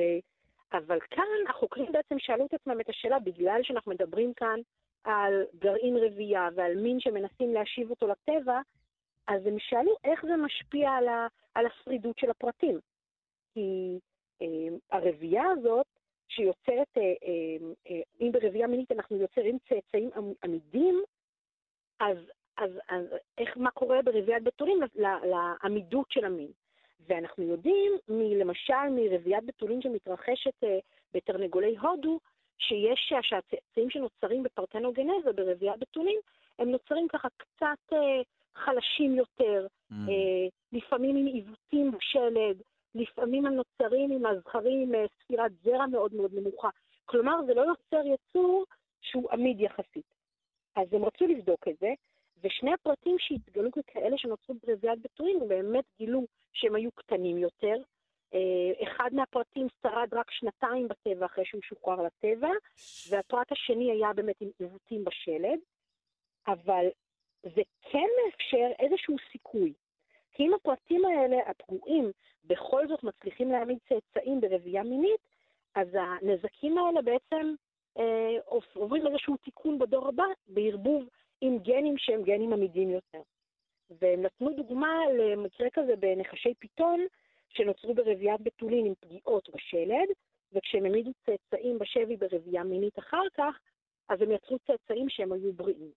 אבל 0.72 0.98
כאן 1.10 1.24
החוקרים 1.48 1.92
בעצם 1.92 2.18
שאלו 2.18 2.46
את 2.46 2.54
עצמם 2.54 2.80
את 2.80 2.88
השאלה, 2.88 3.18
בגלל 3.18 3.60
שאנחנו 3.62 3.92
מדברים 3.92 4.32
כאן 4.34 4.60
על 5.04 5.44
גרעין 5.58 5.96
רבייה 5.96 6.48
ועל 6.54 6.76
מין 6.76 7.00
שמנסים 7.00 7.54
להשיב 7.54 7.90
אותו 7.90 8.06
לטבע, 8.06 8.60
אז 9.30 9.46
הם 9.46 9.58
שאלו 9.58 9.96
איך 10.04 10.22
זה 10.26 10.36
משפיע 10.36 10.90
על, 10.90 11.08
ה, 11.08 11.26
על 11.54 11.66
השרידות 11.66 12.18
של 12.18 12.30
הפרטים. 12.30 12.78
כי 13.54 13.98
אה, 14.42 14.46
הרבייה 14.90 15.44
הזאת, 15.50 15.86
שיוצרת, 16.28 16.98
אה, 16.98 17.02
אה, 17.02 17.66
אה, 17.90 18.00
אם 18.20 18.32
ברבייה 18.32 18.66
מינית 18.66 18.92
אנחנו 18.92 19.16
יוצרים 19.16 19.58
צאצאים 19.68 20.10
עמידים, 20.44 21.02
אז, 22.00 22.16
אז, 22.56 22.70
אז 22.88 23.04
איך, 23.38 23.56
מה 23.56 23.70
קורה 23.70 24.02
ברביית 24.02 24.42
בתולים 24.42 24.80
לעמידות 25.24 26.10
של 26.10 26.24
המין? 26.24 26.50
ואנחנו 27.06 27.44
יודעים, 27.44 27.92
למשל 28.08 28.88
מרביית 28.90 29.44
בתולין 29.44 29.82
שמתרחשת 29.82 30.64
אה, 30.64 30.78
בתרנגולי 31.14 31.76
הודו, 31.76 32.20
שיש, 32.58 33.12
שהצאצאים 33.22 33.90
שנוצרים 33.90 34.42
בפרטנוגנזה, 34.42 35.32
ברביית 35.32 35.78
בתולין, 35.78 36.18
הם 36.58 36.70
נוצרים 36.70 37.08
ככה 37.08 37.28
קצת 37.36 37.92
אה, 37.92 38.22
חלשים 38.54 39.14
יותר, 39.14 39.66
mm. 39.66 39.94
אה, 39.94 40.48
לפעמים 40.72 41.16
עם 41.16 41.26
עיוותים 41.26 41.90
בשלד, 41.90 42.62
לפעמים 42.94 43.46
הם 43.46 43.54
נוצרים 43.54 44.12
עם 44.12 44.26
הזכרים 44.26 44.94
עם 44.94 45.06
ספירת 45.22 45.52
זרע 45.62 45.86
מאוד 45.86 46.14
מאוד 46.14 46.34
נמוכה. 46.34 46.68
כלומר, 47.04 47.36
זה 47.46 47.54
לא 47.54 47.60
יוצר 47.60 48.02
יצור 48.06 48.64
שהוא 49.00 49.30
עמיד 49.32 49.60
יחסית. 49.60 50.14
אז 50.76 50.94
הם 50.94 51.04
רצו 51.04 51.26
לבדוק 51.26 51.68
את 51.68 51.78
זה, 51.80 51.92
ושני 52.44 52.72
הפרטים 52.72 53.16
שהתגלו 53.18 53.70
ככאלה 53.72 54.18
שנוצרו 54.18 54.54
ברביית 54.66 55.02
בתולין, 55.02 55.48
באמת 55.48 55.84
גילו 55.98 56.26
שהם 56.52 56.74
היו 56.74 56.90
קטנים 56.92 57.38
יותר. 57.38 57.76
אה, 58.34 58.82
אחד 58.82 59.10
מהפרטים 59.12 59.66
שרד 59.82 60.08
רק 60.12 60.30
שנתיים 60.30 60.88
בטבע 60.88 61.26
אחרי 61.26 61.44
שהוא 61.44 61.62
שוחרר 61.62 62.02
לטבע, 62.02 62.48
והפרט 63.10 63.52
השני 63.52 63.92
היה 63.92 64.12
באמת 64.12 64.40
עם 64.40 64.48
עיוותים 64.58 65.04
בשלד, 65.04 65.58
אבל 66.46 66.86
זה 67.42 67.62
כן 67.90 68.06
מאפשר 68.24 68.66
איזשהו 68.78 69.16
סיכוי. 69.32 69.72
כי 70.32 70.42
אם 70.42 70.54
הפרטים 70.54 71.04
האלה, 71.04 71.36
הפגועים, 71.46 72.10
בכל 72.44 72.88
זאת 72.88 73.02
מצליחים 73.02 73.50
להעמיד 73.50 73.78
צאצאים 73.88 74.40
ברבייה 74.40 74.82
מינית, 74.82 75.20
אז 75.74 75.88
הנזקים 75.92 76.78
האלה 76.78 77.02
בעצם 77.02 77.54
אה, 77.98 78.36
עוברים 78.74 79.06
איזשהו 79.06 79.36
תיקון 79.36 79.78
בדור 79.78 80.08
הבא, 80.08 80.24
בערבוב 80.48 81.04
עם 81.40 81.58
גנים 81.58 81.98
שהם 81.98 82.22
גנים 82.22 82.52
עמידים 82.52 82.90
יותר. 82.90 83.22
והם 83.90 84.22
נתנו 84.22 84.50
דוגמה 84.52 84.98
למקרה 85.18 85.70
כזה 85.70 85.96
בנחשי 85.96 86.54
פיתון, 86.58 87.00
שנוצרו 87.48 87.94
ברביית 87.94 88.40
בתולין 88.40 88.86
עם 88.86 88.94
פגיעות 89.00 89.48
בשלד, 89.54 90.08
וכשהם 90.52 90.84
העמידו 90.84 91.10
צאצאים 91.26 91.78
בשבי 91.78 92.16
ברבייה 92.16 92.64
מינית 92.64 92.98
אחר 92.98 93.22
כך, 93.34 93.58
אז 94.08 94.22
הם 94.22 94.30
יצרו 94.32 94.58
צאצאים 94.58 95.08
שהם 95.08 95.32
היו 95.32 95.52
בריאים. 95.52 95.90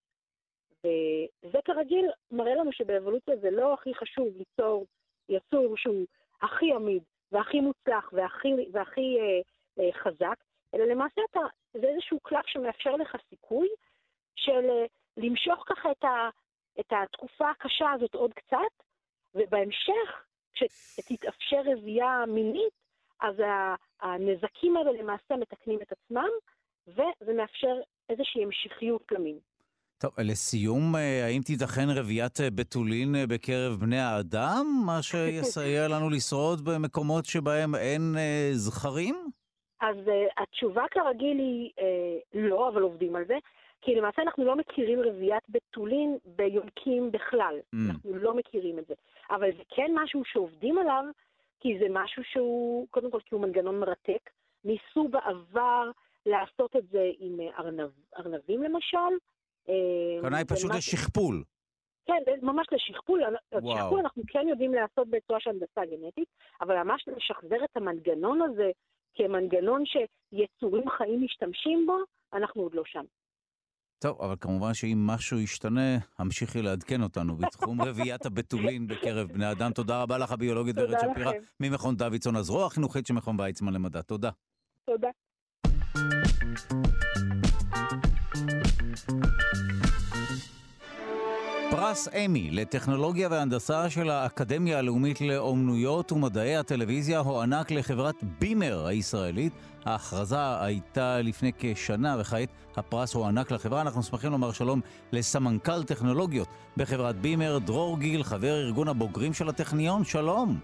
וזה 0.86 1.58
כרגיל 1.66 2.10
מראה 2.32 2.56
לנו 2.56 2.72
שבאבולוציה 2.72 3.36
זה 3.38 3.52
לא 3.52 3.74
הכי 3.74 3.96
חשוב 3.96 4.28
ליצור 4.38 4.86
יצור 5.30 5.78
שהוא 5.78 6.06
הכי 6.42 6.74
עמיד 6.74 7.04
והכי 7.32 7.60
מוצלח 7.60 8.10
והכי, 8.14 8.50
והכי 8.72 9.18
אה, 9.20 9.42
אה, 9.84 9.94
חזק, 9.94 10.44
אלא 10.74 10.84
למעשה 10.84 11.22
אתה, 11.32 11.40
זה 11.74 11.88
איזשהו 11.88 12.20
קלף 12.20 12.48
שמאפשר 12.48 12.96
לך 12.96 13.16
סיכוי 13.30 13.68
של 14.36 14.70
אה, 14.70 14.86
למשוך 15.18 15.64
ככה 15.68 15.92
את, 15.92 16.04
ה, 16.04 16.30
את 16.80 16.94
התקופה 16.94 17.50
הקשה 17.50 17.92
הזאת 17.92 18.16
עוד 18.16 18.34
קצת, 18.34 18.84
ובהמשך, 19.36 20.26
כשתתאפשר 20.54 21.62
רבייה 21.66 22.24
מינית, 22.28 22.74
אז 23.20 23.36
הנזקים 24.02 24.78
האלה 24.78 24.92
למעשה 24.92 25.36
מתקנים 25.36 25.80
את 25.82 25.92
עצמם, 25.92 26.30
וזה 26.88 27.34
מאפשר 27.38 27.76
איזושהי 28.10 28.44
המשכיות 28.44 29.12
למין. 29.12 29.40
טוב, 30.04 30.12
לסיום, 30.20 30.96
אה, 30.96 31.26
האם 31.26 31.42
תיתכן 31.42 31.90
רביית 31.96 32.42
אה, 32.42 32.50
בתולין 32.56 33.16
אה, 33.16 33.28
בקרב 33.28 33.74
בני 33.80 34.00
האדם, 34.00 34.66
מה 34.86 35.02
שיסייע 35.02 35.88
לנו 35.94 36.10
לשרוד 36.10 36.66
במקומות 36.66 37.26
שבהם 37.26 37.76
אין 37.76 38.16
זכרים? 38.52 39.16
אז 39.82 39.96
התשובה 40.38 40.84
כרגיל 40.92 41.40
היא 41.40 41.70
לא, 42.34 42.70
אבל 42.70 42.82
עובדים 42.82 43.16
על 43.16 43.26
זה. 43.28 43.38
כי 43.82 43.96
למעשה 43.96 44.22
אנחנו 44.22 44.46
לא 44.46 44.56
מכירים 44.56 45.00
רביית 45.00 45.44
בתולין 45.50 46.18
ביונקים 46.26 47.12
בכלל. 47.12 47.56
Mm. 47.60 47.78
אנחנו 47.90 48.16
לא 48.16 48.34
מכירים 48.34 48.80
את 48.80 48.86
זה. 48.88 48.94
אבל 49.30 49.52
זה 49.58 49.64
כן 49.76 49.92
משהו 50.04 50.22
שעובדים 50.26 50.78
עליו, 50.78 51.04
כי 51.60 51.80
זה 51.80 51.86
משהו 51.90 52.24
שהוא, 52.24 52.88
קודם 52.92 53.12
כל 53.12 53.20
כי 53.20 53.36
הוא 53.36 53.42
מנגנון 53.42 53.80
מרתק. 53.80 54.30
ניסו 54.66 55.08
בעבר 55.08 55.92
לעשות 56.26 56.76
את 56.76 56.84
זה 56.92 57.12
עם 57.20 57.40
ארנב, 57.60 57.90
ארנבים 58.18 58.64
למשל. 58.64 59.14
אה, 59.70 60.18
הכוונה 60.18 60.38
היא 60.38 60.46
זה 60.50 60.56
פשוט 60.56 60.72
לשכפול. 60.76 61.44
כן, 62.06 62.32
ממש 62.42 62.68
לשכפול. 62.72 63.22
שכפול 63.54 64.00
אנחנו 64.00 64.24
כן 64.28 64.48
יודעים 64.50 64.74
לעשות 64.74 65.10
בצורה 65.10 65.40
של 65.40 65.50
הנדסה 65.50 65.82
גנטית, 65.86 66.28
אבל 66.62 66.84
ממש 66.84 67.06
לשחזר 67.08 67.64
את 67.64 67.78
המנגנון 67.78 68.42
הזה 68.42 68.72
כמנגנון 69.16 69.84
שיצורים 69.86 70.90
חיים 70.90 71.24
משתמשים 71.24 71.86
בו, 71.86 71.98
אנחנו 72.34 72.62
עוד 72.62 72.74
לא 72.74 72.84
שם. 72.86 73.04
טוב, 74.00 74.22
אבל 74.22 74.36
כמובן 74.42 74.74
שאם 74.74 75.08
משהו 75.08 75.40
ישתנה, 75.40 75.98
המשיכי 76.20 76.62
לעדכן 76.62 77.02
אותנו 77.02 77.36
בתחום 77.36 77.82
רביית 77.88 78.26
הבתולין 78.26 78.88
בקרב 78.88 79.28
בני 79.28 79.52
אדם. 79.52 79.72
תודה 79.72 80.02
רבה 80.04 80.18
לך, 80.18 80.32
הביולוגית 80.32 80.76
ורד 80.78 81.00
שפירא. 81.00 81.32
ממכון 81.60 81.96
דוידסון, 81.96 82.36
הזרוע 82.36 82.66
החינוכית 82.66 83.08
של 83.08 83.14
מכון 83.14 83.40
ויצמן 83.40 83.74
למדע. 83.74 84.02
תודה. 84.02 84.30
תודה. 84.86 85.10
פרס 91.72 92.08
אמי 92.08 92.52
לטכנולוגיה 92.52 93.28
והנדסה 93.32 93.90
של 93.90 94.10
האקדמיה 94.10 94.78
הלאומית 94.78 95.22
לאומנויות 95.22 96.12
ומדעי 96.12 96.58
הטלוויזיה 96.58 97.20
הוענק 97.20 97.72
לחברת 97.72 98.24
בימר 98.40 98.86
הישראלית. 98.86 99.54
ההכרזה 99.86 100.62
הייתה 100.62 101.22
לפני 101.22 101.52
כשנה 101.60 102.18
וכעת 102.20 102.50
הפרס 102.76 103.14
הוענק 103.14 103.52
לחברה. 103.52 103.82
אנחנו 103.82 104.04
שמחים 104.04 104.32
לומר 104.32 104.52
שלום 104.52 104.82
לסמנכ"ל 105.12 105.84
טכנולוגיות 105.84 106.48
בחברת 106.78 107.16
בימר, 107.16 107.60
דרור 107.60 108.00
גיל, 108.00 108.24
חבר 108.24 108.54
ארגון 108.54 108.88
הבוגרים 108.88 109.34
של 109.34 109.50
הטכניון. 109.50 110.04
שלום. 110.04 110.60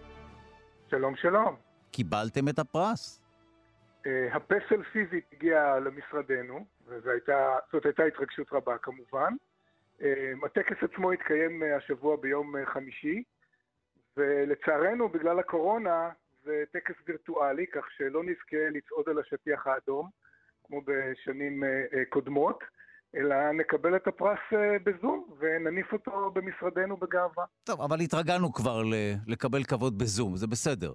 שלום 0.90 1.14
שלום. 1.22 1.56
קיבלתם 1.92 2.50
את 2.50 2.60
הפרס. 2.60 3.19
אה, 4.06 4.36
הפסל 4.36 4.84
פיזית 4.84 5.26
הגיע 5.34 5.80
למשרדנו, 5.80 6.66
וזאת 6.88 7.86
הייתה 7.86 8.04
התרגשות 8.08 8.48
רבה 8.52 8.78
כמובן. 8.78 9.34
אה, 10.02 10.32
הטקס 10.46 10.84
עצמו 10.84 11.12
התקיים 11.12 11.64
אה, 11.64 11.78
השבוע 11.78 12.16
ביום 12.16 12.54
חמישי, 12.66 13.24
ולצערנו 14.18 15.10
בגלל 15.10 15.40
הקורונה 15.40 16.10
זה 16.44 16.64
טקס 16.72 16.96
וירטואלי, 17.08 17.68
כך 17.68 17.86
שלא 17.98 18.24
נזכה 18.24 18.70
לצעוד 18.72 19.10
על 19.10 19.20
השטיח 19.20 19.68
האדום, 19.68 20.10
כמו 20.64 20.82
בשנים 20.86 21.64
קודמות, 22.10 22.64
אלא 23.16 23.52
נקבל 23.52 23.96
את 23.96 24.08
הפרס 24.08 24.40
בזום 24.84 25.30
ונניף 25.40 25.94
אותו 25.94 26.32
במשרדנו 26.32 26.98
בגאווה. 26.98 27.46
טוב, 27.64 27.82
אבל 27.82 28.00
התרגלנו 28.00 28.54
כבר 28.54 28.82
לקבל 29.28 29.64
כבוד 29.64 29.98
בזום, 29.98 30.36
זה 30.36 30.48
בסדר. 30.48 30.94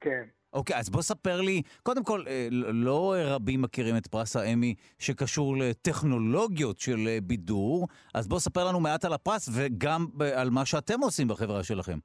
כן. 0.00 0.28
אוקיי, 0.52 0.76
אז 0.76 0.90
בוא 0.90 1.02
ספר 1.02 1.40
לי, 1.40 1.62
קודם 1.82 2.04
כל, 2.04 2.22
אה, 2.26 2.48
לא 2.72 3.14
רבים 3.18 3.62
מכירים 3.62 3.96
את 3.96 4.06
פרס 4.06 4.36
האמי 4.36 4.74
שקשור 4.98 5.56
לטכנולוגיות 5.56 6.78
של 6.78 6.98
אה, 7.08 7.18
בידור, 7.22 7.88
אז 8.14 8.28
בוא 8.28 8.38
ספר 8.38 8.68
לנו 8.68 8.80
מעט 8.80 9.04
על 9.04 9.12
הפרס 9.12 9.48
וגם 9.56 10.06
ב- 10.14 10.22
על 10.22 10.50
מה 10.50 10.66
שאתם 10.66 11.00
עושים 11.00 11.28
בחברה 11.28 11.62
שלכם. 11.62 11.98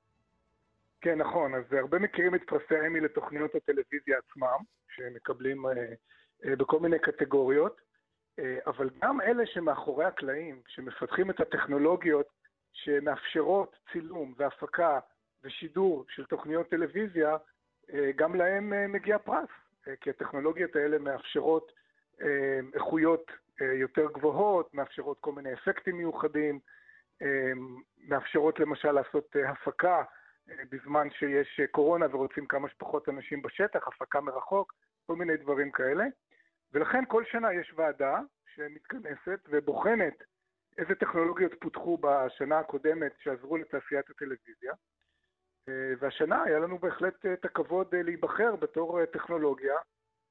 כן, 1.02 1.18
נכון. 1.18 1.56
אז 1.56 1.64
הרבה 1.72 2.00
מכירים 2.00 2.36
את 2.36 2.42
פרסי 2.48 2.88
אמי 2.88 3.00
לתוכניות 3.00 3.56
הטלוויזיה 3.56 4.18
עצמם, 4.18 4.58
שמקבלים 4.96 5.66
אה, 5.66 5.72
אה, 6.46 6.56
בכל 6.56 6.80
מיני 6.80 7.00
קטגוריות, 7.00 7.82
אה, 8.40 8.58
אבל 8.68 8.90
גם 9.02 9.22
אלה 9.22 9.44
שמאחורי 9.46 10.06
הקלעים, 10.06 10.62
שמפתחים 10.68 11.30
את 11.30 11.40
הטכנולוגיות 11.40 12.28
שמאפשרות 12.74 13.76
צילום 13.92 14.34
והפקה 14.38 15.00
ושידור 15.44 16.06
של 16.10 16.26
תוכניות 16.26 16.70
טלוויזיה, 16.70 17.30
אה, 17.32 17.38
גם 18.16 18.36
להם 18.36 18.74
אה, 18.74 18.88
מגיע 18.88 19.18
פרס, 19.18 19.50
אה, 19.88 19.96
כי 19.96 20.10
הטכנולוגיות 20.10 20.76
האלה 20.76 20.98
מאפשרות 20.98 21.72
אה, 22.22 22.60
איכויות 22.74 23.32
אה, 23.62 23.74
יותר 23.74 24.08
גבוהות, 24.12 24.74
מאפשרות 24.74 25.18
כל 25.20 25.32
מיני 25.32 25.54
אפקטים 25.54 25.98
מיוחדים, 25.98 26.60
אה, 27.22 27.52
מאפשרות 28.08 28.60
למשל 28.60 28.92
לעשות 28.92 29.36
אה, 29.36 29.50
הפקה 29.50 30.04
אה, 30.50 30.56
בזמן 30.72 31.08
שיש 31.12 31.60
אה, 31.60 31.68
קורונה 31.68 32.06
ורוצים 32.12 32.46
כמה 32.46 32.70
שפחות 32.70 33.10
אנשים 33.10 33.42
בשטח, 33.42 33.88
הפקה 33.88 34.22
מרחוק, 34.22 34.74
כל 35.06 35.16
מיני 35.16 35.38
דברים 35.38 35.72
כאלה. 35.72 36.06
ולכן 36.74 37.04
כל 37.08 37.24
שנה 37.26 37.54
יש 37.54 37.74
ועדה 37.76 38.20
שמתכנסת 38.56 39.40
ובוחנת 39.50 40.24
איזה 40.78 40.96
טכנולוגיות 40.96 41.52
פותחו 41.62 41.98
בשנה 42.02 42.60
הקודמת 42.60 43.12
שעזרו 43.20 43.58
לתעשיית 43.58 44.10
הטלוויזיה. 44.10 44.74
אה, 45.70 45.94
והשנה 46.00 46.44
היה 46.44 46.60
לנו 46.60 46.80
בהחלט 46.80 47.26
אה, 47.26 47.34
את 47.34 47.46
הכבוד 47.46 47.88
אה, 47.94 48.04
להיבחר 48.04 48.56
בתור 48.56 49.06
טכנולוגיה 49.06 49.74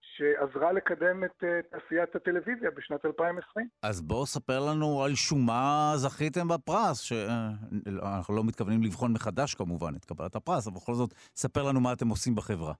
שעזרה 0.00 0.72
לקדם 0.72 1.24
את 1.24 1.44
תעשיית 1.70 2.14
הטלוויזיה 2.14 2.70
בשנת 2.70 3.04
2020. 3.04 3.68
אז 3.82 4.00
בוא 4.00 4.26
ספר 4.26 4.60
לנו 4.70 5.02
על 5.04 5.14
שום 5.14 5.46
מה 5.46 5.92
זכיתם 5.96 6.48
בפרס, 6.48 7.00
שאנחנו 7.00 8.36
לא 8.36 8.44
מתכוונים 8.44 8.82
לבחון 8.82 9.12
מחדש 9.12 9.54
כמובן 9.54 9.94
את 9.96 10.04
קבלת 10.04 10.36
הפרס, 10.36 10.66
אבל 10.66 10.76
בכל 10.76 10.94
זאת, 10.94 11.14
ספר 11.36 11.62
לנו 11.62 11.80
מה 11.80 11.92
אתם 11.92 12.08
עושים 12.08 12.34
בחברה. 12.34 12.74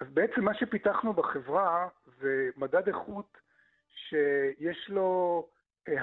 אז 0.00 0.06
בעצם 0.14 0.44
מה 0.44 0.54
שפיתחנו 0.54 1.12
בחברה 1.12 1.88
זה 2.20 2.48
מדד 2.56 2.88
איכות 2.88 3.38
שיש 4.08 4.88
לו 4.88 5.46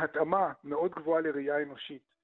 התאמה 0.03 0.53
מאוד 0.63 0.91
גבוהה 0.91 1.21
לראייה 1.21 1.63
אנושית. 1.63 2.14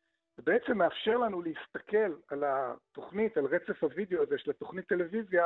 זה 0.46 0.52
בעצם 0.52 0.78
מאפשר 0.78 1.18
לנו 1.18 1.42
להסתכל 1.42 2.14
על 2.28 2.44
התוכנית, 2.44 3.38
על 3.38 3.46
רצף 3.46 3.84
הוידאו 3.84 4.22
הזה 4.22 4.38
של 4.38 4.52
התוכנית 4.52 4.88
טלוויזיה, 4.88 5.46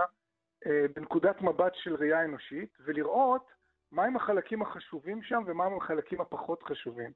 אה, 0.66 0.86
בנקודת 0.96 1.42
מבט 1.42 1.74
של 1.76 1.96
ראייה 1.96 2.26
אנושית, 2.26 2.78
ולראות 2.80 3.48
מהם 3.92 4.16
החלקים 4.16 4.62
החשובים 4.62 5.24
שם 5.24 5.44
ומהם 5.46 5.78
החלקים 5.78 6.22
הפחות 6.22 6.64
חשובים. 6.64 7.12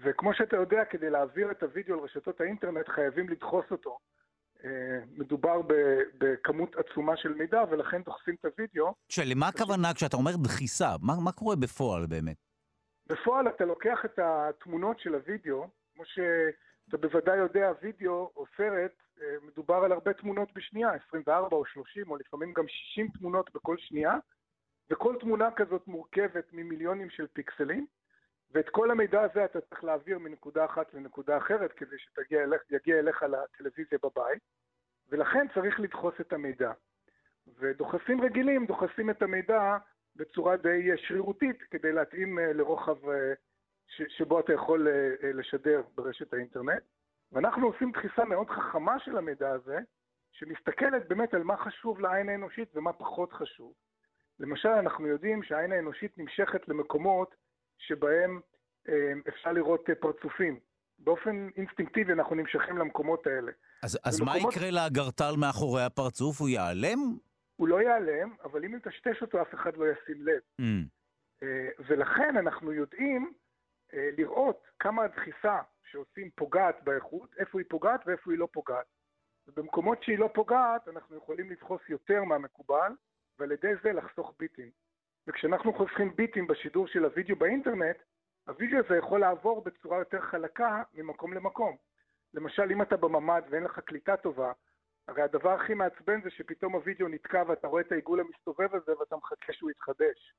וכמו 0.00 0.34
שאתה 0.34 0.56
יודע, 0.56 0.84
כדי 0.84 1.10
להעביר 1.10 1.50
את 1.50 1.62
הוידאו 1.62 1.94
על 1.94 2.00
רשתות 2.00 2.40
האינטרנט 2.40 2.88
חייבים 2.88 3.28
לדחוס 3.28 3.64
אותו. 3.70 3.98
אה, 4.64 5.00
מדובר 5.16 5.60
בכמות 6.18 6.76
עצומה 6.76 7.16
של 7.16 7.34
מידע, 7.34 7.62
ולכן 7.70 8.02
דוחסים 8.02 8.34
את 8.34 8.44
הוידאו. 8.44 8.94
שלמה 9.08 9.48
הכוונה 9.48 9.94
כשאתה 9.94 10.16
אומר 10.16 10.36
דחיסה? 10.36 10.88
מה, 11.02 11.12
מה 11.24 11.32
קורה 11.32 11.56
בפועל 11.56 12.06
באמת? 12.06 12.36
בפועל 13.06 13.48
אתה 13.48 13.64
לוקח 13.64 14.04
את 14.04 14.18
התמונות 14.18 15.00
של 15.00 15.14
הוידאו, 15.14 15.66
כמו 15.94 16.04
שאתה 16.86 16.96
בוודאי 16.96 17.36
יודע, 17.36 17.72
וידאו 17.82 18.32
או 18.36 18.44
סרט, 18.56 18.92
אה, 19.22 19.36
מדובר 19.42 19.74
על 19.74 19.92
הרבה 19.92 20.12
תמונות 20.12 20.52
בשנייה, 20.54 20.90
24 21.08 21.56
או 21.56 21.64
30 21.66 22.10
או 22.10 22.16
לפעמים 22.16 22.52
גם 22.52 22.68
60 22.68 23.08
תמונות 23.08 23.50
בכל 23.54 23.76
שנייה, 23.78 24.18
וכל 24.90 25.16
תמונה 25.20 25.50
כזאת 25.50 25.86
מורכבת 25.86 26.52
ממיליונים 26.52 27.10
של 27.10 27.26
פיקסלים, 27.26 27.86
ואת 28.50 28.68
כל 28.68 28.90
המידע 28.90 29.22
הזה 29.22 29.44
אתה 29.44 29.60
צריך 29.60 29.84
להעביר 29.84 30.18
מנקודה 30.18 30.64
אחת 30.64 30.94
לנקודה 30.94 31.36
אחרת 31.36 31.72
כדי 31.72 31.96
שיגיע 31.98 32.42
אליך, 32.42 32.62
אליך 32.88 33.22
לטלוויזיה 33.22 33.98
בבית, 34.02 34.42
ולכן 35.10 35.46
צריך 35.54 35.80
לדחוס 35.80 36.14
את 36.20 36.32
המידע. 36.32 36.72
ודוחסים 37.58 38.20
רגילים 38.20 38.66
דוחסים 38.66 39.10
את 39.10 39.22
המידע 39.22 39.76
בצורה 40.16 40.56
די 40.56 40.90
שרירותית 40.96 41.62
כדי 41.62 41.92
להתאים 41.92 42.38
אה, 42.38 42.52
לרוחב 42.52 43.08
אה, 43.08 43.32
ש- 43.96 44.16
שבו 44.18 44.40
אתה 44.40 44.52
יכול 44.52 44.88
אה, 44.88 44.92
אה, 45.22 45.32
לשדר 45.32 45.82
ברשת 45.94 46.32
האינטרנט. 46.32 46.82
ואנחנו 47.32 47.66
עושים 47.66 47.92
דחיסה 47.92 48.24
מאוד 48.24 48.50
חכמה 48.50 48.98
של 49.04 49.16
המידע 49.16 49.50
הזה, 49.50 49.78
שמסתכלת 50.32 51.08
באמת 51.08 51.34
על 51.34 51.42
מה 51.42 51.56
חשוב 51.56 52.00
לעין 52.00 52.28
האנושית 52.28 52.68
ומה 52.76 52.92
פחות 52.92 53.32
חשוב. 53.32 53.72
למשל, 54.40 54.68
אנחנו 54.68 55.06
יודעים 55.06 55.42
שהעין 55.42 55.72
האנושית 55.72 56.18
נמשכת 56.18 56.68
למקומות 56.68 57.34
שבהם 57.78 58.40
אה, 58.88 59.12
אפשר 59.28 59.52
לראות 59.52 59.84
פרצופים. 60.00 60.60
באופן 60.98 61.48
אינסטינקטיבי 61.56 62.12
אנחנו 62.12 62.34
נמשכים 62.36 62.78
למקומות 62.78 63.26
האלה. 63.26 63.52
אז, 63.82 63.98
אז 64.04 64.20
מה 64.20 64.32
במקומות- 64.32 64.54
יקרה 64.54 64.70
לאגרטל 64.70 65.32
מאחורי 65.40 65.82
הפרצוף? 65.84 66.40
הוא 66.40 66.48
ייעלם? 66.48 66.98
הוא 67.56 67.68
לא 67.68 67.80
ייעלם, 67.80 68.34
אבל 68.44 68.64
אם 68.64 68.74
נטשטש 68.74 69.22
אותו 69.22 69.42
אף 69.42 69.54
אחד 69.54 69.76
לא 69.76 69.84
ישים 69.92 70.22
לב. 70.26 70.40
Mm. 70.60 71.44
ולכן 71.88 72.36
אנחנו 72.36 72.72
יודעים 72.72 73.32
לראות 73.92 74.66
כמה 74.78 75.04
הדחיסה 75.04 75.58
שעושים 75.90 76.30
פוגעת 76.30 76.82
באיכות, 76.84 77.34
איפה 77.38 77.58
היא 77.58 77.66
פוגעת 77.70 78.00
ואיפה 78.06 78.30
היא 78.30 78.38
לא 78.38 78.48
פוגעת. 78.52 78.86
ובמקומות 79.46 80.02
שהיא 80.02 80.18
לא 80.18 80.30
פוגעת, 80.34 80.88
אנחנו 80.88 81.16
יכולים 81.16 81.50
לדחוס 81.50 81.80
יותר 81.88 82.24
מהמקובל, 82.24 82.92
ועל 83.38 83.52
ידי 83.52 83.72
זה 83.82 83.92
לחסוך 83.92 84.34
ביטים. 84.38 84.70
וכשאנחנו 85.26 85.72
חוסכים 85.72 86.16
ביטים 86.16 86.46
בשידור 86.46 86.86
של 86.86 87.04
הוידאו 87.04 87.36
באינטרנט, 87.36 87.96
הוידאו 88.48 88.78
הזה 88.78 88.96
יכול 88.96 89.20
לעבור 89.20 89.64
בצורה 89.64 89.98
יותר 89.98 90.20
חלקה 90.20 90.82
ממקום 90.94 91.32
למקום. 91.32 91.76
למשל, 92.34 92.70
אם 92.72 92.82
אתה 92.82 92.96
בממ"ד 92.96 93.42
ואין 93.50 93.64
לך 93.64 93.78
קליטה 93.78 94.16
טובה, 94.16 94.52
הרי 95.08 95.22
הדבר 95.22 95.50
הכי 95.50 95.74
מעצבן 95.74 96.22
זה 96.22 96.30
שפתאום 96.30 96.72
הוידאו 96.72 97.08
נתקע 97.08 97.42
ואתה 97.48 97.68
רואה 97.68 97.82
את 97.82 97.92
העיגול 97.92 98.20
המסתובב 98.20 98.74
הזה 98.74 98.98
ואתה 98.98 99.16
מחכה 99.16 99.52
שהוא 99.52 99.70
יתחדש. 99.70 100.34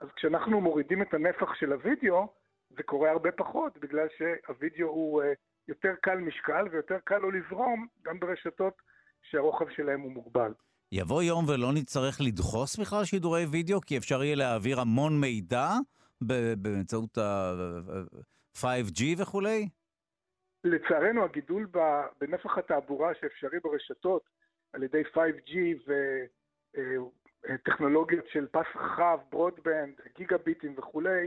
אז 0.00 0.08
כשאנחנו 0.16 0.60
מורידים 0.60 1.02
את 1.02 1.14
הנפח 1.14 1.54
של 1.54 1.72
הוידאו 1.72 2.28
זה 2.70 2.82
קורה 2.82 3.10
הרבה 3.10 3.32
פחות, 3.32 3.78
בגלל 3.78 4.06
שהווידאו 4.18 4.88
הוא 4.88 5.22
יותר 5.68 5.94
קל 6.02 6.18
משקל 6.18 6.68
ויותר 6.72 6.98
קל 7.04 7.18
לו 7.18 7.30
לזרום 7.30 7.86
גם 8.02 8.20
ברשתות 8.20 8.82
שהרוחב 9.22 9.70
שלהם 9.70 10.00
הוא 10.00 10.12
מוגבל. 10.12 10.52
יבוא 10.92 11.22
יום 11.22 11.48
ולא 11.48 11.72
נצטרך 11.72 12.20
לדחוס 12.20 12.76
בכלל 12.76 13.04
שידורי 13.04 13.46
וידאו, 13.52 13.80
כי 13.80 13.98
אפשר 13.98 14.24
יהיה 14.24 14.36
להעביר 14.36 14.80
המון 14.80 15.20
מידע 15.20 15.68
באמצעות 16.56 17.18
ה-5G 17.18 19.02
וכולי? 19.18 19.68
לצערנו, 20.64 21.24
הגידול 21.24 21.66
בנפח 22.20 22.58
התעבורה 22.58 23.12
שאפשרי 23.20 23.60
ברשתות 23.60 24.22
על 24.72 24.82
ידי 24.82 25.02
5G 25.14 25.52
וטכנולוגיות 27.48 28.24
אה, 28.24 28.30
של 28.32 28.46
פס 28.46 28.66
רחב, 28.76 29.18
ברודבנד, 29.30 29.94
גיגה 30.16 30.38
ביטים 30.38 30.74
וכולי, 30.78 31.10
אה, 31.10 31.26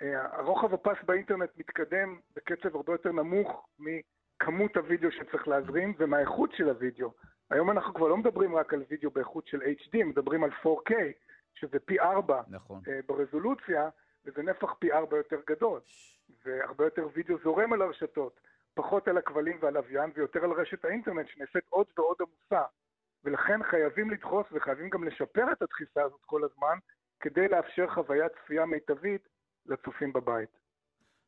הרוחב 0.00 0.74
הפס 0.74 1.04
באינטרנט 1.06 1.50
מתקדם 1.56 2.20
בקצב 2.36 2.76
הרבה 2.76 2.92
יותר 2.92 3.12
נמוך 3.12 3.68
מכמות 3.78 4.76
הוידאו 4.76 5.12
שצריך 5.12 5.48
להזרים 5.48 5.94
ומהאיכות 5.98 6.52
של 6.52 6.68
הוידאו. 6.68 7.12
היום 7.50 7.70
אנחנו 7.70 7.94
כבר 7.94 8.08
לא 8.08 8.16
מדברים 8.16 8.56
רק 8.56 8.74
על 8.74 8.84
וידאו 8.90 9.10
באיכות 9.10 9.46
של 9.46 9.62
HD, 9.62 10.04
מדברים 10.04 10.44
על 10.44 10.50
4K, 10.50 10.94
שזה 11.54 11.78
פי 11.78 12.00
4 12.00 12.42
נכון. 12.48 12.80
אה, 12.88 13.00
ברזולוציה, 13.06 13.88
וזה 14.24 14.42
נפח 14.42 14.74
פי 14.78 14.92
4 14.92 15.16
יותר 15.16 15.40
גדול. 15.46 15.80
והרבה 16.44 16.84
יותר 16.84 17.08
וידאו 17.14 17.36
זורם 17.44 17.72
על 17.72 17.82
הרשתות, 17.82 18.40
פחות 18.74 19.08
על 19.08 19.18
הכבלים 19.18 19.58
והלוויין 19.60 20.10
ויותר 20.14 20.44
על 20.44 20.50
רשת 20.50 20.84
האינטרנט 20.84 21.28
שנעשית 21.28 21.64
עוד 21.68 21.86
ועוד 21.96 22.16
עמוסה. 22.20 22.66
ולכן 23.24 23.62
חייבים 23.62 24.10
לדחוס 24.10 24.46
וחייבים 24.52 24.90
גם 24.90 25.04
לשפר 25.04 25.52
את 25.52 25.62
הדחיסה 25.62 26.02
הזאת 26.02 26.20
כל 26.26 26.44
הזמן, 26.44 26.78
כדי 27.20 27.48
לאפשר 27.48 27.86
חוויית 27.94 28.32
צפייה 28.42 28.66
מיטבית 28.66 29.28
לצופים 29.66 30.12
בבית. 30.12 30.48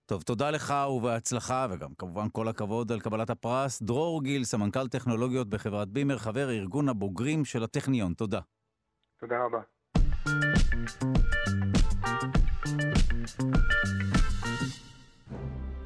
טוב, 0.06 0.23
תודה 0.23 0.51
לך 0.51 0.74
ובהצלחה, 0.97 1.66
וגם 1.70 1.94
כמובן 1.94 2.27
כל 2.32 2.48
הכבוד 2.48 2.93
על 2.93 3.01
קבלת 3.01 3.31
הפרס. 3.31 3.82
דרור 3.82 4.23
גיל, 4.23 4.44
סמנכ"ל 4.44 4.89
טכנולוגיות 4.89 5.48
בחברת 5.48 5.89
בימר, 5.89 6.19
חבר 6.19 6.51
ארגון 6.51 6.89
הבוגרים 6.89 7.44
של 7.44 7.65
הטכניון. 7.65 8.15
תודה. 8.15 8.40
תודה 9.20 9.36
רבה. 9.44 9.61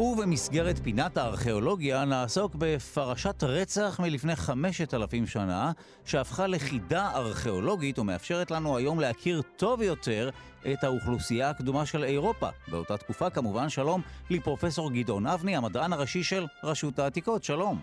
ובמסגרת 0.00 0.78
פינת 0.84 1.16
הארכיאולוגיה 1.16 2.04
נעסוק 2.04 2.54
בפרשת 2.58 3.42
רצח 3.42 4.00
מלפני 4.00 4.36
חמשת 4.36 4.94
אלפים 4.94 5.26
שנה, 5.26 5.72
שהפכה 6.04 6.46
לחידה 6.46 7.10
ארכיאולוגית 7.14 7.98
ומאפשרת 7.98 8.50
לנו 8.50 8.76
היום 8.76 9.00
להכיר 9.00 9.42
טוב 9.56 9.82
יותר 9.82 10.30
את 10.72 10.84
האוכלוסייה 10.84 11.50
הקדומה 11.50 11.86
של 11.86 12.04
אירופה. 12.04 12.48
באותה 12.70 12.96
תקופה 12.96 13.30
כמובן 13.30 13.68
שלום 13.68 14.00
לפרופסור 14.30 14.92
גדעון 14.92 15.26
אבני, 15.26 15.56
המדען 15.56 15.92
הראשי 15.92 16.22
של 16.22 16.44
רשות 16.64 16.98
העתיקות. 16.98 17.44
שלום. 17.44 17.78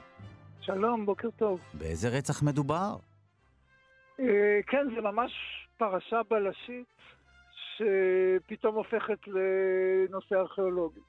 שלום, 0.61 1.05
בוקר 1.05 1.29
טוב. 1.37 1.59
באיזה 1.73 2.09
רצח 2.09 2.43
מדובר? 2.43 2.95
אה, 4.19 4.25
כן, 4.67 4.87
זה 4.95 5.01
ממש 5.01 5.31
פרשה 5.77 6.21
בלשית 6.29 6.85
שפתאום 7.77 8.75
הופכת 8.75 9.27
לנושא 9.27 10.35
ארכיאולוגי. 10.35 10.99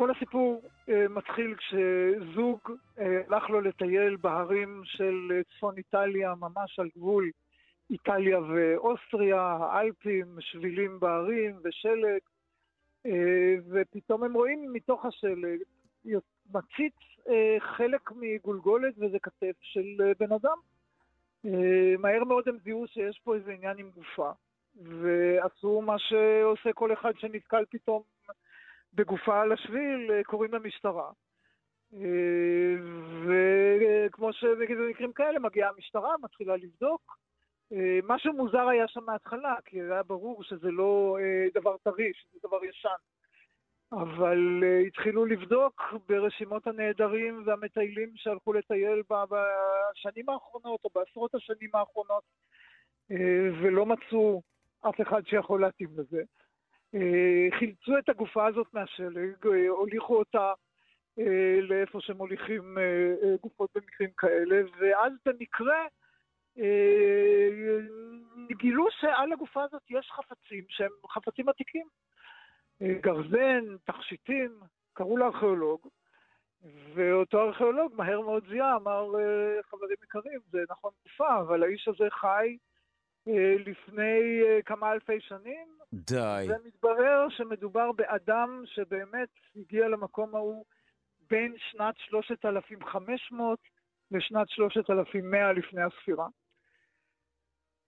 כל 0.00 0.10
הסיפור 0.10 0.62
אה, 0.88 1.08
מתחיל 1.08 1.54
כשזוג 1.54 2.58
אה, 2.98 3.20
הלך 3.28 3.50
לו 3.50 3.60
לטייל 3.60 4.16
בהרים 4.16 4.82
של 4.84 5.32
אה, 5.32 5.40
צפון 5.42 5.76
איטליה, 5.76 6.34
ממש 6.34 6.78
על 6.78 6.88
גבול 6.96 7.30
איטליה 7.90 8.40
ואוסטריה, 8.40 9.40
האלפים, 9.40 10.26
שבילים 10.40 11.00
בהרים 11.00 11.56
ושלג, 11.64 12.20
אה, 13.06 13.54
ופתאום 13.70 14.24
הם 14.24 14.34
רואים 14.34 14.72
מתוך 14.72 15.04
השלג, 15.04 15.58
מציץ 16.54 16.94
אה, 17.28 17.56
חלק 17.58 18.12
מגולגולת 18.16 18.94
וזה 18.98 19.18
כתף 19.18 19.56
של 19.60 20.02
אה, 20.02 20.12
בן 20.20 20.32
אדם. 20.32 20.56
אה, 21.46 21.94
מהר 21.98 22.24
מאוד 22.24 22.48
הם 22.48 22.56
זיהו 22.64 22.86
שיש 22.86 23.20
פה 23.24 23.34
איזה 23.34 23.52
עניין 23.52 23.78
עם 23.78 23.90
גופה, 23.90 24.30
ועשו 24.82 25.82
מה 25.82 25.98
שעושה 25.98 26.72
כל 26.72 26.92
אחד 26.92 27.12
שנתקל 27.18 27.64
פתאום 27.70 28.02
בגופה 28.94 29.40
על 29.40 29.52
השביל, 29.52 30.10
אה, 30.12 30.24
קוראים 30.24 30.52
למשטרה. 30.54 31.10
אה, 31.94 32.74
וכמו 33.26 34.32
שבמקרים 34.32 35.12
כאלה 35.12 35.38
מגיעה 35.38 35.70
המשטרה, 35.70 36.14
מתחילה 36.22 36.56
לבדוק. 36.56 37.16
אה, 37.72 37.98
משהו 38.04 38.32
מוזר 38.32 38.68
היה 38.68 38.88
שם 38.88 39.04
מההתחלה, 39.06 39.54
כי 39.64 39.80
היה 39.80 40.02
ברור 40.02 40.42
שזה 40.42 40.70
לא 40.70 41.16
דבר 41.54 41.76
טרי, 41.76 42.12
שזה 42.14 42.38
דבר 42.48 42.64
ישן. 42.64 42.88
אבל 43.92 44.64
התחילו 44.86 45.26
לבדוק 45.26 45.82
ברשימות 46.08 46.66
הנעדרים 46.66 47.42
והמטיילים 47.46 48.12
שהלכו 48.16 48.52
לטייל 48.52 49.02
בשנים 49.10 50.28
האחרונות, 50.28 50.80
או 50.84 50.90
בעשרות 50.94 51.34
השנים 51.34 51.70
האחרונות, 51.74 52.22
ולא 53.62 53.86
מצאו 53.86 54.42
אף 54.88 55.00
אחד 55.00 55.22
שיכול 55.26 55.60
להתאים 55.60 55.88
לזה. 55.96 56.22
אה, 56.94 57.58
חילצו 57.58 57.98
את 57.98 58.08
הגופה 58.08 58.46
הזאת 58.46 58.66
מהשלג, 58.74 59.46
אה, 59.46 59.68
הוליכו 59.68 60.16
אותה 60.16 60.52
אה, 61.18 61.60
לאיפה 61.60 62.00
שמוליכים 62.00 62.78
גופות 63.42 63.70
במקרים 63.74 64.10
כאלה, 64.16 64.62
ואז 64.78 65.12
במקרה 65.26 65.86
גילו 68.58 68.86
שעל 68.90 69.32
הגופה 69.32 69.64
הזאת 69.64 69.82
יש 69.90 70.10
חפצים 70.10 70.64
שהם 70.68 70.90
חפצים 71.08 71.48
עתיקים. 71.48 71.86
גרזן, 72.82 73.76
תכשיטים, 73.84 74.60
קראו 74.92 75.16
לארכיאולוג, 75.16 75.88
ואותו 76.94 77.40
ארכיאולוג 77.40 77.92
מהר 77.96 78.20
מאוד 78.20 78.44
זיהה, 78.48 78.76
אמר, 78.76 79.06
חברים 79.62 79.96
יקרים, 80.02 80.40
זה 80.50 80.58
נכון 80.70 80.92
גופה, 81.02 81.40
אבל 81.40 81.62
האיש 81.62 81.88
הזה 81.88 82.04
חי 82.10 82.56
לפני 83.66 84.42
אה, 84.42 84.62
כמה 84.64 84.92
אלפי 84.92 85.20
שנים. 85.20 85.68
די. 85.92 86.46
ומתברר 86.48 87.26
שמדובר 87.30 87.92
באדם 87.92 88.62
שבאמת 88.66 89.28
הגיע 89.56 89.88
למקום 89.88 90.34
ההוא 90.34 90.64
בין 91.30 91.54
שנת 91.70 91.94
3500 91.98 93.58
לשנת 94.10 94.48
3100 94.48 95.52
לפני 95.52 95.82
הספירה. 95.82 96.26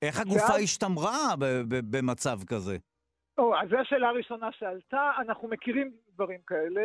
איך 0.02 0.20
הגופה 0.20 0.52
ואז... 0.52 0.62
השתמרה 0.62 1.34
במצב 1.68 2.38
כזה? 2.46 2.76
או, 3.38 3.56
אז 3.56 3.68
זו 3.68 3.76
השאלה 3.78 4.08
הראשונה 4.08 4.52
שעלתה. 4.52 5.10
אנחנו 5.18 5.48
מכירים 5.48 5.90
דברים 6.14 6.40
כאלה. 6.46 6.82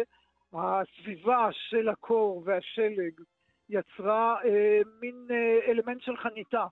הסביבה 0.53 1.49
של 1.51 1.89
הקור 1.89 2.43
והשלג 2.45 3.21
יצרה 3.69 4.35
אה, 4.45 4.81
מין 5.01 5.27
אה, 5.31 5.71
אלמנט 5.71 6.01
של 6.01 6.17
חניתה. 6.17 6.65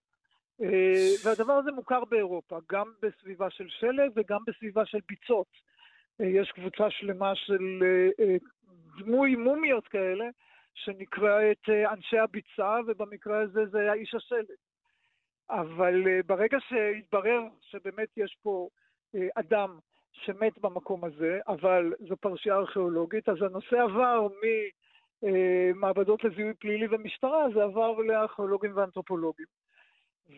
אה, 0.61 1.11
והדבר 1.23 1.53
הזה 1.53 1.71
מוכר 1.71 2.05
באירופה, 2.05 2.59
גם 2.71 2.91
בסביבה 3.01 3.49
של 3.49 3.67
שלג 3.69 4.11
וגם 4.15 4.39
בסביבה 4.47 4.85
של 4.85 4.99
ביצות. 5.07 5.47
אה, 6.21 6.25
יש 6.25 6.51
קבוצה 6.51 6.89
שלמה 6.89 7.35
של 7.35 7.83
אה, 8.19 8.35
דמוי 8.97 9.35
מומיות 9.35 9.87
כאלה, 9.87 10.25
שנקראת 10.73 11.69
אנשי 11.91 12.17
הביצה, 12.17 12.77
ובמקרה 12.87 13.41
הזה 13.41 13.65
זה 13.65 13.79
היה 13.79 13.93
איש 13.93 14.15
השלג. 14.15 14.55
אבל 15.49 16.21
ברגע 16.25 16.57
שהתברר 16.69 17.41
שבאמת 17.61 18.09
יש 18.17 18.37
פה 18.43 18.67
אדם 19.35 19.79
שמת 20.11 20.59
במקום 20.59 21.03
הזה, 21.03 21.39
אבל 21.47 21.93
זו 22.07 22.15
פרשייה 22.17 22.55
ארכיאולוגית, 22.55 23.29
אז 23.29 23.41
הנושא 23.41 23.75
עבר 23.81 24.27
ממעבדות 25.23 26.23
לזיהוי 26.23 26.53
פלילי 26.53 26.87
ומשטרה, 26.91 27.45
זה 27.53 27.63
עבר 27.63 27.91
לארכיאולוגים 27.97 28.71
ואנתרופולוגים. 28.75 29.45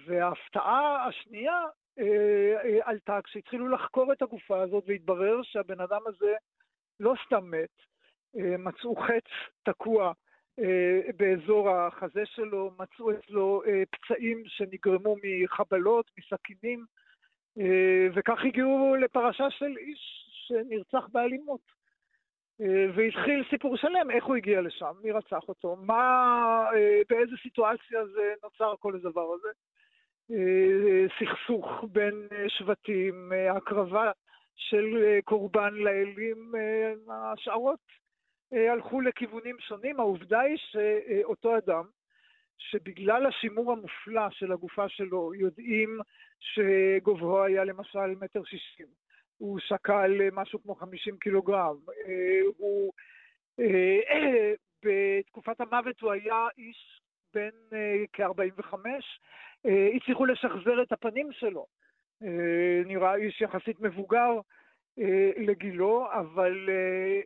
וההפתעה 0.05 1.07
השנייה 1.07 1.61
אה, 1.99 2.55
אה, 2.63 2.79
עלתה 2.83 3.19
כשהתחילו 3.23 3.67
לחקור 3.67 4.13
את 4.13 4.21
הגופה 4.21 4.61
הזאת 4.61 4.83
והתברר 4.87 5.43
שהבן 5.43 5.81
אדם 5.81 6.01
הזה 6.05 6.33
לא 6.99 7.13
סתם 7.25 7.51
מת, 7.51 7.81
אה, 8.37 8.57
מצאו 8.57 8.95
חץ 8.95 9.27
תקוע 9.63 10.13
אה, 10.59 10.99
באזור 11.17 11.69
החזה 11.69 12.25
שלו, 12.25 12.71
מצאו 12.79 13.11
אצלו 13.11 13.63
אה, 13.67 13.83
פצעים 13.91 14.43
שנגרמו 14.45 15.15
מחבלות, 15.23 16.11
מסכינים, 16.17 16.85
אה, 17.59 18.07
וכך 18.15 18.39
הגיעו 18.45 18.95
לפרשה 18.95 19.49
של 19.49 19.77
איש 19.77 20.27
שנרצח 20.47 21.07
באלימות. 21.11 21.61
אה, 22.61 22.85
והתחיל 22.95 23.43
סיפור 23.49 23.77
שלם, 23.77 24.11
איך 24.11 24.25
הוא 24.25 24.35
הגיע 24.35 24.61
לשם, 24.61 24.93
מי 25.03 25.11
רצח 25.11 25.43
אותו, 25.47 25.75
מה, 25.75 26.69
באיזה 27.09 27.35
סיטואציה 27.43 28.05
זה 28.05 28.33
נוצר 28.43 28.73
כל 28.79 28.95
הדבר 28.95 29.33
הזה. 29.33 29.49
אה, 30.31 31.05
סכסוך 31.19 31.67
בין 31.91 32.27
אה, 32.31 32.49
שבטים, 32.49 33.33
אה, 33.33 33.51
הקרבה 33.57 34.11
של 34.55 35.19
קורבן 35.25 35.73
לאלים, 35.73 36.53
השערות 37.09 37.79
הלכו 38.51 39.01
לכיוונים 39.01 39.55
שונים. 39.59 39.99
העובדה 39.99 40.39
היא 40.39 40.57
שאותו 40.57 41.57
אדם, 41.57 41.83
שבגלל 42.57 43.25
השימור 43.25 43.71
המופלא 43.71 44.29
של 44.31 44.51
הגופה 44.51 44.89
שלו, 44.89 45.33
יודעים 45.33 45.99
שגובהו 46.39 47.43
היה 47.43 47.63
למשל 47.63 48.15
מטר 48.21 48.43
שישים, 48.43 48.87
הוא 49.37 49.59
שקל 49.59 50.29
משהו 50.31 50.63
כמו 50.63 50.75
50 50.75 51.17
קילוגרם. 51.17 51.75
הוא, 52.57 52.93
בתקופת 54.85 55.61
המוות 55.61 56.01
הוא 56.01 56.11
היה 56.11 56.47
איש 56.57 57.01
בן 57.33 57.77
כ-45, 58.13 58.73
הצליחו 59.95 60.25
לשחזר 60.25 60.81
את 60.81 60.91
הפנים 60.91 61.31
שלו. 61.31 61.65
נראה 62.85 63.15
איש 63.15 63.41
יחסית 63.41 63.79
מבוגר 63.79 64.39
לגילו, 65.37 66.07
אבל 66.11 66.69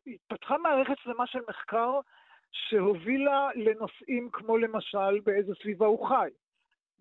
התפתחה 0.07 0.57
מערכת 0.57 0.97
שלמה 1.03 1.27
של 1.27 1.39
מחקר 1.49 1.99
שהובילה 2.51 3.49
לנושאים 3.55 4.29
כמו 4.33 4.57
למשל 4.57 5.19
באיזה 5.19 5.53
סביבה 5.61 5.85
הוא 5.85 6.07
חי. 6.07 6.29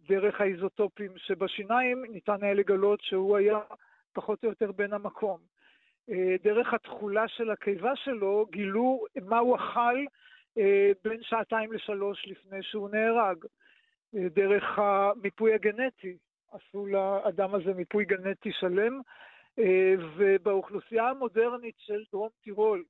דרך 0.08 0.40
האיזוטופים 0.40 1.12
שבשיניים 1.16 2.04
ניתן 2.12 2.42
היה 2.42 2.54
לגלות 2.54 3.00
שהוא 3.00 3.36
היה 3.36 3.58
פחות 4.12 4.44
או 4.44 4.48
יותר 4.48 4.72
בין 4.72 4.92
המקום. 4.92 5.38
אה, 6.10 6.36
דרך 6.42 6.74
התכולה 6.74 7.28
של 7.28 7.50
הקיבה 7.50 7.96
שלו 7.96 8.46
גילו 8.50 9.04
מה 9.22 9.38
הוא 9.38 9.56
אכל 9.56 10.04
אה, 10.58 10.90
בין 11.04 11.22
שעתיים 11.22 11.72
לשלוש 11.72 12.26
לפני 12.26 12.62
שהוא 12.62 12.90
נהרג. 12.90 13.44
אה, 14.16 14.28
דרך 14.28 14.78
המיפוי 14.78 15.54
הגנטי, 15.54 16.16
עשו 16.52 16.86
לאדם 16.86 17.54
הזה 17.54 17.74
מיפוי 17.74 18.04
גנטי 18.04 18.52
שלם, 18.52 19.00
ובאוכלוסייה 20.16 21.08
המודרנית 21.08 21.74
של 21.78 22.02
דרום 22.12 22.28
טירול, 22.42 22.84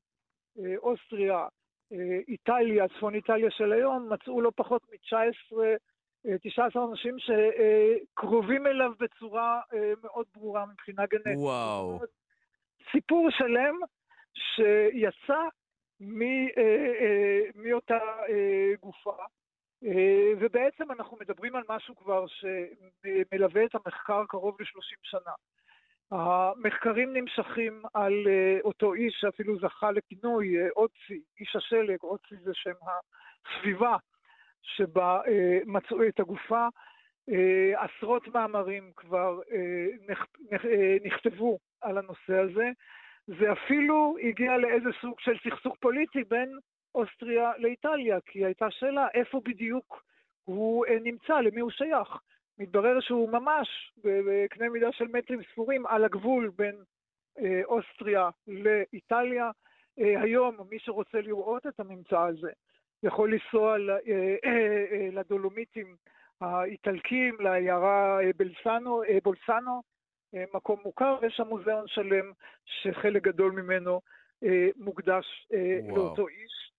אוסטריה, 0.76 1.46
איטליה, 2.28 2.88
צפון 2.88 3.14
איטליה 3.14 3.50
של 3.50 3.72
היום, 3.72 4.12
מצאו 4.12 4.40
לא 4.40 4.52
פחות 4.56 4.82
מ-19 4.90 5.56
19 6.42 6.84
אנשים 6.90 7.16
שקרובים 7.18 8.66
אליו 8.66 8.92
בצורה 9.00 9.60
אה, 9.74 9.92
מאוד 10.02 10.26
ברורה 10.34 10.66
מבחינה 10.66 11.06
גנטית. 11.06 11.36
וואו. 11.36 12.00
סיפור 12.92 13.28
שלם 13.30 13.74
שיצא 14.34 15.34
אה, 16.02 16.46
אה, 16.58 17.40
מאותה 17.54 17.98
גופה, 18.80 19.16
ובעצם 20.40 20.92
אנחנו 20.92 21.16
מדברים 21.20 21.56
על 21.56 21.62
משהו 21.68 21.96
כבר 21.96 22.24
שמלווה 22.26 23.64
את 23.64 23.74
המחקר 23.74 24.24
קרוב 24.28 24.56
ל-30 24.60 24.98
שנה. 25.02 25.32
המחקרים 26.10 27.12
נמשכים 27.12 27.82
על 27.94 28.12
אותו 28.64 28.94
איש 28.94 29.14
שאפילו 29.20 29.58
זכה 29.58 29.90
לכינוי 29.90 30.70
אוצי, 30.70 31.20
איש 31.40 31.56
השלג, 31.56 32.02
אוצי 32.02 32.36
זה 32.36 32.50
שם 32.54 32.74
הסביבה 33.46 33.96
שבה 34.62 35.20
אה, 35.26 35.58
מצאו 35.66 36.08
את 36.08 36.20
הגופה. 36.20 36.68
אה, 37.28 37.84
עשרות 37.84 38.28
מאמרים 38.28 38.92
כבר 38.96 39.40
אה, 39.52 39.86
נכ, 40.08 40.26
נכ, 40.50 40.64
אה, 40.64 40.96
נכתבו 41.04 41.58
על 41.80 41.98
הנושא 41.98 42.36
הזה. 42.36 42.70
זה 43.26 43.52
אפילו 43.52 44.16
הגיע 44.22 44.56
לאיזה 44.56 44.88
סוג 45.00 45.20
של 45.20 45.36
סכסוך 45.44 45.76
פוליטי 45.80 46.24
בין 46.24 46.58
אוסטריה 46.94 47.52
לאיטליה, 47.58 48.18
כי 48.26 48.44
הייתה 48.44 48.70
שאלה 48.70 49.06
איפה 49.14 49.40
בדיוק 49.44 50.04
הוא 50.44 50.86
אה, 50.86 50.98
נמצא, 51.00 51.40
למי 51.40 51.60
הוא 51.60 51.70
שייך. 51.70 52.08
מתברר 52.58 53.00
שהוא 53.00 53.32
ממש 53.32 53.92
בקנה 54.04 54.68
מידה 54.68 54.92
של 54.92 55.04
מטרים 55.04 55.40
ספורים 55.52 55.86
על 55.86 56.04
הגבול 56.04 56.50
בין 56.56 56.76
אה, 57.38 57.60
אוסטריה 57.64 58.28
לאיטליה. 58.46 59.50
אה, 60.00 60.22
היום 60.22 60.56
מי 60.70 60.78
שרוצה 60.78 61.20
לראות 61.20 61.66
את 61.66 61.80
הממצא 61.80 62.20
הזה 62.20 62.50
יכול 63.02 63.32
לנסוע 63.32 63.76
אה, 63.76 63.96
אה, 64.44 64.84
אה, 64.92 65.08
לדולומיטים 65.12 65.96
האיטלקים, 66.40 67.36
לעיירה 67.40 68.18
בלסנו, 68.36 69.02
בולסנו, 69.22 69.82
מקום 70.54 70.80
מוכר, 70.84 71.18
ויש 71.22 71.34
שם 71.36 71.46
מוזיאון 71.46 71.88
שלם 71.88 72.32
שחלק 72.64 73.22
גדול 73.22 73.52
ממנו 73.52 74.00
מוקדש 74.76 75.46
וואו. 75.50 75.96
לאותו 75.96 76.28
איש. 76.28 76.72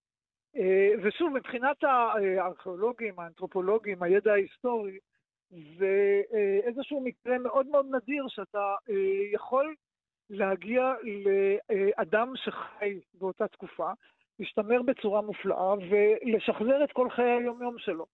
ושוב, 1.03 1.33
מבחינת 1.33 1.83
הארכיאולוגים, 1.83 3.19
האנתרופולוגים, 3.19 4.03
הידע 4.03 4.31
ההיסטורי, 4.33 4.99
זה 5.49 6.21
איזשהו 6.63 7.01
מקרה 7.01 7.37
מאוד 7.37 7.67
מאוד 7.67 7.85
נדיר 7.85 8.25
שאתה 8.27 8.75
יכול 9.33 9.75
להגיע 10.29 10.93
לאדם 11.03 12.33
שחי 12.35 12.99
באותה 13.13 13.47
תקופה, 13.47 13.91
להשתמר 14.39 14.81
בצורה 14.81 15.21
מופלאה 15.21 15.73
ולשחזר 15.73 16.83
את 16.83 16.91
כל 16.91 17.09
חיי 17.09 17.31
היומיום 17.31 17.77
שלו. 17.77 18.05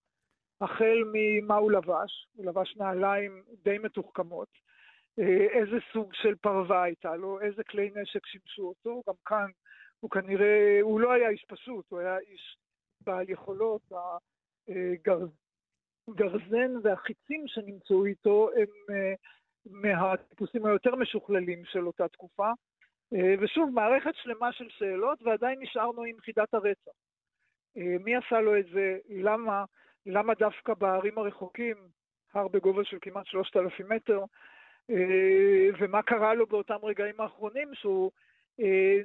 החל 0.60 1.02
ממה 1.12 1.56
הוא 1.56 1.72
לבש, 1.72 2.26
הוא 2.34 2.46
לבש 2.46 2.76
נעליים 2.76 3.42
די 3.64 3.78
מתוחכמות, 3.78 4.48
אה, 5.18 5.46
איזה 5.50 5.76
סוג 5.92 6.14
של 6.14 6.34
פרווה 6.34 6.82
הייתה 6.82 7.16
לו, 7.16 7.40
איזה 7.40 7.64
כלי 7.64 7.90
נשק 7.94 8.26
שימשו 8.26 8.62
אותו, 8.62 9.02
גם 9.08 9.14
כאן 9.26 9.46
הוא 10.00 10.10
כנראה, 10.10 10.78
הוא 10.82 11.00
לא 11.00 11.12
היה 11.12 11.28
איש 11.28 11.44
פשוט, 11.48 11.84
הוא 11.88 11.98
היה 11.98 12.18
איש 12.18 12.58
בעל 13.00 13.30
יכולות, 13.30 13.82
הגרזן 16.08 16.72
והחיצים 16.82 17.44
שנמצאו 17.46 18.04
איתו 18.04 18.50
הם 18.56 18.94
אה, 18.94 19.14
מהטיפוסים 19.66 20.66
היותר 20.66 20.94
משוכללים 20.94 21.64
של 21.64 21.86
אותה 21.86 22.08
תקופה. 22.08 22.50
אה, 23.14 23.34
ושוב, 23.40 23.70
מערכת 23.70 24.14
שלמה 24.14 24.52
של 24.52 24.68
שאלות, 24.68 25.22
ועדיין 25.22 25.60
נשארנו 25.60 26.02
עם 26.02 26.16
חידת 26.20 26.54
הרצח. 26.54 26.92
אה, 27.76 27.96
מי 28.04 28.16
עשה 28.16 28.40
לו 28.40 28.58
את 28.58 28.66
זה? 28.72 28.98
למה? 29.08 29.64
למה 30.06 30.34
דווקא 30.34 30.74
בערים 30.74 31.18
הרחוקים, 31.18 31.76
הר 32.34 32.48
בגובה 32.48 32.84
של 32.84 32.98
כמעט 33.00 33.26
3,000 33.26 33.88
מטר, 33.88 34.24
ומה 35.78 36.02
קרה 36.02 36.34
לו 36.34 36.46
באותם 36.46 36.78
רגעים 36.82 37.20
האחרונים 37.20 37.74
שהוא 37.74 38.10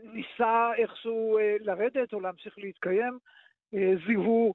ניסה 0.04 0.72
איכשהו 0.78 1.40
לרדת 1.60 2.14
או 2.14 2.20
להמשיך 2.20 2.58
להתקיים, 2.58 3.18
זיהו 4.08 4.54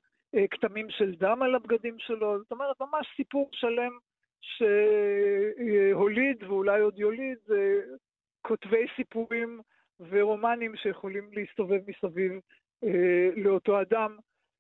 כתמים 0.51 0.91
של 0.91 1.15
דם 1.15 1.43
על 1.43 1.55
הבגדים 1.55 1.99
שלו, 1.99 2.39
זאת 2.39 2.53
אומרת, 2.53 2.81
ממש 2.81 3.07
סיפור 3.16 3.49
שלם 3.53 3.93
שהוליד 4.41 6.43
ואולי 6.43 6.81
עוד 6.81 6.99
יוליד 6.99 7.39
כותבי 8.43 8.87
סיפורים 8.97 9.61
ורומנים 10.01 10.77
שיכולים 10.77 11.31
להסתובב 11.33 11.81
מסביב 11.87 12.33
אה, 12.85 13.31
לאותו 13.37 13.81
אדם, 13.81 14.16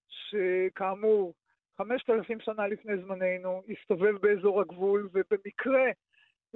שכאמור, 0.08 1.34
חמשת 1.78 2.10
אלפים 2.10 2.40
שנה 2.40 2.66
לפני 2.66 2.96
זמננו, 2.96 3.62
הסתובב 3.68 4.16
באזור 4.16 4.60
הגבול 4.60 5.08
ובמקרה 5.12 5.86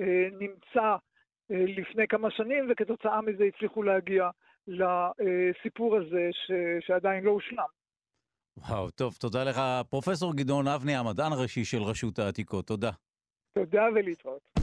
אה, 0.01 0.29
נמצא 0.39 0.81
אה, 0.81 0.97
לפני 1.51 2.07
כמה 2.09 2.31
שנים, 2.31 2.69
וכתוצאה 2.71 3.21
מזה 3.21 3.45
הצליחו 3.45 3.83
להגיע 3.83 4.31
לסיפור 4.69 5.97
הזה 5.97 6.29
ש, 6.33 6.51
שעדיין 6.87 7.25
לא 7.25 7.31
הושלם. 7.31 7.65
וואו, 8.57 8.91
טוב, 8.91 9.15
תודה 9.21 9.45
לך, 9.45 9.61
פרופסור 9.91 10.37
גדעון 10.37 10.69
אבני, 10.69 10.97
המדען 10.97 11.33
הראשי 11.33 11.65
של 11.65 11.83
רשות 11.83 12.19
העתיקות. 12.19 12.67
תודה. 12.67 12.91
תודה 13.55 13.85
ולהתראות. 13.95 14.62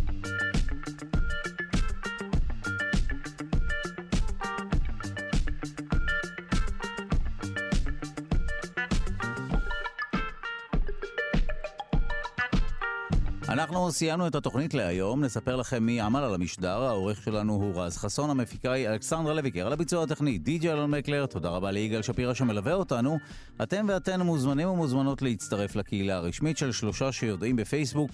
אנחנו 13.60 13.92
סיימנו 13.92 14.28
את 14.28 14.36
התוכנית 14.36 14.74
להיום, 14.74 15.24
נספר 15.24 15.56
לכם 15.56 15.84
מי 15.84 16.02
עמל 16.02 16.20
על 16.20 16.34
המשדר, 16.34 16.84
העורך 16.84 17.24
שלנו 17.24 17.54
הוא 17.54 17.82
רז 17.82 17.98
חסון, 17.98 18.30
המפיקה 18.30 18.72
היא 18.72 18.88
אלכסנדרה 18.88 19.34
לויקר, 19.34 19.66
על 19.66 19.74
הביצוע 19.74 20.04
הטכני 20.04 20.38
די.ג'י 20.38 20.72
אלון 20.72 20.92
מקלר, 20.92 21.26
תודה 21.26 21.50
רבה 21.50 21.72
ליגאל 21.72 22.02
שפירא 22.02 22.34
שמלווה 22.34 22.74
אותנו. 22.74 23.18
אתם 23.64 23.86
ואתן 23.90 24.22
מוזמנים 24.22 24.70
ומוזמנות 24.70 25.22
להצטרף 25.22 25.76
לקהילה 25.76 26.16
הרשמית 26.16 26.58
של 26.58 26.72
שלושה 26.72 27.12
שיודעים 27.12 27.56
בפייסבוק. 27.56 28.12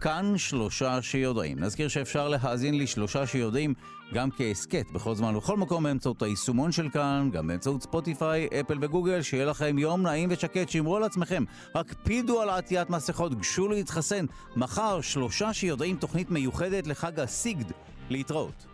כאן 0.00 0.32
שלושה 0.36 1.02
שיודעים. 1.02 1.58
נזכיר 1.58 1.88
שאפשר 1.88 2.28
להאזין 2.28 2.78
לשלושה 2.78 3.26
שיודעים 3.26 3.74
גם 4.14 4.28
כהסכת 4.30 4.86
בכל 4.92 5.14
זמן 5.14 5.36
ובכל 5.36 5.56
מקום 5.56 5.84
באמצעות 5.84 6.22
היישומון 6.22 6.72
של 6.72 6.88
כאן, 6.90 7.30
גם 7.32 7.46
באמצעות 7.46 7.82
ספוטיפיי, 7.82 8.48
אפל 8.60 8.78
וגוגל, 8.80 9.22
שיהיה 9.22 9.44
לכם 9.44 9.78
יום 9.78 10.02
נעים 10.02 10.28
ושקט, 10.32 10.68
שמרו 10.68 10.96
על 10.96 11.04
עצמכם. 11.04 11.44
רק 11.74 11.94
פידו 12.02 12.42
על 12.42 12.50
עטיית 12.50 12.90
מסכות, 12.90 13.34
גשו 13.34 13.68
להתחסן. 13.68 14.26
מחר 14.56 15.00
שלושה 15.00 15.52
שיודעים 15.52 15.96
תוכנית 15.96 16.30
מיוחדת 16.30 16.86
לחג 16.86 17.20
הסיגד. 17.20 17.70
להתראות. 18.10 18.66